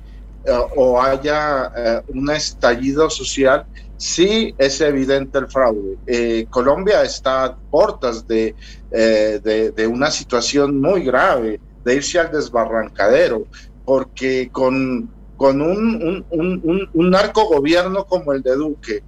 o 0.76 1.00
haya 1.00 2.02
un 2.08 2.30
estallido 2.30 3.10
social, 3.10 3.66
sí 3.98 4.54
es 4.56 4.80
evidente 4.80 5.38
el 5.38 5.48
fraude. 5.48 6.46
Colombia 6.48 7.02
está 7.02 7.44
a 7.44 7.56
puertas 7.56 8.26
de, 8.26 8.54
de, 8.90 9.86
una 9.86 10.10
situación 10.10 10.80
muy 10.80 11.04
grave, 11.04 11.60
de 11.84 11.94
irse 11.94 12.18
al 12.18 12.32
desbarrancadero, 12.32 13.46
porque 13.84 14.48
con, 14.50 15.10
con 15.36 15.60
un, 15.60 16.24
un, 16.30 16.60
un, 16.64 16.90
un 16.94 17.16
como 18.08 18.32
el 18.32 18.40
de 18.42 18.54
Duque, 18.56 19.02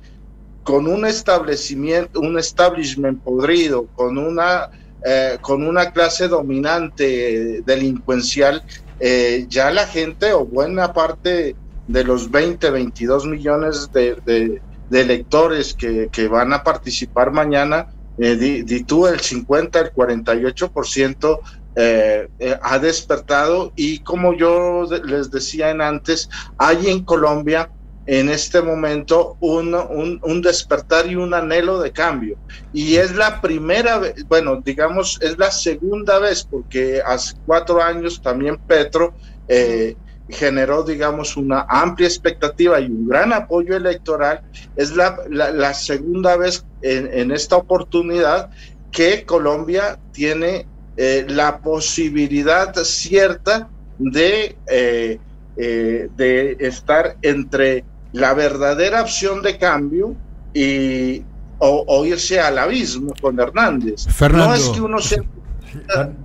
con 0.71 0.87
un 0.87 1.05
establecimiento, 1.05 2.21
un 2.21 2.39
establishment 2.39 3.21
podrido, 3.25 3.89
con 3.97 4.17
una, 4.17 4.71
eh, 5.05 5.37
con 5.41 5.67
una 5.67 5.91
clase 5.91 6.29
dominante 6.29 7.61
delincuencial, 7.67 8.63
eh, 9.01 9.47
ya 9.49 9.73
la 9.73 9.89
gente 9.89 10.33
o 10.33 10.47
buena 10.47 10.93
parte 10.93 11.57
de 11.89 12.05
los 12.05 12.31
20, 12.31 12.71
22 12.71 13.27
millones 13.27 13.91
de, 13.93 14.63
electores 14.93 15.75
que, 15.75 16.29
van 16.29 16.53
a 16.53 16.63
participar 16.63 17.33
mañana, 17.33 17.89
eh, 18.17 18.37
di, 18.37 18.85
tú 18.85 19.09
el 19.09 19.19
50, 19.19 19.81
el 19.81 19.93
48% 19.93 21.41
eh, 21.75 22.29
ha 22.63 22.79
despertado 22.79 23.73
y 23.75 23.99
como 24.05 24.35
yo 24.35 24.87
les 25.05 25.33
decía 25.33 25.71
en 25.71 25.81
antes, 25.81 26.29
hay 26.59 26.91
en 26.91 27.05
Colombia 27.05 27.71
en 28.11 28.29
este 28.29 28.61
momento 28.61 29.37
un, 29.39 29.73
un, 29.73 30.43
despertar 30.43 31.07
y 31.07 31.15
un 31.15 31.33
anhelo 31.33 31.81
de 31.81 31.93
cambio. 31.93 32.37
Y 32.73 32.97
es 32.97 33.15
la 33.15 33.41
primera 33.41 33.99
vez, 33.99 34.27
bueno, 34.27 34.61
digamos, 34.65 35.17
es 35.23 35.39
la 35.39 35.53
segunda 35.53 36.19
vez, 36.19 36.43
porque 36.43 37.01
hace 37.07 37.37
cuatro 37.47 37.81
años 37.81 38.21
también 38.21 38.59
Petro 38.67 39.15
eh, 39.47 39.95
generó, 40.29 40.83
digamos, 40.83 41.37
una 41.37 41.65
amplia 41.69 42.09
expectativa 42.09 42.81
y 42.81 42.87
un 42.87 43.07
gran 43.09 43.33
apoyo 43.33 43.77
electoral. 43.77 44.41
Es 44.75 44.97
la, 44.97 45.17
la, 45.29 45.73
segunda 45.73 46.37
vez 46.37 46.67
en, 46.83 47.31
esta 47.31 47.59
oportunidad 47.59 48.51
que 48.91 49.25
Colombia 49.25 50.01
tiene 50.11 50.67
eh, 50.97 51.27
la 51.29 51.61
posibilidad 51.61 52.75
cierta 52.75 53.69
de... 53.99 54.57
Eh, 54.67 55.21
de 56.17 56.57
estar 56.61 57.17
entre 57.21 57.85
la 58.13 58.35
verdadera 58.35 59.03
opción 59.03 59.43
de 59.43 59.59
cambio 59.59 60.15
y 60.53 61.23
o, 61.59 62.05
irse 62.07 62.41
al 62.41 62.59
abismo 62.59 63.13
con 63.21 63.39
Hernández. 63.39 64.07
No 64.31 64.55
es 64.55 64.69
que 64.71 64.81
uno 64.81 64.99
sea 64.99 65.23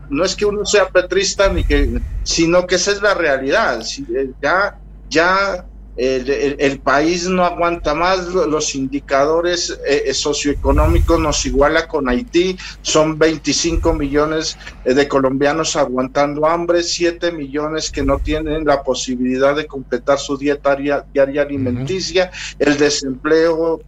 no 0.09 0.23
es 0.23 0.35
que 0.35 0.45
uno 0.45 0.65
sea 0.65 0.89
petrista 0.89 1.49
ni 1.49 1.63
que 1.63 2.01
sino 2.23 2.65
que 2.65 2.75
esa 2.75 2.91
es 2.91 3.01
la 3.01 3.13
realidad. 3.13 3.81
Eh, 4.15 4.31
ya 4.41 4.79
ya 5.09 5.65
el, 5.97 6.79
país 6.79 7.27
no 7.27 7.45
aguanta 7.45 7.93
más, 7.93 8.27
los 8.27 8.75
indicadores 8.75 9.79
eh, 9.87 10.03
eh, 10.07 10.13
socioeconómicos 10.13 11.19
nos 11.19 11.45
iguala 11.45 11.87
con 11.87 12.09
Haití, 12.09 12.57
son 12.81 13.17
25 13.17 13.93
millones 13.93 14.57
eh, 14.83 14.93
de 14.93 15.07
colombianos 15.07 15.75
aguantando 15.75 16.45
hambre, 16.45 16.83
7 16.83 17.31
millones 17.31 17.89
que 17.89 18.03
no 18.03 18.19
tienen 18.19 18.65
la 18.65 18.83
posibilidad 18.83 19.55
de 19.55 19.67
completar 19.67 20.19
su 20.19 20.37
dieta 20.37 20.75
diaria, 20.75 21.41
alimenticia, 21.41 22.29
el 22.59 22.77
desempleo 22.77 23.81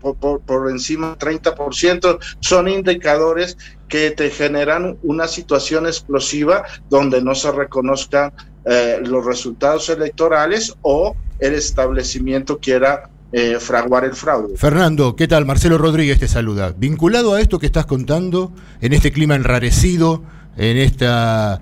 por, 0.00 0.40
por, 0.40 0.70
encima 0.70 1.16
del 1.18 1.40
30%, 1.40 2.18
son 2.40 2.68
indicadores 2.68 3.56
que 3.88 4.12
te 4.12 4.30
generan 4.30 4.96
una 5.02 5.26
situación 5.26 5.86
explosiva 5.86 6.64
donde 6.88 7.20
no 7.20 7.34
se 7.34 7.50
reconozcan 7.50 8.32
los 8.64 9.24
resultados 9.24 9.88
electorales 9.88 10.74
o 10.82 11.16
el 11.38 11.54
establecimiento 11.54 12.58
quiera 12.58 13.10
eh, 13.32 13.58
fraguar 13.60 14.04
el 14.04 14.14
fraude. 14.14 14.56
Fernando, 14.56 15.14
¿qué 15.14 15.28
tal? 15.28 15.46
Marcelo 15.46 15.78
Rodríguez 15.78 16.18
te 16.18 16.26
saluda. 16.26 16.74
Vinculado 16.76 17.34
a 17.34 17.40
esto 17.40 17.60
que 17.60 17.66
estás 17.66 17.86
contando, 17.86 18.52
en 18.80 18.92
este 18.92 19.12
clima 19.12 19.36
enrarecido, 19.36 20.24
en 20.56 20.76
esta 20.76 21.60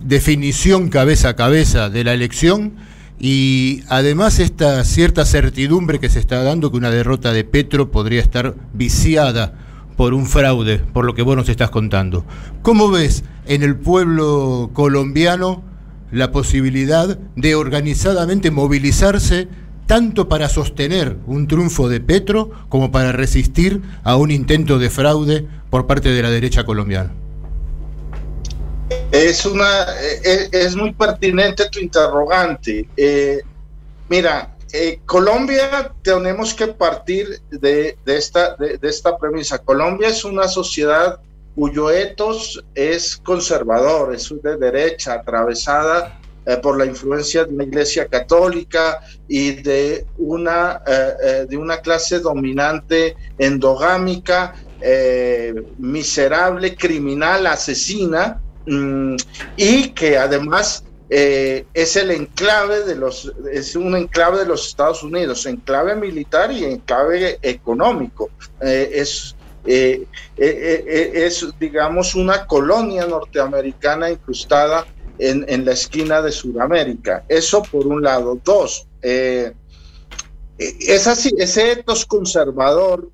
definición 0.00 0.88
cabeza 0.88 1.30
a 1.30 1.36
cabeza 1.36 1.90
de 1.90 2.04
la 2.04 2.14
elección 2.14 2.76
y 3.20 3.82
además 3.88 4.38
esta 4.38 4.82
cierta 4.84 5.26
certidumbre 5.26 6.00
que 6.00 6.08
se 6.08 6.18
está 6.18 6.42
dando 6.42 6.70
que 6.70 6.78
una 6.78 6.90
derrota 6.90 7.32
de 7.32 7.44
Petro 7.44 7.90
podría 7.90 8.20
estar 8.20 8.54
viciada 8.72 9.52
por 9.98 10.14
un 10.14 10.24
fraude, 10.24 10.78
por 10.78 11.04
lo 11.04 11.14
que 11.14 11.20
vos 11.20 11.36
nos 11.36 11.50
estás 11.50 11.68
contando. 11.68 12.24
¿Cómo 12.62 12.90
ves 12.90 13.22
en 13.46 13.62
el 13.62 13.76
pueblo 13.76 14.70
colombiano 14.72 15.62
la 16.12 16.30
posibilidad 16.30 17.18
de 17.36 17.54
organizadamente 17.54 18.50
movilizarse 18.50 19.48
tanto 19.86 20.28
para 20.28 20.48
sostener 20.48 21.16
un 21.26 21.48
triunfo 21.48 21.88
de 21.88 22.00
Petro 22.00 22.50
como 22.68 22.92
para 22.92 23.12
resistir 23.12 23.82
a 24.04 24.16
un 24.16 24.30
intento 24.30 24.78
de 24.78 24.90
fraude 24.90 25.46
por 25.70 25.86
parte 25.86 26.10
de 26.10 26.22
la 26.22 26.30
derecha 26.30 26.64
colombiana? 26.64 27.12
Es, 29.10 29.44
una, 29.44 29.84
es, 30.22 30.48
es 30.52 30.76
muy 30.76 30.92
pertinente 30.92 31.68
tu 31.70 31.80
interrogante. 31.80 32.88
Eh, 32.96 33.40
mira, 34.08 34.54
eh, 34.72 35.00
Colombia 35.04 35.92
tenemos 36.02 36.54
que 36.54 36.68
partir 36.68 37.40
de, 37.50 37.98
de 38.04 38.16
esta, 38.16 38.56
de, 38.56 38.78
esta 38.82 39.18
premisa. 39.18 39.58
Colombia 39.58 40.08
es 40.08 40.24
una 40.24 40.48
sociedad 40.48 41.20
cuyo 41.54 41.90
etos 41.90 42.64
es 42.74 43.16
conservador, 43.16 44.14
es 44.14 44.32
de 44.42 44.56
derecha, 44.56 45.14
atravesada 45.14 46.20
eh, 46.46 46.56
por 46.56 46.78
la 46.78 46.86
influencia 46.86 47.44
de 47.44 47.54
una 47.54 47.64
iglesia 47.64 48.06
católica 48.06 49.00
y 49.28 49.52
de 49.62 50.06
una, 50.18 50.82
eh, 50.86 51.46
de 51.48 51.56
una 51.56 51.78
clase 51.78 52.20
dominante 52.20 53.16
endogámica, 53.38 54.54
miserable, 55.78 56.74
criminal, 56.74 57.46
asesina, 57.46 58.40
Mm, 58.66 59.16
y 59.56 59.88
que 59.88 60.16
además 60.16 60.84
eh, 61.10 61.66
es 61.74 61.96
el 61.96 62.10
enclave 62.12 62.84
de 62.84 62.94
los, 62.94 63.32
es 63.52 63.74
un 63.74 63.96
enclave 63.96 64.38
de 64.38 64.46
los 64.46 64.68
Estados 64.68 65.02
Unidos, 65.02 65.46
enclave 65.46 65.96
militar 65.96 66.52
y 66.52 66.64
enclave 66.64 67.38
económico. 67.42 68.30
Eh, 69.64 70.06
es, 70.36 70.54
eh, 70.54 71.26
es, 71.26 71.46
digamos, 71.58 72.14
una 72.14 72.46
colonia 72.46 73.06
norteamericana 73.06 74.10
incrustada 74.10 74.86
en, 75.18 75.44
en 75.48 75.64
la 75.64 75.72
esquina 75.72 76.22
de 76.22 76.32
Sudamérica. 76.32 77.24
Eso 77.28 77.62
por 77.62 77.86
un 77.86 78.02
lado. 78.02 78.38
Dos, 78.44 78.86
es 79.02 79.54
así, 81.06 81.32
ese 81.38 81.72
etos 81.72 82.06
conservador 82.06 83.10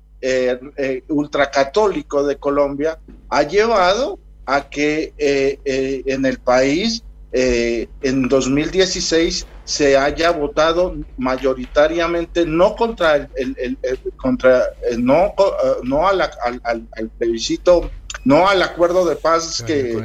ultracatólico 1.07 2.23
de 2.23 2.37
Colombia 2.37 2.99
ha 3.29 3.43
llevado 3.43 4.19
a 4.49 4.67
que 4.67 5.13
eh, 5.19 5.59
eh, 5.63 6.01
en 6.07 6.25
el 6.25 6.39
país 6.39 7.03
eh, 7.31 7.87
en 8.01 8.27
2016 8.27 9.45
se 9.63 9.97
haya 9.97 10.31
votado 10.31 10.95
mayoritariamente 11.17 12.45
no 12.45 12.75
contra 12.75 13.15
el, 13.15 13.29
el, 13.35 13.77
el 13.83 13.99
contra 14.17 14.63
no 14.97 15.35
no 15.83 16.07
al, 16.07 16.21
al, 16.21 16.61
al, 16.63 17.09
plebiscito 17.19 17.91
no 18.25 18.47
al 18.47 18.63
acuerdo 18.63 19.05
de 19.05 19.15
paz 19.15 19.61
que 19.61 19.95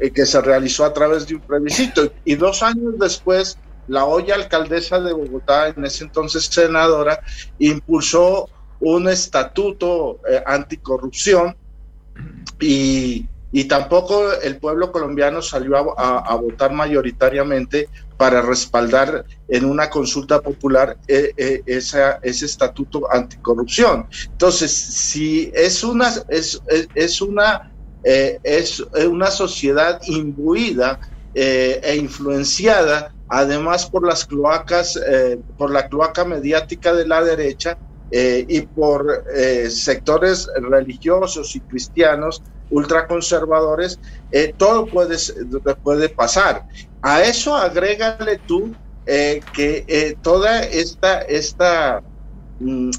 eh, 0.00 0.10
que 0.10 0.24
se 0.24 0.40
realizó 0.40 0.86
a 0.86 0.94
través 0.94 1.26
de 1.26 1.34
un 1.34 1.42
plebiscito. 1.42 2.10
Y 2.24 2.34
dos 2.34 2.62
años 2.62 2.94
después 2.98 3.58
la 3.86 4.06
olla 4.06 4.34
alcaldesa 4.34 4.98
de 5.00 5.12
Bogotá 5.12 5.68
en 5.68 5.84
ese 5.84 6.04
entonces 6.04 6.46
senadora 6.46 7.20
impulsó 7.58 8.48
un 8.80 9.08
estatuto 9.08 10.20
eh, 10.28 10.42
anticorrupción 10.46 11.54
y, 12.60 13.26
y 13.52 13.64
tampoco 13.64 14.32
el 14.32 14.58
pueblo 14.58 14.92
colombiano 14.92 15.42
salió 15.42 15.98
a, 15.98 16.34
votar 16.36 16.72
mayoritariamente 16.72 17.88
para 18.16 18.42
respaldar 18.42 19.24
en 19.48 19.64
una 19.64 19.90
consulta 19.90 20.40
popular 20.40 20.96
eh, 21.08 21.32
eh, 21.36 21.62
ese 21.66 22.18
estatuto 22.22 23.12
anticorrupción. 23.12 24.06
Entonces, 24.30 24.70
si 24.70 25.50
es 25.54 25.82
una, 25.82 26.12
es, 26.28 26.62
es, 26.94 27.20
una, 27.20 27.72
eh, 28.04 28.38
es 28.44 28.80
una 28.80 29.30
sociedad 29.30 30.00
imbuida 30.06 31.00
e 31.32 31.96
influenciada, 31.96 33.14
además 33.28 33.86
por 33.86 34.06
las 34.06 34.24
cloacas, 34.24 35.00
por 35.56 35.70
la 35.70 35.88
cloaca 35.88 36.24
mediática 36.24 36.92
de 36.92 37.06
la 37.06 37.22
derecha, 37.22 37.78
y 38.12 38.62
por 38.62 39.24
sectores 39.68 40.48
religiosos 40.56 41.54
y 41.54 41.60
cristianos 41.60 42.42
ultraconservadores, 42.70 43.98
eh, 44.30 44.54
todo 44.56 44.86
puede, 44.86 45.16
puede 45.82 46.08
pasar. 46.08 46.64
A 47.02 47.22
eso 47.22 47.54
agrégale 47.56 48.38
tú 48.46 48.74
eh, 49.06 49.40
que 49.52 50.16
toda 50.22 50.62
esta, 50.62 51.22
esta 51.22 52.02
mm, 52.60 52.90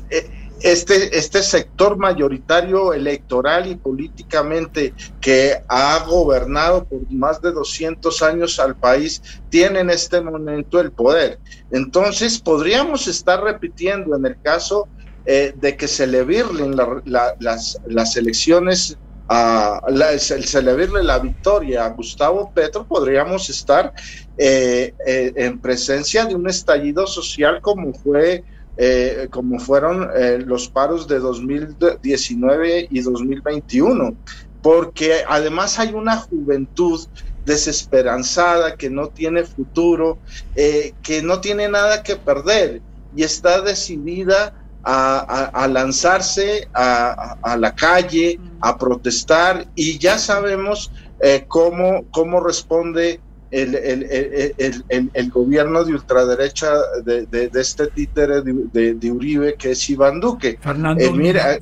este, 0.63 1.17
este 1.17 1.41
sector 1.41 1.97
mayoritario 1.97 2.93
electoral 2.93 3.67
y 3.67 3.75
políticamente 3.75 4.93
que 5.19 5.59
ha 5.67 6.03
gobernado 6.07 6.85
por 6.85 7.11
más 7.11 7.41
de 7.41 7.51
200 7.51 8.21
años 8.21 8.59
al 8.59 8.75
país 8.75 9.21
tiene 9.49 9.79
en 9.79 9.89
este 9.89 10.21
momento 10.21 10.79
el 10.79 10.91
poder. 10.91 11.39
Entonces 11.71 12.39
podríamos 12.39 13.07
estar 13.07 13.43
repitiendo 13.43 14.15
en 14.15 14.25
el 14.25 14.39
caso 14.41 14.87
eh, 15.25 15.53
de 15.55 15.75
que 15.75 15.87
se 15.87 16.07
le 16.07 16.23
virlen 16.23 16.75
la, 16.75 17.01
las, 17.39 17.79
las, 17.85 18.17
elecciones, 18.17 18.97
a, 19.33 19.81
la, 19.89 20.19
se 20.19 20.61
le 20.61 20.75
virle 20.75 21.03
la 21.03 21.17
victoria 21.19 21.85
a 21.85 21.89
Gustavo 21.89 22.51
Petro, 22.53 22.85
podríamos 22.85 23.49
estar 23.49 23.93
eh, 24.37 24.93
eh, 25.07 25.31
en 25.37 25.57
presencia 25.59 26.25
de 26.25 26.35
un 26.35 26.49
estallido 26.49 27.07
social 27.07 27.61
como 27.61 27.93
fue. 27.93 28.43
Eh, 28.77 29.27
como 29.29 29.59
fueron 29.59 30.09
los 30.47 30.69
paros 30.69 31.05
de 31.05 31.19
2019 31.19 32.87
y 32.89 33.01
2021, 33.01 34.15
porque 34.63 35.23
además 35.27 35.77
hay 35.77 35.93
una 35.93 36.15
juventud 36.15 37.05
desesperanzada, 37.45 38.75
que 38.77 38.89
no 38.89 39.09
tiene 39.09 39.43
futuro, 39.43 40.19
que 40.55 41.21
no 41.21 41.41
tiene 41.41 41.67
nada 41.67 42.01
que 42.01 42.15
perder 42.15 42.81
y 43.13 43.23
está 43.23 43.61
decidida 43.61 44.53
a, 44.83 45.45
a, 45.53 45.67
lanzarse 45.67 46.67
a, 46.73 47.37
a, 47.41 47.57
la 47.57 47.75
calle, 47.75 48.39
a 48.61 48.77
protestar 48.77 49.67
y 49.75 49.97
ya 49.97 50.17
sabemos 50.17 50.91
eh, 51.19 51.45
cómo, 51.47 52.05
cómo 52.11 52.39
responde 52.39 53.19
el, 53.51 53.75
el, 53.75 54.53
el, 54.89 55.09
el, 55.13 55.29
gobierno 55.29 55.83
de 55.83 55.93
ultraderecha 55.93 56.71
de, 57.03 57.25
de, 57.25 57.49
de 57.49 57.61
este 57.61 57.87
títere 57.87 58.41
de, 58.41 58.93
de, 58.93 59.11
Uribe, 59.11 59.55
que 59.55 59.71
es 59.71 59.89
Iván 59.89 60.21
Duque. 60.21 60.57
Fernando, 60.61 61.03
eh, 61.03 61.11
mira, 61.13 61.53
eh, 61.55 61.59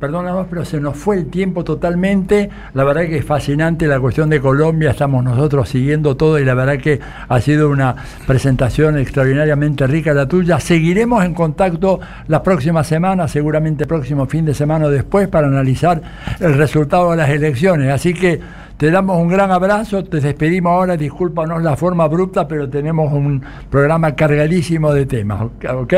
perdónanos, 0.00 0.46
pero 0.48 0.64
se 0.64 0.80
nos 0.80 0.96
fue 0.96 1.16
el 1.16 1.26
tiempo 1.26 1.62
totalmente. 1.62 2.48
La 2.72 2.84
verdad 2.84 3.02
que 3.02 3.18
es 3.18 3.24
fascinante 3.24 3.86
la 3.86 4.00
cuestión 4.00 4.30
de 4.30 4.40
Colombia, 4.40 4.90
estamos 4.90 5.22
nosotros 5.22 5.68
siguiendo 5.68 6.16
todo 6.16 6.38
y 6.38 6.44
la 6.44 6.54
verdad 6.54 6.78
que 6.78 7.00
ha 7.28 7.40
sido 7.40 7.68
una 7.68 7.94
presentación 8.26 8.98
extraordinariamente 8.98 9.86
rica 9.86 10.14
la 10.14 10.26
tuya. 10.26 10.58
Seguiremos 10.58 11.22
en 11.24 11.34
contacto 11.34 12.00
las 12.28 12.40
próximas 12.40 12.86
semanas, 12.86 13.30
seguramente 13.30 13.86
próximo 13.86 14.26
fin 14.26 14.46
de 14.46 14.54
semana 14.54 14.86
o 14.86 14.90
después, 14.90 15.28
para 15.28 15.48
analizar 15.48 16.00
el 16.40 16.54
resultado 16.54 17.10
de 17.10 17.18
las 17.18 17.28
elecciones. 17.28 17.92
Así 17.92 18.14
que 18.14 18.40
te 18.76 18.90
damos 18.90 19.18
un 19.18 19.28
gran 19.28 19.50
abrazo, 19.50 20.04
te 20.04 20.20
despedimos 20.20 20.70
ahora, 20.70 20.96
discúlpanos 20.96 21.62
la 21.62 21.76
forma 21.76 22.04
abrupta, 22.04 22.46
pero 22.46 22.68
tenemos 22.68 23.12
un 23.12 23.42
programa 23.70 24.14
cargadísimo 24.14 24.92
de 24.92 25.06
temas, 25.06 25.42
¿ok? 25.42 25.94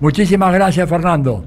Muchísimas 0.00 0.52
gracias, 0.52 0.88
Fernando. 0.88 1.44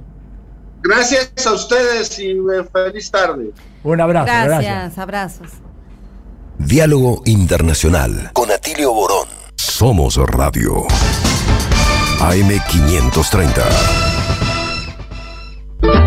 Gracias 0.83 1.31
a 1.47 1.53
ustedes 1.53 2.19
y 2.19 2.37
feliz 2.71 3.09
tarde. 3.09 3.51
Un 3.83 4.01
abrazo. 4.01 4.25
Gracias, 4.25 4.63
gracias. 4.63 4.97
abrazos. 4.99 5.47
Diálogo 6.59 7.21
Internacional 7.25 8.29
con 8.33 8.51
Atilio 8.51 8.93
Borón. 8.93 9.27
Somos 9.55 10.17
Radio. 10.17 10.85
AM530. 12.19 14.14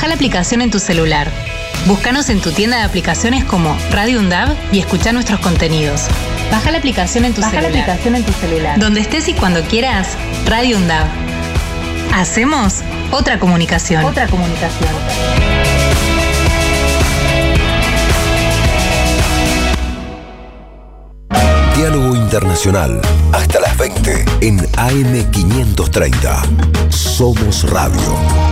Baja 0.00 0.08
la 0.08 0.14
aplicación 0.14 0.62
en 0.62 0.70
tu 0.70 0.78
celular. 0.78 1.30
Búscanos 1.84 2.30
en 2.30 2.40
tu 2.40 2.52
tienda 2.52 2.78
de 2.78 2.84
aplicaciones 2.84 3.44
como 3.44 3.76
Radio 3.90 4.18
Undab 4.18 4.56
y 4.72 4.78
escucha 4.78 5.12
nuestros 5.12 5.40
contenidos. 5.40 6.06
Baja 6.50 6.70
la 6.70 6.78
aplicación 6.78 7.26
en 7.26 7.34
tu 7.34 7.42
Baja 7.42 7.56
la 7.56 7.60
celular. 7.64 7.82
aplicación 7.82 8.16
en 8.16 8.24
tu 8.24 8.32
celular. 8.32 8.78
Donde 8.78 9.02
estés 9.02 9.28
y 9.28 9.34
cuando 9.34 9.60
quieras, 9.60 10.16
Radio 10.46 10.78
Undab. 10.78 11.04
Hacemos 12.14 12.76
otra 13.10 13.38
comunicación. 13.38 14.02
Otra 14.06 14.26
comunicación. 14.28 14.88
Diálogo 21.76 22.16
Internacional. 22.16 23.00
Hasta 23.32 23.60
las 23.60 23.76
20 23.76 24.24
en 24.40 24.58
AM530. 24.60 26.90
Somos 26.90 27.68
Radio. 27.70 28.49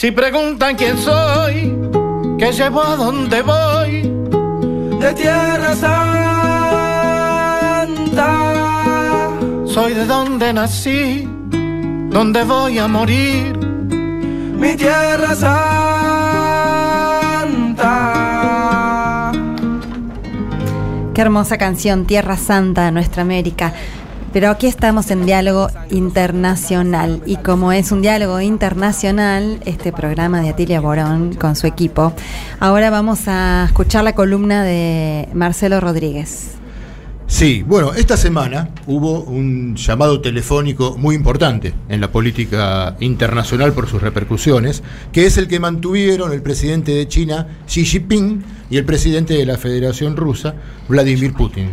Si 0.00 0.08
preguntan 0.12 0.76
quién 0.76 0.96
soy, 0.96 1.76
qué 2.38 2.50
llevo 2.52 2.82
a 2.82 2.96
dónde 2.96 3.42
voy, 3.42 4.00
de 4.98 5.12
Tierra 5.12 5.76
Santa. 5.76 6.16
Soy 9.66 9.92
de 9.92 10.06
donde 10.06 10.54
nací, 10.54 11.28
donde 12.08 12.44
voy 12.44 12.78
a 12.78 12.88
morir, 12.88 13.54
mi 13.58 14.74
Tierra 14.74 15.34
Santa. 15.34 15.72
Qué 21.12 21.20
hermosa 21.20 21.58
canción, 21.58 22.06
Tierra 22.06 22.38
Santa, 22.38 22.90
nuestra 22.90 23.20
América. 23.20 23.74
Pero 24.32 24.48
aquí 24.48 24.68
estamos 24.68 25.10
en 25.10 25.26
diálogo 25.26 25.68
internacional 25.90 27.20
y 27.26 27.36
como 27.36 27.72
es 27.72 27.90
un 27.90 28.00
diálogo 28.00 28.40
internacional, 28.40 29.58
este 29.64 29.92
programa 29.92 30.40
de 30.40 30.50
Atilia 30.50 30.80
Borón 30.80 31.34
con 31.34 31.56
su 31.56 31.66
equipo, 31.66 32.12
ahora 32.60 32.90
vamos 32.90 33.26
a 33.26 33.64
escuchar 33.66 34.04
la 34.04 34.14
columna 34.14 34.62
de 34.62 35.28
Marcelo 35.34 35.80
Rodríguez. 35.80 36.52
Sí, 37.26 37.64
bueno, 37.66 37.92
esta 37.94 38.16
semana 38.16 38.70
hubo 38.86 39.22
un 39.22 39.76
llamado 39.76 40.20
telefónico 40.20 40.96
muy 40.96 41.14
importante 41.14 41.74
en 41.88 42.00
la 42.00 42.10
política 42.10 42.96
internacional 43.00 43.72
por 43.72 43.88
sus 43.88 44.02
repercusiones, 44.02 44.82
que 45.12 45.26
es 45.26 45.38
el 45.38 45.48
que 45.48 45.60
mantuvieron 45.60 46.32
el 46.32 46.42
presidente 46.42 46.92
de 46.92 47.06
China, 47.08 47.46
Xi 47.66 47.84
Jinping, 47.84 48.44
y 48.68 48.76
el 48.76 48.84
presidente 48.84 49.34
de 49.34 49.46
la 49.46 49.58
Federación 49.58 50.16
Rusa, 50.16 50.54
Vladimir 50.88 51.32
Putin. 51.32 51.70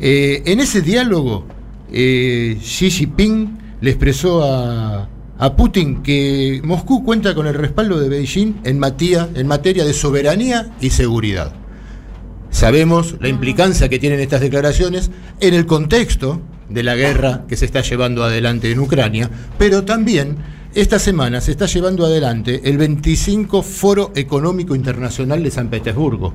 Eh, 0.00 0.42
en 0.46 0.60
ese 0.60 0.82
diálogo, 0.82 1.46
eh, 1.92 2.58
Xi 2.60 2.90
Jinping 2.90 3.58
le 3.80 3.90
expresó 3.90 4.42
a, 4.44 5.08
a 5.38 5.56
Putin 5.56 6.02
que 6.02 6.60
Moscú 6.64 7.04
cuenta 7.04 7.34
con 7.34 7.46
el 7.46 7.54
respaldo 7.54 8.00
de 8.00 8.08
Beijing 8.08 8.60
en 8.64 8.78
materia, 8.78 9.28
en 9.34 9.46
materia 9.46 9.84
de 9.84 9.92
soberanía 9.92 10.74
y 10.80 10.90
seguridad. 10.90 11.52
Sabemos 12.50 13.16
la 13.20 13.28
implicancia 13.28 13.88
que 13.88 13.98
tienen 13.98 14.20
estas 14.20 14.40
declaraciones 14.40 15.10
en 15.40 15.52
el 15.52 15.66
contexto 15.66 16.40
de 16.70 16.82
la 16.82 16.96
guerra 16.96 17.44
que 17.48 17.56
se 17.56 17.66
está 17.66 17.82
llevando 17.82 18.24
adelante 18.24 18.70
en 18.70 18.78
Ucrania, 18.78 19.30
pero 19.58 19.84
también 19.84 20.36
esta 20.74 20.98
semana 20.98 21.40
se 21.40 21.52
está 21.52 21.66
llevando 21.66 22.04
adelante 22.04 22.62
el 22.64 22.78
25 22.78 23.62
Foro 23.62 24.12
Económico 24.14 24.74
Internacional 24.74 25.42
de 25.42 25.50
San 25.50 25.68
Petersburgo. 25.68 26.34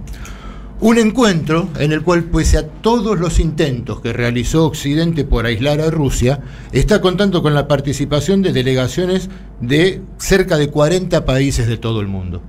Un 0.82 0.98
encuentro 0.98 1.70
en 1.78 1.92
el 1.92 2.02
cual, 2.02 2.24
pese 2.24 2.58
a 2.58 2.68
todos 2.68 3.20
los 3.20 3.40
intentos 3.40 4.02
que 4.02 4.14
realizó 4.14 4.66
Occidente 4.66 5.24
por 5.24 5.46
aislar 5.46 5.80
a 5.80 5.92
Rusia, 5.92 6.40
está 6.72 7.02
contando 7.02 7.44
con 7.44 7.54
la 7.54 7.68
participación 7.68 8.42
de 8.42 8.52
delegaciones 8.52 9.30
de 9.60 10.02
cerca 10.18 10.58
de 10.58 10.70
40 10.70 11.24
países 11.24 11.68
de 11.68 11.78
todo 11.78 12.02
el 12.02 12.08
mundo. 12.08 12.42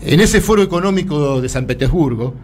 En 0.00 0.20
ese 0.20 0.40
foro 0.40 0.62
económico 0.62 1.42
de 1.42 1.50
San 1.50 1.66
Petersburgo, 1.66 2.34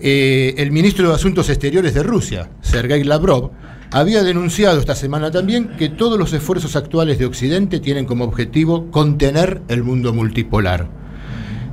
eh, 0.00 0.54
el 0.58 0.72
ministro 0.72 1.08
de 1.08 1.14
Asuntos 1.14 1.48
Exteriores 1.50 1.94
de 1.94 2.02
Rusia, 2.02 2.50
Sergei 2.60 3.04
Lavrov, 3.04 3.52
había 3.92 4.24
denunciado 4.24 4.80
esta 4.80 4.96
semana 4.96 5.30
también 5.30 5.76
que 5.78 5.88
todos 5.88 6.18
los 6.18 6.32
esfuerzos 6.32 6.74
actuales 6.74 7.20
de 7.20 7.26
Occidente 7.26 7.78
tienen 7.78 8.06
como 8.06 8.24
objetivo 8.24 8.90
contener 8.90 9.62
el 9.68 9.84
mundo 9.84 10.12
multipolar. 10.12 11.07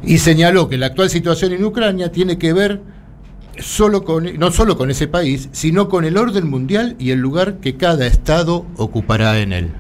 Y 0.04 0.20
señaló 0.20 0.70
que 0.70 0.78
la 0.78 0.88
actual 0.88 1.10
situación 1.10 1.54
en 1.54 1.64
Ucrania 1.64 2.12
tiene 2.12 2.38
que 2.38 2.54
ver 2.54 2.82
solo 3.60 4.04
con, 4.04 4.38
no 4.38 4.52
solo 4.52 4.78
con 4.78 4.92
ese 4.92 5.08
país, 5.08 5.50
sino 5.52 5.90
con 5.90 6.06
el 6.06 6.18
orden 6.18 6.50
mundial 6.50 6.96
y 7.00 7.12
el 7.12 7.20
lugar 7.20 7.60
que 7.60 7.78
cada 7.78 8.06
Estado 8.08 8.66
ocupará 8.78 9.40
en 9.40 9.54
él. 9.54 9.72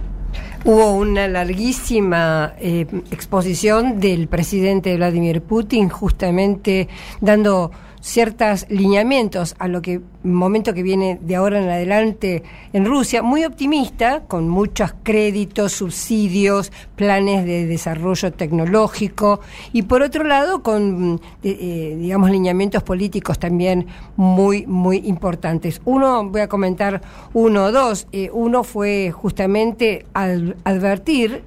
Hubo 0.63 0.95
una 0.95 1.27
larguísima 1.27 2.53
eh, 2.59 2.87
exposición 3.11 3.99
del 3.99 4.27
presidente 4.27 4.95
Vladimir 4.95 5.41
Putin, 5.41 5.89
justamente 5.89 6.87
dando 7.21 7.71
ciertos 8.05 8.67
lineamientos 8.69 9.55
a 9.57 9.67
lo 9.67 9.81
que 9.81 9.99
momento 10.21 10.75
que 10.75 10.83
viene 10.83 11.17
de 11.21 11.35
ahora 11.35 11.59
en 11.59 11.69
adelante 11.69 12.43
en 12.71 12.85
Rusia, 12.85 13.23
muy 13.23 13.43
optimista, 13.43 14.21
con 14.27 14.47
muchos 14.47 14.93
créditos, 15.01 15.71
subsidios, 15.71 16.71
planes 16.95 17.45
de 17.45 17.65
desarrollo 17.65 18.31
tecnológico 18.31 19.39
y 19.73 19.81
por 19.81 20.03
otro 20.03 20.23
lado 20.23 20.61
con, 20.61 21.19
eh, 21.43 21.97
digamos, 21.99 22.29
lineamientos 22.29 22.83
políticos 22.83 23.39
también 23.39 23.87
muy, 24.15 24.67
muy 24.67 24.97
importantes. 24.97 25.81
Uno, 25.83 26.29
voy 26.29 26.41
a 26.41 26.47
comentar 26.47 27.01
uno 27.33 27.65
o 27.65 27.71
dos, 27.71 28.07
eh, 28.11 28.29
uno 28.31 28.63
fue 28.63 29.09
justamente 29.11 30.05
al 30.13 30.57
advertir 30.63 31.43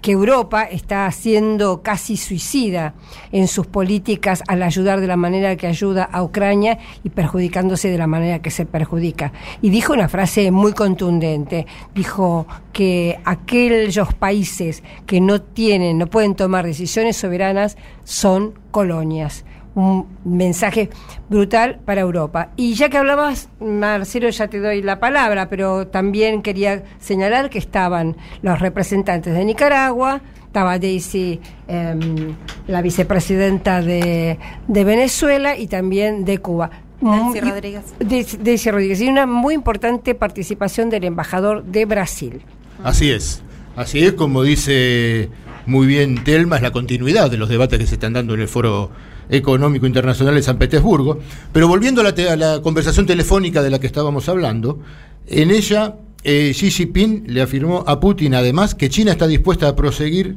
que 0.00 0.12
Europa 0.12 0.64
está 0.64 1.10
siendo 1.10 1.82
casi 1.82 2.16
suicida 2.16 2.94
en 3.32 3.48
sus 3.48 3.66
políticas 3.66 4.42
al 4.46 4.62
ayudar 4.62 5.00
de 5.00 5.06
la 5.06 5.16
manera 5.16 5.56
que 5.56 5.66
ayuda 5.66 6.04
a 6.04 6.22
Ucrania 6.22 6.78
y 7.02 7.10
perjudicándose 7.10 7.90
de 7.90 7.98
la 7.98 8.06
manera 8.06 8.40
que 8.40 8.50
se 8.50 8.66
perjudica. 8.66 9.32
Y 9.60 9.70
dijo 9.70 9.92
una 9.92 10.08
frase 10.08 10.50
muy 10.50 10.72
contundente, 10.72 11.66
dijo 11.94 12.46
que 12.72 13.18
aquellos 13.24 14.14
países 14.14 14.82
que 15.06 15.20
no 15.20 15.40
tienen, 15.40 15.98
no 15.98 16.06
pueden 16.06 16.34
tomar 16.34 16.64
decisiones 16.64 17.16
soberanas 17.16 17.76
son 18.04 18.54
colonias 18.70 19.44
un 19.74 20.06
mensaje 20.24 20.90
brutal 21.28 21.80
para 21.84 22.00
Europa. 22.00 22.50
Y 22.56 22.74
ya 22.74 22.88
que 22.88 22.98
hablabas, 22.98 23.48
Marcelo, 23.60 24.28
ya 24.30 24.48
te 24.48 24.58
doy 24.60 24.82
la 24.82 24.98
palabra, 25.00 25.48
pero 25.48 25.86
también 25.86 26.42
quería 26.42 26.84
señalar 26.98 27.50
que 27.50 27.58
estaban 27.58 28.16
los 28.42 28.58
representantes 28.60 29.34
de 29.34 29.44
Nicaragua, 29.44 30.20
estaba 30.46 30.78
Daisy, 30.78 31.40
em, 31.68 32.34
la 32.66 32.82
vicepresidenta 32.82 33.82
de, 33.82 34.38
de 34.66 34.84
Venezuela 34.84 35.56
y 35.56 35.66
también 35.66 36.24
de 36.24 36.38
Cuba. 36.38 36.70
Daisy 37.00 37.40
Rodríguez. 37.40 37.84
Daisy 38.00 38.70
Rodríguez. 38.70 39.00
Y 39.00 39.08
una 39.08 39.26
muy 39.26 39.54
importante 39.54 40.14
participación 40.14 40.90
del 40.90 41.04
embajador 41.04 41.64
de 41.64 41.84
Brasil. 41.84 42.42
Así 42.82 43.10
es. 43.10 43.42
Así 43.76 44.04
es, 44.04 44.14
como 44.14 44.42
dice 44.42 45.28
muy 45.66 45.86
bien 45.86 46.24
Telma, 46.24 46.56
es 46.56 46.62
la 46.62 46.72
continuidad 46.72 47.30
de 47.30 47.36
los 47.36 47.48
debates 47.48 47.78
que 47.78 47.86
se 47.86 47.94
están 47.94 48.14
dando 48.14 48.34
en 48.34 48.40
el 48.40 48.48
foro 48.48 48.90
Económico 49.28 49.86
Internacional 49.86 50.34
de 50.34 50.42
San 50.42 50.58
Petersburgo. 50.58 51.20
Pero 51.52 51.68
volviendo 51.68 52.02
a 52.02 52.36
la, 52.36 52.60
conversación 52.62 53.06
telefónica 53.06 53.62
de 53.62 53.70
la 53.70 53.78
que 53.78 53.86
estábamos 53.86 54.28
hablando, 54.28 54.80
en 55.26 55.50
ella 55.50 55.96
eh, 56.24 56.52
Xi 56.54 56.70
Jinping 56.70 57.24
le 57.26 57.42
afirmó 57.42 57.84
a 57.86 58.00
Putin 58.00 58.34
además 58.34 58.74
que 58.74 58.88
China 58.88 59.12
está 59.12 59.26
dispuesta 59.26 59.68
a 59.68 59.76
proseguir 59.76 60.36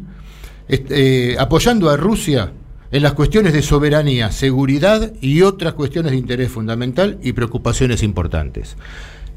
eh, 0.68 1.36
apoyando 1.40 1.90
a 1.90 1.98
Rusia 1.98 2.54
en 2.92 3.04
las 3.04 3.14
cuestiones 3.14 3.54
de 3.54 3.62
soberanía, 3.62 4.32
seguridad 4.32 5.14
y 5.22 5.42
otras 5.42 5.74
cuestiones 5.74 6.12
de 6.12 6.18
interés 6.18 6.52
fundamental 6.52 7.20
y 7.24 7.34
preocupaciones 7.34 8.04
importantes. 8.04 8.76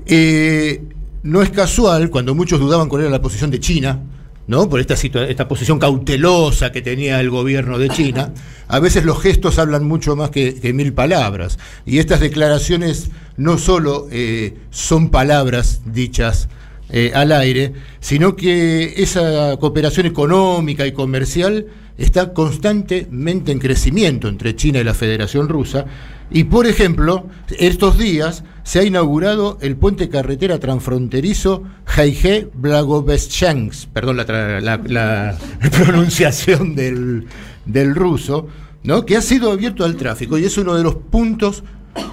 Eh, 0.06 0.82
no 1.22 1.40
es 1.40 1.50
casual, 1.50 2.10
cuando 2.10 2.34
muchos 2.34 2.60
dudaban 2.60 2.88
cuál 2.88 3.02
era 3.02 3.10
la 3.10 3.22
posición 3.22 3.50
de 3.50 3.60
China, 3.60 4.02
¿no? 4.46 4.68
por 4.68 4.80
esta, 4.80 4.94
esta 4.94 5.48
posición 5.48 5.78
cautelosa 5.78 6.72
que 6.72 6.82
tenía 6.82 7.20
el 7.20 7.30
gobierno 7.30 7.78
de 7.78 7.88
China, 7.88 8.32
a 8.68 8.78
veces 8.78 9.04
los 9.04 9.20
gestos 9.20 9.58
hablan 9.58 9.84
mucho 9.84 10.16
más 10.16 10.30
que, 10.30 10.72
mil 10.74 10.92
palabras. 10.92 11.58
Y 11.86 11.98
estas 11.98 12.20
declaraciones 12.20 13.10
no 13.36 13.58
solo 13.58 14.08
eh, 14.10 14.56
son 14.70 15.10
palabras 15.10 15.82
dichas 15.86 16.48
eh, 16.90 17.12
al 17.14 17.32
aire, 17.32 17.72
sino 18.00 18.36
que 18.36 18.94
esa 18.96 19.56
cooperación 19.58 20.06
económica 20.06 20.86
y 20.86 20.92
comercial 20.92 21.66
está 21.96 22.32
constantemente 22.32 23.52
en 23.52 23.58
crecimiento 23.58 24.28
entre 24.28 24.56
China 24.56 24.80
y 24.80 24.84
la 24.84 24.94
Federación 24.94 25.48
Rusa. 25.48 25.86
Y 26.30 26.44
por 26.44 26.66
ejemplo, 26.66 27.28
estos 27.58 27.98
días 27.98 28.44
se 28.62 28.80
ha 28.80 28.84
inaugurado 28.84 29.58
el 29.60 29.76
puente 29.76 30.08
carretera 30.08 30.58
transfronterizo 30.58 31.62
Jaige 31.84 32.48
Blagoveshchansk, 32.54 33.90
perdón 33.90 34.16
la, 34.16 35.38
pronunciación 35.70 36.74
del, 36.74 37.26
del 37.66 37.94
ruso, 37.94 38.48
¿no? 38.82 39.04
que 39.04 39.16
ha 39.16 39.22
sido 39.22 39.52
abierto 39.52 39.84
al 39.84 39.96
tráfico 39.96 40.38
y 40.38 40.44
es 40.44 40.56
uno 40.56 40.74
de 40.74 40.82
los 40.82 40.94
puntos 40.94 41.62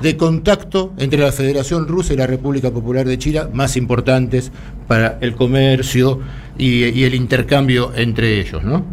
de 0.02 0.18
contacto 0.18 0.94
entre 0.98 1.20
la 1.20 1.32
Federación 1.32 1.88
Rusa 1.88 2.14
y 2.14 2.18
la 2.18 2.28
República 2.28 2.72
Popular 2.72 3.08
de 3.08 3.18
China 3.18 3.50
más 3.52 3.78
importantes 3.78 4.52
para 4.88 5.18
el 5.22 5.36
comercio 5.36 6.20
y, 6.58 7.04
el 7.04 7.16
intercambio 7.16 7.92
entre 7.96 8.40
ellos. 8.40 8.64
¿no? 8.64 8.86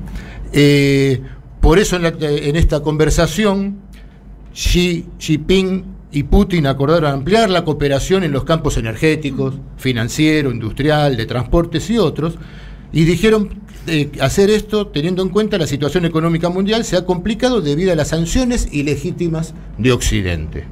Eh, 0.52 1.20
por 1.60 1.78
eso 1.78 1.96
en, 1.96 2.56
esta 2.56 2.80
conversación, 2.80 3.80
Xi 4.52 5.06
Jinping 5.18 5.84
y 6.10 6.22
Putin 6.24 6.66
acordaron 6.66 7.12
ampliar 7.12 7.50
la 7.50 7.64
cooperación 7.64 8.24
en 8.24 8.32
los 8.32 8.44
campos 8.44 8.76
energéticos, 8.76 9.54
financiero, 9.76 10.50
industrial, 10.50 11.16
de 11.16 11.26
transportes 11.26 11.90
y 11.90 11.98
otros, 11.98 12.38
y 12.92 13.04
dijeron 13.04 13.50
eh, 13.86 14.10
hacer 14.20 14.50
esto 14.50 14.88
teniendo 14.88 15.22
en 15.22 15.28
cuenta 15.28 15.58
la 15.58 15.66
situación 15.66 16.04
económica 16.04 16.48
mundial 16.48 16.84
se 16.84 16.96
ha 16.96 17.04
complicado 17.04 17.60
debido 17.60 17.92
a 17.92 17.96
las 17.96 18.08
sanciones 18.08 18.68
ilegítimas 18.72 19.54
de 19.76 19.92
Occidente. 19.92 20.64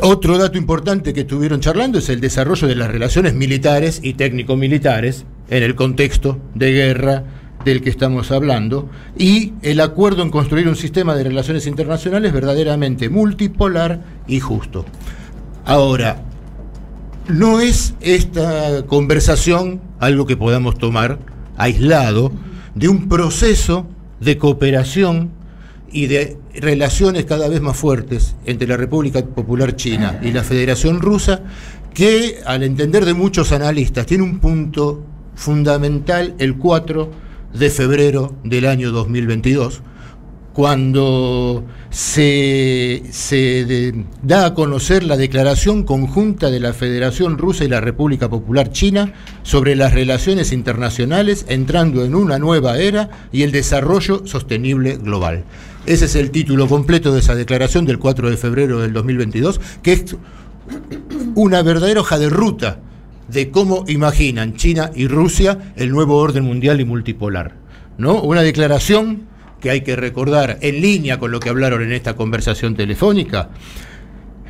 Otro 0.00 0.38
dato 0.38 0.58
importante 0.58 1.12
que 1.12 1.20
estuvieron 1.20 1.60
charlando 1.60 1.98
es 1.98 2.08
el 2.08 2.20
desarrollo 2.20 2.66
de 2.66 2.74
las 2.74 2.90
relaciones 2.90 3.34
militares 3.34 4.00
y 4.02 4.14
técnico-militares 4.14 5.26
en 5.48 5.62
el 5.62 5.74
contexto 5.74 6.40
de 6.54 6.72
guerra 6.72 7.24
del 7.64 7.82
que 7.82 7.90
estamos 7.90 8.30
hablando, 8.30 8.88
y 9.16 9.52
el 9.62 9.80
acuerdo 9.80 10.22
en 10.22 10.30
construir 10.30 10.68
un 10.68 10.76
sistema 10.76 11.14
de 11.14 11.24
relaciones 11.24 11.66
internacionales 11.66 12.32
verdaderamente 12.32 13.08
multipolar 13.08 14.02
y 14.26 14.40
justo. 14.40 14.84
Ahora, 15.64 16.22
no 17.28 17.60
es 17.60 17.94
esta 18.00 18.84
conversación 18.86 19.80
algo 20.00 20.26
que 20.26 20.36
podamos 20.36 20.76
tomar 20.78 21.18
aislado 21.56 22.32
de 22.74 22.88
un 22.88 23.08
proceso 23.08 23.86
de 24.20 24.38
cooperación 24.38 25.30
y 25.92 26.06
de 26.06 26.38
relaciones 26.54 27.24
cada 27.26 27.48
vez 27.48 27.60
más 27.60 27.76
fuertes 27.76 28.34
entre 28.46 28.66
la 28.66 28.76
República 28.76 29.24
Popular 29.24 29.76
China 29.76 30.18
y 30.22 30.32
la 30.32 30.42
Federación 30.42 31.00
Rusa, 31.00 31.42
que 31.94 32.38
al 32.46 32.62
entender 32.62 33.04
de 33.04 33.14
muchos 33.14 33.52
analistas 33.52 34.06
tiene 34.06 34.24
un 34.24 34.38
punto 34.38 35.04
fundamental 35.34 36.34
el 36.38 36.56
4 36.56 37.10
de 37.54 37.70
febrero 37.70 38.34
del 38.44 38.66
año 38.66 38.92
2022, 38.92 39.82
cuando 40.52 41.64
se, 41.90 43.02
da 44.22 44.46
a 44.46 44.54
conocer 44.54 45.02
la 45.02 45.16
declaración 45.16 45.84
conjunta 45.84 46.50
de 46.50 46.60
la 46.60 46.72
Federación 46.72 47.38
Rusa 47.38 47.64
y 47.64 47.68
la 47.68 47.80
República 47.80 48.28
Popular 48.28 48.70
China 48.70 49.12
sobre 49.42 49.76
las 49.76 49.94
relaciones 49.94 50.52
internacionales 50.52 51.46
entrando 51.48 52.04
en 52.04 52.14
una 52.14 52.38
nueva 52.38 52.78
era 52.78 53.10
y 53.32 53.42
el 53.42 53.52
desarrollo 53.52 54.26
sostenible 54.26 54.96
global. 54.96 55.44
Ese 55.86 56.04
es 56.04 56.14
el 56.16 56.30
título 56.30 56.68
completo 56.68 57.12
de 57.12 57.20
esa 57.20 57.34
declaración 57.34 57.86
del 57.86 57.98
4 57.98 58.30
de 58.30 58.36
febrero 58.36 58.80
del 58.80 58.92
2022, 58.92 59.60
que 59.82 59.92
es 59.92 60.16
una 61.34 61.62
verdadera 61.62 62.00
hoja 62.00 62.18
de 62.18 62.28
ruta 62.28 62.78
de 63.28 63.50
cómo 63.50 63.84
imaginan 63.88 64.56
China 64.56 64.90
y 64.94 65.06
Rusia 65.06 65.72
el 65.76 65.90
nuevo 65.90 66.16
orden 66.16 66.44
mundial 66.44 66.80
y 66.80 66.84
multipolar. 66.84 67.56
¿no? 67.98 68.22
Una 68.22 68.42
declaración 68.42 69.28
que 69.60 69.70
hay 69.70 69.82
que 69.82 69.96
recordar 69.96 70.58
en 70.60 70.80
línea 70.80 71.18
con 71.18 71.30
lo 71.30 71.40
que 71.40 71.48
hablaron 71.48 71.82
en 71.82 71.92
esta 71.92 72.16
conversación 72.16 72.74
telefónica. 72.74 73.50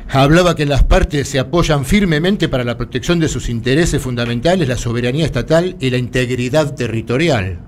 Hablaba 0.09 0.55
que 0.55 0.65
las 0.65 0.83
partes 0.83 1.27
se 1.27 1.39
apoyan 1.39 1.85
firmemente 1.85 2.49
para 2.49 2.63
la 2.63 2.77
protección 2.77 3.19
de 3.19 3.29
sus 3.29 3.49
intereses 3.49 4.01
fundamentales, 4.01 4.67
la 4.67 4.77
soberanía 4.77 5.25
estatal 5.25 5.75
y 5.79 5.89
la 5.89 5.97
integridad 5.97 6.75
territorial. 6.75 7.59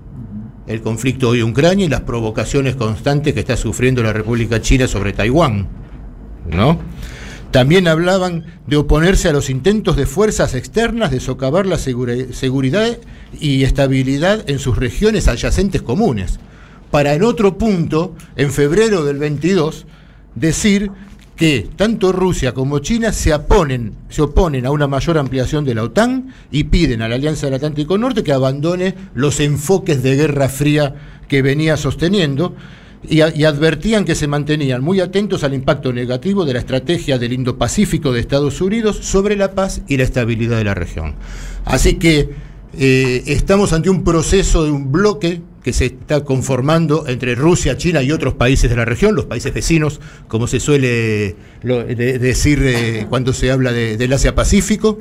El 0.66 0.80
conflicto 0.80 1.30
hoy 1.30 1.40
en 1.40 1.50
Ucrania 1.50 1.86
y 1.86 1.88
las 1.88 2.02
provocaciones 2.02 2.74
constantes 2.74 3.32
que 3.32 3.40
está 3.40 3.56
sufriendo 3.56 4.02
la 4.02 4.12
República 4.12 4.60
China 4.60 4.88
sobre 4.88 5.12
Taiwán. 5.12 5.68
¿No? 6.50 6.78
También 7.50 7.88
hablaban 7.88 8.44
de 8.66 8.76
oponerse 8.76 9.28
a 9.28 9.32
los 9.32 9.48
intentos 9.48 9.96
de 9.96 10.06
fuerzas 10.06 10.54
externas 10.54 11.10
de 11.10 11.20
socavar 11.20 11.66
la 11.66 11.78
seguridad 11.78 12.98
y 13.40 13.62
estabilidad 13.62 14.48
en 14.48 14.58
sus 14.58 14.76
regiones 14.76 15.28
adyacentes 15.28 15.82
comunes. 15.82 16.38
Para 16.90 17.14
en 17.14 17.22
otro 17.22 17.58
punto, 17.58 18.14
en 18.36 18.50
febrero 18.50 19.04
del 19.04 19.18
22, 19.18 19.86
decir 20.34 20.90
que 21.36 21.68
tanto 21.76 22.12
Rusia 22.12 22.54
como 22.54 22.78
China 22.78 23.12
se 23.12 23.32
oponen, 23.34 23.94
se 24.08 24.22
oponen 24.22 24.64
a 24.64 24.70
una 24.70 24.86
mayor 24.86 25.18
ampliación 25.18 25.64
de 25.64 25.74
la 25.74 25.82
OTAN 25.82 26.32
y 26.50 26.64
piden 26.64 27.02
a 27.02 27.08
la 27.08 27.16
Alianza 27.16 27.46
del 27.46 27.56
Atlántico 27.56 27.98
Norte 27.98 28.24
que 28.24 28.32
abandone 28.32 28.94
los 29.14 29.40
enfoques 29.40 30.02
de 30.02 30.16
guerra 30.16 30.48
fría 30.48 30.94
que 31.28 31.42
venía 31.42 31.76
sosteniendo 31.76 32.54
y, 33.08 33.20
advertían 33.20 34.04
que 34.04 34.14
se 34.14 34.26
mantenían 34.26 34.82
muy 34.82 35.00
atentos 35.00 35.44
al 35.44 35.54
impacto 35.54 35.92
negativo 35.92 36.44
de 36.44 36.54
la 36.54 36.58
estrategia 36.60 37.18
del 37.18 37.32
Indo-Pacífico 37.32 38.12
de 38.12 38.20
Estados 38.20 38.60
Unidos 38.60 38.98
sobre 39.02 39.36
la 39.36 39.52
paz 39.52 39.82
y 39.88 39.96
la 39.96 40.04
estabilidad 40.04 40.56
de 40.58 40.64
la 40.64 40.74
región. 40.74 41.14
Así 41.64 41.94
que 41.94 42.30
eh, 42.78 43.22
estamos 43.26 43.72
ante 43.72 43.90
un 43.90 44.04
proceso 44.04 44.64
de 44.64 44.70
un 44.70 44.90
bloque 44.90 45.40
que 45.62 45.72
se 45.72 45.86
está 45.86 46.24
conformando 46.24 47.08
entre 47.08 47.34
Rusia, 47.34 47.76
China 47.76 48.02
y 48.02 48.12
otros 48.12 48.34
países 48.34 48.70
de 48.70 48.76
la 48.76 48.84
región, 48.84 49.14
los 49.14 49.24
países 49.24 49.52
vecinos, 49.52 50.00
como 50.28 50.46
se 50.46 50.60
suele 50.60 51.34
decir 51.62 52.60
eh, 52.62 53.06
cuando 53.08 53.32
se 53.32 53.50
habla 53.50 53.72
del 53.72 54.12
Asia-Pacífico. 54.12 54.98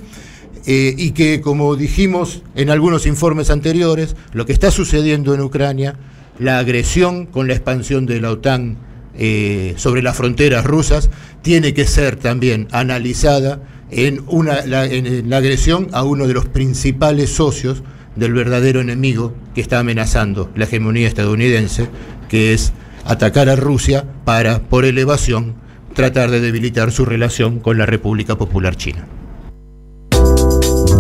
Eh, 0.68 0.96
y 0.98 1.12
que, 1.12 1.42
como 1.42 1.76
dijimos 1.76 2.42
en 2.56 2.72
algunos 2.72 3.06
informes 3.06 3.52
anteriores, 3.52 4.16
lo 4.34 4.48
que 4.48 4.54
está 4.54 4.72
sucediendo 4.72 5.36
en 5.36 5.42
Ucrania 5.42 5.96
la 6.40 6.60
agresión 6.60 7.26
con 7.26 7.48
la 7.48 7.54
expansión 7.54 8.06
de 8.06 8.22
la 8.22 8.32
OTAN 8.32 8.78
eh, 9.18 9.74
sobre 9.78 10.02
las 10.02 10.18
fronteras 10.18 10.66
rusas 10.66 11.10
tiene 11.42 11.74
que 11.74 11.86
ser 11.86 12.18
también 12.18 12.68
analizada 12.72 13.62
en, 13.92 14.24
una, 14.28 14.66
la, 14.66 14.86
en 14.86 15.30
la 15.30 15.38
agresión 15.38 15.88
a 15.94 16.04
uno 16.04 16.28
de 16.28 16.34
los 16.34 16.48
principales 16.48 17.30
socios 17.30 17.84
del 18.16 18.34
verdadero 18.34 18.82
enemigo 18.82 19.34
que 19.54 19.62
está 19.62 19.80
amenazando 19.80 20.52
la 20.56 20.66
hegemonía 20.66 21.08
estadounidense, 21.08 21.88
que 22.30 22.54
es 22.54 22.74
atacar 23.06 23.50
a 23.50 23.56
Rusia 23.56 24.06
para, 24.26 24.60
por 24.60 24.86
elevación, 24.86 25.56
tratar 25.94 26.32
de 26.32 26.42
debilitar 26.42 26.92
su 26.92 27.06
relación 27.06 27.60
con 27.60 27.78
la 27.78 27.86
República 27.86 28.38
Popular 28.38 28.76
China. 28.76 29.08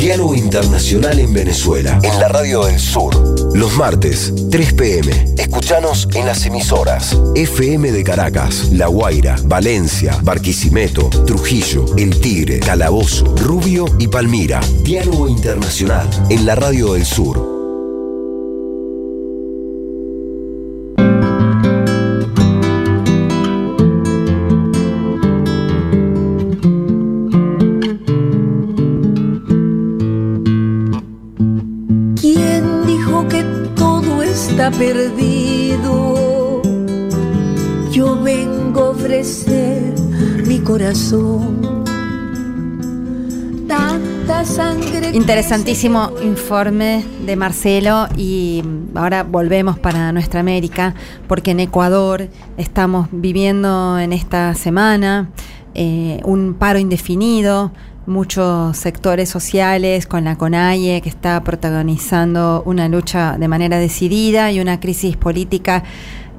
Diálogo 0.06 0.36
Internacional 0.36 1.18
en 1.18 1.34
Venezuela, 1.34 1.99
en 2.03 2.19
la 2.19 2.27
Radio 2.27 2.65
del 2.65 2.80
Sur. 2.80 3.56
Los 3.56 3.76
martes, 3.76 4.32
3 4.52 4.73
pm. 4.73 5.34
Escuchanos 5.36 6.07
en 6.14 6.27
las 6.27 6.45
emisoras 6.45 7.18
FM 7.34 7.91
de 7.91 8.03
Caracas, 8.03 8.69
La 8.72 8.86
Guaira, 8.86 9.36
Valencia, 9.45 10.15
Barquisimeto, 10.22 11.10
Trujillo, 11.26 11.88
El 11.98 12.19
Tigre, 12.19 12.60
Calabozo, 12.60 13.36
Rubio 13.36 13.88
y 13.98 14.07
Palmira. 14.07 14.60
Diálogo 14.84 15.27
Internacional 15.27 16.07
en 16.30 16.45
la 16.45 16.53
Radio 16.53 16.94
del 16.94 17.03
Sur. 17.03 17.55
Perdido? 34.77 36.61
Yo 37.91 38.22
vengo 38.22 38.81
a 38.81 38.89
ofrecer 38.89 39.93
mi 40.45 40.60
corazón. 40.60 41.84
Tanta 43.68 44.45
sangre. 44.45 45.11
Interesantísimo 45.14 46.11
informe 46.22 47.06
de 47.26 47.35
Marcelo 47.35 48.07
y 48.18 48.64
ahora 48.95 49.23
volvemos 49.23 49.80
para 49.80 50.11
nuestra 50.11 50.39
América 50.39 50.93
porque 51.27 51.52
en 51.52 51.61
Ecuador 51.61 52.27
estamos 52.57 53.07
viviendo 53.11 53.97
en 53.97 54.14
esta 54.14 54.53
semana 54.56 55.30
eh, 55.73 56.22
un 56.23 56.53
paro 56.53 56.80
indefinido, 56.80 57.72
muchos 58.07 58.77
sectores 58.77 59.30
sociales 59.30 60.06
con 60.06 60.23
la 60.23 60.38
CONAIE 60.38 61.02
que 61.02 61.10
está 61.10 61.44
protagonizando 61.44 62.64
una 62.65 62.88
lucha 62.88 63.38
de 63.38 63.48
manera 63.48 63.80
decidida 63.80 64.52
y 64.52 64.60
una 64.60 64.80
crisis 64.80 65.18
política, 65.18 65.84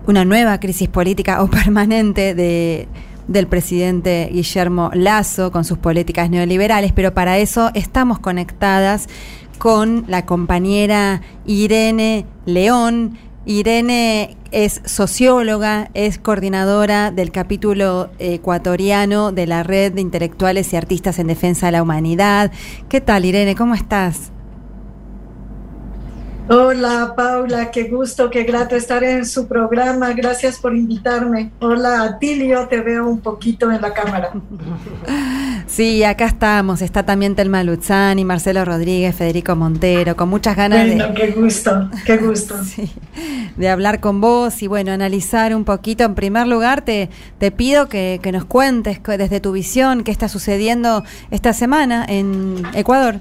una 0.07 0.25
nueva 0.25 0.61
crisis 0.61 0.89
política 0.89 1.43
o 1.43 1.49
permanente 1.49 2.35
de 2.35 2.89
del 3.29 3.49
presidente 3.49 4.31
Guillermo 4.33 4.91
Lazo 4.95 5.51
con 5.51 5.65
sus 5.65 5.79
políticas 5.79 6.31
neoliberales, 6.31 6.93
pero 6.93 7.13
para 7.13 7.39
eso 7.39 7.71
estamos 7.75 8.21
conectadas 8.21 9.09
con 9.59 10.05
la 10.07 10.27
compañera 10.27 11.23
Irene 11.45 12.27
León. 12.45 13.19
Irene 13.47 14.37
es 14.51 14.83
socióloga, 14.87 15.89
es 15.95 16.19
coordinadora 16.19 17.13
del 17.13 17.31
capítulo 17.31 18.11
ecuatoriano 18.19 19.31
de 19.31 19.47
la 19.47 19.63
Red 19.63 19.93
de 19.93 20.01
Intelectuales 20.01 20.73
y 20.73 20.77
Artistas 20.77 21.21
en 21.21 21.29
Defensa 21.29 21.67
de 21.67 21.73
la 21.73 21.83
Humanidad. 21.83 22.51
¿Qué 22.89 23.01
tal, 23.01 23.25
Irene? 23.25 23.55
¿Cómo 23.55 23.77
estás? 23.77 24.33
Hola 26.49 27.15
Paula, 27.17 27.73
qué 27.73 27.89
gusto, 27.89 28.31
qué 28.31 28.45
grato 28.45 28.77
estar 28.77 29.03
en 29.03 29.27
su 29.27 29.49
programa. 29.49 30.13
Gracias 30.13 30.59
por 30.61 30.77
invitarme. 30.77 31.51
Hola 31.59 32.03
Atilio, 32.03 32.69
te 32.69 32.81
veo 32.81 33.09
un 33.09 33.19
poquito 33.19 33.71
en 33.73 33.83
la 33.83 33.93
cámara. 33.93 34.31
Sí, 35.67 36.05
acá 36.05 36.27
estamos. 36.27 36.83
Está 36.83 37.05
también 37.05 37.35
Telma 37.35 37.65
Luzani, 37.65 38.25
Marcelo 38.25 38.65
Rodríguez, 38.65 39.17
Federico 39.17 39.57
Montero, 39.57 40.15
con 40.15 40.29
muchas 40.29 40.57
ganas 40.57 40.87
Bueno, 40.87 41.09
de, 41.09 41.15
qué 41.15 41.33
gusto, 41.33 41.91
qué 42.05 42.17
gusto. 42.17 42.55
Sí, 42.65 42.93
de 43.57 43.69
hablar 43.69 43.99
con 44.01 44.21
vos 44.21 44.63
y 44.63 44.69
bueno, 44.69 44.93
analizar 44.93 45.55
un 45.55 45.65
poquito. 45.65 46.05
En 46.05 46.15
primer 46.15 46.47
lugar, 46.47 46.83
te, 46.83 47.11
te 47.39 47.51
pido 47.51 47.89
que, 47.89 48.21
que 48.23 48.31
nos 48.31 48.45
cuentes 48.45 49.01
desde 49.03 49.41
tu 49.41 49.51
visión 49.51 50.05
qué 50.05 50.13
está 50.13 50.29
sucediendo 50.29 51.03
esta 51.33 51.53
semana 51.53 52.07
en 52.09 52.63
Ecuador. 52.75 53.21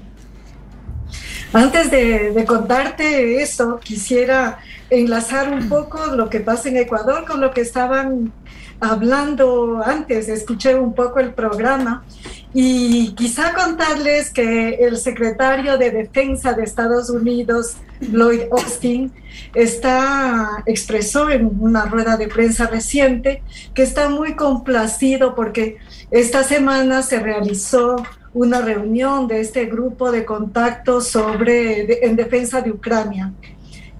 Antes 1.56 1.90
de, 1.90 2.32
de 2.32 2.44
contarte 2.44 3.40
eso, 3.40 3.80
quisiera 3.82 4.58
enlazar 4.90 5.50
un 5.50 5.70
poco 5.70 6.14
lo 6.14 6.28
que 6.28 6.40
pasa 6.40 6.68
en 6.68 6.76
Ecuador 6.76 7.24
con 7.24 7.40
lo 7.40 7.50
que 7.50 7.62
estaban 7.62 8.30
hablando 8.78 9.82
antes. 9.82 10.28
Escuché 10.28 10.74
un 10.74 10.92
poco 10.94 11.18
el 11.18 11.32
programa 11.32 12.04
y 12.52 13.14
quizá 13.14 13.54
contarles 13.54 14.30
que 14.30 14.74
el 14.74 14.98
secretario 14.98 15.78
de 15.78 15.92
Defensa 15.92 16.52
de 16.52 16.64
Estados 16.64 17.08
Unidos, 17.08 17.78
Lloyd 18.00 18.42
Austin, 18.52 19.10
está 19.54 20.62
expresó 20.66 21.30
en 21.30 21.50
una 21.58 21.86
rueda 21.86 22.18
de 22.18 22.28
prensa 22.28 22.66
reciente 22.66 23.42
que 23.72 23.82
está 23.82 24.10
muy 24.10 24.36
complacido 24.36 25.34
porque 25.34 25.78
esta 26.10 26.42
semana 26.42 27.00
se 27.00 27.18
realizó 27.18 27.96
una 28.36 28.60
reunión 28.60 29.26
de 29.28 29.40
este 29.40 29.64
grupo 29.64 30.12
de 30.12 30.26
contacto 30.26 31.00
sobre 31.00 31.86
de- 31.86 31.98
en 32.02 32.16
defensa 32.16 32.60
de 32.60 32.70
Ucrania 32.70 33.32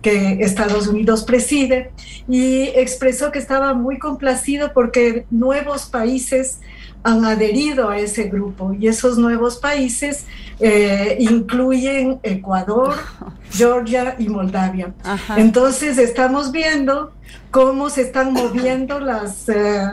que 0.02 0.38
Estados 0.40 0.86
Unidos 0.86 1.24
preside 1.24 1.90
y 2.28 2.64
expresó 2.76 3.32
que 3.32 3.38
estaba 3.38 3.72
muy 3.72 3.98
complacido 3.98 4.72
porque 4.74 5.24
nuevos 5.30 5.86
países 5.86 6.60
han 7.02 7.24
adherido 7.24 7.88
a 7.88 7.98
ese 7.98 8.24
grupo 8.24 8.74
y 8.78 8.88
esos 8.88 9.16
nuevos 9.16 9.56
países 9.56 10.26
eh, 10.60 11.16
incluyen 11.18 12.18
Ecuador, 12.22 12.94
Georgia 13.50 14.16
y 14.18 14.28
Moldavia. 14.28 14.92
Ajá. 15.02 15.40
Entonces 15.40 15.96
estamos 15.98 16.52
viendo 16.52 17.12
cómo 17.50 17.88
se 17.90 18.02
están 18.02 18.32
moviendo 18.34 19.00
las, 19.00 19.48
eh, 19.48 19.92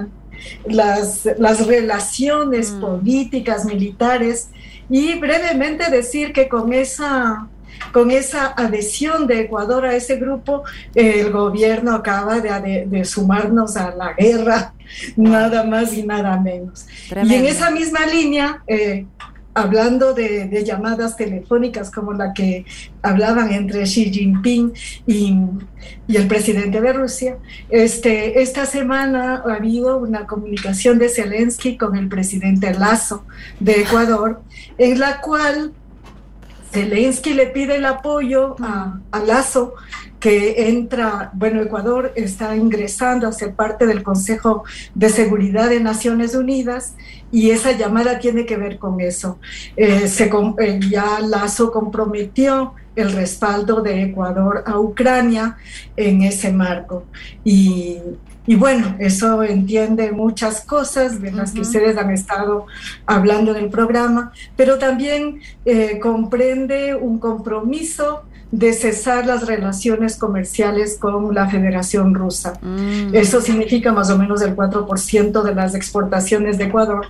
las, 0.65 1.28
las 1.38 1.65
relaciones 1.68 2.72
políticas, 2.72 3.65
militares 3.65 4.49
y 4.90 5.15
brevemente 5.15 5.90
decir 5.90 6.34
que 6.34 6.48
con 6.48 6.74
esa 6.74 7.48
con 7.91 8.11
esa 8.11 8.53
adhesión 8.57 9.28
de 9.28 9.41
Ecuador 9.41 9.86
a 9.86 9.95
ese 9.95 10.18
grupo, 10.18 10.64
el 10.95 11.32
gobierno 11.32 11.94
acaba 11.94 12.40
de, 12.40 13.06
sumarnos 13.06 13.78
a 13.78 13.94
la 13.95 14.14
guerra, 14.14 14.74
nada 15.15 15.64
más 15.64 15.94
y 15.94 16.03
nada 16.03 16.40
menos. 16.40 16.88
Y 17.11 17.34
en 17.34 17.45
esa 17.45 17.72
misma 17.72 18.06
línea, 18.06 18.64
eh, 18.68 19.06
hablando 19.53 20.13
de, 20.13 20.63
llamadas 20.63 21.15
telefónicas 21.15 21.91
como 21.91 22.13
la 22.13 22.34
que 22.34 22.65
hablaban 23.01 23.51
entre 23.51 23.84
Xi 23.84 24.11
Jinping 24.11 24.73
y, 25.05 25.35
y 26.07 26.17
el 26.17 26.27
presidente 26.27 26.81
de 26.81 26.93
Rusia, 26.93 27.38
este, 27.69 28.41
esta 28.41 28.65
semana 28.65 29.43
ha 29.45 29.55
habido 29.55 29.97
una 29.97 30.25
comunicación 30.25 30.99
de 30.99 31.09
Zelensky 31.09 31.77
con 31.77 31.95
el 31.95 32.07
presidente 32.07 32.73
Lazo 32.73 33.25
de 33.59 33.81
Ecuador, 33.81 34.41
en 34.77 34.99
la 34.99 35.21
cual 35.21 35.73
Zelensky 36.73 37.33
le 37.33 37.47
pide 37.47 37.75
el 37.75 37.85
apoyo 37.85 38.55
a, 38.59 38.99
Lazo, 39.25 39.75
que 40.19 40.69
entra, 40.69 41.29
bueno, 41.33 41.61
Ecuador 41.61 42.11
está 42.15 42.55
ingresando 42.55 43.27
a 43.27 43.31
ser 43.31 43.53
parte 43.53 43.85
del 43.85 44.01
Consejo 44.01 44.63
de 44.95 45.09
Seguridad 45.09 45.69
de 45.69 45.79
Naciones 45.79 46.33
Unidas 46.33 46.95
y 47.31 47.51
esa 47.51 47.73
llamada 47.73 48.19
tiene 48.19 48.45
que 48.45 48.57
ver 48.57 48.79
con 48.79 49.01
eso. 49.01 49.37
Eh, 49.77 50.07
eh, 50.07 50.79
ya 50.89 51.19
Lazo 51.19 51.71
comprometió 51.71 52.73
el 52.95 53.11
respaldo 53.11 53.81
de 53.81 54.03
Ecuador 54.03 54.63
a 54.65 54.79
Ucrania 54.79 55.57
en 55.95 56.23
ese 56.23 56.51
marco. 56.51 57.03
Y, 57.43 57.99
y 58.45 58.56
bueno, 58.56 58.95
eso 58.99 59.41
entiende 59.44 60.11
muchas 60.11 60.61
cosas 60.61 61.22
de 61.22 61.32
las 61.32 61.53
que 61.53 61.61
ustedes 61.61 61.98
han 61.98 62.11
estado 62.11 62.65
hablando 63.06 63.56
en 63.56 63.64
el 63.64 63.70
programa, 63.70 64.34
pero 64.57 64.78
también 64.78 65.41
eh, 65.64 65.99
comprende 65.99 66.94
un 66.95 67.20
compromiso 67.20 68.24
de 68.53 68.71
cesar 68.73 69.25
las 69.25 69.47
relaciones 69.47 70.15
comerciales 70.15 70.97
con 70.99 71.34
la 71.34 71.49
Federación 71.49 72.13
Rusa. 72.13 72.53
Eso 73.11 73.41
significa 73.41 73.91
más 73.91 74.11
o 74.11 74.17
menos 74.17 74.43
el 74.43 74.55
4% 74.55 75.41
de 75.41 75.55
las 75.55 75.73
exportaciones 75.73 76.59
de 76.59 76.65
Ecuador, 76.65 77.07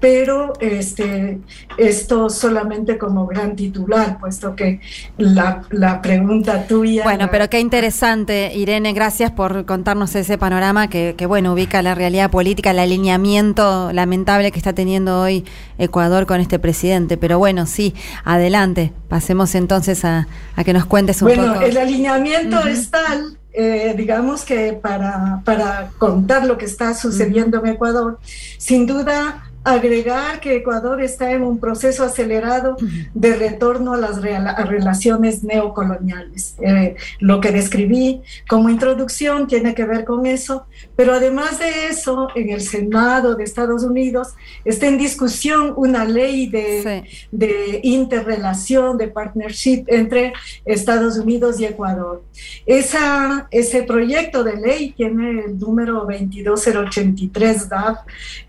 pero 0.00 0.54
este, 0.58 1.38
esto 1.76 2.30
solamente 2.30 2.96
como 2.96 3.26
gran 3.26 3.56
titular, 3.56 4.18
puesto 4.18 4.56
que 4.56 4.80
la, 5.18 5.64
la 5.70 6.00
pregunta 6.00 6.66
tuya... 6.66 7.04
Bueno, 7.04 7.28
pero 7.30 7.50
qué 7.50 7.60
interesante, 7.60 8.52
Irene, 8.54 8.94
gracias 8.94 9.30
por 9.30 9.66
contarnos 9.66 10.14
ese 10.14 10.38
panorama 10.38 10.88
que, 10.88 11.14
que, 11.14 11.26
bueno, 11.26 11.52
ubica 11.52 11.82
la 11.82 11.94
realidad 11.94 12.30
política, 12.30 12.70
el 12.70 12.78
alineamiento 12.78 13.92
lamentable 13.92 14.50
que 14.50 14.58
está 14.58 14.72
teniendo 14.72 15.20
hoy 15.20 15.44
Ecuador 15.76 16.24
con 16.24 16.40
este 16.40 16.58
presidente. 16.58 17.18
Pero 17.18 17.38
bueno, 17.38 17.66
sí, 17.66 17.94
adelante, 18.24 18.94
pasemos 19.08 19.54
entonces 19.54 20.06
a, 20.06 20.26
a 20.54 20.64
que 20.64 20.72
nos 20.72 20.85
cuentes 20.86 21.22
un 21.22 21.28
bueno, 21.28 21.54
poco. 21.54 21.64
el 21.64 21.76
alineamiento 21.76 22.60
es 22.66 22.90
tal, 22.90 23.38
eh, 23.52 23.94
digamos 23.96 24.44
que 24.44 24.72
para, 24.72 25.42
para 25.44 25.90
contar 25.98 26.46
lo 26.46 26.58
que 26.58 26.64
está 26.64 26.94
sucediendo 26.94 27.58
en 27.58 27.72
Ecuador, 27.72 28.18
sin 28.58 28.86
duda 28.86 29.50
agregar 29.66 30.38
que 30.38 30.54
Ecuador 30.54 31.02
está 31.02 31.32
en 31.32 31.42
un 31.42 31.58
proceso 31.58 32.04
acelerado 32.04 32.76
de 33.14 33.34
retorno 33.34 33.94
a 33.94 33.96
las 33.96 34.22
relaciones 34.22 35.42
neocoloniales. 35.42 36.54
Eh, 36.60 36.94
lo 37.18 37.40
que 37.40 37.50
describí 37.50 38.22
como 38.48 38.70
introducción 38.70 39.48
tiene 39.48 39.74
que 39.74 39.84
ver 39.84 40.04
con 40.04 40.24
eso, 40.24 40.66
pero 40.94 41.14
además 41.14 41.58
de 41.58 41.88
eso, 41.88 42.28
en 42.36 42.50
el 42.50 42.60
Senado 42.60 43.34
de 43.34 43.42
Estados 43.42 43.82
Unidos 43.82 44.34
está 44.64 44.86
en 44.86 44.98
discusión 44.98 45.74
una 45.76 46.04
ley 46.04 46.48
de, 46.48 47.04
de 47.32 47.80
interrelación, 47.82 48.96
de 48.96 49.08
partnership 49.08 49.84
entre 49.88 50.32
Estados 50.64 51.18
Unidos 51.18 51.58
y 51.58 51.64
Ecuador. 51.64 52.22
Esa, 52.66 53.48
ese 53.50 53.82
proyecto 53.82 54.44
de 54.44 54.56
ley 54.56 54.92
tiene 54.96 55.46
el 55.46 55.58
número 55.58 56.06
22083 56.06 57.68
DAF. 57.68 57.98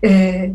Eh, 0.00 0.54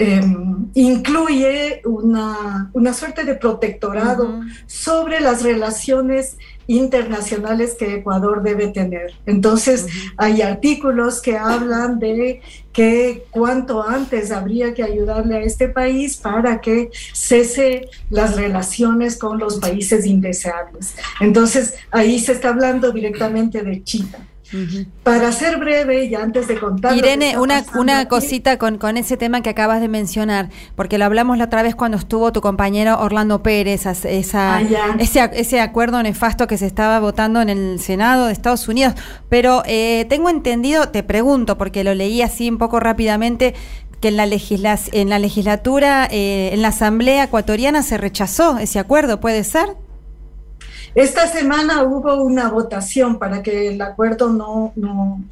em, 0.00 0.70
incluye 0.74 1.82
una, 1.84 2.70
una, 2.72 2.94
suerte 2.94 3.24
de 3.24 3.34
protectorado 3.34 4.40
sobre 4.66 5.20
las 5.20 5.42
relaciones 5.42 6.38
internacionales 6.66 7.74
que 7.78 7.96
Ecuador 7.96 8.42
debe 8.42 8.68
tener. 8.68 9.12
Entonces, 9.26 9.88
hay 10.16 10.40
artículos 10.40 11.20
que 11.20 11.36
hablan 11.36 11.98
de 11.98 12.40
que 12.72 13.24
cuanto 13.30 13.82
antes 13.82 14.30
habría 14.30 14.72
que 14.72 14.84
ayudarle 14.84 15.36
a 15.36 15.40
este 15.42 15.68
país 15.68 16.16
para 16.16 16.60
que 16.60 16.90
cese 17.12 17.88
las 18.08 18.36
relaciones 18.36 19.18
con 19.18 19.38
los 19.38 19.58
países 19.58 20.06
indeseables. 20.06 20.94
Entonces, 21.20 21.74
ahí 21.90 22.18
se 22.20 22.32
está 22.32 22.50
hablando 22.50 22.92
directamente 22.92 23.62
de 23.62 23.82
China. 23.82 24.29
Para 25.02 25.32
ser 25.32 25.58
breve 25.58 26.04
y 26.04 26.14
antes 26.14 26.48
de 26.48 26.58
contar. 26.58 26.96
Irene, 26.96 27.38
una, 27.38 27.64
una 27.78 28.06
cosita 28.08 28.58
con, 28.58 28.78
con 28.78 28.96
ese 28.96 29.16
tema 29.16 29.42
que 29.42 29.50
acabas 29.50 29.80
de 29.80 29.88
mencionar, 29.88 30.50
porque 30.76 30.98
lo 30.98 31.04
hablamos 31.04 31.38
la 31.38 31.44
otra 31.44 31.62
vez 31.62 31.74
cuando 31.74 31.96
estuvo 31.96 32.32
tu 32.32 32.40
compañero 32.40 32.98
Orlando 33.00 33.42
Pérez, 33.42 33.86
esa, 33.86 34.60
Ah, 34.60 34.96
ese, 34.98 35.30
ese 35.34 35.60
acuerdo 35.60 36.02
nefasto 36.02 36.46
que 36.46 36.58
se 36.58 36.66
estaba 36.66 36.98
votando 37.00 37.40
en 37.40 37.48
el 37.48 37.80
Senado 37.80 38.26
de 38.26 38.32
Estados 38.32 38.68
Unidos. 38.68 38.94
Pero 39.28 39.62
eh, 39.66 40.06
tengo 40.08 40.28
entendido, 40.28 40.88
te 40.88 41.02
pregunto, 41.02 41.58
porque 41.58 41.84
lo 41.84 41.94
leí 41.94 42.22
así 42.22 42.48
un 42.48 42.58
poco 42.58 42.80
rápidamente, 42.80 43.54
que 44.00 44.08
en 44.08 44.16
la, 44.16 44.24
en 44.92 45.08
la 45.10 45.18
legislatura, 45.18 46.08
eh, 46.10 46.50
en 46.52 46.62
la 46.62 46.68
Asamblea 46.68 47.24
Ecuatoriana 47.24 47.82
se 47.82 47.98
rechazó 47.98 48.58
ese 48.58 48.78
acuerdo, 48.78 49.20
¿puede 49.20 49.44
ser? 49.44 49.76
Esta 50.94 51.26
semana 51.26 51.82
hubo 51.82 52.22
una 52.22 52.48
votación 52.48 53.18
para 53.18 53.42
que 53.42 53.68
el 53.68 53.80
acuerdo 53.80 54.30
no, 54.30 54.72
no, 54.76 55.22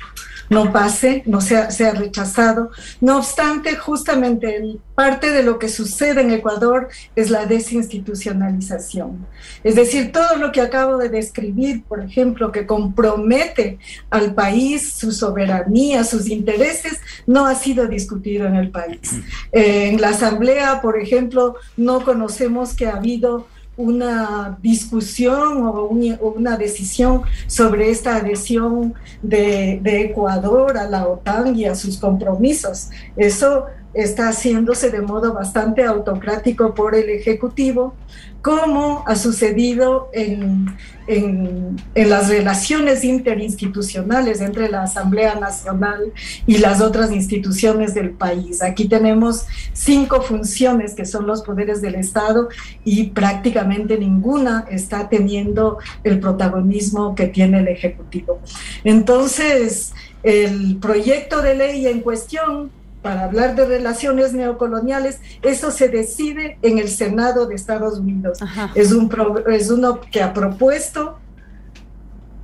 no 0.50 0.72
pase, 0.72 1.22
no 1.26 1.40
sea, 1.40 1.70
sea 1.70 1.92
rechazado. 1.92 2.70
No 3.00 3.18
obstante, 3.18 3.76
justamente 3.76 4.78
parte 4.94 5.30
de 5.30 5.42
lo 5.42 5.58
que 5.58 5.68
sucede 5.68 6.22
en 6.22 6.30
Ecuador 6.30 6.88
es 7.14 7.30
la 7.30 7.46
desinstitucionalización. 7.46 9.26
Es 9.62 9.74
decir, 9.74 10.12
todo 10.12 10.36
lo 10.36 10.52
que 10.52 10.60
acabo 10.60 10.96
de 10.96 11.08
describir, 11.08 11.84
por 11.84 12.02
ejemplo, 12.02 12.50
que 12.50 12.66
compromete 12.66 13.78
al 14.10 14.34
país, 14.34 14.92
su 14.92 15.12
soberanía, 15.12 16.04
sus 16.04 16.28
intereses, 16.28 17.00
no 17.26 17.46
ha 17.46 17.54
sido 17.54 17.86
discutido 17.86 18.46
en 18.46 18.56
el 18.56 18.70
país. 18.70 19.12
Eh, 19.52 19.88
en 19.88 20.00
la 20.00 20.10
Asamblea, 20.10 20.80
por 20.80 20.98
ejemplo, 20.98 21.56
no 21.76 22.04
conocemos 22.04 22.74
que 22.74 22.86
ha 22.86 22.96
habido 22.96 23.46
una 23.78 24.58
discusión 24.60 25.64
o, 25.66 25.84
un- 25.86 26.18
o 26.20 26.28
una 26.36 26.56
decisión 26.58 27.22
sobre 27.46 27.90
esta 27.90 28.16
adhesión 28.16 28.92
de, 29.22 29.78
de 29.82 30.02
Ecuador 30.02 30.76
a 30.76 30.88
la 30.90 31.06
OTAN 31.06 31.56
y 31.56 31.64
a 31.64 31.74
sus 31.74 31.96
compromisos. 31.96 32.90
Eso 33.16 33.66
está 33.94 34.28
haciéndose 34.28 34.90
de 34.90 35.00
modo 35.00 35.32
bastante 35.32 35.84
autocrático 35.84 36.74
por 36.74 36.94
el 36.94 37.08
Ejecutivo, 37.10 37.94
como 38.42 39.02
ha 39.06 39.16
sucedido 39.16 40.08
en, 40.12 40.66
en- 41.06 41.76
las 41.94 42.28
relaciones 42.28 43.02
interinstitucionales 43.02 44.40
entre 44.40 44.68
la 44.68 44.82
Asamblea 44.84 45.34
Nacional 45.34 46.12
y 46.46 46.58
las 46.58 46.80
otras 46.80 47.10
instituciones 47.10 47.94
del 47.94 48.10
país. 48.10 48.62
Aquí 48.62 48.88
tenemos 48.88 49.46
cinco 49.72 50.20
funciones 50.22 50.94
que 50.94 51.04
son 51.04 51.26
los 51.26 51.42
poderes 51.42 51.80
del 51.82 51.96
Estado 51.96 52.48
y 52.84 53.04
prácticamente 53.10 53.98
ninguna 53.98 54.66
está 54.70 55.08
teniendo 55.08 55.78
el 56.04 56.20
protagonismo 56.20 57.14
que 57.14 57.26
tiene 57.26 57.58
el 57.60 57.68
Ejecutivo. 57.68 58.38
Entonces, 58.84 59.92
el 60.22 60.76
proyecto 60.76 61.42
de 61.42 61.54
ley 61.54 61.86
en 61.86 62.00
cuestión 62.00 62.70
para 63.02 63.24
hablar 63.24 63.54
de 63.54 63.64
relaciones 63.64 64.32
neocoloniales, 64.32 65.20
eso 65.42 65.70
se 65.70 65.88
decide 65.88 66.58
en 66.62 66.78
el 66.78 66.88
Senado 66.88 67.46
de 67.46 67.54
Estados 67.54 67.98
Unidos. 67.98 68.38
Es, 68.74 68.92
un 68.92 69.08
pro- 69.08 69.46
es 69.48 69.70
uno 69.70 70.00
que 70.00 70.20
ha 70.22 70.32
propuesto, 70.34 71.18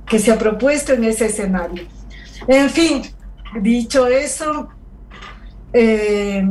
que 0.07 0.19
se 0.19 0.31
ha 0.31 0.37
propuesto 0.37 0.93
en 0.93 1.03
ese 1.03 1.25
escenario. 1.25 1.83
En 2.47 2.69
fin, 2.69 3.01
dicho 3.61 4.07
eso, 4.07 4.69
eh, 5.73 6.47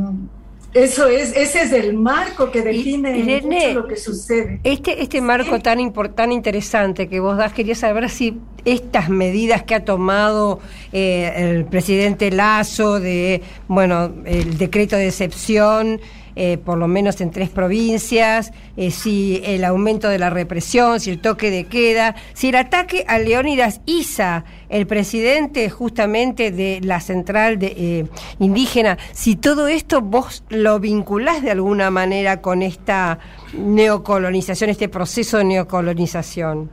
eso 0.75 1.07
es, 1.07 1.33
ese 1.37 1.61
es 1.61 1.71
el 1.71 1.93
marco 1.93 2.51
que 2.51 2.61
define 2.61 3.17
Irene, 3.17 3.67
mucho 3.67 3.79
lo 3.79 3.87
que 3.87 3.95
sucede. 3.95 4.59
Este, 4.65 5.01
este 5.01 5.21
marco 5.21 5.57
tan 5.59 5.79
importante, 5.79 6.35
interesante 6.35 7.07
que 7.07 7.21
vos 7.21 7.37
das, 7.37 7.53
quería 7.53 7.75
saber 7.75 8.09
si 8.09 8.37
estas 8.65 9.07
medidas 9.07 9.63
que 9.63 9.73
ha 9.73 9.85
tomado 9.85 10.59
eh, 10.91 11.31
el 11.55 11.63
presidente 11.63 12.29
Lazo 12.29 12.99
de, 12.99 13.41
bueno, 13.69 14.11
el 14.25 14.57
decreto 14.57 14.97
de 14.97 15.07
excepción, 15.07 16.01
eh, 16.37 16.57
por 16.57 16.77
lo 16.77 16.87
menos 16.87 17.21
en 17.21 17.31
tres 17.31 17.49
provincias, 17.49 18.51
eh, 18.75 18.91
si 18.91 19.41
el 19.45 19.63
aumento 19.63 20.09
de 20.09 20.19
la 20.19 20.29
represión, 20.29 20.99
si 20.99 21.11
el 21.11 21.21
toque 21.21 21.49
de 21.49 21.63
queda, 21.63 22.15
si 22.33 22.49
el 22.49 22.55
ataque 22.55 23.05
a 23.07 23.19
Leónidas 23.19 23.79
Isa, 23.85 24.43
el 24.67 24.85
presidente 24.85 25.69
justamente 25.69 26.51
de 26.51 26.81
la 26.83 26.99
central 26.99 27.57
eh, 27.61 28.05
indígena, 28.39 28.97
si 29.13 29.37
todo 29.37 29.69
esto 29.69 30.01
vos 30.01 30.43
lo 30.49 30.79
vinculás 30.81 31.41
de 31.41 31.51
alguna 31.51 31.89
manera 31.89 32.41
con 32.41 32.61
esta 32.63 33.19
neocolonización, 33.57 34.69
este 34.69 34.89
proceso 34.89 35.37
de 35.37 35.45
neocolonización. 35.45 36.69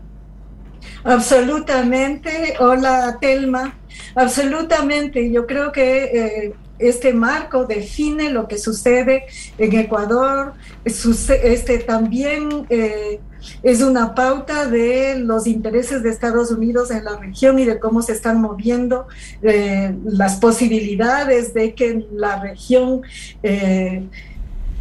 Absolutamente. 1.04 2.54
Hola, 2.58 3.18
Telma. 3.20 3.76
Absolutamente. 4.16 5.30
Yo 5.30 5.46
creo 5.46 5.70
que 5.70 6.52
este 6.82 7.12
marco 7.12 7.64
define 7.64 8.30
lo 8.30 8.48
que 8.48 8.58
sucede 8.58 9.26
en 9.58 9.78
Ecuador. 9.78 10.54
Este 10.84 11.78
también 11.78 12.66
eh, 12.68 13.20
es 13.62 13.82
una 13.82 14.14
pauta 14.14 14.66
de 14.66 15.18
los 15.18 15.46
intereses 15.46 16.02
de 16.02 16.10
Estados 16.10 16.50
Unidos 16.50 16.90
en 16.90 17.04
la 17.04 17.16
región 17.16 17.58
y 17.58 17.64
de 17.64 17.78
cómo 17.78 18.02
se 18.02 18.12
están 18.12 18.40
moviendo 18.40 19.06
eh, 19.42 19.94
las 20.04 20.36
posibilidades 20.36 21.54
de 21.54 21.74
que 21.74 22.06
la 22.12 22.40
región 22.40 23.02
eh, 23.42 24.04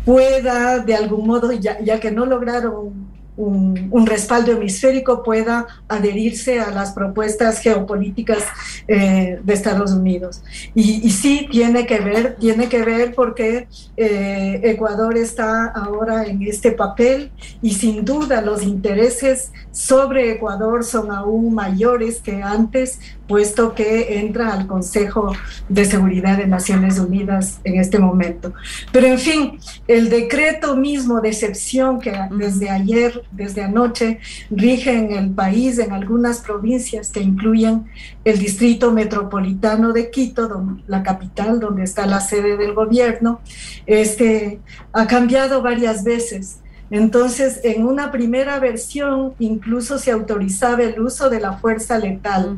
pueda, 0.05 0.79
de 0.79 0.95
algún 0.95 1.27
modo, 1.27 1.51
ya 1.51 1.99
que 1.99 2.11
no 2.11 2.25
lograron 2.25 3.20
un, 3.41 4.05
respaldo 4.05 4.51
hemisférico, 4.51 5.23
pueda 5.23 5.67
adherirse 5.87 6.59
a 6.59 6.71
las 6.71 6.91
propuestas 6.91 7.59
geopolíticas 7.59 8.43
eh, 8.87 9.39
de 9.41 9.53
Estados 9.53 9.91
Unidos. 9.91 10.43
Y, 10.75 11.05
y 11.05 11.11
sí, 11.11 11.47
tiene 11.49 11.85
que 11.85 11.99
ver, 11.99 12.35
tiene 12.39 12.67
que 12.67 12.83
ver 12.83 13.13
porque 13.15 13.67
eh, 13.97 14.59
Ecuador 14.63 15.17
está 15.17 15.67
ahora 15.67 16.25
en 16.25 16.41
este 16.43 16.71
papel 16.71 17.31
y 17.61 17.73
sin 17.73 18.03
duda 18.03 18.41
los 18.41 18.63
intereses 18.63 19.51
sobre 19.71 20.31
Ecuador 20.31 20.83
son 20.83 21.11
aún 21.11 21.53
mayores 21.53 22.21
que 22.21 22.41
antes, 22.41 22.99
puesto 23.31 23.73
que 23.73 24.19
entra 24.19 24.51
al 24.51 24.67
Consejo 24.67 25.33
de 25.69 25.85
Seguridad 25.85 26.35
de 26.37 26.47
Naciones 26.47 26.99
Unidas 26.99 27.61
en 27.63 27.79
este 27.79 27.97
momento. 27.97 28.53
Pero 28.91 29.07
en 29.07 29.17
fin, 29.17 29.57
el 29.87 30.09
decreto 30.09 30.75
mismo 30.75 31.21
de 31.21 31.29
excepción 31.29 32.01
que 32.01 32.11
desde 32.31 32.69
ayer, 32.69 33.23
desde 33.31 33.63
anoche, 33.63 34.19
rige 34.49 34.91
en 34.91 35.13
el 35.13 35.29
país, 35.29 35.79
en 35.79 35.93
algunas 35.93 36.41
provincias 36.41 37.09
que 37.09 37.21
incluyen 37.21 37.85
el 38.25 38.37
distrito 38.37 38.91
metropolitano 38.91 39.93
de 39.93 40.11
Quito, 40.11 40.49
donde- 40.49 40.83
la 40.87 41.01
capital, 41.01 41.61
donde 41.61 41.83
está 41.83 42.05
la 42.05 42.19
sede 42.19 42.57
del 42.57 42.73
gobierno, 42.73 43.39
este, 43.85 44.59
ha 44.91 45.07
cambiado 45.07 45.61
varias 45.61 46.03
veces. 46.03 46.57
Entonces, 46.91 47.61
en 47.63 47.85
una 47.85 48.11
primera 48.11 48.59
versión 48.59 49.33
incluso 49.39 49.97
se 49.97 50.11
autorizaba 50.11 50.83
el 50.83 50.99
uso 50.99 51.29
de 51.29 51.39
la 51.39 51.53
fuerza 51.53 51.97
letal. 51.97 52.57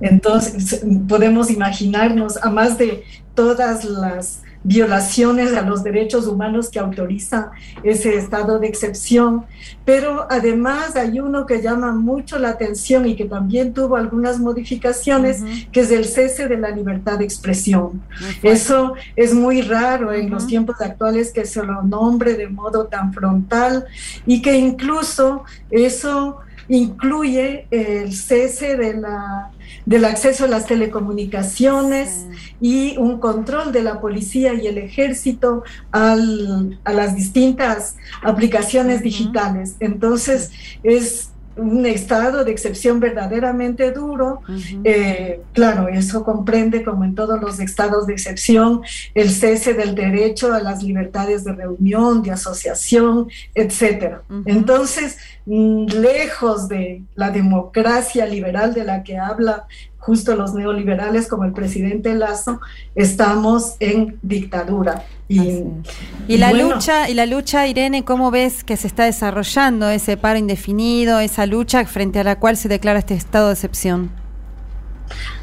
Entonces, 0.00 0.84
podemos 1.08 1.50
imaginarnos, 1.50 2.36
a 2.42 2.50
más 2.50 2.76
de 2.76 3.04
todas 3.34 3.84
las 3.84 4.42
violaciones 4.64 5.54
a 5.54 5.62
los 5.62 5.82
derechos 5.82 6.26
humanos 6.26 6.68
que 6.68 6.78
autoriza 6.78 7.50
ese 7.82 8.16
estado 8.16 8.58
de 8.58 8.66
excepción, 8.66 9.44
pero 9.84 10.26
además 10.30 10.96
hay 10.96 11.20
uno 11.20 11.46
que 11.46 11.62
llama 11.62 11.92
mucho 11.92 12.38
la 12.38 12.50
atención 12.50 13.06
y 13.06 13.16
que 13.16 13.24
también 13.24 13.72
tuvo 13.72 13.96
algunas 13.96 14.38
modificaciones, 14.38 15.42
que 15.72 15.80
es 15.80 15.90
el 15.90 16.04
cese 16.04 16.48
de 16.48 16.58
la 16.58 16.70
libertad 16.70 17.18
de 17.18 17.24
expresión. 17.24 18.02
Eso 18.42 18.94
es 19.16 19.34
muy 19.34 19.62
raro 19.62 20.12
en 20.12 20.30
los 20.30 20.46
tiempos 20.46 20.80
actuales 20.80 21.32
que 21.32 21.44
se 21.44 21.62
lo 21.62 21.82
nombre 21.82 22.34
de 22.34 22.48
modo 22.48 22.86
tan 22.86 23.12
frontal 23.12 23.86
y 24.26 24.42
que 24.42 24.56
incluso 24.56 25.44
eso 25.70 26.38
incluye 26.68 27.66
el 27.70 28.14
cese 28.14 28.76
de 28.76 28.94
la, 28.94 29.50
del 29.86 30.04
acceso 30.04 30.44
a 30.44 30.48
las 30.48 30.66
telecomunicaciones 30.66 32.26
y 32.60 32.96
un 32.98 33.18
control 33.18 33.72
de 33.72 33.82
la 33.82 34.00
policía 34.00 34.54
y 34.54 34.66
el 34.66 34.78
ejército 34.78 35.64
al, 35.90 36.78
a 36.84 36.92
las 36.92 37.14
distintas 37.16 37.96
aplicaciones 38.22 39.02
digitales. 39.02 39.76
Entonces, 39.80 40.50
es 40.82 41.30
un 41.58 41.86
estado 41.86 42.44
de 42.44 42.52
excepción 42.52 43.00
verdaderamente 43.00 43.90
duro. 43.92 44.40
Eh, 44.84 45.42
claro, 45.52 45.88
eso 45.88 46.24
comprende, 46.24 46.84
como 46.84 47.04
en 47.04 47.14
todos 47.14 47.40
los 47.40 47.60
estados 47.60 48.06
de 48.06 48.14
excepción, 48.14 48.82
el 49.14 49.30
cese 49.30 49.74
del 49.74 49.94
derecho 49.94 50.52
a 50.52 50.60
las 50.60 50.82
libertades 50.82 51.44
de 51.44 51.52
reunión, 51.52 52.22
de 52.22 52.30
asociación, 52.30 53.28
etcétera. 53.54 54.22
Entonces, 54.46 55.18
mm, 55.46 55.86
lejos 55.86 56.68
de 56.68 57.02
la 57.14 57.30
democracia 57.30 58.26
liberal 58.26 58.74
de 58.74 58.84
la 58.84 59.02
que 59.02 59.18
habla 59.18 59.66
justo 60.08 60.34
los 60.34 60.54
neoliberales 60.54 61.28
como 61.28 61.44
el 61.44 61.52
presidente 61.52 62.14
Lazo, 62.14 62.62
estamos 62.94 63.76
en 63.78 64.18
dictadura. 64.22 65.04
Y, 65.28 66.38
la 66.38 66.50
lucha, 66.54 67.10
y 67.10 67.12
la 67.12 67.26
lucha, 67.26 67.66
Irene, 67.66 68.06
¿cómo 68.06 68.30
ves 68.30 68.64
que 68.64 68.78
se 68.78 68.86
está 68.86 69.04
desarrollando 69.04 69.90
ese 69.90 70.16
paro 70.16 70.38
indefinido, 70.38 71.20
esa 71.20 71.44
lucha 71.44 71.84
frente 71.84 72.20
a 72.20 72.24
la 72.24 72.38
cual 72.38 72.56
se 72.56 72.70
declara 72.70 73.00
este 73.00 73.12
estado 73.12 73.48
de 73.48 73.52
excepción? 73.52 74.10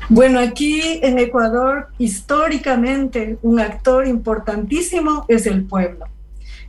Bueno, 0.09 0.39
aquí 0.39 0.99
en 1.03 1.19
Ecuador, 1.19 1.89
históricamente, 1.99 3.37
un 3.43 3.59
actor 3.59 4.07
importantísimo 4.07 5.25
es 5.27 5.45
el 5.45 5.65
pueblo. 5.65 6.05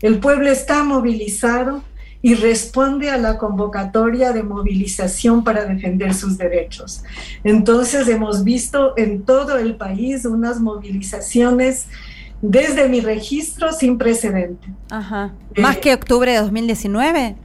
El 0.03 0.19
pueblo 0.19 0.51
está 0.51 0.85
movilizado 0.85 1.83
y 2.23 2.35
responde 2.35 3.11
a 3.11 3.19
la 3.19 3.39
convocatoria 3.39 4.33
de 4.33 4.43
movilización 4.43 5.45
para 5.45 5.65
defender 5.65 6.15
sus 6.15 6.39
derechos. 6.39 7.03
Entonces 7.45 8.09
hemos 8.09 8.45
visto 8.45 8.95
en 8.97 9.23
todo 9.23 9.59
el 9.59 9.77
país 9.77 10.25
unas 10.25 10.61
movilizaciones 10.61 11.87
desde 12.43 12.89
mi 12.89 13.01
registro 13.01 13.73
sin 13.73 13.99
precedente. 13.99 14.69
Ajá. 14.91 15.33
¿Más 15.57 15.79
que 15.79 15.95
octubre 15.95 16.33
de 16.33 16.39
2019? 16.39 17.37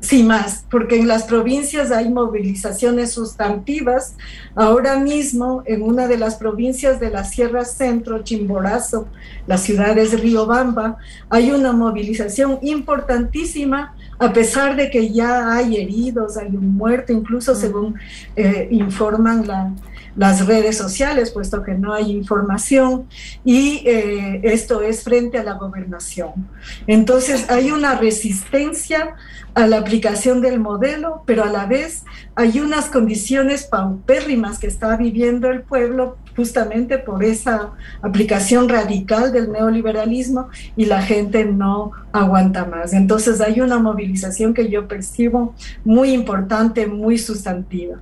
Sí, 0.00 0.22
más, 0.22 0.64
porque 0.70 0.96
en 0.96 1.08
las 1.08 1.24
provincias 1.24 1.90
hay 1.90 2.08
movilizaciones 2.08 3.12
sustantivas. 3.12 4.14
Ahora 4.54 4.96
mismo, 4.96 5.64
en 5.66 5.82
una 5.82 6.06
de 6.06 6.16
las 6.16 6.36
provincias 6.36 7.00
de 7.00 7.10
la 7.10 7.24
Sierra 7.24 7.64
Centro, 7.64 8.22
Chimborazo, 8.22 9.08
la 9.48 9.58
ciudad 9.58 9.96
de 9.96 10.04
Riobamba, 10.04 10.98
hay 11.28 11.50
una 11.50 11.72
movilización 11.72 12.60
importantísima, 12.62 13.96
a 14.18 14.32
pesar 14.32 14.76
de 14.76 14.90
que 14.90 15.10
ya 15.10 15.54
hay 15.54 15.76
heridos, 15.76 16.36
hay 16.36 16.48
un 16.48 16.76
muerto, 16.76 17.12
incluso 17.12 17.54
según 17.54 17.94
eh, 18.36 18.68
informan 18.70 19.46
la, 19.46 19.72
las 20.16 20.46
redes 20.46 20.76
sociales, 20.76 21.30
puesto 21.30 21.62
que 21.62 21.74
no 21.74 21.94
hay 21.94 22.10
información, 22.10 23.06
y 23.44 23.82
eh, 23.86 24.40
esto 24.42 24.82
es 24.82 25.04
frente 25.04 25.38
a 25.38 25.44
la 25.44 25.54
gobernación. 25.54 26.48
Entonces 26.88 27.48
hay 27.48 27.70
una 27.70 27.94
resistencia 27.94 29.14
a 29.54 29.66
la 29.68 29.78
aplicación 29.78 30.40
del 30.40 30.58
modelo, 30.58 31.22
pero 31.24 31.44
a 31.44 31.50
la 31.50 31.66
vez 31.66 32.04
hay 32.34 32.58
unas 32.58 32.86
condiciones 32.86 33.64
paupérrimas 33.64 34.58
que 34.58 34.66
está 34.66 34.96
viviendo 34.96 35.50
el 35.50 35.62
pueblo 35.62 36.16
justamente 36.38 36.98
por 36.98 37.24
esa 37.24 37.72
aplicación 38.00 38.68
radical 38.68 39.32
del 39.32 39.50
neoliberalismo 39.50 40.50
y 40.76 40.84
la 40.84 41.02
gente 41.02 41.44
no 41.44 41.90
aguanta 42.12 42.64
más. 42.64 42.92
Entonces 42.92 43.40
hay 43.40 43.60
una 43.60 43.80
movilización 43.80 44.54
que 44.54 44.70
yo 44.70 44.86
percibo 44.86 45.56
muy 45.84 46.12
importante, 46.12 46.86
muy 46.86 47.18
sustantiva. 47.18 47.96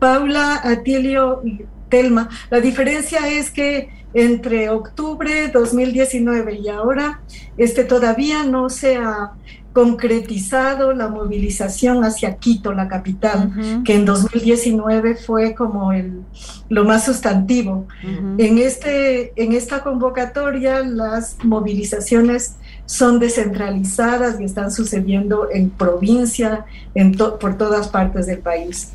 Paula, 0.00 0.60
Atilio 0.64 1.42
y 1.44 1.60
Telma, 1.88 2.28
la 2.50 2.58
diferencia 2.58 3.28
es 3.28 3.52
que 3.52 3.88
entre 4.14 4.68
octubre 4.68 5.46
2019 5.46 6.54
y 6.54 6.68
ahora, 6.70 7.20
este 7.56 7.84
todavía 7.84 8.42
no 8.42 8.68
se 8.68 8.96
ha 8.96 9.34
concretizado 9.72 10.92
la 10.92 11.08
movilización 11.08 12.04
hacia 12.04 12.36
Quito, 12.36 12.72
la 12.72 12.88
capital, 12.88 13.82
que 13.84 13.94
en 13.94 14.04
2019 14.04 15.14
fue 15.14 15.54
como 15.54 15.92
el, 15.92 16.22
lo 16.68 16.84
más 16.84 17.04
sustantivo. 17.04 17.86
en, 18.02 18.58
este, 18.58 19.32
en 19.40 19.52
esta 19.52 19.82
convocatoria 19.82 20.80
las 20.80 21.36
movilizaciones 21.44 22.56
son 22.86 23.20
descentralizadas 23.20 24.40
y 24.40 24.44
están 24.44 24.72
sucediendo 24.72 25.48
en 25.52 25.70
provincia, 25.70 26.66
en 26.94 27.16
por 27.16 27.56
todas 27.56 27.88
partes 27.88 28.26
del 28.26 28.38
país. 28.38 28.92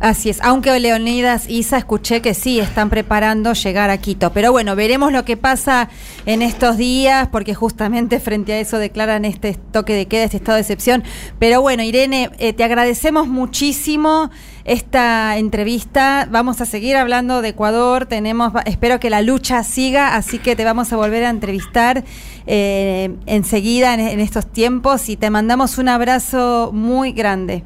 Así 0.00 0.30
es, 0.30 0.40
aunque 0.42 0.78
Leonidas 0.78 1.50
Isa 1.50 1.76
escuché 1.76 2.22
que 2.22 2.32
sí 2.32 2.60
están 2.60 2.88
preparando 2.88 3.52
llegar 3.52 3.90
a 3.90 3.98
Quito, 3.98 4.32
pero 4.32 4.52
bueno, 4.52 4.76
veremos 4.76 5.10
lo 5.12 5.24
que 5.24 5.36
pasa 5.36 5.88
en 6.24 6.40
estos 6.40 6.76
días, 6.76 7.26
porque 7.32 7.52
justamente 7.52 8.20
frente 8.20 8.52
a 8.52 8.60
eso 8.60 8.78
declaran 8.78 9.24
este 9.24 9.54
toque 9.54 9.94
de 9.94 10.06
queda, 10.06 10.22
este 10.22 10.36
estado 10.36 10.54
de 10.54 10.60
excepción. 10.60 11.02
Pero 11.40 11.62
bueno, 11.62 11.82
Irene, 11.82 12.30
eh, 12.38 12.52
te 12.52 12.62
agradecemos 12.62 13.26
muchísimo 13.26 14.30
esta 14.64 15.36
entrevista. 15.36 16.28
Vamos 16.30 16.60
a 16.60 16.66
seguir 16.66 16.94
hablando 16.94 17.42
de 17.42 17.48
Ecuador, 17.48 18.06
tenemos, 18.06 18.52
espero 18.66 19.00
que 19.00 19.10
la 19.10 19.20
lucha 19.20 19.64
siga, 19.64 20.14
así 20.14 20.38
que 20.38 20.54
te 20.54 20.64
vamos 20.64 20.92
a 20.92 20.96
volver 20.96 21.24
a 21.24 21.30
entrevistar 21.30 22.04
eh, 22.46 23.16
enseguida 23.26 23.94
en 23.94 24.20
estos 24.20 24.46
tiempos 24.46 25.08
y 25.08 25.16
te 25.16 25.28
mandamos 25.28 25.76
un 25.76 25.88
abrazo 25.88 26.70
muy 26.72 27.10
grande. 27.10 27.64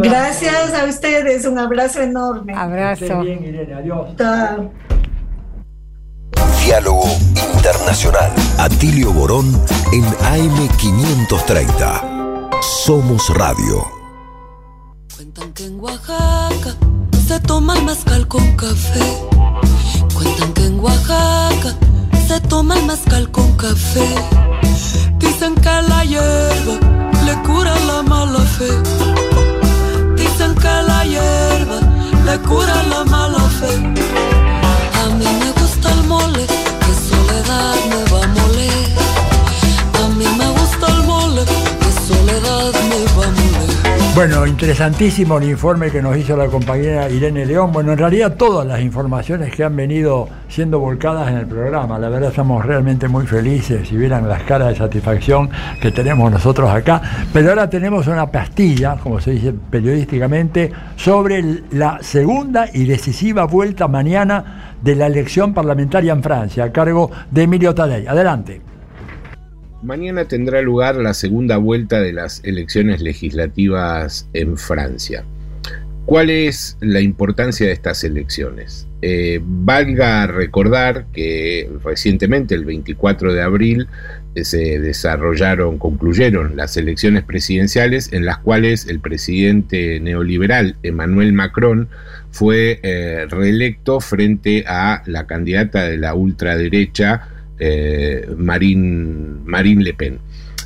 Gracias 0.00 0.74
a 0.74 0.84
ustedes, 0.84 1.46
un 1.46 1.58
abrazo 1.58 2.02
enorme. 2.02 2.52
Abrazo. 2.54 3.20
Bien, 3.20 3.42
Irene, 3.42 3.72
adiós. 3.74 4.10
Diálogo 6.64 7.08
Internacional. 7.54 8.30
Atilio 8.58 9.12
Borón 9.12 9.46
en 9.92 10.04
AM530. 10.04 12.60
Somos 12.62 13.28
Radio. 13.34 13.84
Cuentan 15.16 15.52
que 15.54 15.64
en 15.64 15.80
Oaxaca 15.80 16.76
se 17.26 17.40
toma 17.40 17.74
el 17.74 17.84
mezcal 17.84 18.28
con 18.28 18.54
café. 18.56 19.00
Cuentan 20.14 20.52
que 20.52 20.66
en 20.66 20.78
Oaxaca 20.78 21.74
se 22.26 22.38
toma 22.42 22.76
el 22.78 22.84
mezcal 22.84 23.30
con 23.30 23.50
café. 23.56 24.14
Dicen 25.18 25.54
que 25.54 25.70
la 25.88 26.04
hierba 26.04 26.78
le 27.24 27.34
cura 27.46 27.74
la 27.86 28.02
mala 28.02 28.40
fe 28.40 29.17
que 30.58 30.74
la 30.90 31.04
hierba 31.04 31.78
le 32.26 32.38
cura 32.48 32.82
la 32.84 33.04
mala 33.04 33.40
fe. 33.58 33.72
A 35.02 35.08
mí 35.18 35.26
me 35.42 35.50
gusta 35.60 35.92
el 35.92 36.02
mole, 36.04 36.46
Bueno, 44.18 44.44
interesantísimo 44.48 45.38
el 45.38 45.44
informe 45.44 45.92
que 45.92 46.02
nos 46.02 46.16
hizo 46.16 46.36
la 46.36 46.48
compañera 46.48 47.08
Irene 47.08 47.46
León. 47.46 47.70
Bueno, 47.70 47.92
en 47.92 47.98
realidad 47.98 48.34
todas 48.34 48.66
las 48.66 48.80
informaciones 48.80 49.54
que 49.54 49.62
han 49.62 49.76
venido 49.76 50.28
siendo 50.48 50.80
volcadas 50.80 51.28
en 51.28 51.36
el 51.36 51.46
programa. 51.46 52.00
La 52.00 52.08
verdad 52.08 52.30
estamos 52.30 52.66
realmente 52.66 53.06
muy 53.06 53.28
felices 53.28 53.86
si 53.86 53.96
vieran 53.96 54.28
las 54.28 54.42
caras 54.42 54.70
de 54.70 54.74
satisfacción 54.74 55.48
que 55.80 55.92
tenemos 55.92 56.32
nosotros 56.32 56.68
acá. 56.68 57.00
Pero 57.32 57.50
ahora 57.50 57.70
tenemos 57.70 58.08
una 58.08 58.26
pastilla, 58.26 58.96
como 59.00 59.20
se 59.20 59.30
dice 59.30 59.54
periodísticamente, 59.70 60.72
sobre 60.96 61.62
la 61.70 61.98
segunda 62.02 62.66
y 62.74 62.86
decisiva 62.86 63.44
vuelta 63.44 63.86
mañana 63.86 64.72
de 64.82 64.96
la 64.96 65.06
elección 65.06 65.54
parlamentaria 65.54 66.12
en 66.12 66.24
Francia, 66.24 66.64
a 66.64 66.72
cargo 66.72 67.08
de 67.30 67.44
Emilio 67.44 67.72
Tadei. 67.72 68.08
Adelante. 68.08 68.67
Mañana 69.82 70.24
tendrá 70.24 70.60
lugar 70.60 70.96
la 70.96 71.14
segunda 71.14 71.56
vuelta 71.56 72.00
de 72.00 72.12
las 72.12 72.42
elecciones 72.44 73.00
legislativas 73.00 74.28
en 74.32 74.56
Francia. 74.56 75.24
¿Cuál 76.04 76.30
es 76.30 76.76
la 76.80 77.00
importancia 77.00 77.66
de 77.66 77.72
estas 77.72 78.02
elecciones? 78.02 78.88
Eh, 79.02 79.40
valga 79.42 80.26
recordar 80.26 81.06
que 81.12 81.70
recientemente, 81.84 82.54
el 82.54 82.64
24 82.64 83.32
de 83.34 83.42
abril, 83.42 83.88
se 84.42 84.80
desarrollaron, 84.80 85.78
concluyeron 85.78 86.56
las 86.56 86.76
elecciones 86.76 87.22
presidenciales 87.24 88.12
en 88.12 88.24
las 88.24 88.38
cuales 88.38 88.86
el 88.86 89.00
presidente 89.00 90.00
neoliberal 90.00 90.76
Emmanuel 90.82 91.32
Macron 91.32 91.88
fue 92.30 92.80
eh, 92.82 93.26
reelecto 93.28 94.00
frente 94.00 94.64
a 94.66 95.02
la 95.06 95.26
candidata 95.26 95.84
de 95.84 95.98
la 95.98 96.14
ultraderecha 96.14 97.28
eh, 97.58 98.28
Marine, 98.36 99.82
Le 99.82 99.94
Pen. 99.94 100.18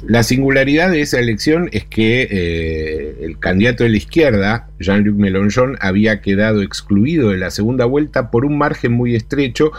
La 0.06 0.24
singularidad 0.24 0.90
de 0.90 1.00
esa 1.00 1.20
elección 1.20 1.68
es 1.70 1.84
que 1.84 2.26
eh, 2.28 3.18
el 3.22 3.38
candidato 3.38 3.84
de 3.84 3.90
la 3.90 3.98
izquierda, 3.98 4.68
Jean-Luc 4.80 5.16
Mélenchon, 5.16 5.76
había 5.80 6.20
quedado 6.20 6.62
excluido 6.62 7.30
de 7.30 7.38
la 7.38 7.52
segunda 7.52 7.84
vuelta 7.84 8.32
por 8.32 8.44
un 8.44 8.58
margen 8.58 8.92
muy 8.92 9.14
estrecho, 9.14 9.70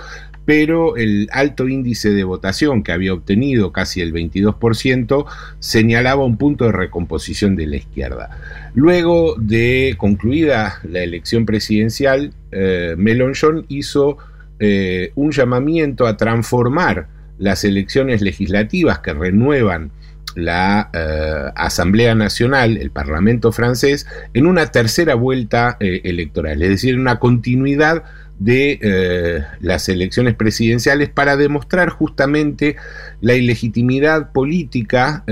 pero 0.45 0.95
el 0.95 1.29
alto 1.31 1.67
índice 1.67 2.11
de 2.11 2.23
votación 2.23 2.83
que 2.83 2.91
había 2.91 3.13
obtenido, 3.13 3.71
casi 3.71 4.01
el 4.01 4.13
22%, 4.13 5.25
señalaba 5.59 6.25
un 6.25 6.37
punto 6.37 6.65
de 6.65 6.71
recomposición 6.71 7.55
de 7.55 7.67
la 7.67 7.75
izquierda. 7.77 8.29
Luego 8.73 9.35
de 9.37 9.95
concluida 9.97 10.79
la 10.83 11.01
elección 11.03 11.45
presidencial, 11.45 12.33
eh, 12.51 12.95
Mélenchon 12.97 13.65
hizo 13.67 14.17
eh, 14.65 15.11
un 15.15 15.31
llamamiento 15.33 16.07
a 16.07 16.15
transformar 16.15 17.07
las 17.37 17.65
elecciones 17.65 18.21
legislativas 18.21 18.99
que 18.99 19.13
renuevan 19.13 19.91
la 20.35 20.89
eh, 20.93 21.51
Asamblea 21.53 22.15
Nacional, 22.15 22.77
el 22.77 22.89
Parlamento 22.89 23.51
francés, 23.51 24.07
en 24.33 24.45
una 24.45 24.67
tercera 24.67 25.15
vuelta 25.15 25.75
eh, 25.81 25.99
electoral, 26.05 26.61
es 26.61 26.69
decir, 26.69 26.97
una 26.97 27.19
continuidad 27.19 28.03
de 28.39 29.43
las 29.59 29.89
elecciones 29.89 30.33
presidenciales 30.33 31.09
para 31.09 31.35
demostrar 31.35 31.89
justamente 31.89 32.77
la 33.19 33.35
ilegitimidad 33.35 34.31
política 34.31 35.23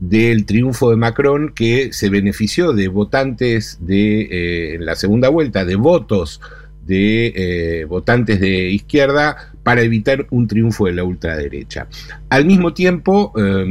del 0.00 0.44
triunfo 0.44 0.90
de 0.90 0.96
Macron 0.96 1.52
que 1.52 1.92
se 1.92 2.10
benefició 2.10 2.72
de 2.72 2.88
votantes 2.88 3.78
de 3.80 4.74
en 4.74 4.86
la 4.86 4.96
segunda 4.96 5.28
vuelta, 5.28 5.64
de 5.64 5.76
votos 5.76 6.40
de 6.86 7.84
votantes 7.88 8.40
de 8.40 8.70
izquierda 8.70 9.50
para 9.62 9.82
evitar 9.82 10.26
un 10.30 10.48
triunfo 10.48 10.86
de 10.86 10.92
la 10.92 11.04
ultraderecha. 11.04 11.86
Al 12.28 12.44
mismo 12.44 12.74
tiempo, 12.74 13.32
eh, 13.36 13.64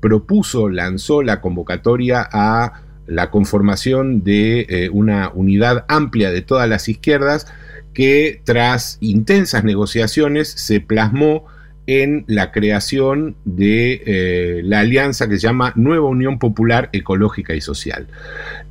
propuso, 0.00 0.68
lanzó 0.68 1.22
la 1.22 1.40
convocatoria 1.40 2.26
a 2.32 2.82
la 3.06 3.30
conformación 3.30 4.22
de 4.22 4.66
eh, 4.68 4.90
una 4.90 5.30
unidad 5.34 5.84
amplia 5.88 6.30
de 6.30 6.42
todas 6.42 6.68
las 6.68 6.88
izquierdas 6.88 7.46
que 7.94 8.40
tras 8.44 8.98
intensas 9.00 9.64
negociaciones 9.64 10.48
se 10.50 10.80
plasmó 10.80 11.46
en 11.88 12.24
la 12.26 12.52
creación 12.52 13.34
de 13.46 14.02
eh, 14.04 14.60
la 14.62 14.80
alianza 14.80 15.26
que 15.26 15.38
se 15.38 15.46
llama 15.46 15.72
Nueva 15.74 16.06
Unión 16.06 16.38
Popular 16.38 16.90
Ecológica 16.92 17.54
y 17.54 17.62
Social. 17.62 18.08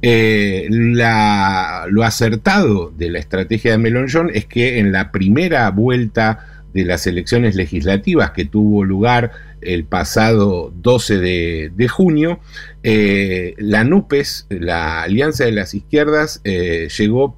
Eh, 0.03 0.68
lo 0.69 2.03
acertado 2.03 2.94
de 2.95 3.10
la 3.10 3.18
estrategia 3.18 3.72
de 3.72 3.80
Mélenchon 3.80 4.30
es 4.31 4.45
que 4.45 4.77
en 4.77 4.91
la 4.91 5.11
primera 5.11 5.68
vuelta 5.72 6.61
de 6.76 6.85
las 6.85 7.07
elecciones 7.07 7.56
legislativas 7.56 8.31
que 8.31 8.45
tuvo 8.45 8.84
lugar 8.84 9.31
el 9.61 9.85
pasado 9.85 10.72
12 10.76 11.18
de, 11.18 11.88
junio, 11.88 12.39
eh, 12.84 13.56
la 13.57 13.84
NUPES, 13.84 14.45
la 14.52 15.02
Alianza 15.02 15.45
de 15.45 15.53
las 15.53 15.73
Izquierdas, 15.73 16.44
llegó 16.44 17.35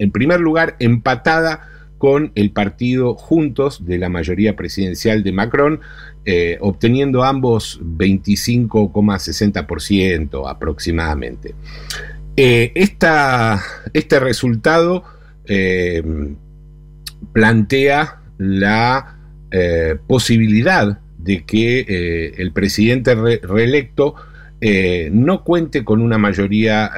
en 0.00 0.10
primer 0.10 0.40
lugar 0.40 0.74
empatada 0.80 1.69
con 2.00 2.32
el 2.34 2.50
partido 2.50 3.14
Juntos 3.14 3.84
de 3.84 3.98
la 3.98 4.08
mayoría 4.08 4.56
presidencial 4.56 5.22
de 5.22 5.30
Macron, 5.32 5.80
eh, 6.24 6.56
obteniendo 6.62 7.24
ambos 7.24 7.78
25,60% 7.82 10.48
aproximadamente. 10.48 11.54
Eh, 12.38 12.72
este 12.74 14.18
resultado 14.18 15.04
eh, 15.44 16.02
plantea 17.34 18.22
la 18.38 19.18
posibilidad 20.06 21.00
de 21.18 21.44
que 21.44 22.32
el 22.38 22.52
presidente 22.52 23.14
reelecto 23.14 24.14
no 25.10 25.44
cuente 25.44 25.84
con 25.84 26.00
una 26.00 26.16
mayoría 26.16 26.90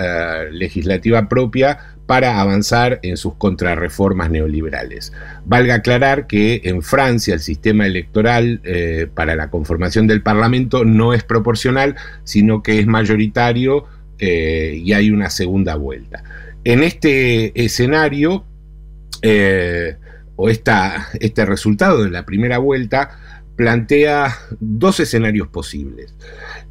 legislativa 0.50 1.28
propia, 1.28 1.91
para 2.12 2.42
avanzar 2.42 3.00
en 3.02 3.16
sus 3.16 3.36
contrarreformas 3.36 4.30
neoliberales. 4.30 5.14
Valga 5.46 5.76
aclarar 5.76 6.26
que 6.26 6.60
en 6.64 6.82
Francia 6.82 7.32
el 7.32 7.40
sistema 7.40 7.86
electoral 7.86 8.60
eh, 8.64 9.06
para 9.14 9.34
la 9.34 9.48
conformación 9.48 10.06
del 10.06 10.20
Parlamento 10.20 10.84
no 10.84 11.14
es 11.14 11.24
proporcional, 11.24 11.96
sino 12.24 12.62
que 12.62 12.80
es 12.80 12.86
mayoritario 12.86 13.86
eh, 14.18 14.78
y 14.84 14.92
hay 14.92 15.10
una 15.10 15.30
segunda 15.30 15.76
vuelta. 15.76 16.22
En 16.64 16.82
este 16.82 17.58
escenario, 17.64 18.44
eh, 19.22 19.96
o 20.36 20.50
este 20.50 21.46
resultado 21.46 22.04
de 22.04 22.10
la 22.10 22.26
primera 22.26 22.58
vuelta, 22.58 23.21
plantea 23.56 24.36
dos 24.60 25.00
escenarios 25.00 25.48
posibles. 25.48 26.14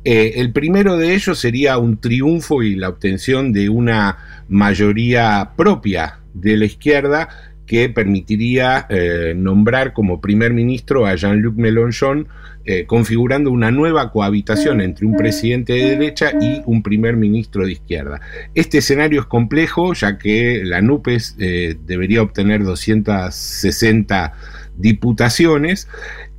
el 0.03 0.51
primero 0.51 0.97
de 0.97 1.13
ellos 1.13 1.39
sería 1.39 1.77
un 1.77 1.99
triunfo 1.99 2.63
y 2.63 2.75
la 2.75 2.89
obtención 2.89 3.53
de 3.53 3.69
una 3.69 4.17
mayoría 4.49 5.51
propia 5.55 6.19
de 6.33 6.57
la 6.57 6.65
izquierda 6.65 7.29
que 7.71 7.87
permitiría 7.87 8.85
eh, 8.89 9.33
nombrar 9.33 9.93
como 9.93 10.19
primer 10.19 10.53
ministro 10.53 11.05
a 11.05 11.15
Jean-Luc 11.15 11.55
Mélenchon, 11.55 12.27
eh, 12.65 12.85
configurando 12.85 13.49
una 13.49 13.71
nueva 13.71 14.11
cohabitación 14.11 14.81
entre 14.81 15.05
un 15.05 15.15
presidente 15.15 15.71
de 15.71 15.91
derecha 15.91 16.33
y 16.41 16.61
un 16.65 16.83
primer 16.83 17.15
ministro 17.15 17.65
de 17.65 17.71
izquierda. 17.71 18.19
Este 18.55 18.79
escenario 18.79 19.21
es 19.21 19.27
complejo, 19.27 19.93
ya 19.93 20.17
que 20.17 20.63
la 20.65 20.81
NUPES 20.81 21.37
eh, 21.39 21.77
debería 21.85 22.21
obtener 22.21 22.61
260 22.65 24.33
diputaciones. 24.75 25.87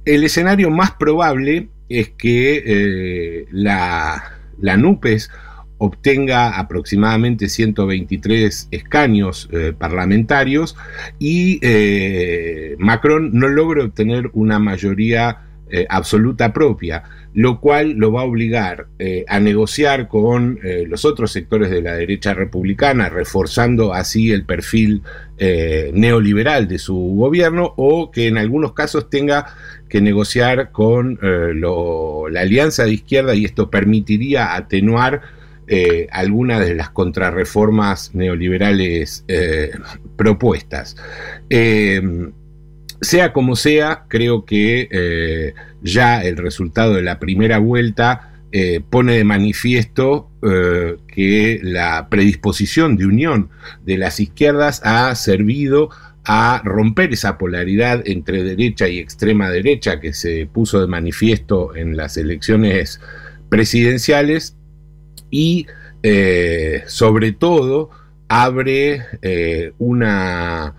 El 0.04 0.24
escenario 0.24 0.70
más 0.70 0.92
probable 0.92 1.68
es 1.88 2.10
que 2.10 3.46
la, 3.50 4.22
la 4.58 4.76
NUPES 4.76 5.30
obtenga 5.84 6.60
aproximadamente 6.60 7.48
123 7.48 8.68
escaños 8.70 9.48
eh, 9.50 9.72
parlamentarios 9.76 10.76
y 11.18 11.58
eh, 11.60 12.76
Macron 12.78 13.30
no 13.32 13.48
logre 13.48 13.82
obtener 13.82 14.30
una 14.32 14.60
mayoría 14.60 15.40
eh, 15.68 15.84
absoluta 15.88 16.52
propia, 16.52 17.02
lo 17.34 17.60
cual 17.60 17.92
lo 17.92 18.12
va 18.12 18.22
a 18.22 18.24
obligar 18.24 18.88
a 19.26 19.40
negociar 19.40 20.08
con 20.08 20.58
los 20.86 21.04
otros 21.04 21.32
sectores 21.32 21.70
de 21.70 21.80
la 21.80 21.94
derecha 21.94 22.34
republicana, 22.34 23.08
reforzando 23.08 23.94
así 23.94 24.32
el 24.32 24.44
perfil 24.44 25.02
neoliberal 25.38 26.68
de 26.68 26.78
su 26.78 26.94
gobierno, 26.94 27.72
o 27.76 28.10
que 28.10 28.26
en 28.26 28.38
algunos 28.38 28.74
casos 28.74 29.08
tenga 29.08 29.54
que 29.88 30.00
negociar 30.00 30.72
con 30.72 31.18
la 31.22 32.40
alianza 32.40 32.84
de 32.84 32.92
izquierda 32.92 33.34
y 33.34 33.44
esto 33.44 33.70
permitiría 33.70 34.54
atenuar 34.54 35.22
eh, 35.74 36.08
algunas 36.10 36.60
de 36.66 36.74
las 36.74 36.90
contrarreformas 36.90 38.14
neoliberales 38.14 39.24
eh, 39.28 39.70
propuestas. 40.16 40.96
Eh, 41.48 42.02
sea 43.00 43.32
como 43.32 43.54
sea, 43.54 44.04
creo 44.08 44.44
que 44.44 45.54
ya 45.82 46.22
el 46.22 46.36
resultado 46.36 46.94
de 46.94 47.02
la 47.02 47.18
primera 47.18 47.58
vuelta 47.58 48.28
pone 48.90 49.16
de 49.16 49.24
manifiesto 49.24 50.30
que 50.42 51.58
la 51.62 52.08
predisposición 52.10 52.96
de 52.96 53.06
unión 53.06 53.48
de 53.82 53.96
las 53.96 54.20
izquierdas 54.20 54.82
ha 54.84 55.14
servido 55.14 55.88
a 56.24 56.62
romper 56.64 57.12
esa 57.12 57.36
polaridad 57.36 58.02
entre 58.04 58.44
derecha 58.44 58.88
y 58.88 58.98
extrema 58.98 59.50
derecha 59.50 60.00
que 60.00 60.12
se 60.12 60.46
puso 60.46 60.80
de 60.80 60.86
manifiesto 60.86 61.74
en 61.74 61.96
las 61.96 62.16
elecciones 62.16 63.00
presidenciales 63.48 64.56
y 65.30 65.66
eh, 66.02 66.82
sobre 66.86 67.32
todo 67.32 67.90
abre 68.28 69.02
eh, 69.22 69.72
una, 69.78 70.74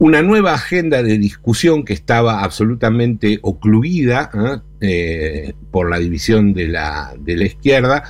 una 0.00 0.22
nueva 0.22 0.54
agenda 0.54 1.02
de 1.02 1.18
discusión 1.18 1.84
que 1.84 1.92
estaba 1.92 2.42
absolutamente 2.42 3.38
ocluida 3.42 4.30
¿ah? 4.32 4.62
eh, 4.80 5.52
por 5.70 5.90
la 5.90 5.98
división 5.98 6.54
de 6.54 6.68
la, 6.68 7.14
izquierda, 7.26 8.02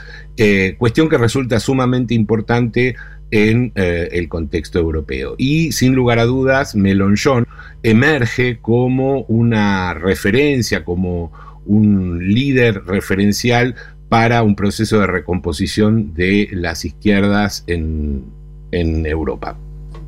cuestión 0.78 1.08
que 1.08 1.18
resulta 1.18 1.60
sumamente 1.60 2.14
importante 2.14 2.94
en 3.32 3.72
el 3.74 4.28
contexto 4.28 4.78
europeo. 4.78 5.34
Y 5.36 5.72
sin 5.72 5.94
lugar 5.94 6.18
a 6.18 6.24
dudas, 6.24 6.74
Mélenchon 6.74 7.46
emerge 7.82 8.58
como 8.60 9.24
una 9.24 9.92
referencia, 9.92 10.84
como 10.84 11.32
un 11.66 12.32
líder 12.32 12.84
referencial 12.84 13.74
para 14.10 14.42
un 14.42 14.56
proceso 14.56 14.98
de 14.98 15.06
recomposición 15.06 16.14
de 16.14 16.48
las 16.52 16.84
izquierdas 16.84 17.64
en, 17.66 18.24
Europa. 18.72 19.56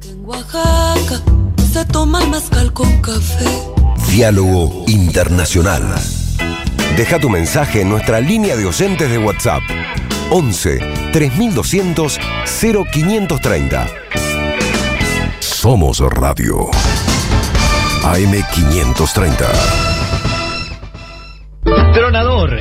En 0.09 0.25
Oaxaca 0.25 1.23
se 1.73 1.85
toma 1.87 2.23
el 2.23 2.29
mezcal 2.29 2.73
con 2.73 3.01
café. 3.01 3.47
Diálogo 4.11 4.85
Internacional. 4.89 5.83
Deja 6.97 7.19
tu 7.19 7.31
mensaje 7.31 7.81
en 7.81 7.89
nuestra 7.89 8.21
línea 8.21 8.57
de 8.57 8.67
oyentes 8.67 9.11
de 9.11 9.17
WhatsApp 9.17 9.63
11 10.31 10.81
3200 11.13 12.21
0530. 12.93 13.87
Somos 15.41 16.01
Radio. 16.01 16.71
AM530. 18.03 19.92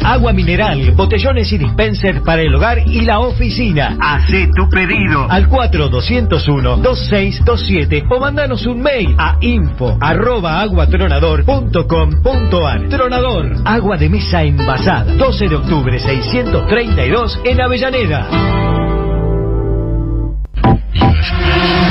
Agua 0.04 0.34
mineral, 0.34 0.92
botellones 0.92 1.52
y 1.52 1.58
dispenser 1.58 2.22
para 2.22 2.42
el 2.42 2.54
hogar 2.54 2.88
y 2.88 3.02
la 3.02 3.20
oficina. 3.20 3.98
Hacé 4.00 4.50
tu 4.56 4.70
pedido 4.70 5.26
al 5.30 5.50
4201-2627 5.50 8.06
o 8.10 8.20
mandanos 8.20 8.66
un 8.68 8.82
mail 8.82 9.16
a 9.18 9.38
info 9.42 9.98
arroba 10.00 10.62
aguatronador.com.ar. 10.62 12.90
Tronador, 12.90 13.56
agua 13.66 13.98
de 13.98 14.10
mesa 14.10 14.44
envasada. 14.44 15.16
12 15.16 15.50
de 15.50 15.56
octubre 15.56 16.00
632 16.00 17.40
en 17.44 17.62
Avellaneda. 17.62 18.28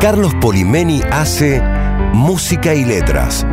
Carlos 0.00 0.34
Polimeni 0.36 1.02
hace 1.10 1.60
Música 2.12 2.72
y 2.72 2.84
Letras. 2.84 3.44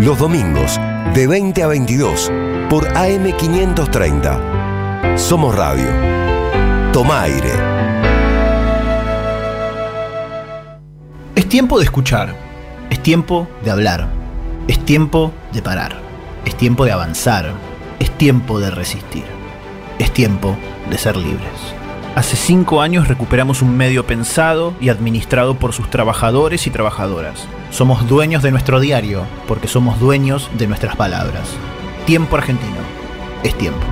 Los 0.00 0.18
domingos, 0.18 0.78
de 1.14 1.26
20 1.26 1.62
a 1.62 1.66
22, 1.66 2.30
por 2.68 2.86
AM530. 2.92 5.16
Somos 5.16 5.54
Radio. 5.54 5.86
Toma 6.92 7.22
aire. 7.22 7.48
Es 11.34 11.48
tiempo 11.48 11.78
de 11.78 11.84
escuchar. 11.84 12.36
Es 12.90 13.02
tiempo 13.02 13.48
de 13.64 13.70
hablar. 13.70 14.10
Es 14.68 14.84
tiempo 14.84 15.32
de 15.54 15.62
parar. 15.62 15.96
Es 16.44 16.54
tiempo 16.54 16.84
de 16.84 16.92
avanzar. 16.92 17.50
Es 17.98 18.10
tiempo 18.18 18.60
de 18.60 18.70
resistir. 18.70 19.24
Es 19.98 20.12
tiempo 20.12 20.54
de 20.90 20.98
ser 20.98 21.16
libres. 21.16 21.73
Hace 22.14 22.36
cinco 22.36 22.80
años 22.80 23.08
recuperamos 23.08 23.60
un 23.60 23.76
medio 23.76 24.06
pensado 24.06 24.72
y 24.80 24.88
administrado 24.88 25.58
por 25.58 25.72
sus 25.72 25.90
trabajadores 25.90 26.68
y 26.68 26.70
trabajadoras. 26.70 27.48
Somos 27.70 28.08
dueños 28.08 28.44
de 28.44 28.52
nuestro 28.52 28.78
diario 28.78 29.24
porque 29.48 29.66
somos 29.66 29.98
dueños 29.98 30.48
de 30.56 30.68
nuestras 30.68 30.94
palabras. 30.94 31.48
Tiempo 32.06 32.36
argentino. 32.36 32.76
Es 33.42 33.58
tiempo. 33.58 33.84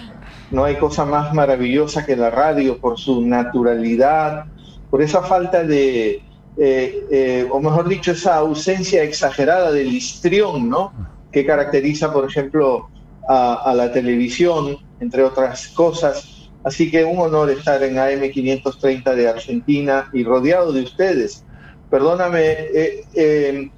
No 0.50 0.64
hay 0.64 0.76
cosa 0.76 1.04
más 1.04 1.34
maravillosa 1.34 2.06
que 2.06 2.16
la 2.16 2.30
radio 2.30 2.78
por 2.78 2.98
su 2.98 3.26
naturalidad, 3.26 4.46
por 4.90 5.02
esa 5.02 5.22
falta 5.22 5.64
de, 5.64 6.22
eh, 6.56 7.06
eh, 7.10 7.48
o 7.50 7.60
mejor 7.60 7.88
dicho, 7.88 8.12
esa 8.12 8.36
ausencia 8.36 9.02
exagerada 9.02 9.72
del 9.72 9.92
histrión, 9.92 10.68
¿no? 10.68 10.92
Que 11.32 11.44
caracteriza, 11.44 12.12
por 12.12 12.28
ejemplo, 12.28 12.88
a, 13.28 13.54
a 13.54 13.74
la 13.74 13.92
televisión, 13.92 14.78
entre 15.00 15.24
otras 15.24 15.68
cosas. 15.68 16.50
Así 16.66 16.90
que 16.90 17.04
un 17.04 17.18
honor 17.18 17.50
estar 17.50 17.82
en 17.84 17.94
AM530 17.94 19.14
de 19.14 19.28
Argentina 19.28 20.10
y 20.12 20.24
rodeado 20.24 20.72
de 20.72 20.82
ustedes. 20.82 21.44
Perdóname, 21.90 22.42
eh, 22.42 23.04
eh, 23.14 23.70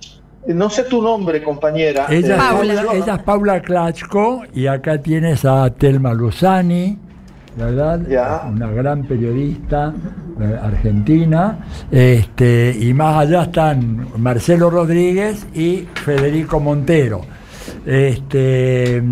no 0.54 0.70
sé 0.70 0.84
tu 0.84 1.02
nombre, 1.02 1.42
compañera. 1.42 2.06
Ella, 2.08 2.34
Eh, 2.34 2.38
es 2.38 2.42
Paula, 2.42 2.84
ella 2.94 3.14
es 3.14 3.22
Paula 3.22 3.60
Klachko 3.62 4.42
y 4.54 4.66
acá 4.66 4.98
tienes 4.98 5.44
a 5.44 5.68
Telma 5.70 6.14
Luzani, 6.14 6.98
¿verdad? 7.56 8.00
Una 8.48 8.70
gran 8.70 9.04
periodista 9.04 9.92
eh, 10.40 10.58
argentina. 10.62 11.58
Este, 11.90 12.76
y 12.78 12.94
más 12.94 13.16
allá 13.18 13.42
están 13.42 14.06
Marcelo 14.16 14.70
Rodríguez 14.70 15.46
y 15.54 15.86
Federico 15.94 16.60
Montero. 16.60 17.20
Este, 17.90 19.02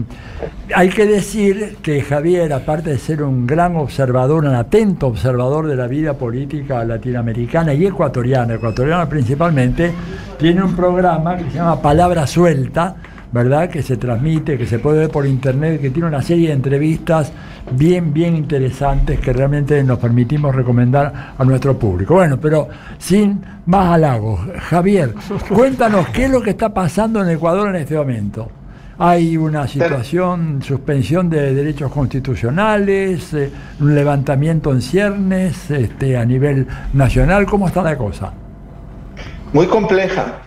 hay 0.74 0.88
que 0.90 1.06
decir 1.06 1.78
que 1.80 2.02
Javier, 2.02 2.52
aparte 2.52 2.90
de 2.90 2.98
ser 2.98 3.22
un 3.22 3.46
gran 3.46 3.74
observador, 3.74 4.44
un 4.44 4.54
atento 4.54 5.06
observador 5.06 5.66
de 5.66 5.76
la 5.76 5.86
vida 5.86 6.12
política 6.12 6.84
latinoamericana 6.84 7.72
y 7.72 7.86
ecuatoriana, 7.86 8.52
ecuatoriana 8.52 9.08
principalmente, 9.08 9.92
tiene 10.38 10.62
un 10.62 10.76
programa 10.76 11.38
que 11.38 11.44
se 11.44 11.52
llama 11.52 11.80
Palabra 11.80 12.26
Suelta, 12.26 12.96
¿verdad? 13.32 13.70
Que 13.70 13.82
se 13.82 13.96
transmite, 13.96 14.58
que 14.58 14.66
se 14.66 14.78
puede 14.78 14.98
ver 14.98 15.10
por 15.10 15.24
internet, 15.24 15.80
que 15.80 15.88
tiene 15.88 16.08
una 16.08 16.20
serie 16.20 16.48
de 16.48 16.54
entrevistas 16.54 17.32
bien, 17.70 18.12
bien 18.12 18.36
interesantes 18.36 19.18
que 19.20 19.32
realmente 19.32 19.82
nos 19.84 19.98
permitimos 19.98 20.54
recomendar 20.54 21.32
a 21.38 21.42
nuestro 21.46 21.78
público. 21.78 22.12
Bueno, 22.12 22.38
pero 22.38 22.68
sin 22.98 23.40
más 23.64 23.94
halagos. 23.94 24.38
Javier, 24.68 25.14
cuéntanos 25.48 26.10
qué 26.10 26.26
es 26.26 26.30
lo 26.30 26.42
que 26.42 26.50
está 26.50 26.74
pasando 26.74 27.22
en 27.22 27.30
Ecuador 27.30 27.70
en 27.70 27.76
este 27.76 27.96
momento. 27.96 28.50
Hay 28.98 29.36
una 29.36 29.68
situación, 29.68 30.62
suspensión 30.62 31.28
de 31.28 31.54
derechos 31.54 31.92
constitucionales, 31.92 33.34
eh, 33.34 33.50
un 33.78 33.94
levantamiento 33.94 34.72
en 34.72 34.80
ciernes 34.80 35.70
este, 35.70 36.16
a 36.16 36.24
nivel 36.24 36.66
nacional. 36.94 37.44
¿Cómo 37.44 37.68
está 37.68 37.82
la 37.82 37.98
cosa? 37.98 38.32
Muy 39.52 39.66
compleja, 39.66 40.40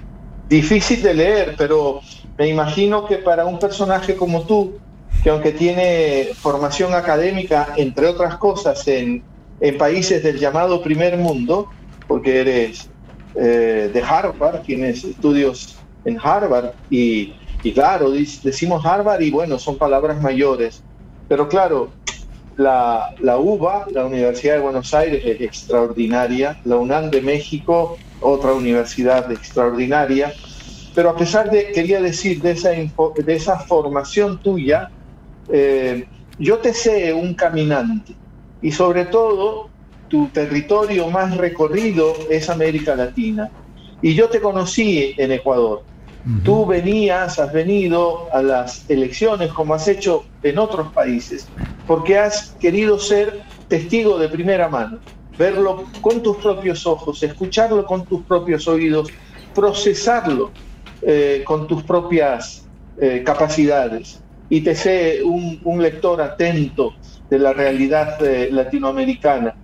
difícil 0.50 1.04
de 1.04 1.14
leer, 1.14 1.56
pero 1.58 2.02
me 2.40 2.48
imagino 2.48 3.06
que 3.06 3.18
para 3.18 3.46
un 3.46 3.60
personaje 3.60 4.16
como 4.16 4.42
tú, 4.44 4.80
que 5.24 5.30
aunque 5.30 5.52
tiene 5.52 6.30
formación 6.34 6.96
académica, 6.96 7.74
entre 7.78 8.08
otras 8.08 8.36
cosas, 8.38 8.88
en, 8.88 9.22
en 9.60 9.78
países 9.78 10.24
del 10.24 10.40
llamado 10.40 10.82
primer 10.82 11.18
mundo, 11.18 11.70
porque 12.08 12.42
eres 12.42 12.90
eh, 13.36 13.92
de 13.94 14.02
Harvard, 14.02 14.62
tienes 14.62 15.04
estudios 15.04 15.78
en 16.06 16.18
Harvard 16.22 16.72
y, 16.90 17.34
y 17.64 17.72
claro, 17.74 18.12
decimos 18.12 18.86
Harvard 18.86 19.22
y 19.22 19.32
bueno, 19.32 19.60
son 19.60 19.78
palabras 19.78 20.22
mayores, 20.22 20.82
pero 21.28 21.48
claro, 21.48 21.90
la, 22.58 23.14
la, 23.20 23.38
UBA, 23.38 23.88
la 23.92 24.06
Universidad 24.06 24.56
de 24.56 24.62
Buenos 24.62 24.94
Aires, 24.94 25.22
es 25.26 25.42
extraordinaria, 25.42 26.60
la 26.66 26.78
UNAM 26.78 27.10
de 27.10 27.22
México, 27.22 27.98
otra 28.22 28.54
universidad 28.54 29.32
extraordinaria, 29.32 30.34
pero 30.94 31.12
a 31.12 31.16
pesar 31.16 31.50
de, 31.50 31.72
quería 31.72 32.02
decir, 32.02 32.42
de 32.42 32.52
esa, 32.52 32.72
de 32.72 33.36
esa 33.36 33.60
formación 33.60 34.40
tuya, 34.40 34.90
eh, 35.50 36.08
yo 36.38 36.58
te 36.60 36.74
sé 36.74 37.14
un 37.14 37.34
caminante 37.34 38.14
y 38.62 38.72
sobre 38.72 39.06
todo 39.06 39.70
tu 40.10 40.28
territorio 40.28 41.10
más 41.10 41.38
recorrido 41.38 42.14
es 42.30 42.50
América 42.50 42.96
Latina. 42.96 43.50
Y 44.02 44.16
yo 44.16 44.30
te 44.30 44.40
conocí 44.40 45.14
en 45.18 45.32
Ecuador. 45.32 45.84
Tú 46.44 46.66
venías, 46.66 47.40
has 47.40 47.54
venido 47.54 48.28
a 48.34 48.42
las 48.42 48.90
elecciones 48.90 49.52
como 49.54 49.74
has 49.74 49.88
hecho 49.88 50.26
en 50.44 50.60
otros 50.60 50.92
países, 50.92 51.48
porque 51.88 52.18
has 52.18 52.56
querido 52.60 53.00
ser 53.00 53.42
testigo 53.70 54.20
de 54.20 54.28
primera 54.28 54.68
mano, 54.68 55.00
verlo 55.38 55.86
con 56.02 56.22
tus 56.22 56.38
propios 56.38 56.86
ojos, 56.86 57.24
escucharlo 57.24 57.86
con 57.86 58.06
tus 58.06 58.24
propios 58.24 58.68
oídos, 58.68 59.10
procesarlo 59.56 60.52
eh, 61.02 61.44
con 61.46 61.68
tus 61.68 61.84
propias 61.84 62.68
eh, 63.00 63.24
capacidades. 63.26 64.22
Y 64.50 64.62
te 64.62 64.76
sé 64.76 65.22
un, 65.24 65.82
lector 65.82 66.22
atento 66.22 66.94
de 67.30 67.40
la 67.40 67.54
realidad 67.54 68.22
eh, 68.26 68.50
latinoamericana. 68.52 69.56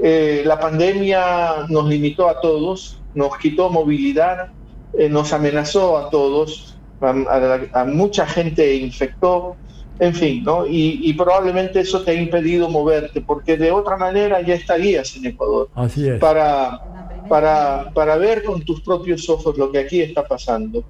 la 0.00 0.58
pandemia 0.58 1.66
nos 1.68 1.88
limitó 1.88 2.28
a 2.28 2.40
todos, 2.40 3.00
nos 3.14 3.36
quitó 3.38 3.68
movilidad, 3.68 4.48
eh, 4.94 5.08
nos 5.08 5.32
amenazó 5.32 5.98
a 5.98 6.10
todos, 6.10 6.76
a, 7.00 7.84
mucha 7.84 8.26
gente 8.26 8.76
infectó, 8.76 9.56
en 9.98 10.14
fin, 10.14 10.44
¿no? 10.44 10.64
Y, 10.66 11.12
probablemente 11.14 11.80
eso 11.80 12.02
te 12.02 12.12
ha 12.12 12.14
impedido 12.14 12.68
moverte, 12.68 13.20
porque 13.20 13.56
de 13.56 13.70
otra 13.70 13.96
manera 13.96 14.40
ya 14.40 14.54
estarías 14.54 15.16
en 15.16 15.26
Ecuador. 15.26 15.68
Así 15.74 16.08
es. 16.08 16.18
Para, 16.18 16.80
para, 17.28 17.90
para 17.94 18.16
ver 18.16 18.44
con 18.44 18.62
tus 18.62 18.80
propios 18.80 19.28
ojos 19.28 19.58
lo 19.58 19.70
que 19.70 19.78
aquí 19.78 20.00
está 20.00 20.26
pasando. 20.26 20.84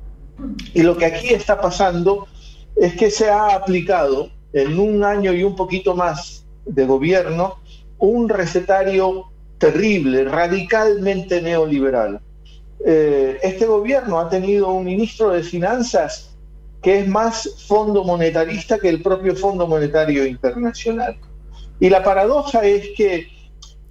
Y 0.73 0.83
lo 0.83 0.97
que 0.97 1.07
aquí 1.07 1.29
está 1.29 1.61
pasando 1.61 2.29
es 2.77 2.95
que 2.95 3.11
se 3.11 3.29
ha 3.29 3.57
aplicado 3.57 4.31
en 4.53 4.79
un 4.79 5.03
año 5.03 5.33
y 5.33 5.43
un 5.43 5.57
poquito 5.57 5.95
más 5.97 6.47
de 6.65 6.87
gobierno 6.87 7.57
un 7.99 8.29
recetario 8.29 9.25
terrible, 9.59 10.25
radicalmente 10.25 11.43
neoliberal 11.43 12.21
eh, 12.85 13.39
este 13.43 13.67
gobierno 13.67 14.19
ha 14.19 14.29
tenido 14.29 14.71
un 14.71 14.85
ministro 14.85 15.31
de 15.31 15.43
Finanzas 15.43 16.37
que 16.83 17.01
es 17.01 17.09
más 17.09 17.67
fondo 17.67 18.05
monetarista 18.05 18.79
que 18.79 18.89
el 18.89 19.03
propio 19.03 19.35
Fondo 19.35 19.67
Monetario 19.67 20.25
Internacional. 20.25 21.17
Y 21.81 21.91
la 21.91 22.05
paradoja 22.05 22.65
es 22.65 22.91
que 22.97 23.27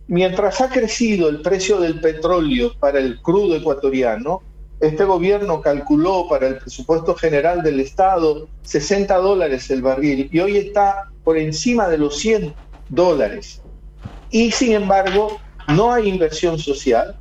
mientras 0.07 0.61
ha 0.61 0.69
crecido 0.69 1.27
el 1.27 1.41
precio 1.41 1.79
del 1.79 1.99
petróleo 1.99 2.73
para 2.79 2.99
el 2.99 3.21
crudo 3.21 3.55
ecuatoriano, 3.55 4.41
este 4.79 5.05
gobierno 5.05 5.61
calculó 5.61 6.27
para 6.29 6.47
el 6.47 6.57
presupuesto 6.59 7.15
general 7.15 7.63
del 7.63 7.79
Estado 7.79 8.47
60 8.61 9.15
dólares 9.17 9.69
el 9.71 9.81
barril 9.81 10.29
y 10.31 10.39
hoy 10.39 10.57
está 10.57 11.09
por 11.23 11.37
encima 11.37 11.89
de 11.89 11.97
los 11.97 12.17
100 12.19 12.53
dólares. 12.89 13.61
Y 14.29 14.51
sin 14.51 14.73
embargo, 14.73 15.39
no 15.67 15.91
hay 15.91 16.07
inversión 16.07 16.59
social, 16.59 17.17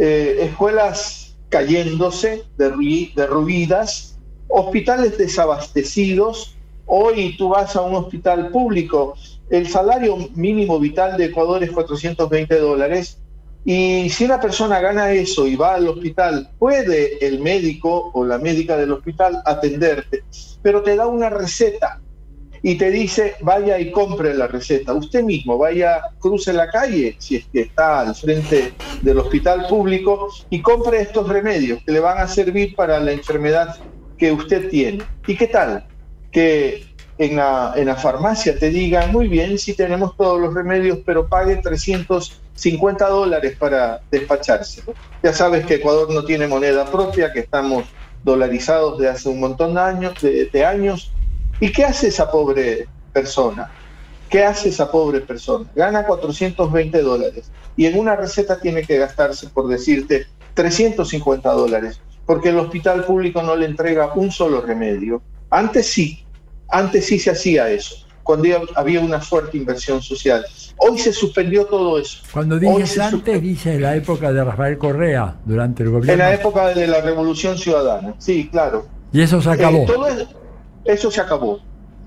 eh, 0.00 0.38
escuelas 0.40 1.36
cayéndose, 1.48 2.44
derruidas, 2.56 4.18
hospitales 4.48 5.18
desabastecidos. 5.18 6.56
Hoy 6.86 7.36
tú 7.36 7.50
vas 7.50 7.76
a 7.76 7.82
un 7.82 7.94
hospital 7.94 8.50
público, 8.50 9.14
el 9.50 9.68
salario 9.68 10.16
mínimo 10.34 10.78
vital 10.78 11.16
de 11.16 11.26
Ecuador 11.26 11.62
es 11.62 11.70
420 11.70 12.58
dólares 12.58 13.18
y 13.64 14.10
si 14.10 14.24
una 14.24 14.40
persona 14.40 14.80
gana 14.80 15.12
eso 15.12 15.46
y 15.46 15.54
va 15.54 15.74
al 15.74 15.88
hospital, 15.88 16.50
puede 16.58 17.24
el 17.24 17.40
médico 17.40 18.10
o 18.12 18.24
la 18.24 18.38
médica 18.38 18.76
del 18.76 18.92
hospital 18.92 19.40
atenderte, 19.44 20.24
pero 20.62 20.82
te 20.82 20.96
da 20.96 21.06
una 21.06 21.30
receta 21.30 22.00
y 22.62 22.76
te 22.76 22.90
dice 22.90 23.34
vaya 23.40 23.78
y 23.78 23.90
compre 23.90 24.34
la 24.34 24.46
receta. 24.46 24.94
Usted 24.94 25.24
mismo 25.24 25.58
vaya, 25.58 26.02
cruce 26.20 26.52
la 26.52 26.70
calle, 26.70 27.16
si 27.18 27.36
es 27.36 27.46
que 27.46 27.62
está 27.62 28.00
al 28.00 28.14
frente 28.14 28.72
del 29.02 29.18
hospital 29.18 29.66
público, 29.68 30.28
y 30.48 30.62
compre 30.62 31.00
estos 31.00 31.28
remedios 31.28 31.82
que 31.84 31.92
le 31.92 32.00
van 32.00 32.18
a 32.18 32.28
servir 32.28 32.74
para 32.76 33.00
la 33.00 33.12
enfermedad 33.12 33.76
que 34.16 34.30
usted 34.30 34.70
tiene. 34.70 35.02
¿Y 35.26 35.36
qué 35.36 35.48
tal? 35.48 35.86
Que 36.30 36.86
en 37.18 37.36
la, 37.36 37.74
en 37.76 37.86
la 37.86 37.96
farmacia 37.96 38.56
te 38.56 38.70
digan, 38.70 39.10
muy 39.10 39.26
bien, 39.26 39.58
si 39.58 39.74
tenemos 39.74 40.16
todos 40.16 40.40
los 40.40 40.54
remedios, 40.54 40.98
pero 41.04 41.28
pague 41.28 41.56
350 41.56 43.08
dólares 43.08 43.56
para 43.58 44.00
despacharse. 44.10 44.82
Ya 45.22 45.32
sabes 45.32 45.66
que 45.66 45.74
Ecuador 45.74 46.12
no 46.12 46.24
tiene 46.24 46.46
moneda 46.46 46.84
propia, 46.84 47.32
que 47.32 47.40
estamos 47.40 47.84
dolarizados 48.22 48.98
de 48.98 49.08
hace 49.08 49.28
un 49.28 49.40
montón 49.40 49.74
de 49.74 49.80
años, 49.80 50.14
de 50.22 50.64
años 50.64 51.12
¿Y 51.62 51.70
qué 51.70 51.84
hace 51.84 52.08
esa 52.08 52.28
pobre 52.28 52.88
persona? 53.12 53.70
¿Qué 54.28 54.42
hace 54.42 54.70
esa 54.70 54.90
pobre 54.90 55.20
persona? 55.20 55.70
Gana 55.76 56.04
420 56.04 57.00
dólares 57.02 57.52
y 57.76 57.86
en 57.86 57.96
una 58.00 58.16
receta 58.16 58.58
tiene 58.58 58.82
que 58.82 58.98
gastarse, 58.98 59.46
por 59.46 59.68
decirte, 59.68 60.26
350 60.54 61.52
dólares, 61.52 62.00
porque 62.26 62.48
el 62.48 62.58
hospital 62.58 63.04
público 63.04 63.44
no 63.44 63.54
le 63.54 63.66
entrega 63.66 64.12
un 64.14 64.32
solo 64.32 64.60
remedio. 64.60 65.22
Antes 65.50 65.86
sí, 65.86 66.26
antes 66.68 67.06
sí 67.06 67.20
se 67.20 67.30
hacía 67.30 67.70
eso, 67.70 67.94
cuando 68.24 68.48
había 68.74 68.98
una 68.98 69.20
fuerte 69.20 69.56
inversión 69.56 70.02
social. 70.02 70.44
Hoy 70.78 70.98
se 70.98 71.12
suspendió 71.12 71.66
todo 71.66 71.96
eso. 72.00 72.24
Cuando 72.32 72.58
dices 72.58 72.98
antes, 72.98 73.40
dice 73.40 73.78
la 73.78 73.94
época 73.94 74.32
de 74.32 74.42
Rafael 74.42 74.78
Correa, 74.78 75.36
durante 75.44 75.84
el 75.84 75.90
gobierno. 75.90 76.12
En 76.14 76.18
la 76.18 76.34
época 76.34 76.74
de 76.74 76.88
la 76.88 77.02
Revolución 77.02 77.56
Ciudadana, 77.56 78.16
sí, 78.18 78.48
claro. 78.50 78.88
Y 79.12 79.20
eso 79.22 79.40
se 79.40 79.48
acabó. 79.48 79.86
Eh, 80.08 80.26
eso 80.84 81.10
se 81.10 81.20
acabó. 81.20 81.60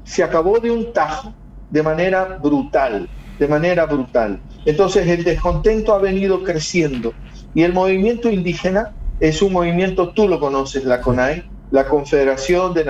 Se 0.04 0.24
acabó 0.24 0.60
de 0.60 0.72
un 0.72 0.94
tajo, 0.94 1.34
de 1.70 1.84
manera 1.84 2.38
brutal, 2.42 3.10
de 3.38 3.48
manera 3.48 3.86
brutal. 3.86 4.42
Entonces 4.66 5.08
el 5.08 5.24
descontento 5.24 5.94
ha 5.94 6.00
venido 6.00 6.44
creciendo 6.44 7.14
y 7.54 7.64
el 7.64 7.74
movimiento 7.74 8.30
indígena 8.30 8.96
es 9.20 9.42
un 9.42 9.54
movimiento, 9.54 10.12
tú 10.14 10.28
lo 10.28 10.40
conoces, 10.40 10.84
la 10.84 11.02
CONAI, 11.02 11.44
la 11.72 11.88
Confederación 11.88 12.74
de 12.74 12.86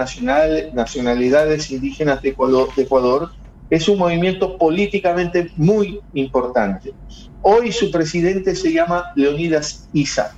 Nacionalidades 0.74 1.72
Indígenas 1.72 2.22
de 2.22 2.30
Ecuador, 2.30 3.30
es 3.70 3.88
un 3.88 3.98
movimiento 3.98 4.58
políticamente 4.58 5.52
muy 5.56 6.00
importante. 6.14 6.94
Hoy 7.42 7.72
su 7.72 7.92
presidente 7.92 8.56
se 8.56 8.74
llama 8.74 9.06
Leonidas 9.16 9.88
Isa, 9.92 10.36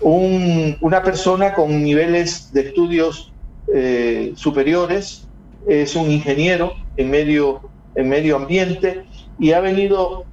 una 0.00 1.02
persona 1.02 1.54
con 1.54 1.82
niveles 1.82 2.52
de 2.52 2.62
estudios 2.62 3.33
eh, 3.72 4.32
superiores, 4.36 5.28
es 5.66 5.96
un 5.96 6.10
ingeniero 6.10 6.72
en 6.96 7.10
medio, 7.10 7.62
en 7.94 8.08
medio 8.08 8.36
ambiente 8.36 9.04
y 9.38 9.52
ha 9.52 9.60
venido 9.60 10.24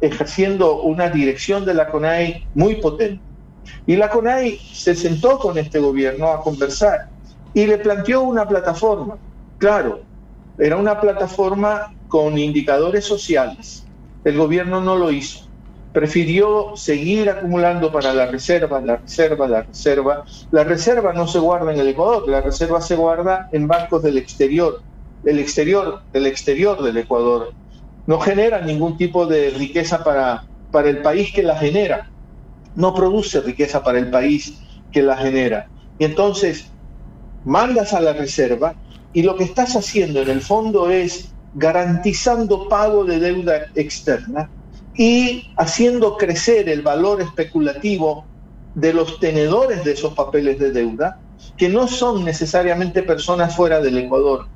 ejerciendo 0.00 0.82
una 0.82 1.10
dirección 1.10 1.64
de 1.64 1.74
la 1.74 1.88
CONAI 1.88 2.44
muy 2.54 2.76
potente. 2.76 3.22
Y 3.86 3.96
la 3.96 4.08
CONAI 4.08 4.58
se 4.72 4.94
sentó 4.94 5.38
con 5.38 5.58
este 5.58 5.78
gobierno 5.78 6.28
a 6.28 6.40
conversar 6.40 7.08
y 7.52 7.66
le 7.66 7.78
planteó 7.78 8.22
una 8.22 8.46
plataforma. 8.46 9.18
Claro, 9.58 10.00
era 10.56 10.76
una 10.76 11.00
plataforma 11.00 11.92
con 12.06 12.38
indicadores 12.38 13.04
sociales. 13.04 13.84
El 14.24 14.36
gobierno 14.36 14.80
no 14.80 14.96
lo 14.96 15.10
hizo 15.10 15.47
prefirió 15.98 16.76
seguir 16.76 17.28
acumulando 17.28 17.90
para 17.90 18.14
la 18.14 18.26
reserva, 18.26 18.80
la 18.80 18.98
reserva, 18.98 19.48
la 19.48 19.62
reserva. 19.62 20.24
La 20.52 20.62
reserva 20.62 21.12
no 21.12 21.26
se 21.26 21.40
guarda 21.40 21.72
en 21.72 21.80
el 21.80 21.88
Ecuador, 21.88 22.28
la 22.28 22.40
reserva 22.40 22.80
se 22.80 22.94
guarda 22.94 23.48
en 23.50 23.66
bancos 23.66 24.04
del 24.04 24.16
exterior, 24.16 24.80
del 25.24 25.40
exterior, 25.40 26.02
del 26.12 26.26
exterior 26.26 26.80
del 26.84 26.98
Ecuador. 26.98 27.52
No 28.06 28.20
genera 28.20 28.60
ningún 28.60 28.96
tipo 28.96 29.26
de 29.26 29.50
riqueza 29.50 30.04
para, 30.04 30.44
para 30.70 30.88
el 30.88 31.02
país 31.02 31.32
que 31.32 31.42
la 31.42 31.56
genera. 31.56 32.08
No 32.76 32.94
produce 32.94 33.40
riqueza 33.40 33.82
para 33.82 33.98
el 33.98 34.08
país 34.08 34.56
que 34.92 35.02
la 35.02 35.16
genera. 35.16 35.66
Y 35.98 36.04
entonces 36.04 36.70
mandas 37.44 37.92
a 37.92 38.00
la 38.00 38.12
reserva 38.12 38.76
y 39.12 39.22
lo 39.24 39.34
que 39.34 39.42
estás 39.42 39.74
haciendo 39.74 40.22
en 40.22 40.30
el 40.30 40.42
fondo 40.42 40.90
es 40.90 41.34
garantizando 41.54 42.68
pago 42.68 43.04
de 43.04 43.18
deuda 43.18 43.62
externa 43.74 44.48
y 44.98 45.44
haciendo 45.56 46.16
crecer 46.16 46.68
el 46.68 46.82
valor 46.82 47.22
especulativo 47.22 48.26
de 48.74 48.92
los 48.92 49.20
tenedores 49.20 49.84
de 49.84 49.92
esos 49.92 50.12
papeles 50.14 50.58
de 50.58 50.72
deuda 50.72 51.20
que 51.56 51.68
no 51.68 51.86
son 51.86 52.24
necesariamente 52.24 53.04
personas 53.04 53.54
fuera 53.54 53.80
del 53.80 53.96
Ecuador. 53.96 54.48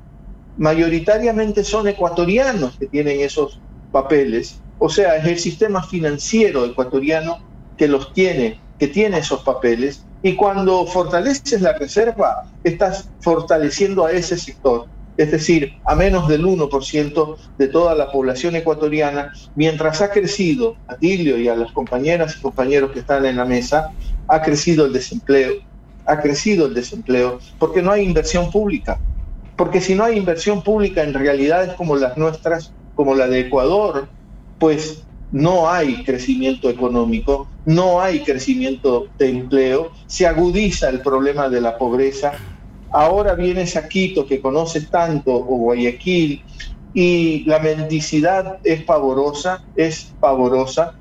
Mayoritariamente 0.57 1.63
son 1.63 1.87
ecuatorianos 1.87 2.77
que 2.77 2.87
tienen 2.87 3.21
esos 3.21 3.61
papeles. 3.89 4.61
O 4.79 4.89
sea, 4.89 5.15
es 5.15 5.25
el 5.25 5.39
sistema 5.39 5.81
financiero 5.81 6.65
ecuatoriano 6.65 7.37
que 7.77 7.87
los 7.87 8.11
tiene, 8.11 8.59
que 8.77 8.89
tiene 8.89 9.19
esos 9.19 9.43
papeles. 9.43 10.05
Y 10.21 10.35
cuando 10.35 10.85
fortaleces 10.85 11.61
la 11.61 11.71
reserva, 11.71 12.35
estás 12.65 13.09
fortaleciendo 13.21 14.05
a 14.05 14.11
ese 14.11 14.37
sector 14.37 14.89
es 15.17 15.31
decir, 15.31 15.73
a 15.85 15.95
menos 15.95 16.27
del 16.27 16.43
1% 16.45 17.37
de 17.57 17.67
toda 17.67 17.95
la 17.95 18.11
población 18.11 18.55
ecuatoriana, 18.55 19.31
mientras 19.55 20.01
ha 20.01 20.11
crecido, 20.11 20.75
a 20.87 20.95
Tilio 20.95 21.37
y 21.37 21.47
a 21.47 21.55
las 21.55 21.71
compañeras 21.71 22.35
y 22.37 22.41
compañeros 22.41 22.91
que 22.91 22.99
están 22.99 23.25
en 23.25 23.37
la 23.37 23.45
mesa, 23.45 23.91
ha 24.27 24.41
crecido 24.41 24.85
el 24.85 24.93
desempleo, 24.93 25.53
ha 26.05 26.21
crecido 26.21 26.65
el 26.65 26.73
desempleo, 26.73 27.39
porque 27.59 27.81
no 27.81 27.91
hay 27.91 28.03
inversión 28.03 28.51
pública. 28.51 28.99
Porque 29.55 29.81
si 29.81 29.93
no 29.93 30.03
hay 30.03 30.17
inversión 30.17 30.63
pública 30.63 31.03
en 31.03 31.13
realidades 31.13 31.73
como 31.73 31.95
las 31.95 32.17
nuestras, 32.17 32.73
como 32.95 33.13
la 33.13 33.27
de 33.27 33.41
Ecuador, 33.41 34.07
pues 34.57 35.03
no 35.31 35.69
hay 35.69 36.03
crecimiento 36.03 36.69
económico, 36.69 37.47
no 37.65 38.01
hay 38.01 38.19
crecimiento 38.23 39.07
de 39.17 39.29
empleo, 39.29 39.91
se 40.07 40.27
agudiza 40.27 40.89
el 40.89 41.01
problema 41.01 41.49
de 41.49 41.61
la 41.61 41.77
pobreza, 41.77 42.33
Ahora 42.93 43.33
vienes 43.33 43.75
a 43.75 43.87
Quito, 43.89 44.27
que 44.27 44.39
conoces 44.39 44.87
tanto, 44.87 45.33
o 45.33 45.57
Guayaquil, 45.57 46.43
y 46.93 47.43
la 47.45 47.57
mendicidad 47.57 48.59
es 48.63 48.83
pavorosa, 48.83 49.63
es 49.75 50.13
pavorosa. 50.19 50.93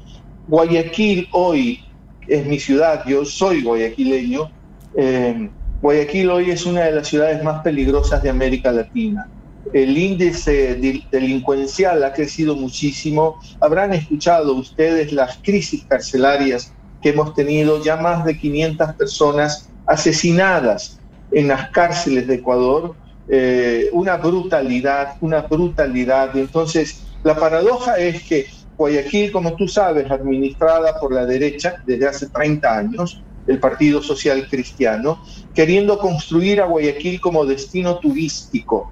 Guayaquil 0.47 1.29
hoy 1.33 1.81
es 2.27 2.47
mi 2.47 2.59
ciudad, 2.59 3.05
yo 3.07 3.27
soy 3.27 3.63
guayaquileño. 3.63 4.51
Eh, 4.97 5.51
Guayaquil 5.83 6.31
hoy 6.31 6.51
es 6.51 6.65
una 6.65 6.85
de 6.85 6.93
las 6.93 7.09
ciudades 7.09 7.45
más 7.45 7.61
peligrosas 7.63 8.23
de 8.23 8.31
América 8.31 8.73
Latina. 8.73 9.29
El 9.75 9.99
índice 9.99 10.77
delincuencial 11.11 12.03
ha 12.05 12.15
crecido 12.15 12.57
muchísimo. 12.57 13.37
Habrán 13.61 13.93
escuchado 13.93 14.55
ustedes 14.55 15.13
las 15.13 15.39
crisis 15.43 15.85
carcelarias 15.85 16.73
que 17.03 17.11
hemos 17.11 17.35
tenido, 17.35 17.85
ya 17.85 17.97
más 17.97 18.25
de 18.25 18.39
500 18.39 18.95
personas 18.95 19.69
asesinadas 19.87 21.02
en 21.33 21.49
las 21.49 21.71
cárceles 21.71 22.27
de 22.27 22.37
Ecuador, 22.37 22.95
eh, 23.29 23.89
una 23.93 24.17
brutalidad, 24.17 25.17
una 25.21 25.43
brutalidad. 25.43 26.37
Entonces, 26.37 27.03
la 27.23 27.37
paradoja 27.37 27.99
es 27.99 28.23
que 28.25 28.47
Guayaquil, 28.77 29.31
como 29.31 29.55
tú 29.55 29.69
sabes, 29.69 30.11
administrada 30.11 30.99
por 30.99 31.13
la 31.13 31.25
derecha 31.25 31.77
desde 31.87 32.09
hace 32.09 32.29
30 32.29 32.79
años, 32.79 33.23
el 33.47 33.59
Partido 33.59 34.03
Social 34.03 34.47
Cristiano, 34.49 35.21
queriendo 35.55 35.99
construir 35.99 36.61
a 36.61 36.67
Guayaquil 36.67 37.21
como 37.21 37.45
destino 37.45 37.99
turístico. 37.99 38.91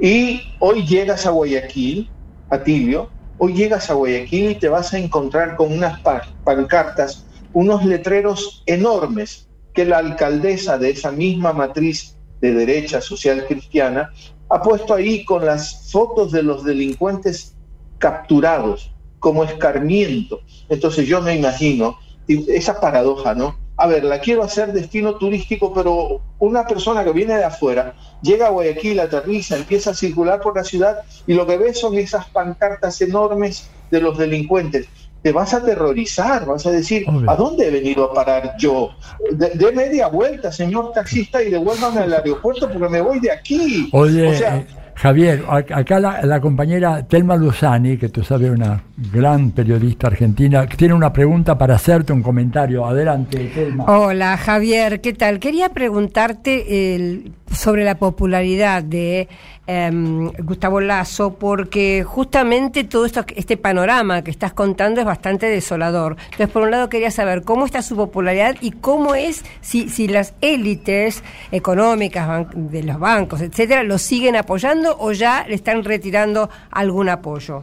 Y 0.00 0.40
hoy 0.60 0.86
llegas 0.86 1.26
a 1.26 1.30
Guayaquil, 1.30 2.08
a 2.50 2.62
Tilio, 2.62 3.10
hoy 3.38 3.54
llegas 3.54 3.90
a 3.90 3.94
Guayaquil 3.94 4.50
y 4.50 4.54
te 4.54 4.68
vas 4.68 4.94
a 4.94 4.98
encontrar 4.98 5.56
con 5.56 5.72
unas 5.72 6.00
pancartas, 6.44 7.26
unos 7.52 7.84
letreros 7.84 8.62
enormes 8.66 9.47
que 9.78 9.84
la 9.84 9.98
alcaldesa 9.98 10.76
de 10.76 10.90
esa 10.90 11.12
misma 11.12 11.52
matriz 11.52 12.16
de 12.40 12.52
derecha 12.52 13.00
social 13.00 13.46
cristiana 13.46 14.12
ha 14.48 14.60
puesto 14.60 14.92
ahí 14.92 15.24
con 15.24 15.46
las 15.46 15.92
fotos 15.92 16.32
de 16.32 16.42
los 16.42 16.64
delincuentes 16.64 17.54
capturados 17.98 18.92
como 19.20 19.44
escarmiento. 19.44 20.40
Entonces 20.68 21.06
yo 21.06 21.22
me 21.22 21.36
imagino 21.36 21.96
esa 22.26 22.80
paradoja, 22.80 23.36
¿no? 23.36 23.56
A 23.76 23.86
ver, 23.86 24.02
la 24.02 24.18
quiero 24.18 24.42
hacer 24.42 24.72
destino 24.72 25.14
turístico, 25.14 25.72
pero 25.72 26.22
una 26.40 26.66
persona 26.66 27.04
que 27.04 27.12
viene 27.12 27.36
de 27.36 27.44
afuera 27.44 27.94
llega 28.20 28.48
a 28.48 28.50
Guayaquil, 28.50 28.98
aterriza, 28.98 29.56
empieza 29.56 29.90
a 29.90 29.94
circular 29.94 30.40
por 30.40 30.56
la 30.56 30.64
ciudad 30.64 31.02
y 31.24 31.34
lo 31.34 31.46
que 31.46 31.56
ve 31.56 31.72
son 31.72 31.94
esas 31.94 32.26
pancartas 32.30 33.00
enormes 33.00 33.70
de 33.92 34.00
los 34.00 34.18
delincuentes 34.18 34.88
te 35.22 35.32
vas 35.32 35.52
a 35.52 35.58
aterrorizar, 35.58 36.46
vas 36.46 36.64
a 36.66 36.70
decir, 36.70 37.04
¿a 37.26 37.34
dónde 37.34 37.66
he 37.66 37.70
venido 37.70 38.04
a 38.04 38.14
parar 38.14 38.54
yo? 38.58 38.90
De, 39.32 39.72
media 39.72 40.08
vuelta, 40.08 40.52
señor 40.52 40.92
taxista, 40.92 41.42
y 41.42 41.50
devuélvame 41.50 42.00
al 42.00 42.12
aeropuerto 42.12 42.70
porque 42.70 42.88
me 42.88 43.00
voy 43.00 43.20
de 43.20 43.32
aquí. 43.32 43.88
Oye, 43.92 44.30
eh, 44.30 44.66
Javier, 44.94 45.44
acá 45.48 46.00
la, 46.00 46.40
compañera 46.40 47.06
Telma 47.06 47.36
Luzani, 47.36 47.96
que 47.98 48.08
tú 48.08 48.24
sabes, 48.24 48.50
una 48.50 48.82
gran 49.12 49.52
periodista 49.52 50.08
argentina, 50.08 50.66
tiene 50.66 50.94
una 50.94 51.12
pregunta 51.12 51.56
para 51.56 51.76
hacerte, 51.76 52.12
un 52.12 52.22
comentario. 52.22 52.84
Adelante, 52.84 53.50
Telma. 53.54 53.84
Hola, 53.84 54.36
Javier, 54.36 55.00
¿qué 55.00 55.12
tal? 55.12 55.38
Quería 55.38 55.68
preguntarte 55.68 57.22
sobre 57.52 57.84
la 57.84 57.96
popularidad 57.96 58.82
de 58.82 59.28
em, 59.68 60.32
Gustavo 60.38 60.80
Lazo, 60.80 61.34
porque 61.34 62.02
justamente 62.02 62.82
todo 62.84 63.04
esto, 63.04 63.24
este 63.36 63.56
panorama 63.56 64.24
que 64.24 64.30
estás 64.30 64.54
contando 64.54 65.00
es 65.00 65.06
bastante 65.06 65.46
desolador. 65.46 66.16
Entonces, 66.24 66.48
por 66.48 66.62
un 66.62 66.70
lado, 66.70 66.88
quería 66.88 67.10
saber 67.10 67.42
cómo 67.42 67.66
está 67.66 67.82
su 67.82 67.94
popularidad 67.94 68.56
y 68.60 68.72
cómo 68.72 69.14
es 69.14 69.44
si, 69.60 70.08
las 70.08 70.34
élites 70.40 71.22
económicas 71.52 72.46
de 72.54 72.82
los 72.82 72.98
bancos, 72.98 73.42
etcétera, 73.42 73.82
lo 73.82 73.98
siguen 73.98 74.36
apoyando 74.36 74.96
o 74.98 75.12
ya 75.12 75.44
le 75.46 75.54
están 75.54 75.84
retirando 75.84 76.48
algún 76.70 77.10
apoyo? 77.10 77.62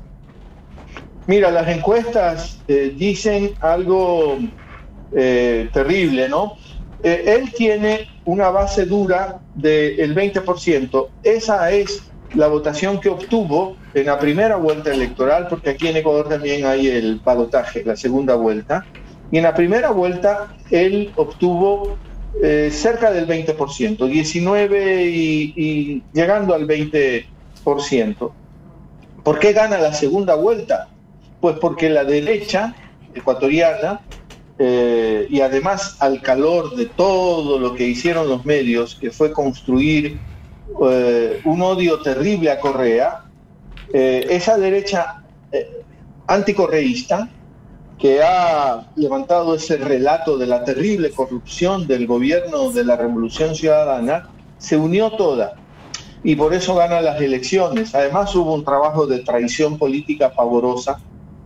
Mira, 1.28 1.50
las 1.50 1.68
encuestas 1.68 2.60
eh, 2.68 2.94
dicen 2.96 3.54
algo 3.62 4.38
eh, 5.12 5.70
terrible, 5.74 6.30
¿no? 6.30 6.58
Eh, 7.06 7.36
él 7.38 7.54
tiene 7.54 8.08
una 8.26 8.50
base 8.50 8.88
dura 8.88 9.40
del 9.54 10.16
20%. 10.16 11.08
Esa 11.22 11.70
es 11.70 12.02
la 12.34 12.48
votación 12.48 13.00
que 13.00 13.10
obtuvo 13.10 13.78
en 13.94 14.08
la 14.08 14.18
primera 14.18 14.56
vuelta 14.56 14.92
electoral, 14.92 15.48
porque 15.48 15.70
aquí 15.70 15.88
en 15.88 15.98
Ecuador 15.98 16.28
también 16.28 16.66
hay 16.66 16.88
el 16.88 17.20
balotaje, 17.24 17.84
la 17.86 17.96
segunda 17.96 18.34
vuelta. 18.34 18.88
Y 19.32 19.38
en 19.38 19.44
la 19.44 19.54
primera 19.54 19.92
vuelta 19.92 20.56
él 20.72 21.14
obtuvo 21.16 21.96
eh, 22.42 22.72
cerca 22.72 23.12
del 23.12 23.28
20%, 23.28 24.08
19 24.08 25.06
y, 25.06 26.04
llegando 26.12 26.56
al 26.56 26.66
20%. 26.68 28.32
¿Por 29.24 29.38
qué 29.38 29.54
gana 29.54 29.78
la 29.78 29.94
segunda 29.94 30.34
vuelta? 30.34 30.88
Pues 31.40 31.58
porque 31.62 31.92
la 31.92 32.04
derecha 32.04 32.74
ecuatoriana, 33.14 34.02
eh, 34.58 35.28
y 35.30 35.42
además 35.42 35.98
al 36.00 36.22
calor 36.22 36.76
de 36.76 36.86
todo 36.86 37.60
lo 37.60 37.76
que 37.76 37.88
hicieron 37.88 38.30
los 38.30 38.46
medios, 38.46 38.96
que 38.96 39.12
fue 39.12 39.32
construir 39.32 40.20
eh, 40.90 41.42
un 41.46 41.62
odio 41.62 42.02
terrible 42.02 42.52
a 42.52 42.60
Correa, 42.60 43.22
esa 43.94 44.58
derecha 44.58 45.24
anticorreísta, 46.28 47.30
que 47.98 48.22
ha 48.22 48.88
levantado 48.96 49.56
ese 49.56 49.78
relato 49.78 50.38
de 50.38 50.48
la 50.48 50.66
terrible 50.66 51.12
corrupción 51.12 51.88
del 51.88 52.08
gobierno 52.08 52.72
de 52.72 52.84
la 52.84 52.98
Revolución 52.98 53.56
Ciudadana, 53.56 54.30
se 54.58 54.76
unió 54.76 55.12
toda 55.12 55.56
y 56.24 56.36
por 56.36 56.54
eso 56.54 56.76
gana 56.76 57.02
las 57.02 57.22
elecciones. 57.22 57.94
Además 57.94 58.36
hubo 58.36 58.54
un 58.54 58.66
trabajo 58.66 59.06
de 59.06 59.20
traición 59.20 59.78
política 59.78 60.32
pavorosa 60.34 61.00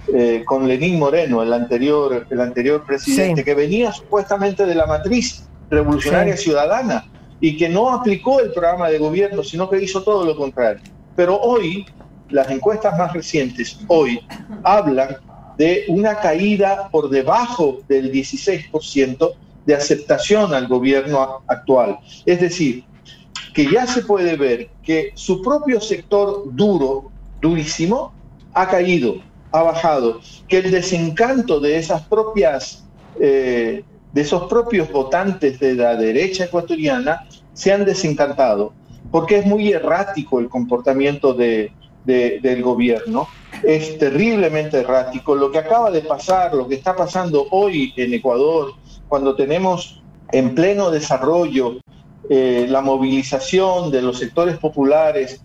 eh, 0.08 0.44
con 0.46 0.68
Lenín 0.68 0.98
Moreno, 0.98 1.44
el 1.44 1.54
anterior, 1.54 2.26
el 2.30 2.42
anterior 2.42 2.86
presidente, 2.86 3.44
que 3.44 3.54
venía 3.54 3.92
supuestamente 3.92 4.66
de 4.66 4.76
la 4.76 4.86
matriz 4.86 5.48
revolucionaria 5.70 6.36
ciudadana 6.36 7.06
y 7.40 7.58
que 7.58 7.70
no 7.70 7.94
aplicó 7.94 8.40
el 8.40 8.52
programa 8.52 8.90
de 8.90 8.98
gobierno, 8.98 9.44
sino 9.44 9.70
que 9.70 9.82
hizo 9.82 10.04
todo 10.04 10.26
lo 10.26 10.36
contrario. 10.36 10.82
Pero 11.16 11.40
hoy, 11.40 11.86
las 12.30 12.50
encuestas 12.50 12.98
más 12.98 13.14
recientes, 13.14 13.80
hoy, 13.88 14.20
hablan 14.64 15.18
de 15.58 15.86
una 15.90 16.16
caída 16.20 16.90
por 16.90 17.10
debajo 17.10 17.80
del 17.88 18.12
16% 18.12 19.32
de 19.66 19.76
aceptación 19.76 20.54
al 20.54 20.68
gobierno 20.68 21.44
actual. 21.48 22.00
Es 22.26 22.40
decir, 22.40 22.86
que 23.54 23.70
ya 23.70 23.86
se 23.86 24.04
puede 24.04 24.36
ver 24.36 24.70
que 24.84 25.12
su 25.16 25.42
propio 25.42 25.82
sector 25.82 26.44
duro, 26.56 27.12
durísimo, 27.42 28.14
ha 28.54 28.68
caído, 28.68 29.16
ha 29.52 29.64
bajado, 29.64 30.20
que 30.48 30.58
el 30.58 30.72
desencanto 30.72 31.60
de 31.60 31.78
esas 31.78 32.02
propias, 32.04 32.86
eh, 33.20 33.84
de 34.14 34.22
esos 34.22 34.44
propios 34.50 34.92
votantes 34.92 35.60
de 35.60 35.76
la 35.76 35.96
derecha 35.96 36.46
ecuatoriana 36.46 37.28
se 37.54 37.74
han 37.74 37.86
desencantado, 37.86 38.74
porque 39.12 39.40
es 39.40 39.46
muy 39.46 39.72
errático 39.72 40.40
el 40.40 40.50
comportamiento 40.50 41.34
de, 41.34 41.72
del 42.06 42.64
gobierno 42.64 43.28
es 43.64 43.98
terriblemente 43.98 44.80
errático. 44.80 45.36
Lo 45.36 45.52
que 45.52 45.60
acaba 45.60 45.92
de 45.92 46.02
pasar, 46.02 46.54
lo 46.54 46.68
que 46.68 46.76
está 46.76 46.96
pasando 46.96 47.48
hoy 47.52 47.94
en 47.98 48.14
Ecuador, 48.14 48.74
cuando 49.08 49.36
tenemos 49.36 50.02
en 50.32 50.56
pleno 50.56 50.92
desarrollo 50.92 51.78
eh, 52.30 52.68
la 52.70 52.82
movilización 52.82 53.92
de 53.92 54.02
los 54.02 54.20
sectores 54.20 54.58
populares 54.58 55.42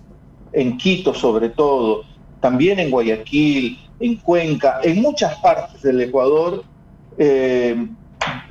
en 0.53 0.77
Quito 0.77 1.15
sobre 1.15 1.49
todo, 1.49 2.05
también 2.45 2.79
en 2.79 2.91
Guayaquil, 2.91 3.79
en 4.01 4.17
Cuenca, 4.17 4.81
en 4.83 5.01
muchas 5.01 5.35
partes 5.37 5.81
del 5.81 5.99
Ecuador, 6.03 6.63
eh, 7.17 7.87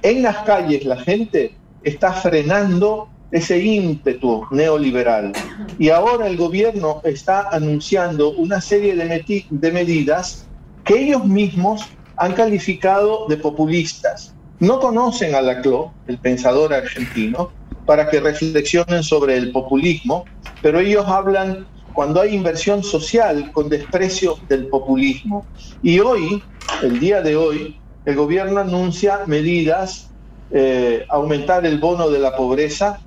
en 0.01 0.23
las 0.23 0.37
calles 0.37 0.83
la 0.83 0.97
gente 0.97 1.53
está 1.83 2.11
frenando 2.11 3.07
ese 3.29 3.59
ímpetu 3.63 4.47
neoliberal. 4.49 5.31
Y 5.77 5.89
ahora 5.89 6.25
el 6.25 6.37
gobierno 6.37 7.01
está 7.03 7.49
anunciando 7.49 8.31
una 8.31 8.61
serie 8.61 8.95
de, 8.95 9.45
de 9.47 9.71
medidas 9.71 10.47
que 10.85 10.99
ellos 10.99 11.23
mismos 11.25 11.85
han 12.17 12.33
calificado 12.33 13.27
de 13.27 13.37
populistas. 13.37 14.33
No 14.57 14.79
conocen 14.79 15.35
a 15.35 15.41
Laclau, 15.41 15.91
el 16.07 16.17
pensador 16.17 16.73
argentino, 16.73 17.51
para 17.85 18.09
que 18.09 18.19
reflexionen 18.19 19.03
sobre 19.03 19.37
el 19.37 19.51
populismo, 19.51 20.25
pero 20.63 20.79
ellos 20.79 21.05
hablan 21.05 21.67
cuando 21.93 22.21
hay 22.21 22.35
inversión 22.35 22.83
social 22.83 23.51
con 23.51 23.69
desprecio 23.69 24.37
del 24.49 24.67
populismo. 24.67 25.45
Y 25.81 25.99
hoy, 25.99 26.43
el 26.81 26.99
día 26.99 27.21
de 27.21 27.35
hoy, 27.35 27.79
el 28.05 28.15
gobierno 28.15 28.59
anuncia 28.59 29.21
medidas, 29.27 30.09
eh, 30.51 31.05
aumentar 31.09 31.65
el 31.65 31.79
bono 31.79 32.09
de 32.09 32.19
la 32.19 32.35
pobreza, 32.35 32.99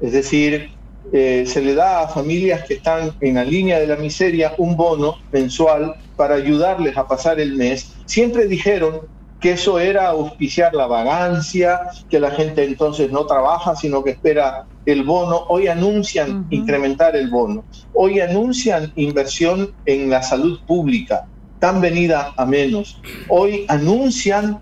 es 0.00 0.12
decir, 0.12 0.70
eh, 1.12 1.44
se 1.46 1.62
le 1.62 1.74
da 1.74 2.02
a 2.02 2.08
familias 2.08 2.64
que 2.64 2.74
están 2.74 3.12
en 3.20 3.36
la 3.36 3.44
línea 3.44 3.78
de 3.78 3.86
la 3.86 3.96
miseria 3.96 4.54
un 4.58 4.76
bono 4.76 5.16
mensual 5.32 5.94
para 6.16 6.34
ayudarles 6.34 6.96
a 6.96 7.06
pasar 7.06 7.40
el 7.40 7.56
mes. 7.56 7.94
Siempre 8.04 8.46
dijeron 8.46 9.00
que 9.40 9.52
eso 9.52 9.78
era 9.78 10.08
auspiciar 10.08 10.74
la 10.74 10.86
vagancia, 10.86 11.80
que 12.10 12.18
la 12.20 12.30
gente 12.32 12.64
entonces 12.64 13.10
no 13.10 13.24
trabaja, 13.26 13.76
sino 13.76 14.02
que 14.02 14.10
espera 14.10 14.66
el 14.88 15.02
bono. 15.02 15.44
Hoy 15.48 15.68
anuncian 15.68 16.46
incrementar 16.48 17.14
el 17.14 17.28
bono. 17.28 17.62
Hoy 17.92 18.20
anuncian 18.20 18.90
inversión 18.96 19.74
en 19.84 20.08
la 20.08 20.22
salud 20.22 20.58
pública, 20.66 21.26
tan 21.58 21.82
venida 21.82 22.32
a 22.38 22.46
menos. 22.46 22.98
Hoy 23.28 23.66
anuncian 23.68 24.58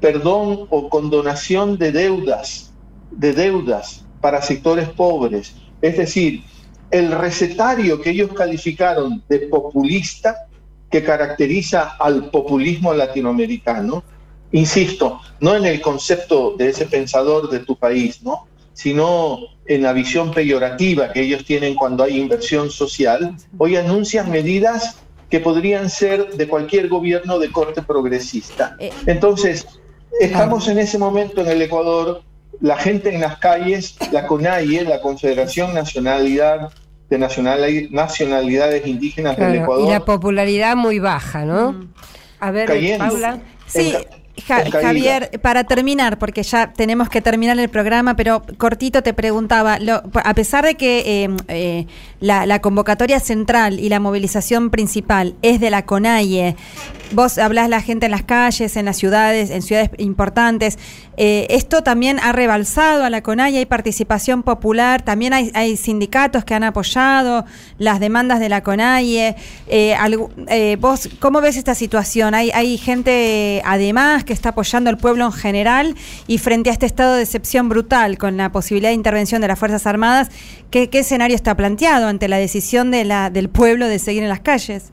perdón 0.00 0.66
o 0.68 0.90
condonación 0.90 1.78
de 1.78 1.92
deudas, 1.92 2.74
de 3.10 3.32
deudas 3.32 4.04
para 4.20 4.42
sectores 4.42 4.88
pobres. 4.90 5.54
Es 5.80 5.96
decir, 5.96 6.42
el 6.90 7.12
recetario 7.12 8.02
que 8.02 8.10
ellos 8.10 8.32
calificaron 8.34 9.22
de 9.30 9.38
populista, 9.40 10.46
que 10.90 11.02
caracteriza 11.02 11.96
al 11.98 12.30
populismo 12.30 12.92
latinoamericano, 12.92 14.04
insisto, 14.52 15.20
no 15.40 15.56
en 15.56 15.64
el 15.64 15.80
concepto 15.80 16.54
de 16.58 16.68
ese 16.68 16.84
pensador 16.84 17.48
de 17.48 17.60
tu 17.60 17.76
país, 17.76 18.22
¿no? 18.22 18.49
Sino 18.80 19.40
en 19.66 19.82
la 19.82 19.92
visión 19.92 20.30
peyorativa 20.30 21.12
que 21.12 21.20
ellos 21.20 21.44
tienen 21.44 21.74
cuando 21.74 22.02
hay 22.02 22.18
inversión 22.18 22.70
social, 22.70 23.36
hoy 23.58 23.76
anuncian 23.76 24.30
medidas 24.30 24.96
que 25.28 25.38
podrían 25.38 25.90
ser 25.90 26.30
de 26.30 26.48
cualquier 26.48 26.88
gobierno 26.88 27.38
de 27.38 27.52
corte 27.52 27.82
progresista. 27.82 28.76
Eh, 28.78 28.90
Entonces, 29.04 29.66
estamos 30.18 30.66
en 30.68 30.78
ese 30.78 30.96
momento 30.96 31.42
en 31.42 31.48
el 31.48 31.60
Ecuador, 31.60 32.22
la 32.62 32.78
gente 32.78 33.14
en 33.14 33.20
las 33.20 33.36
calles, 33.36 33.96
la 34.12 34.26
CONAIE, 34.26 34.84
la 34.84 35.02
Confederación 35.02 35.74
Nacionalidad 35.74 36.72
de 37.10 37.18
Nacionalidades 37.18 38.86
Indígenas 38.86 39.36
del 39.36 39.56
Ecuador. 39.56 39.86
Y 39.86 39.90
la 39.90 40.06
popularidad 40.06 40.74
muy 40.74 41.00
baja, 41.00 41.44
¿no? 41.44 41.72
Mm. 41.72 41.92
A 42.40 42.50
ver, 42.50 42.96
Paula. 42.96 43.40
Sí, 43.66 43.94
Javier, 44.40 45.30
para 45.40 45.64
terminar, 45.64 46.18
porque 46.18 46.42
ya 46.42 46.72
tenemos 46.72 47.08
que 47.08 47.20
terminar 47.20 47.58
el 47.58 47.68
programa, 47.68 48.16
pero 48.16 48.42
cortito 48.58 49.02
te 49.02 49.14
preguntaba, 49.14 49.78
a 50.24 50.34
pesar 50.34 50.64
de 50.64 50.74
que 50.74 51.24
eh, 51.24 51.36
eh, 51.48 51.86
la, 52.20 52.60
convocatoria 52.60 53.20
central 53.20 53.80
y 53.80 53.88
la 53.88 54.00
movilización 54.00 54.70
principal 54.70 55.34
es 55.42 55.60
de 55.60 55.70
la 55.70 55.84
CONAIE, 55.84 56.56
vos 57.12 57.38
hablás 57.38 57.68
la 57.68 57.80
gente 57.80 58.06
en 58.06 58.12
las 58.12 58.22
calles, 58.22 58.76
en 58.76 58.84
las 58.84 58.96
ciudades, 58.96 59.50
en 59.50 59.62
ciudades 59.62 59.90
importantes, 59.98 60.78
eh, 61.16 61.46
esto 61.50 61.82
también 61.82 62.18
ha 62.20 62.32
rebalsado 62.32 63.04
a 63.04 63.10
la 63.10 63.22
CONAIE, 63.22 63.58
hay 63.58 63.66
participación 63.66 64.42
popular, 64.42 65.02
también 65.02 65.32
hay, 65.32 65.76
sindicatos 65.76 66.44
que 66.44 66.54
han 66.54 66.64
apoyado 66.64 67.44
las 67.78 68.00
demandas 68.00 68.40
de 68.40 68.48
la 68.48 68.62
CONAIE. 68.62 69.36
¿Vos 70.78 71.08
cómo 71.18 71.40
ves 71.40 71.56
esta 71.56 71.74
situación? 71.74 72.34
¿Hay, 72.34 72.50
hay 72.52 72.78
gente 72.78 73.62
además 73.64 74.24
que 74.24 74.32
está 74.32 74.50
apoyando 74.50 74.90
al 74.90 74.98
pueblo 74.98 75.26
en 75.26 75.32
general 75.32 75.94
y 76.26 76.38
frente 76.38 76.70
a 76.70 76.72
este 76.72 76.86
estado 76.86 77.14
de 77.14 77.22
excepción 77.22 77.68
brutal 77.68 78.18
con 78.18 78.36
la 78.36 78.52
posibilidad 78.52 78.90
de 78.90 78.94
intervención 78.94 79.40
de 79.40 79.48
las 79.48 79.58
Fuerzas 79.58 79.86
Armadas, 79.86 80.28
¿qué, 80.70 80.88
escenario 80.92 81.34
está 81.34 81.56
planteado 81.56 82.09
ante 82.10 82.28
la 82.28 82.36
decisión 82.36 82.90
de 82.90 83.04
la, 83.04 83.30
del 83.30 83.48
pueblo 83.48 83.86
de 83.86 83.98
seguir 83.98 84.22
en 84.22 84.28
las 84.28 84.40
calles? 84.40 84.92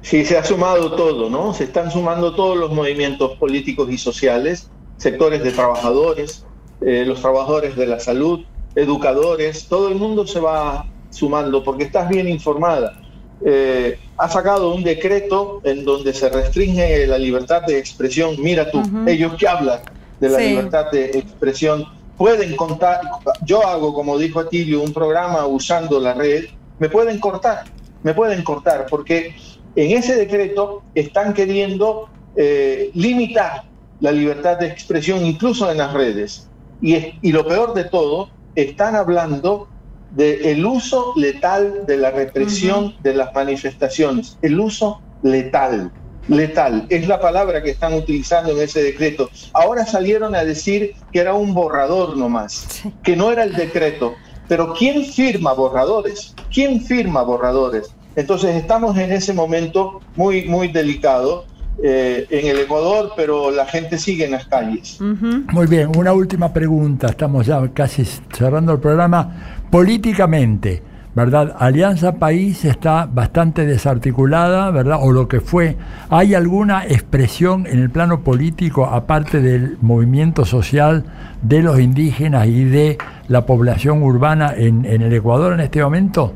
Sí, 0.00 0.24
se 0.24 0.36
ha 0.36 0.44
sumado 0.44 0.96
todo, 0.96 1.30
¿no? 1.30 1.54
Se 1.54 1.64
están 1.64 1.90
sumando 1.90 2.34
todos 2.34 2.56
los 2.56 2.72
movimientos 2.72 3.36
políticos 3.38 3.88
y 3.90 3.98
sociales, 3.98 4.70
sectores 4.96 5.44
de 5.44 5.52
trabajadores, 5.52 6.44
eh, 6.80 7.04
los 7.06 7.20
trabajadores 7.20 7.76
de 7.76 7.86
la 7.86 8.00
salud, 8.00 8.40
educadores, 8.74 9.66
todo 9.68 9.88
el 9.88 9.94
mundo 9.94 10.26
se 10.26 10.40
va 10.40 10.86
sumando 11.10 11.62
porque 11.62 11.84
estás 11.84 12.08
bien 12.08 12.28
informada. 12.28 12.98
Eh, 13.44 13.98
ha 14.16 14.28
sacado 14.28 14.74
un 14.74 14.82
decreto 14.82 15.60
en 15.64 15.84
donde 15.84 16.12
se 16.14 16.28
restringe 16.28 17.06
la 17.06 17.18
libertad 17.18 17.62
de 17.62 17.78
expresión. 17.78 18.36
Mira 18.38 18.70
tú, 18.70 18.82
ellos 19.06 19.34
que 19.38 19.46
hablan 19.46 19.80
de 20.20 20.28
la 20.28 20.38
libertad 20.38 20.90
de 20.90 21.06
expresión 21.06 21.84
pueden 22.16 22.56
contar, 22.56 23.00
yo 23.44 23.66
hago, 23.66 23.94
como 23.94 24.18
dijo 24.18 24.40
Atilio, 24.40 24.82
un 24.82 24.92
programa 24.92 25.46
usando 25.46 26.00
la 26.00 26.14
red, 26.14 26.44
me 26.78 26.88
pueden 26.88 27.18
cortar, 27.18 27.64
me 28.02 28.14
pueden 28.14 28.42
cortar, 28.42 28.86
porque 28.88 29.34
en 29.76 29.96
ese 29.96 30.16
decreto 30.16 30.82
están 30.94 31.34
queriendo 31.34 32.08
eh, 32.36 32.90
limitar 32.94 33.64
la 34.00 34.12
libertad 34.12 34.58
de 34.58 34.66
expresión 34.66 35.24
incluso 35.24 35.70
en 35.70 35.78
las 35.78 35.92
redes. 35.92 36.48
Y, 36.80 36.96
y 37.22 37.32
lo 37.32 37.46
peor 37.46 37.74
de 37.74 37.84
todo, 37.84 38.28
están 38.54 38.96
hablando 38.96 39.68
del 40.10 40.64
uso 40.66 41.14
letal 41.16 41.86
de 41.86 41.96
la 41.96 42.10
represión 42.10 42.94
de 43.02 43.14
las 43.14 43.34
manifestaciones, 43.34 44.36
el 44.42 44.60
uso 44.60 45.00
letal. 45.22 45.90
Letal, 46.28 46.86
es 46.88 47.08
la 47.08 47.20
palabra 47.20 47.62
que 47.62 47.70
están 47.70 47.94
utilizando 47.94 48.52
en 48.52 48.60
ese 48.60 48.82
decreto. 48.82 49.28
Ahora 49.52 49.84
salieron 49.84 50.34
a 50.34 50.44
decir 50.44 50.94
que 51.12 51.18
era 51.18 51.34
un 51.34 51.52
borrador 51.52 52.16
nomás, 52.16 52.82
que 53.02 53.16
no 53.16 53.30
era 53.32 53.44
el 53.44 53.54
decreto. 53.54 54.14
Pero 54.48 54.74
¿quién 54.74 55.04
firma 55.04 55.52
borradores? 55.52 56.34
¿Quién 56.52 56.80
firma 56.80 57.22
borradores? 57.22 57.94
Entonces 58.16 58.54
estamos 58.54 58.96
en 58.98 59.12
ese 59.12 59.32
momento 59.32 60.00
muy, 60.16 60.44
muy 60.44 60.68
delicado 60.68 61.46
eh, 61.82 62.26
en 62.28 62.46
el 62.46 62.58
Ecuador, 62.60 63.12
pero 63.16 63.50
la 63.50 63.64
gente 63.66 63.98
sigue 63.98 64.26
en 64.26 64.32
las 64.32 64.46
calles. 64.46 65.00
Muy 65.00 65.66
bien, 65.66 65.90
una 65.96 66.12
última 66.12 66.52
pregunta, 66.52 67.08
estamos 67.08 67.46
ya 67.46 67.66
casi 67.72 68.04
cerrando 68.04 68.72
el 68.72 68.78
programa. 68.78 69.58
Políticamente, 69.70 70.82
¿verdad? 71.14 71.54
Alianza 71.58 72.12
País 72.16 72.64
está 72.64 73.06
bastante 73.10 73.66
desarticulada, 73.66 74.70
¿verdad? 74.70 74.98
O 75.00 75.12
lo 75.12 75.28
que 75.28 75.40
fue. 75.40 75.76
¿Hay 76.10 76.34
alguna 76.34 76.86
expresión 76.86 77.66
en 77.66 77.80
el 77.80 77.90
plano 77.90 78.22
político, 78.22 78.86
aparte 78.86 79.40
del 79.40 79.76
movimiento 79.80 80.44
social 80.44 81.04
de 81.42 81.62
los 81.62 81.80
indígenas 81.80 82.46
y 82.46 82.64
de 82.64 82.98
la 83.28 83.44
población 83.46 84.02
urbana 84.02 84.54
en, 84.56 84.84
en 84.84 85.02
el 85.02 85.12
Ecuador 85.12 85.52
en 85.52 85.60
este 85.60 85.82
momento? 85.82 86.32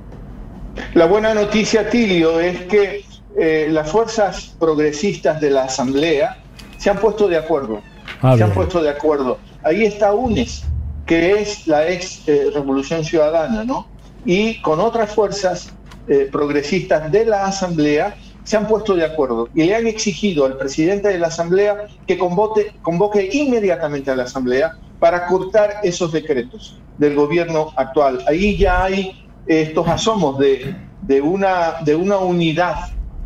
La 0.95 1.07
buena 1.07 1.33
noticia, 1.35 1.89
Tilio, 1.89 2.39
es 2.39 2.63
que 2.63 3.05
eh, 3.39 3.69
las 3.71 3.91
fuerzas 3.91 4.55
progresistas 4.59 5.41
de 5.41 5.51
la 5.51 5.65
Asamblea 5.65 6.39
se 6.79 6.91
han 6.91 6.99
puesto 6.99 7.29
de 7.29 7.37
acuerdo. 7.37 7.81
Ah, 8.23 8.37
se 8.37 8.45
han 8.45 8.53
puesto 8.53 8.83
de 8.83 8.91
acuerdo. 8.91 9.39
Ahí 9.63 9.85
está 9.85 10.15
UNES, 10.15 10.65
que 11.05 11.41
es 11.41 11.67
la 11.67 11.89
ex 11.89 12.27
eh, 12.27 12.51
Revolución 12.55 13.05
Ciudadana, 13.05 13.65
¿no? 13.65 13.87
Y 14.27 14.61
con 14.61 14.81
otras 14.81 15.15
fuerzas 15.15 15.73
eh, 16.09 16.29
progresistas 16.31 17.11
de 17.11 17.25
la 17.25 17.47
Asamblea 17.47 18.17
se 18.45 18.57
han 18.57 18.69
puesto 18.69 18.95
de 18.95 19.05
acuerdo 19.05 19.49
y 19.55 19.65
le 19.65 19.75
han 19.75 19.87
exigido 19.87 20.45
al 20.45 20.57
presidente 20.57 21.09
de 21.09 21.19
la 21.19 21.29
Asamblea 21.29 21.87
que 22.07 22.17
convoque, 22.19 22.75
convoque 22.83 23.29
inmediatamente 23.33 24.11
a 24.11 24.17
la 24.17 24.25
Asamblea 24.25 24.73
para 25.01 25.27
cortar 25.27 25.77
esos 25.83 26.13
decretos 26.13 26.79
del 26.99 27.15
gobierno 27.15 27.73
actual. 27.77 28.23
Ahí 28.29 28.57
ya 28.57 28.85
hay 28.85 29.27
estos 29.47 29.89
asomos 29.89 30.39
de, 30.39 30.77
de, 31.03 31.21
una, 31.21 31.77
de 31.85 31.97
una 31.97 32.19
unidad 32.19 32.77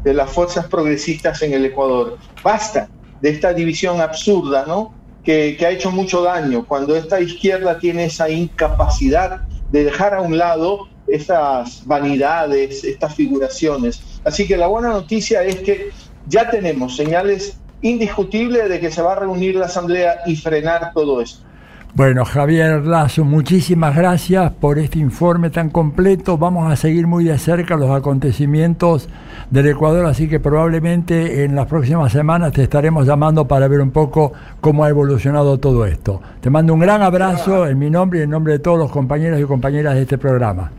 de 0.02 0.14
las 0.14 0.30
fuerzas 0.30 0.66
progresistas 0.66 1.42
en 1.42 1.52
el 1.52 1.66
Ecuador. 1.66 2.18
Basta 2.42 2.88
de 3.20 3.30
esta 3.30 3.52
división 3.52 4.00
absurda, 4.00 4.64
¿no? 4.66 4.94
Que, 5.22 5.56
ha 5.66 5.70
hecho 5.70 5.90
mucho 5.90 6.22
daño 6.22 6.64
cuando 6.66 6.96
esta 6.96 7.20
izquierda 7.20 7.78
tiene 7.78 8.04
esa 8.04 8.30
incapacidad 8.30 9.42
de 9.70 9.84
dejar 9.84 10.14
a 10.14 10.20
un 10.20 10.36
lado 10.38 10.88
estas 11.06 11.86
vanidades, 11.86 12.84
estas 12.84 13.14
figuraciones. 13.14 14.00
Así 14.24 14.46
que 14.46 14.56
la 14.56 14.66
buena 14.66 14.88
noticia 14.88 15.42
es 15.42 15.56
que 15.56 15.90
ya 16.28 16.50
tenemos 16.50 16.96
señales 16.96 17.56
indiscutibles 17.82 18.68
de 18.68 18.80
que 18.80 18.90
se 18.90 19.02
va 19.02 19.12
a 19.12 19.16
reunir 19.16 19.56
la 19.56 19.66
Asamblea 19.66 20.20
y 20.26 20.36
frenar 20.36 20.92
todo 20.92 21.20
esto. 21.20 21.44
Bueno, 21.92 22.24
Javier 22.24 22.86
Lazo, 22.86 23.24
muchísimas 23.24 23.96
gracias 23.96 24.52
por 24.52 24.78
este 24.78 25.00
informe 25.00 25.50
tan 25.50 25.70
completo. 25.70 26.38
Vamos 26.38 26.70
a 26.70 26.76
seguir 26.76 27.08
muy 27.08 27.24
de 27.24 27.36
cerca 27.36 27.76
los 27.76 27.90
acontecimientos 27.90 29.08
del 29.50 29.66
Ecuador, 29.66 30.06
así 30.06 30.28
que 30.28 30.38
probablemente 30.38 31.42
en 31.42 31.56
las 31.56 31.66
próximas 31.66 32.12
semanas 32.12 32.52
te 32.52 32.62
estaremos 32.62 33.08
llamando 33.08 33.48
para 33.48 33.66
ver 33.66 33.80
un 33.80 33.90
poco 33.90 34.32
cómo 34.60 34.84
ha 34.84 34.88
evolucionado 34.88 35.58
todo 35.58 35.84
esto. 35.84 36.22
Te 36.40 36.48
mando 36.48 36.74
un 36.74 36.80
gran 36.80 37.02
abrazo 37.02 37.66
en 37.66 37.76
mi 37.76 37.90
nombre 37.90 38.20
y 38.20 38.22
en 38.22 38.30
nombre 38.30 38.52
de 38.52 38.58
todos 38.60 38.78
los 38.78 38.92
compañeros 38.92 39.40
y 39.40 39.44
compañeras 39.44 39.96
de 39.96 40.02
este 40.02 40.16
programa. 40.16 40.70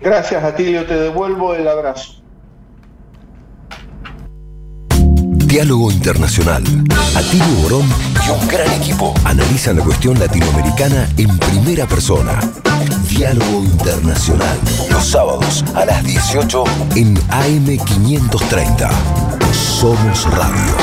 Gracias, 0.00 0.42
Atilio, 0.42 0.84
te 0.84 0.94
devuelvo 0.94 1.54
el 1.54 1.68
abrazo. 1.68 2.21
Diálogo 5.52 5.92
Internacional. 5.92 6.62
Atilio 7.14 7.54
Borón 7.60 7.86
y 8.26 8.30
un 8.30 8.48
gran 8.48 8.72
equipo 8.72 9.12
analizan 9.22 9.76
la 9.76 9.84
cuestión 9.84 10.18
latinoamericana 10.18 11.06
en 11.18 11.28
primera 11.36 11.86
persona. 11.86 12.40
Diálogo 13.10 13.62
Internacional. 13.62 14.58
Los 14.90 15.04
sábados 15.04 15.62
a 15.74 15.84
las 15.84 16.02
18 16.04 16.64
en 16.96 17.16
AM530. 17.28 18.90
Somos 19.52 20.24
Radio. 20.30 20.74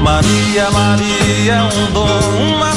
Maria, 0.00 0.70
Maria, 0.70 1.64
um 1.64 1.92
dom, 1.92 2.54
uma 2.54 2.75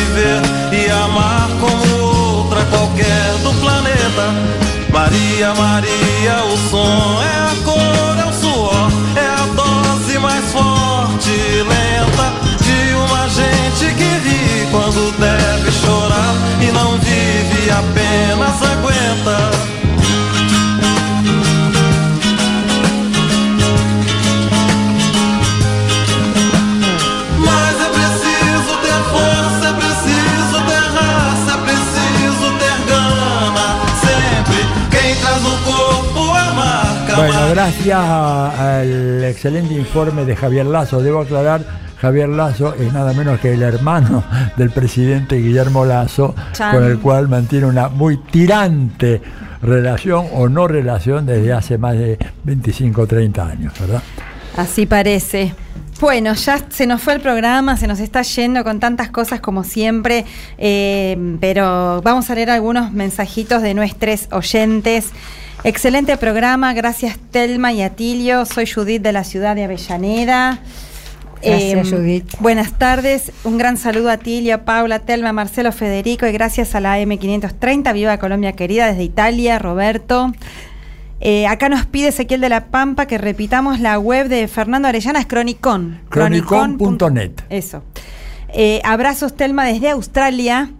viver 0.00 0.40
e 0.72 0.90
amar 0.90 1.48
como 1.60 2.38
outra 2.38 2.64
qualquer 2.66 3.32
do 3.42 3.52
planeta. 3.60 4.34
Maria, 4.92 5.54
Maria, 5.54 6.44
o 6.44 6.56
som 6.70 7.22
é 7.22 7.36
a 7.36 7.64
cor, 7.64 8.18
é 8.18 8.26
o 8.26 8.32
suor, 8.32 8.90
é 9.16 9.26
a 9.26 9.46
dose 9.54 10.18
mais 10.18 10.44
forte 10.52 11.30
e 11.30 11.62
lenta 11.62 12.32
de 12.60 12.94
uma 12.94 13.28
gente 13.28 13.94
que 13.94 14.04
ri 14.04 14.68
quando 14.70 15.12
deve 15.18 15.70
chorar 15.70 16.34
e 16.60 16.72
não 16.72 16.98
vive, 16.98 17.70
apenas 17.70 18.62
aguenta. 18.62 19.79
Bueno, 37.20 37.50
gracias 37.50 37.98
al 37.98 39.24
excelente 39.24 39.74
informe 39.74 40.24
de 40.24 40.34
Javier 40.34 40.64
Lazo. 40.64 41.02
Debo 41.02 41.20
aclarar, 41.20 41.62
Javier 42.00 42.30
Lazo 42.30 42.74
es 42.76 42.90
nada 42.94 43.12
menos 43.12 43.38
que 43.40 43.52
el 43.52 43.60
hermano 43.60 44.24
del 44.56 44.70
presidente 44.70 45.36
Guillermo 45.36 45.84
Lazo, 45.84 46.34
Chan. 46.52 46.74
con 46.74 46.84
el 46.84 46.98
cual 46.98 47.28
mantiene 47.28 47.66
una 47.66 47.90
muy 47.90 48.16
tirante 48.16 49.20
relación 49.60 50.28
o 50.32 50.48
no 50.48 50.66
relación 50.66 51.26
desde 51.26 51.52
hace 51.52 51.76
más 51.76 51.92
de 51.92 52.16
25 52.44 53.02
o 53.02 53.06
30 53.06 53.46
años, 53.46 53.74
¿verdad? 53.78 54.02
Así 54.56 54.86
parece. 54.86 55.52
Bueno, 56.00 56.32
ya 56.32 56.58
se 56.70 56.86
nos 56.86 57.02
fue 57.02 57.12
el 57.12 57.20
programa, 57.20 57.76
se 57.76 57.86
nos 57.86 58.00
está 58.00 58.22
yendo 58.22 58.64
con 58.64 58.80
tantas 58.80 59.10
cosas 59.10 59.40
como 59.40 59.62
siempre, 59.62 60.24
eh, 60.56 61.36
pero 61.38 62.00
vamos 62.00 62.30
a 62.30 62.34
leer 62.34 62.48
algunos 62.48 62.92
mensajitos 62.92 63.60
de 63.60 63.74
nuestros 63.74 64.28
oyentes. 64.32 65.10
Excelente 65.62 66.16
programa, 66.16 66.72
gracias 66.72 67.18
Telma 67.30 67.72
y 67.72 67.82
Atilio. 67.82 68.46
Soy 68.46 68.66
Judith 68.66 69.02
de 69.02 69.12
la 69.12 69.24
ciudad 69.24 69.54
de 69.54 69.64
Avellaneda. 69.64 70.58
Gracias, 71.42 71.90
Judith. 71.90 72.34
Buenas 72.40 72.78
tardes, 72.78 73.30
un 73.44 73.58
gran 73.58 73.76
saludo 73.76 74.08
a 74.08 74.14
Atilio, 74.14 74.54
a 74.54 74.58
Paula, 74.58 75.00
Telma, 75.00 75.32
Marcelo, 75.32 75.72
Federico 75.72 76.26
y 76.26 76.32
gracias 76.32 76.74
a 76.74 76.80
la 76.80 76.98
M530. 76.98 77.92
Viva 77.92 78.18
Colombia 78.18 78.52
querida 78.52 78.86
desde 78.86 79.02
Italia, 79.02 79.58
Roberto. 79.58 80.32
Eh, 81.20 81.46
acá 81.46 81.68
nos 81.68 81.84
pide 81.84 82.08
Ezequiel 82.08 82.40
de 82.40 82.48
la 82.48 82.66
Pampa 82.66 83.04
que 83.06 83.18
repitamos 83.18 83.80
la 83.80 83.98
web 83.98 84.28
de 84.28 84.48
Fernando 84.48 84.88
Arellana, 84.88 85.20
es 85.20 85.26
Cronicon. 85.26 86.00
Cronicon.net. 86.08 87.32
Eso. 87.50 87.82
Eh, 88.48 88.80
abrazos, 88.84 89.36
Telma, 89.36 89.66
desde 89.66 89.90
Australia. 89.90 90.70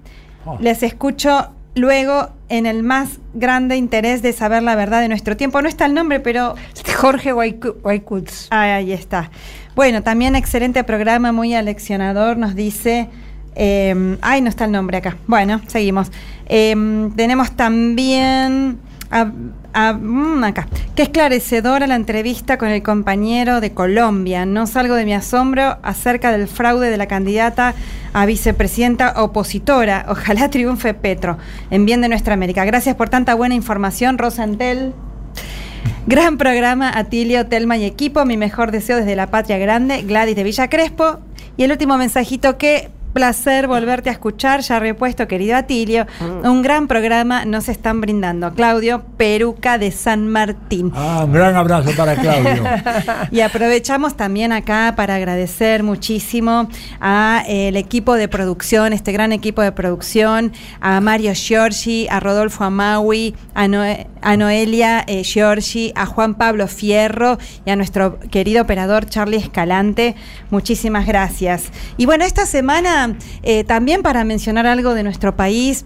Oh. 0.47 0.57
Les 0.59 0.83
escucho 0.83 1.51
luego 1.75 2.31
en 2.51 2.67
el 2.67 2.83
más 2.83 3.19
grande 3.33 3.77
interés 3.77 4.21
de 4.21 4.35
saber 4.35 4.63
la 4.63 4.75
verdad 4.75 5.01
de 5.01 5.09
nuestro 5.09 5.37
tiempo. 5.37 5.63
No 5.63 5.69
está 5.69 5.87
el 5.87 5.95
nombre, 5.95 6.21
pero... 6.21 6.57
Jorge 6.97 7.33
Guaycuts. 7.33 8.49
Ah, 8.51 8.75
ahí 8.75 8.93
está. 8.93 9.31
Bueno, 9.75 10.03
también 10.03 10.37
excelente 10.37 10.85
programa, 10.85 11.33
muy 11.33 11.55
aleccionador, 11.55 12.37
nos 12.37 12.55
dice... 12.55 13.09
eh, 13.55 14.19
ay, 14.21 14.43
no 14.43 14.51
está 14.51 14.67
el 14.67 14.73
nombre 14.73 14.99
acá. 14.99 15.17
Bueno, 15.27 15.63
seguimos. 15.69 16.11
Eh, 16.47 17.09
tenemos 17.17 17.53
también... 17.53 18.79
mm, 19.11 20.45
acá. 20.45 20.69
Qué 20.95 21.03
esclarecedora 21.03 21.87
la 21.87 21.97
entrevista 21.97 22.59
con 22.59 22.69
el 22.69 22.83
compañero 22.83 23.61
de 23.61 23.73
Colombia. 23.73 24.47
No 24.47 24.67
salgo 24.67 24.95
de 24.95 25.05
mi 25.05 25.15
asombro 25.15 25.79
acerca 25.83 26.33
del 26.33 26.49
fraude 26.49 26.91
de 26.91 26.97
la 26.97 27.07
candidata 27.07 27.75
a 28.13 28.27
vicepresidenta 28.27 29.15
opositora. 29.23 30.07
Ojalá 30.09 30.51
triunfe 30.51 30.95
Petro 30.95 31.39
en 31.71 31.85
bien 31.85 32.01
de 32.01 32.09
nuestra 32.09 32.35
América. 32.35 32.65
Gracias 32.65 32.97
por 32.97 33.09
tanta 33.09 33.35
buena 33.35 33.55
información, 33.55 34.19
Rosantel. 34.19 34.93
Gran 36.07 36.39
programa, 36.39 36.91
Atilio, 36.97 37.47
Telma 37.47 37.77
y 37.77 37.85
equipo. 37.85 38.25
Mi 38.25 38.37
mejor 38.37 38.71
deseo 38.73 38.97
desde 38.97 39.17
la 39.17 39.31
Patria 39.31 39.59
Grande, 39.59 40.03
Gladys 40.03 40.37
de 40.37 40.45
Villa 40.45 40.69
Crespo. 40.69 41.21
Y 41.57 41.65
el 41.65 41.73
último 41.73 41.99
mensajito 41.99 42.57
que 42.57 42.91
placer 43.13 43.67
volverte 43.67 44.09
a 44.09 44.13
escuchar, 44.13 44.61
ya 44.61 44.79
repuesto, 44.79 45.27
querido 45.29 45.57
Atilio. 45.57 46.07
Un 46.45 46.63
gran 46.63 46.87
programa 46.89 47.45
nos 47.45 47.69
están 47.69 48.01
brindando. 48.01 48.53
Claudio 48.55 49.03
Peruca 49.17 49.79
de 49.79 49.91
San 49.91 50.29
Martín. 50.29 50.93
Ah, 50.95 51.23
un 51.25 51.33
gran 51.33 51.57
abrazo 51.57 51.91
para 51.97 52.15
Claudio. 52.15 52.63
Y 53.31 53.41
aprovechamos 53.41 54.17
también 54.17 54.53
acá 54.53 54.95
para 54.97 55.15
agradecer 55.17 55.83
muchísimo 55.83 56.69
a 57.01 57.43
eh, 57.47 57.69
el 57.69 57.77
equipo 57.77 58.15
de 58.15 58.29
producción, 58.29 58.93
este 58.93 59.13
gran 59.13 59.33
equipo 59.33 59.63
de 59.63 59.73
producción, 59.73 60.53
a 60.81 61.01
Mario 61.01 61.33
Giorgi, 61.35 62.07
a 62.09 62.21
Rodolfo 62.21 62.65
Amaui, 62.65 63.35
a, 63.55 63.67
Noe- 63.69 64.07
a 64.23 64.37
Noelia 64.37 65.05
eh, 65.07 65.23
Giorgi, 65.23 65.93
a 65.95 66.07
Juan 66.07 66.35
Pablo 66.35 66.67
Fierro 66.69 67.39
y 67.65 67.71
a 67.71 67.77
nuestro 67.77 68.19
querido 68.31 68.63
operador 68.63 69.07
Charlie 69.07 69.37
Escalante. 69.39 70.15
Muchísimas 70.51 71.07
gracias. 71.07 71.65
Y 71.97 72.07
bueno, 72.07 72.25
esta 72.25 72.47
semana 72.47 73.00
eh, 73.43 73.65
también 73.65 74.03
para 74.03 74.25
mencionar 74.25 74.67
algo 74.67 74.95
de 74.95 75.03
nuestro 75.03 75.37
país, 75.37 75.85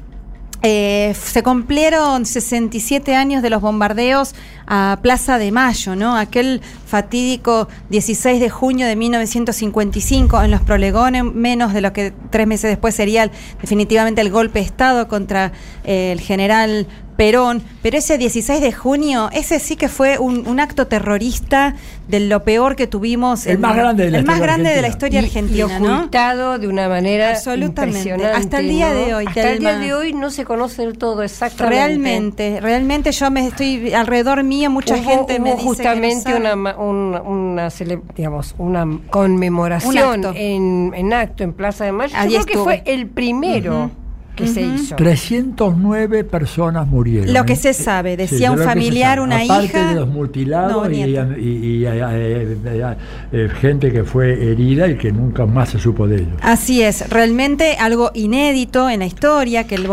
eh, 0.66 1.14
se 1.14 1.42
cumplieron 1.42 2.24
67 2.24 3.14
años 3.14 3.42
de 3.42 3.50
los 3.50 3.60
bombardeos 3.60 4.34
a 4.66 4.98
Plaza 5.02 5.36
de 5.36 5.52
Mayo, 5.52 5.94
¿no? 5.94 6.16
Aquel 6.16 6.62
fatídico 6.86 7.68
16 7.90 8.40
de 8.40 8.48
junio 8.48 8.86
de 8.86 8.96
1955 8.96 10.42
en 10.42 10.50
los 10.50 10.62
prolegones, 10.62 11.22
menos 11.22 11.74
de 11.74 11.82
lo 11.82 11.92
que 11.92 12.14
tres 12.30 12.46
meses 12.46 12.70
después 12.70 12.94
sería 12.94 13.30
definitivamente 13.60 14.22
el 14.22 14.30
golpe 14.30 14.60
de 14.60 14.64
Estado 14.64 15.06
contra 15.06 15.52
eh, 15.84 16.12
el 16.12 16.20
general 16.22 16.86
Perón. 17.16 17.62
Pero 17.82 17.98
ese 17.98 18.18
16 18.18 18.60
de 18.60 18.72
junio, 18.72 19.28
ese 19.32 19.58
sí 19.60 19.76
que 19.76 19.88
fue 19.88 20.18
un, 20.18 20.46
un 20.48 20.60
acto 20.60 20.86
terrorista 20.86 21.74
de 22.08 22.20
lo 22.20 22.42
peor 22.44 22.76
que 22.76 22.86
tuvimos. 22.86 23.46
El 23.46 23.54
en- 23.56 23.60
más 23.60 23.76
grande 23.76 24.04
de 24.04 24.10
la 24.10 24.18
el 24.18 24.24
más 24.24 24.36
historia 24.36 24.52
grande 24.54 24.70
de 24.70 24.82
la 24.82 24.88
argentina. 24.88 25.18
historia 25.18 25.20
Y- 25.20 25.24
argentina, 25.24 25.78
y 25.78 25.82
¿no? 25.88 25.96
ocultado 25.98 26.58
de 26.58 26.68
una 26.68 26.88
manera 26.88 27.30
Absolutamente. 27.30 27.98
impresionante, 27.98 28.36
Hasta 28.38 28.58
el 28.60 28.68
día 28.68 28.90
¿no? 28.90 28.94
de 28.96 29.14
hoy, 29.14 29.24
Hasta 29.26 29.50
el 29.52 29.58
día 29.60 29.78
de 29.78 29.94
hoy 29.94 30.12
no 30.12 30.30
se 30.30 30.44
conoce 30.44 30.82
del 30.82 30.98
todo 30.98 31.22
exactamente. 31.22 31.76
Realmente, 31.76 32.58
realmente 32.60 33.12
yo 33.12 33.30
me 33.30 33.46
estoy 33.46 33.92
alrededor 33.94 34.42
mío, 34.42 34.70
mucha 34.70 34.94
Hubo- 34.96 35.04
gente 35.04 35.38
me 35.38 35.52
dice 35.52 35.62
justamente 35.64 36.32
que 36.32 36.38
no 36.40 36.48
sabe. 36.48 36.74
una, 36.78 37.22
una, 37.22 37.66
cele- 37.70 38.02
digamos, 38.16 38.54
una 38.58 38.86
conmemoración 39.10 40.20
Un 40.20 40.26
acto. 40.26 40.32
En, 40.36 40.92
en 40.94 41.12
acto 41.12 41.44
en 41.44 41.52
Plaza 41.52 41.84
de 41.84 41.92
Mayo. 41.92 42.14
Yo 42.28 42.42
creo 42.42 42.46
que 42.46 42.58
fue 42.58 42.82
el 42.86 43.06
primero. 43.06 43.90
Que 44.34 44.46
se 44.48 44.62
hizo. 44.62 44.96
309 44.96 46.24
personas 46.24 46.86
murieron. 46.86 47.32
Lo 47.32 47.44
que 47.44 47.52
¿eh? 47.54 47.56
se 47.56 47.72
sabe, 47.74 48.16
decía 48.16 48.50
de 48.50 48.56
un 48.56 48.62
familiar, 48.62 49.20
una 49.20 49.36
Aparte 49.42 49.64
hija. 49.66 49.88
de 49.90 49.94
los 49.96 50.08
mutilados 50.08 50.88
No, 50.88 50.90
y, 50.94 51.02
y- 51.02 51.80
y- 51.80 51.86
eh, 51.86 52.96
eh, 53.32 53.48
gente 53.60 53.92
que 53.92 54.04
fue 54.04 54.50
herida 54.52 54.88
y 54.88 54.96
que 54.96 55.12
nunca 55.12 55.46
más 55.46 55.70
se 55.70 55.78
supo 55.78 56.06
de 56.06 56.16
ellos. 56.16 56.34
Así 56.42 56.82
es, 56.82 57.08
realmente 57.10 57.76
algo 57.78 58.10
inédito 58.14 58.88
en 58.90 59.00
la 59.00 59.06
historia, 59.06 59.64
que 59.66 59.74
el 59.76 59.86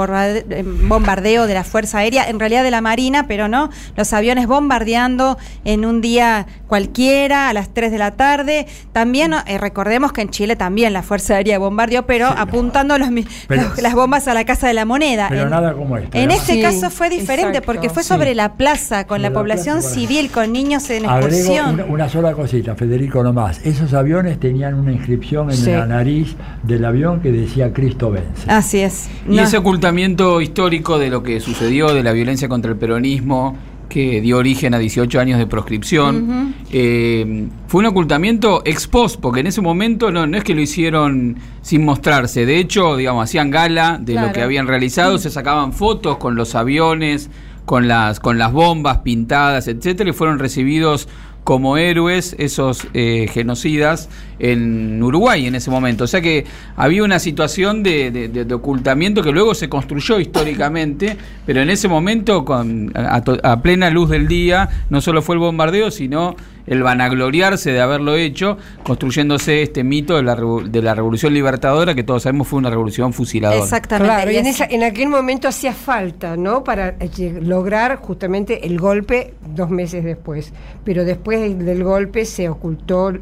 bombardeo 0.88 1.48
de 1.48 1.54
la 1.54 1.64
Fuerza 1.64 2.00
Aérea, 2.00 2.28
en 2.30 2.40
realidad 2.40 2.64
de 2.64 2.72
la 2.72 2.82
Marina, 2.82 3.28
pero 3.28 3.48
no, 3.48 3.70
los 3.96 4.14
aviones 4.14 4.48
bombardeando 4.48 5.38
en 5.66 5.86
un 5.86 6.02
día 6.02 6.48
cualquiera, 6.68 7.50
a 7.50 7.54
las 7.54 7.74
3 7.74 7.92
de 7.92 7.98
la 7.98 8.12
tarde. 8.12 8.66
También 8.92 9.34
eh, 9.46 9.58
recordemos 9.58 10.14
que 10.14 10.22
en 10.22 10.30
Chile 10.30 10.56
también 10.56 10.94
la 10.94 11.04
Fuerza 11.04 11.36
Aérea 11.36 11.60
bombardeó, 11.60 12.06
pero 12.06 12.28
apuntando 12.28 12.98
los, 12.98 13.12
mi- 13.12 13.26
Pero- 13.48 13.64
los- 13.64 13.82
las 13.82 13.94
bombas 13.94 14.28
a 14.32 14.34
la 14.36 14.46
Casa 14.46 14.68
de 14.68 14.74
la 14.74 14.86
Moneda. 14.86 15.28
Pero 15.30 15.44
en, 15.44 15.50
nada 15.50 15.74
como 15.74 15.98
esto. 15.98 16.18
en 16.18 16.28
¿no? 16.30 16.34
este 16.34 16.54
Sí, 16.54 16.62
caso 16.62 16.90
fue 16.90 17.10
diferente 17.10 17.60
exacto. 17.60 17.66
porque 17.66 17.90
fue 17.90 18.04
Sí. 18.04 18.10
sobre 18.10 18.34
la 18.36 18.54
plaza, 18.56 19.06
con 19.06 19.18
Sobre 19.18 19.22
la 19.24 19.30
la 19.30 19.34
población 19.34 19.76
plaza, 19.80 19.90
bueno. 19.96 20.08
civil, 20.08 20.32
con 20.32 20.52
niños 20.52 20.90
en 20.90 21.06
Agrego 21.06 21.28
excursión. 21.28 21.74
una, 21.76 21.86
una 21.86 22.10
sola 22.10 22.34
cosita, 22.34 22.76
Federico, 22.76 23.24
nomás. 23.24 23.60
Esos 23.66 23.94
aviones 23.94 24.40
tenían 24.40 24.74
una 24.76 24.92
inscripción 24.92 25.50
en 25.52 25.58
Sí. 25.58 25.72
la 25.72 25.86
nariz 25.86 26.36
del 26.64 26.84
avión 26.86 27.20
que 27.22 27.32
decía 27.32 27.72
Cristo 27.74 28.12
vence. 28.12 28.50
Así 28.50 28.80
es. 28.80 29.10
Y 29.30 29.38
ese 29.40 29.58
ocultamiento 29.58 30.42
histórico 30.42 30.98
de 31.00 31.10
lo 31.10 31.24
que 31.24 31.40
sucedió, 31.40 31.94
de 31.94 32.04
la 32.04 32.12
violencia 32.12 32.48
contra 32.50 32.72
el 32.72 32.78
peronismo, 32.78 33.56
que 33.92 34.22
dio 34.22 34.38
origen 34.38 34.74
a 34.74 34.80
18 34.80 35.20
años 35.20 35.38
de 35.38 35.48
proscripción, 35.48 36.56
eh, 36.72 37.48
fue 37.68 37.80
un 37.82 37.88
ocultamiento 37.88 38.62
ex 38.64 38.88
post, 38.88 39.20
porque 39.20 39.42
en 39.42 39.48
ese 39.48 39.60
momento 39.60 40.12
no, 40.12 40.26
no 40.26 40.38
es 40.38 40.46
que 40.46 40.56
lo 40.56 40.62
hicieron 40.62 41.36
sin 41.62 41.84
mostrarse, 41.84 42.46
de 42.46 42.58
hecho, 42.58 42.96
digamos, 42.96 43.26
hacían 43.26 43.52
gala 43.52 43.98
de 44.02 44.14
Claro. 44.14 44.28
lo 44.28 44.34
que 44.34 44.42
habían 44.42 44.68
realizado, 44.68 45.18
se 45.18 45.30
sacaban 45.30 45.74
fotos 45.74 46.16
con 46.18 46.36
los 46.36 46.56
aviones, 46.56 47.30
con 47.66 47.90
las, 47.90 48.22
con 48.22 48.38
las 48.38 48.54
bombas 48.54 49.00
pintadas, 49.00 49.68
etcétera, 49.68 50.10
y 50.10 50.14
fueron 50.14 50.40
recibidos 50.40 51.10
como 51.44 51.78
héroes 51.78 52.36
esos 52.38 52.88
eh, 52.94 53.28
genocidas 53.32 54.10
en 54.40 55.02
Uruguay 55.02 55.48
en 55.48 55.56
ese 55.56 55.72
momento. 55.72 56.04
O 56.04 56.08
sea 56.08 56.22
que 56.22 56.46
había 56.76 57.04
una 57.04 57.20
situación 57.20 57.84
de, 57.84 58.48
ocultamiento 58.54 59.24
que 59.24 59.32
luego 59.32 59.56
se 59.56 59.70
construyó 59.70 60.20
históricamente, 60.20 61.18
pero 61.46 61.62
en 61.62 61.70
ese 61.70 61.88
momento, 61.88 62.46
con, 62.46 62.92
a, 62.96 63.24
a 63.44 63.62
plena 63.62 63.90
luz 63.90 64.10
del 64.10 64.28
día, 64.28 64.70
no 64.90 65.02
solo 65.02 65.22
fue 65.22 65.36
el 65.36 65.40
bombardeo, 65.40 65.92
sino 65.92 66.36
el 66.68 66.84
vanagloriarse 66.84 67.72
de 67.72 67.82
haberlo 67.82 68.16
hecho, 68.16 68.58
construyéndose 68.84 69.62
este 69.62 69.84
mito 69.84 70.16
de 70.16 70.24
la, 70.24 70.36
de 70.36 70.82
la 70.82 70.94
revolución 70.96 71.34
libertadora, 71.34 71.96
que 71.96 72.04
todos 72.04 72.24
sabemos 72.24 72.48
fue 72.48 72.60
una 72.60 72.70
revolución 72.70 73.14
fusiladora. 73.14 73.64
Exactamente. 73.64 74.14
Claro, 74.14 74.32
y 74.32 74.38
en, 74.38 74.48
es- 74.48 74.56
esa- 74.56 74.66
en 74.70 74.84
aquel 74.84 75.08
momento 75.10 75.48
hacía 75.48 75.74
falta, 75.74 76.38
¿no? 76.38 76.64
Para 76.64 76.96
eh, 77.00 77.40
lograr 77.42 77.96
justamente 77.98 78.66
el 78.68 78.78
golpe 78.80 79.34
dos 79.56 79.70
meses 79.70 80.04
después. 80.04 80.54
Pero 80.84 81.06
después 81.06 81.58
del 81.58 81.84
golpe 81.84 82.26
se 82.26 82.50
ocultó, 82.50 83.14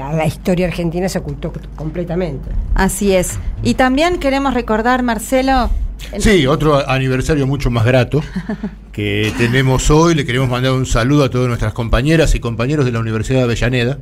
a 0.00 0.12
la 0.12 0.26
historia 0.26 0.66
argentina 0.66 1.08
se 1.08 1.18
ocultó 1.18 1.52
completamente. 1.76 2.48
Así 2.74 3.12
es. 3.14 3.38
Y 3.62 3.74
también 3.74 4.18
queremos 4.18 4.54
recordar, 4.54 5.02
Marcelo. 5.02 5.70
el- 6.12 6.22
Sí, 6.22 6.46
otro 6.46 6.88
aniversario 6.88 7.46
mucho 7.46 7.70
más 7.70 7.84
grato 7.84 8.20
que 8.92 9.32
tenemos 9.38 9.90
hoy. 9.90 10.14
Le 10.14 10.24
queremos 10.26 10.48
mandar 10.48 10.72
un 10.72 10.86
saludo 10.86 11.24
a 11.24 11.30
todas 11.30 11.48
nuestras 11.48 11.72
compañeras 11.72 12.34
y 12.34 12.40
compañeros 12.40 12.84
de 12.84 12.92
la 12.92 13.00
Universidad 13.00 13.38
de 13.38 13.44
Avellaneda, 13.44 13.98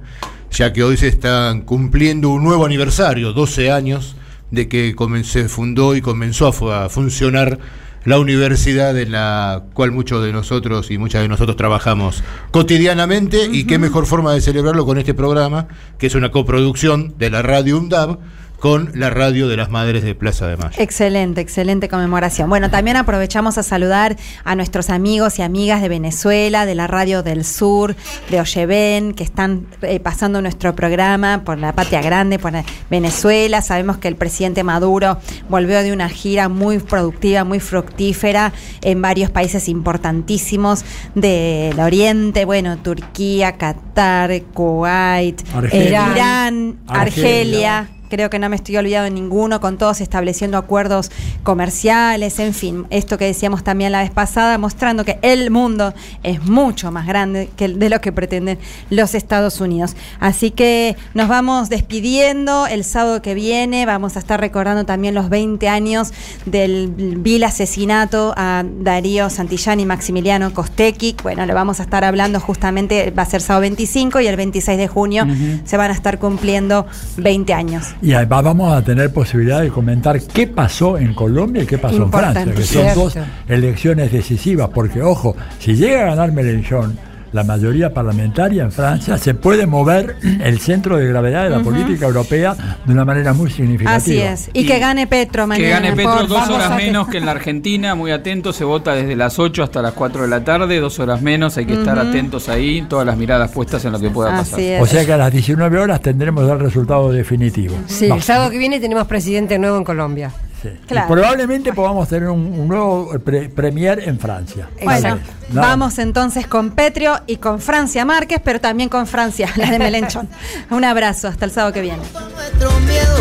ya 0.51 0.73
que 0.73 0.83
hoy 0.83 0.97
se 0.97 1.09
están 1.09 1.63
cumpliendo 1.63 2.31
un 2.31 2.45
nuevo 2.45 2.65
aniversario, 2.67 3.33
12 3.33 3.71
años 3.71 4.17
de 4.51 4.69
que 4.69 4.95
se 5.25 5.49
fundó 5.49 5.97
y 5.97 6.01
comenzó 6.01 6.49
a 6.73 6.89
funcionar 6.89 7.59
la 8.05 8.19
universidad 8.19 8.99
en 8.99 9.13
la 9.13 9.65
cual 9.73 9.93
muchos 9.93 10.23
de 10.23 10.33
nosotros 10.33 10.91
y 10.91 10.99
muchas 10.99 11.23
de 11.23 11.29
nosotros 11.29 11.57
trabajamos 11.57 12.23
cotidianamente 12.51 13.49
y 13.51 13.65
qué 13.65 13.79
mejor 13.79 14.07
forma 14.07 14.33
de 14.33 14.41
celebrarlo 14.41 14.85
con 14.85 14.99
este 14.99 15.15
programa, 15.15 15.69
que 15.99 16.07
es 16.07 16.15
una 16.15 16.31
coproducción 16.31 17.15
de 17.19 17.31
la 17.31 17.43
radio 17.43 17.79
UNDAB 17.79 18.19
con 18.65 18.93
la 18.95 19.11
radio 19.11 19.47
de 19.47 19.59
las 19.59 19.69
Madres 19.69 20.05
de 20.05 20.15
Plaza 20.15 20.47
de 20.47 20.57
Mayo. 20.57 20.75
Excelente, 20.79 21.43
excelente 21.43 21.91
conmemoración. 21.91 22.49
Bueno, 22.49 22.71
también 22.71 22.97
aprovechamos 22.97 23.59
a 23.59 23.63
saludar 23.63 24.17
a 24.43 24.57
nuestros 24.57 24.89
amigos 24.89 25.39
y 25.39 25.43
amigas 25.43 25.83
de 25.83 25.91
Venezuela, 25.91 26.65
de 26.65 26.75
la 26.75 26.87
Radio 26.87 27.23
del 27.23 27.45
Sur, 27.45 27.95
de 28.31 28.41
Oyeven, 28.41 29.13
que 29.13 29.23
están 29.23 29.67
eh, 29.83 30.01
pasando 30.01 30.41
nuestro 30.41 30.75
programa 30.75 31.43
por 31.45 31.59
la 31.59 31.75
Patria 31.75 32.01
Grande, 32.01 32.39
por 32.39 32.55
Venezuela. 32.89 33.61
Sabemos 33.61 33.99
que 33.99 34.09
el 34.09 34.17
presidente 34.17 34.65
Maduro 34.65 35.19
volvió 35.51 35.83
de 35.83 35.93
una 35.93 36.09
gira 36.09 36.49
muy 36.49 36.79
productiva, 36.79 37.45
muy 37.45 37.61
fructífera 37.61 38.55
en 38.81 39.03
varios 39.03 39.29
países 39.29 39.69
importantísimos 39.69 40.87
del 41.15 41.79
Oriente, 41.79 42.47
bueno, 42.47 42.79
Turquía, 42.79 43.59
Qatar, 43.59 44.41
Kuwait, 44.55 45.43
Argelia. 45.55 46.13
Irán, 46.15 46.79
Argelia. 46.89 47.79
Argelia 47.81 47.95
creo 48.15 48.31
que 48.31 48.39
no 48.39 48.49
me 48.49 48.55
estoy 48.55 48.77
olvidando 48.77 49.05
de 49.05 49.11
ninguno, 49.11 49.61
con 49.61 49.77
todos 49.77 50.01
estableciendo 50.01 50.57
acuerdos 50.57 51.11
comerciales, 51.43 52.39
en 52.39 52.55
fin, 52.55 52.87
esto 52.91 53.19
que 53.19 53.25
decíamos 53.25 53.65
también 53.65 53.91
la 53.91 54.03
vez 54.03 54.13
pasada, 54.13 54.57
mostrando 54.57 55.05
que 55.05 55.19
el 55.23 55.51
mundo 55.51 55.93
es 56.23 56.45
mucho 56.45 56.93
más 56.93 57.09
grande 57.09 57.51
que 57.57 57.69
de 57.69 57.89
lo 57.89 58.01
que 58.01 58.13
pretenden 58.13 58.61
los 58.91 59.17
Estados 59.17 59.61
Unidos. 59.61 59.97
Así 60.21 60.53
que 60.53 60.97
nos 61.13 61.29
vamos 61.29 61.71
despidiendo 61.71 62.69
el 62.69 62.85
sábado 62.85 63.21
que 63.21 63.35
viene, 63.35 63.85
vamos 63.85 64.15
a 64.15 64.21
estar 64.21 64.39
recordando 64.39 64.85
también 64.85 65.15
los 65.15 65.29
20 65.29 65.69
años 65.69 66.13
del 66.47 66.93
vil 67.19 67.43
asesinato 67.43 68.33
a 68.37 68.65
Darío 68.65 69.29
Santillán 69.29 69.81
y 69.81 69.87
Maximiliano 69.87 70.55
Costequi. 70.55 71.17
Bueno, 71.23 71.47
le 71.47 71.53
vamos 71.53 71.81
a 71.81 71.83
estar 71.83 72.05
hablando 72.05 72.39
justamente, 72.39 73.11
va 73.11 73.25
a 73.25 73.27
ser 73.27 73.41
sábado 73.41 73.63
25 73.63 74.21
y 74.21 74.29
el 74.29 74.37
26 74.37 74.79
de 74.79 74.87
junio 74.87 75.27
se 75.65 75.77
van 75.77 75.91
a 75.91 75.95
estar 75.95 76.19
cumpliendo 76.21 76.87
20 77.17 77.55
años. 77.55 77.95
Y 78.05 78.13
va- 78.13 78.43
vamos 78.43 78.71
a 78.71 78.83
tener 78.85 79.11
posibilidad 79.13 79.63
de 79.63 79.71
comentar 79.71 80.21
qué 80.21 80.47
pasó 80.47 80.99
en 80.99 81.15
Colombia 81.15 81.63
y 81.63 81.67
qué 81.67 81.79
pasó 81.79 82.03
en 82.03 82.11
Francia, 82.13 82.45
que 82.45 82.63
son 82.63 82.83
Cierto. 82.83 83.01
dos 83.01 83.17
elecciones 83.49 84.13
decisivas, 84.13 84.69
porque 84.75 85.01
ojo, 85.03 85.35
si 85.59 85.75
llega 85.75 86.03
a 86.03 86.07
ganar 86.11 86.31
Mélenchon, 86.33 86.97
la 87.35 87.43
mayoría 87.43 87.93
parlamentaria 87.93 88.63
en 88.63 88.71
Francia, 88.71 89.19
se 89.19 89.35
puede 89.35 89.67
mover 89.67 90.15
el 90.45 90.61
centro 90.61 90.97
de 90.97 91.09
gravedad 91.09 91.43
de 91.43 91.51
la 91.51 91.59
política 91.59 92.07
europea 92.07 92.79
de 92.87 92.93
una 92.93 93.05
manera 93.05 93.33
muy 93.33 93.51
significativa. 93.51 93.97
Así 93.97 94.19
es. 94.21 94.51
Y, 94.53 94.65
que 94.65 94.79
gane 94.79 95.09
Petro 95.09 95.45
mañana. 95.49 95.65
Que 95.65 95.71
gane 95.73 95.97
Petro 95.97 96.19
por 96.19 96.29
dos 96.29 96.49
horas 96.49 96.77
menos 96.77 97.09
que 97.09 97.19
en 97.19 97.27
la 97.27 97.33
Argentina, 97.33 97.97
muy 97.97 98.13
atentos, 98.13 98.55
se 98.55 98.63
vota 98.63 98.95
desde 98.95 99.17
las 99.17 99.41
8 99.41 99.65
hasta 99.65 99.83
las 99.83 99.95
4 99.95 100.23
de 100.23 100.29
la 100.29 100.45
tarde, 100.45 100.79
dos 100.79 101.01
horas 101.01 101.23
menos, 101.23 101.57
hay 101.57 101.67
que 101.67 101.75
estar 101.75 101.99
atentos 101.99 102.49
ahí, 102.49 102.83
todas 102.89 103.05
las 103.05 103.17
miradas 103.17 103.51
puestas 103.51 103.85
en 103.85 103.91
lo 103.91 103.99
que 103.99 104.11
pueda 104.11 104.31
pasar. 104.31 104.61
Es. 104.61 104.81
O 104.81 104.87
sea 104.87 105.05
que 105.05 105.13
a 105.13 105.17
las 105.17 105.33
19 105.33 105.77
horas 105.81 106.01
tendremos 106.01 106.49
el 106.49 106.61
resultado 106.61 107.11
definitivo. 107.11 107.75
Sí, 107.87 108.07
No, 108.07 108.15
el 108.15 108.23
sábado 108.23 108.49
que 108.53 108.59
viene 108.59 108.79
tenemos 108.79 109.09
presidente 109.09 109.59
nuevo 109.59 109.77
en 109.77 109.85
Colombia. 109.85 110.31
Sí. 110.65 110.79
Claro. 110.89 111.07
Y 111.09 111.13
probablemente 111.13 111.73
podamos 111.73 112.09
tener 112.09 112.29
un, 112.29 112.41
un 112.41 112.67
nuevo 112.69 113.11
pre- 113.25 113.49
premier 113.49 114.01
en 114.09 114.19
Francia. 114.19 114.69
Bueno. 114.83 115.19
No. 115.51 115.61
vamos 115.61 115.99
entonces 115.99 116.47
con 116.47 116.71
Petrio 116.71 117.21
y 117.27 117.37
con 117.37 117.61
Francia 117.61 118.05
Márquez, 118.05 118.41
pero 118.43 118.61
también 118.61 118.89
con 118.89 119.07
Francia, 119.07 119.49
la 119.57 119.71
de 119.71 119.79
Melenchón. 119.79 120.29
Un 120.71 120.85
abrazo, 120.85 121.29
hasta 121.29 121.45
el 121.45 121.51
sábado 121.51 121.73
que 121.75 121.83
viene. 121.83 122.03
nuestro 122.35 122.71
miedo 122.81 123.17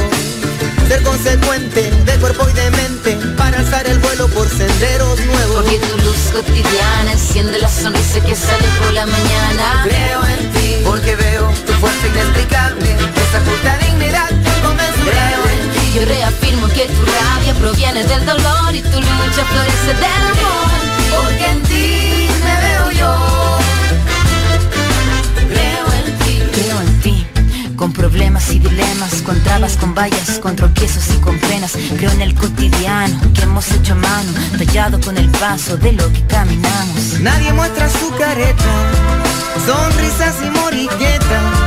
Ser 0.88 1.02
consecuente 1.03 1.90
de 1.91 2.14
cuerpo 2.20 2.45
y 2.49 2.53
de 2.53 2.70
mente 2.72 3.18
Para 3.38 3.57
alzar 3.60 3.86
el 3.88 3.99
vuelo 3.99 4.28
por 4.28 4.48
senderos 4.49 5.18
nuevos 5.26 5.64
Porque 5.64 5.80
tu 5.80 5.98
luz 6.06 6.32
cotidiana 6.34 7.11
enciende 7.14 7.57
la 7.60 7.70
sonrisa 7.70 8.20
que 8.20 8.36
sale 8.36 8.68
por 8.80 8.91
la 8.94 9.06
mañana. 9.06 9.84
Creo 9.86 10.22
en 10.26 10.52
ti 10.52 10.76
porque 10.86 11.15
veo 11.15 11.48
tu 11.65 11.72
fuerza 11.74 12.07
inexplicable 12.07 12.91
Esa 12.91 13.40
justa 13.49 13.78
dignidad 13.78 14.30
inconmensurable 14.30 15.53
Yo 15.94 16.03
reafirmo 16.06 16.68
que 16.70 16.88
tu 16.88 17.06
rabia 17.06 17.53
proviene 17.60 18.03
del 18.03 18.26
dolor 18.26 18.74
y 18.74 18.82
tu 18.82 18.99
lucha 18.99 19.45
florece 19.45 19.94
del 19.94 20.24
amor. 20.32 20.72
Porque 21.11 21.45
en 21.45 21.61
ti 21.64 22.28
me 22.44 22.56
veo 22.65 22.91
yo 22.91 23.57
Creo 25.49 25.86
en 25.94 26.18
ti. 26.18 26.41
Creo 26.52 26.82
en 26.82 26.99
ti. 27.02 27.28
Con 27.76 27.94
problemas 27.94 28.52
y 28.52 28.57
dilemas, 28.57 29.22
con 29.22 29.40
trabas, 29.44 29.78
con 29.78 29.94
vallas, 29.94 30.40
con 30.40 30.56
tropiezos 30.56 31.03
y 31.15 31.20
con 31.20 31.38
penas. 31.38 31.74
Creo 31.98 32.10
en 32.10 32.22
el 32.22 32.34
cotidiano 32.34 33.20
que 33.36 33.44
hemos 33.44 33.72
hecho 33.72 33.94
a 33.94 33.98
mano, 33.98 34.32
tallado 34.57 34.99
con 34.99 35.15
el 35.15 35.30
paso 35.30 35.78
de 35.78 35.91
lo 35.91 36.11
que 36.11 36.26
caminamos. 36.26 37.20
Nadie 37.20 37.53
muestra 37.53 37.88
su 37.88 38.10
careta 38.15 38.74
Sonrisas 39.65 40.36
y 40.44 40.49
morilletas 40.49 41.62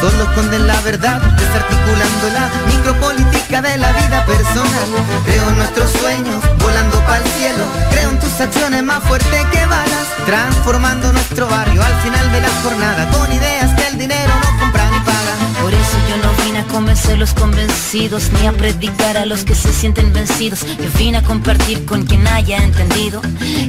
Solo 0.00 0.22
esconden 0.24 0.66
la 0.66 0.80
verdad 0.80 1.20
Desarticulando 1.20 2.30
la 2.32 2.50
micropolítica 2.66 3.60
de 3.60 3.76
la 3.78 3.92
vida 3.92 4.24
personal 4.24 4.88
Creo 5.26 5.48
en 5.48 5.56
nuestros 5.56 5.90
sueños 5.90 6.42
Volando 6.58 6.98
para 7.00 7.18
el 7.18 7.30
cielo 7.32 7.64
Creo 7.90 8.10
en 8.10 8.18
tus 8.18 8.40
acciones 8.40 8.82
más 8.82 9.02
fuertes 9.04 9.44
que 9.52 9.66
balas 9.66 10.06
Transformando 10.24 11.12
nuestro 11.12 11.48
barrio 11.48 11.82
al 11.82 11.94
final 12.00 12.32
de 12.32 12.40
la 12.40 12.50
jornada 12.62 13.10
Con 13.10 13.32
ideas 13.32 13.74
que 13.74 13.86
el 13.88 13.98
dinero 13.98 14.32
no 14.42 14.60
compra 14.60 14.90
ni 14.90 14.98
paga 15.00 15.62
Por 15.62 15.74
eso 15.74 15.96
yo 16.08 16.16
no 16.16 16.44
vine 16.44 16.60
a 16.60 16.64
convencer 16.64 17.18
los 17.18 17.34
convencidos 17.34 18.30
ni 18.40 18.46
a 18.46 18.52
predicar 18.52 19.16
a 19.16 19.26
los 19.26 19.44
que 19.44 19.54
se 19.54 19.72
sienten 19.72 20.12
vencidos. 20.12 20.64
Yo 20.64 20.90
vine 20.96 21.18
a 21.18 21.22
compartir 21.22 21.84
con 21.84 22.06
quien 22.06 22.26
haya 22.28 22.58
entendido 22.58 23.20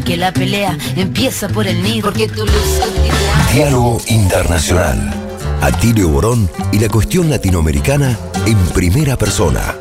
que 0.06 0.16
la 0.16 0.32
pelea 0.32 0.78
empieza 0.96 1.48
por 1.48 1.66
el 1.68 1.82
nido. 1.82 2.04
Porque 2.04 2.28
tu 2.28 2.46
luz 2.46 2.82
Diálogo 3.52 4.00
Internacional. 4.08 5.31
Atilio 5.62 6.10
Borón 6.10 6.50
y 6.72 6.80
la 6.80 6.90
cuestión 6.90 7.30
latinoamericana 7.30 8.18
en 8.46 8.58
primera 8.74 9.18
persona. 9.18 9.76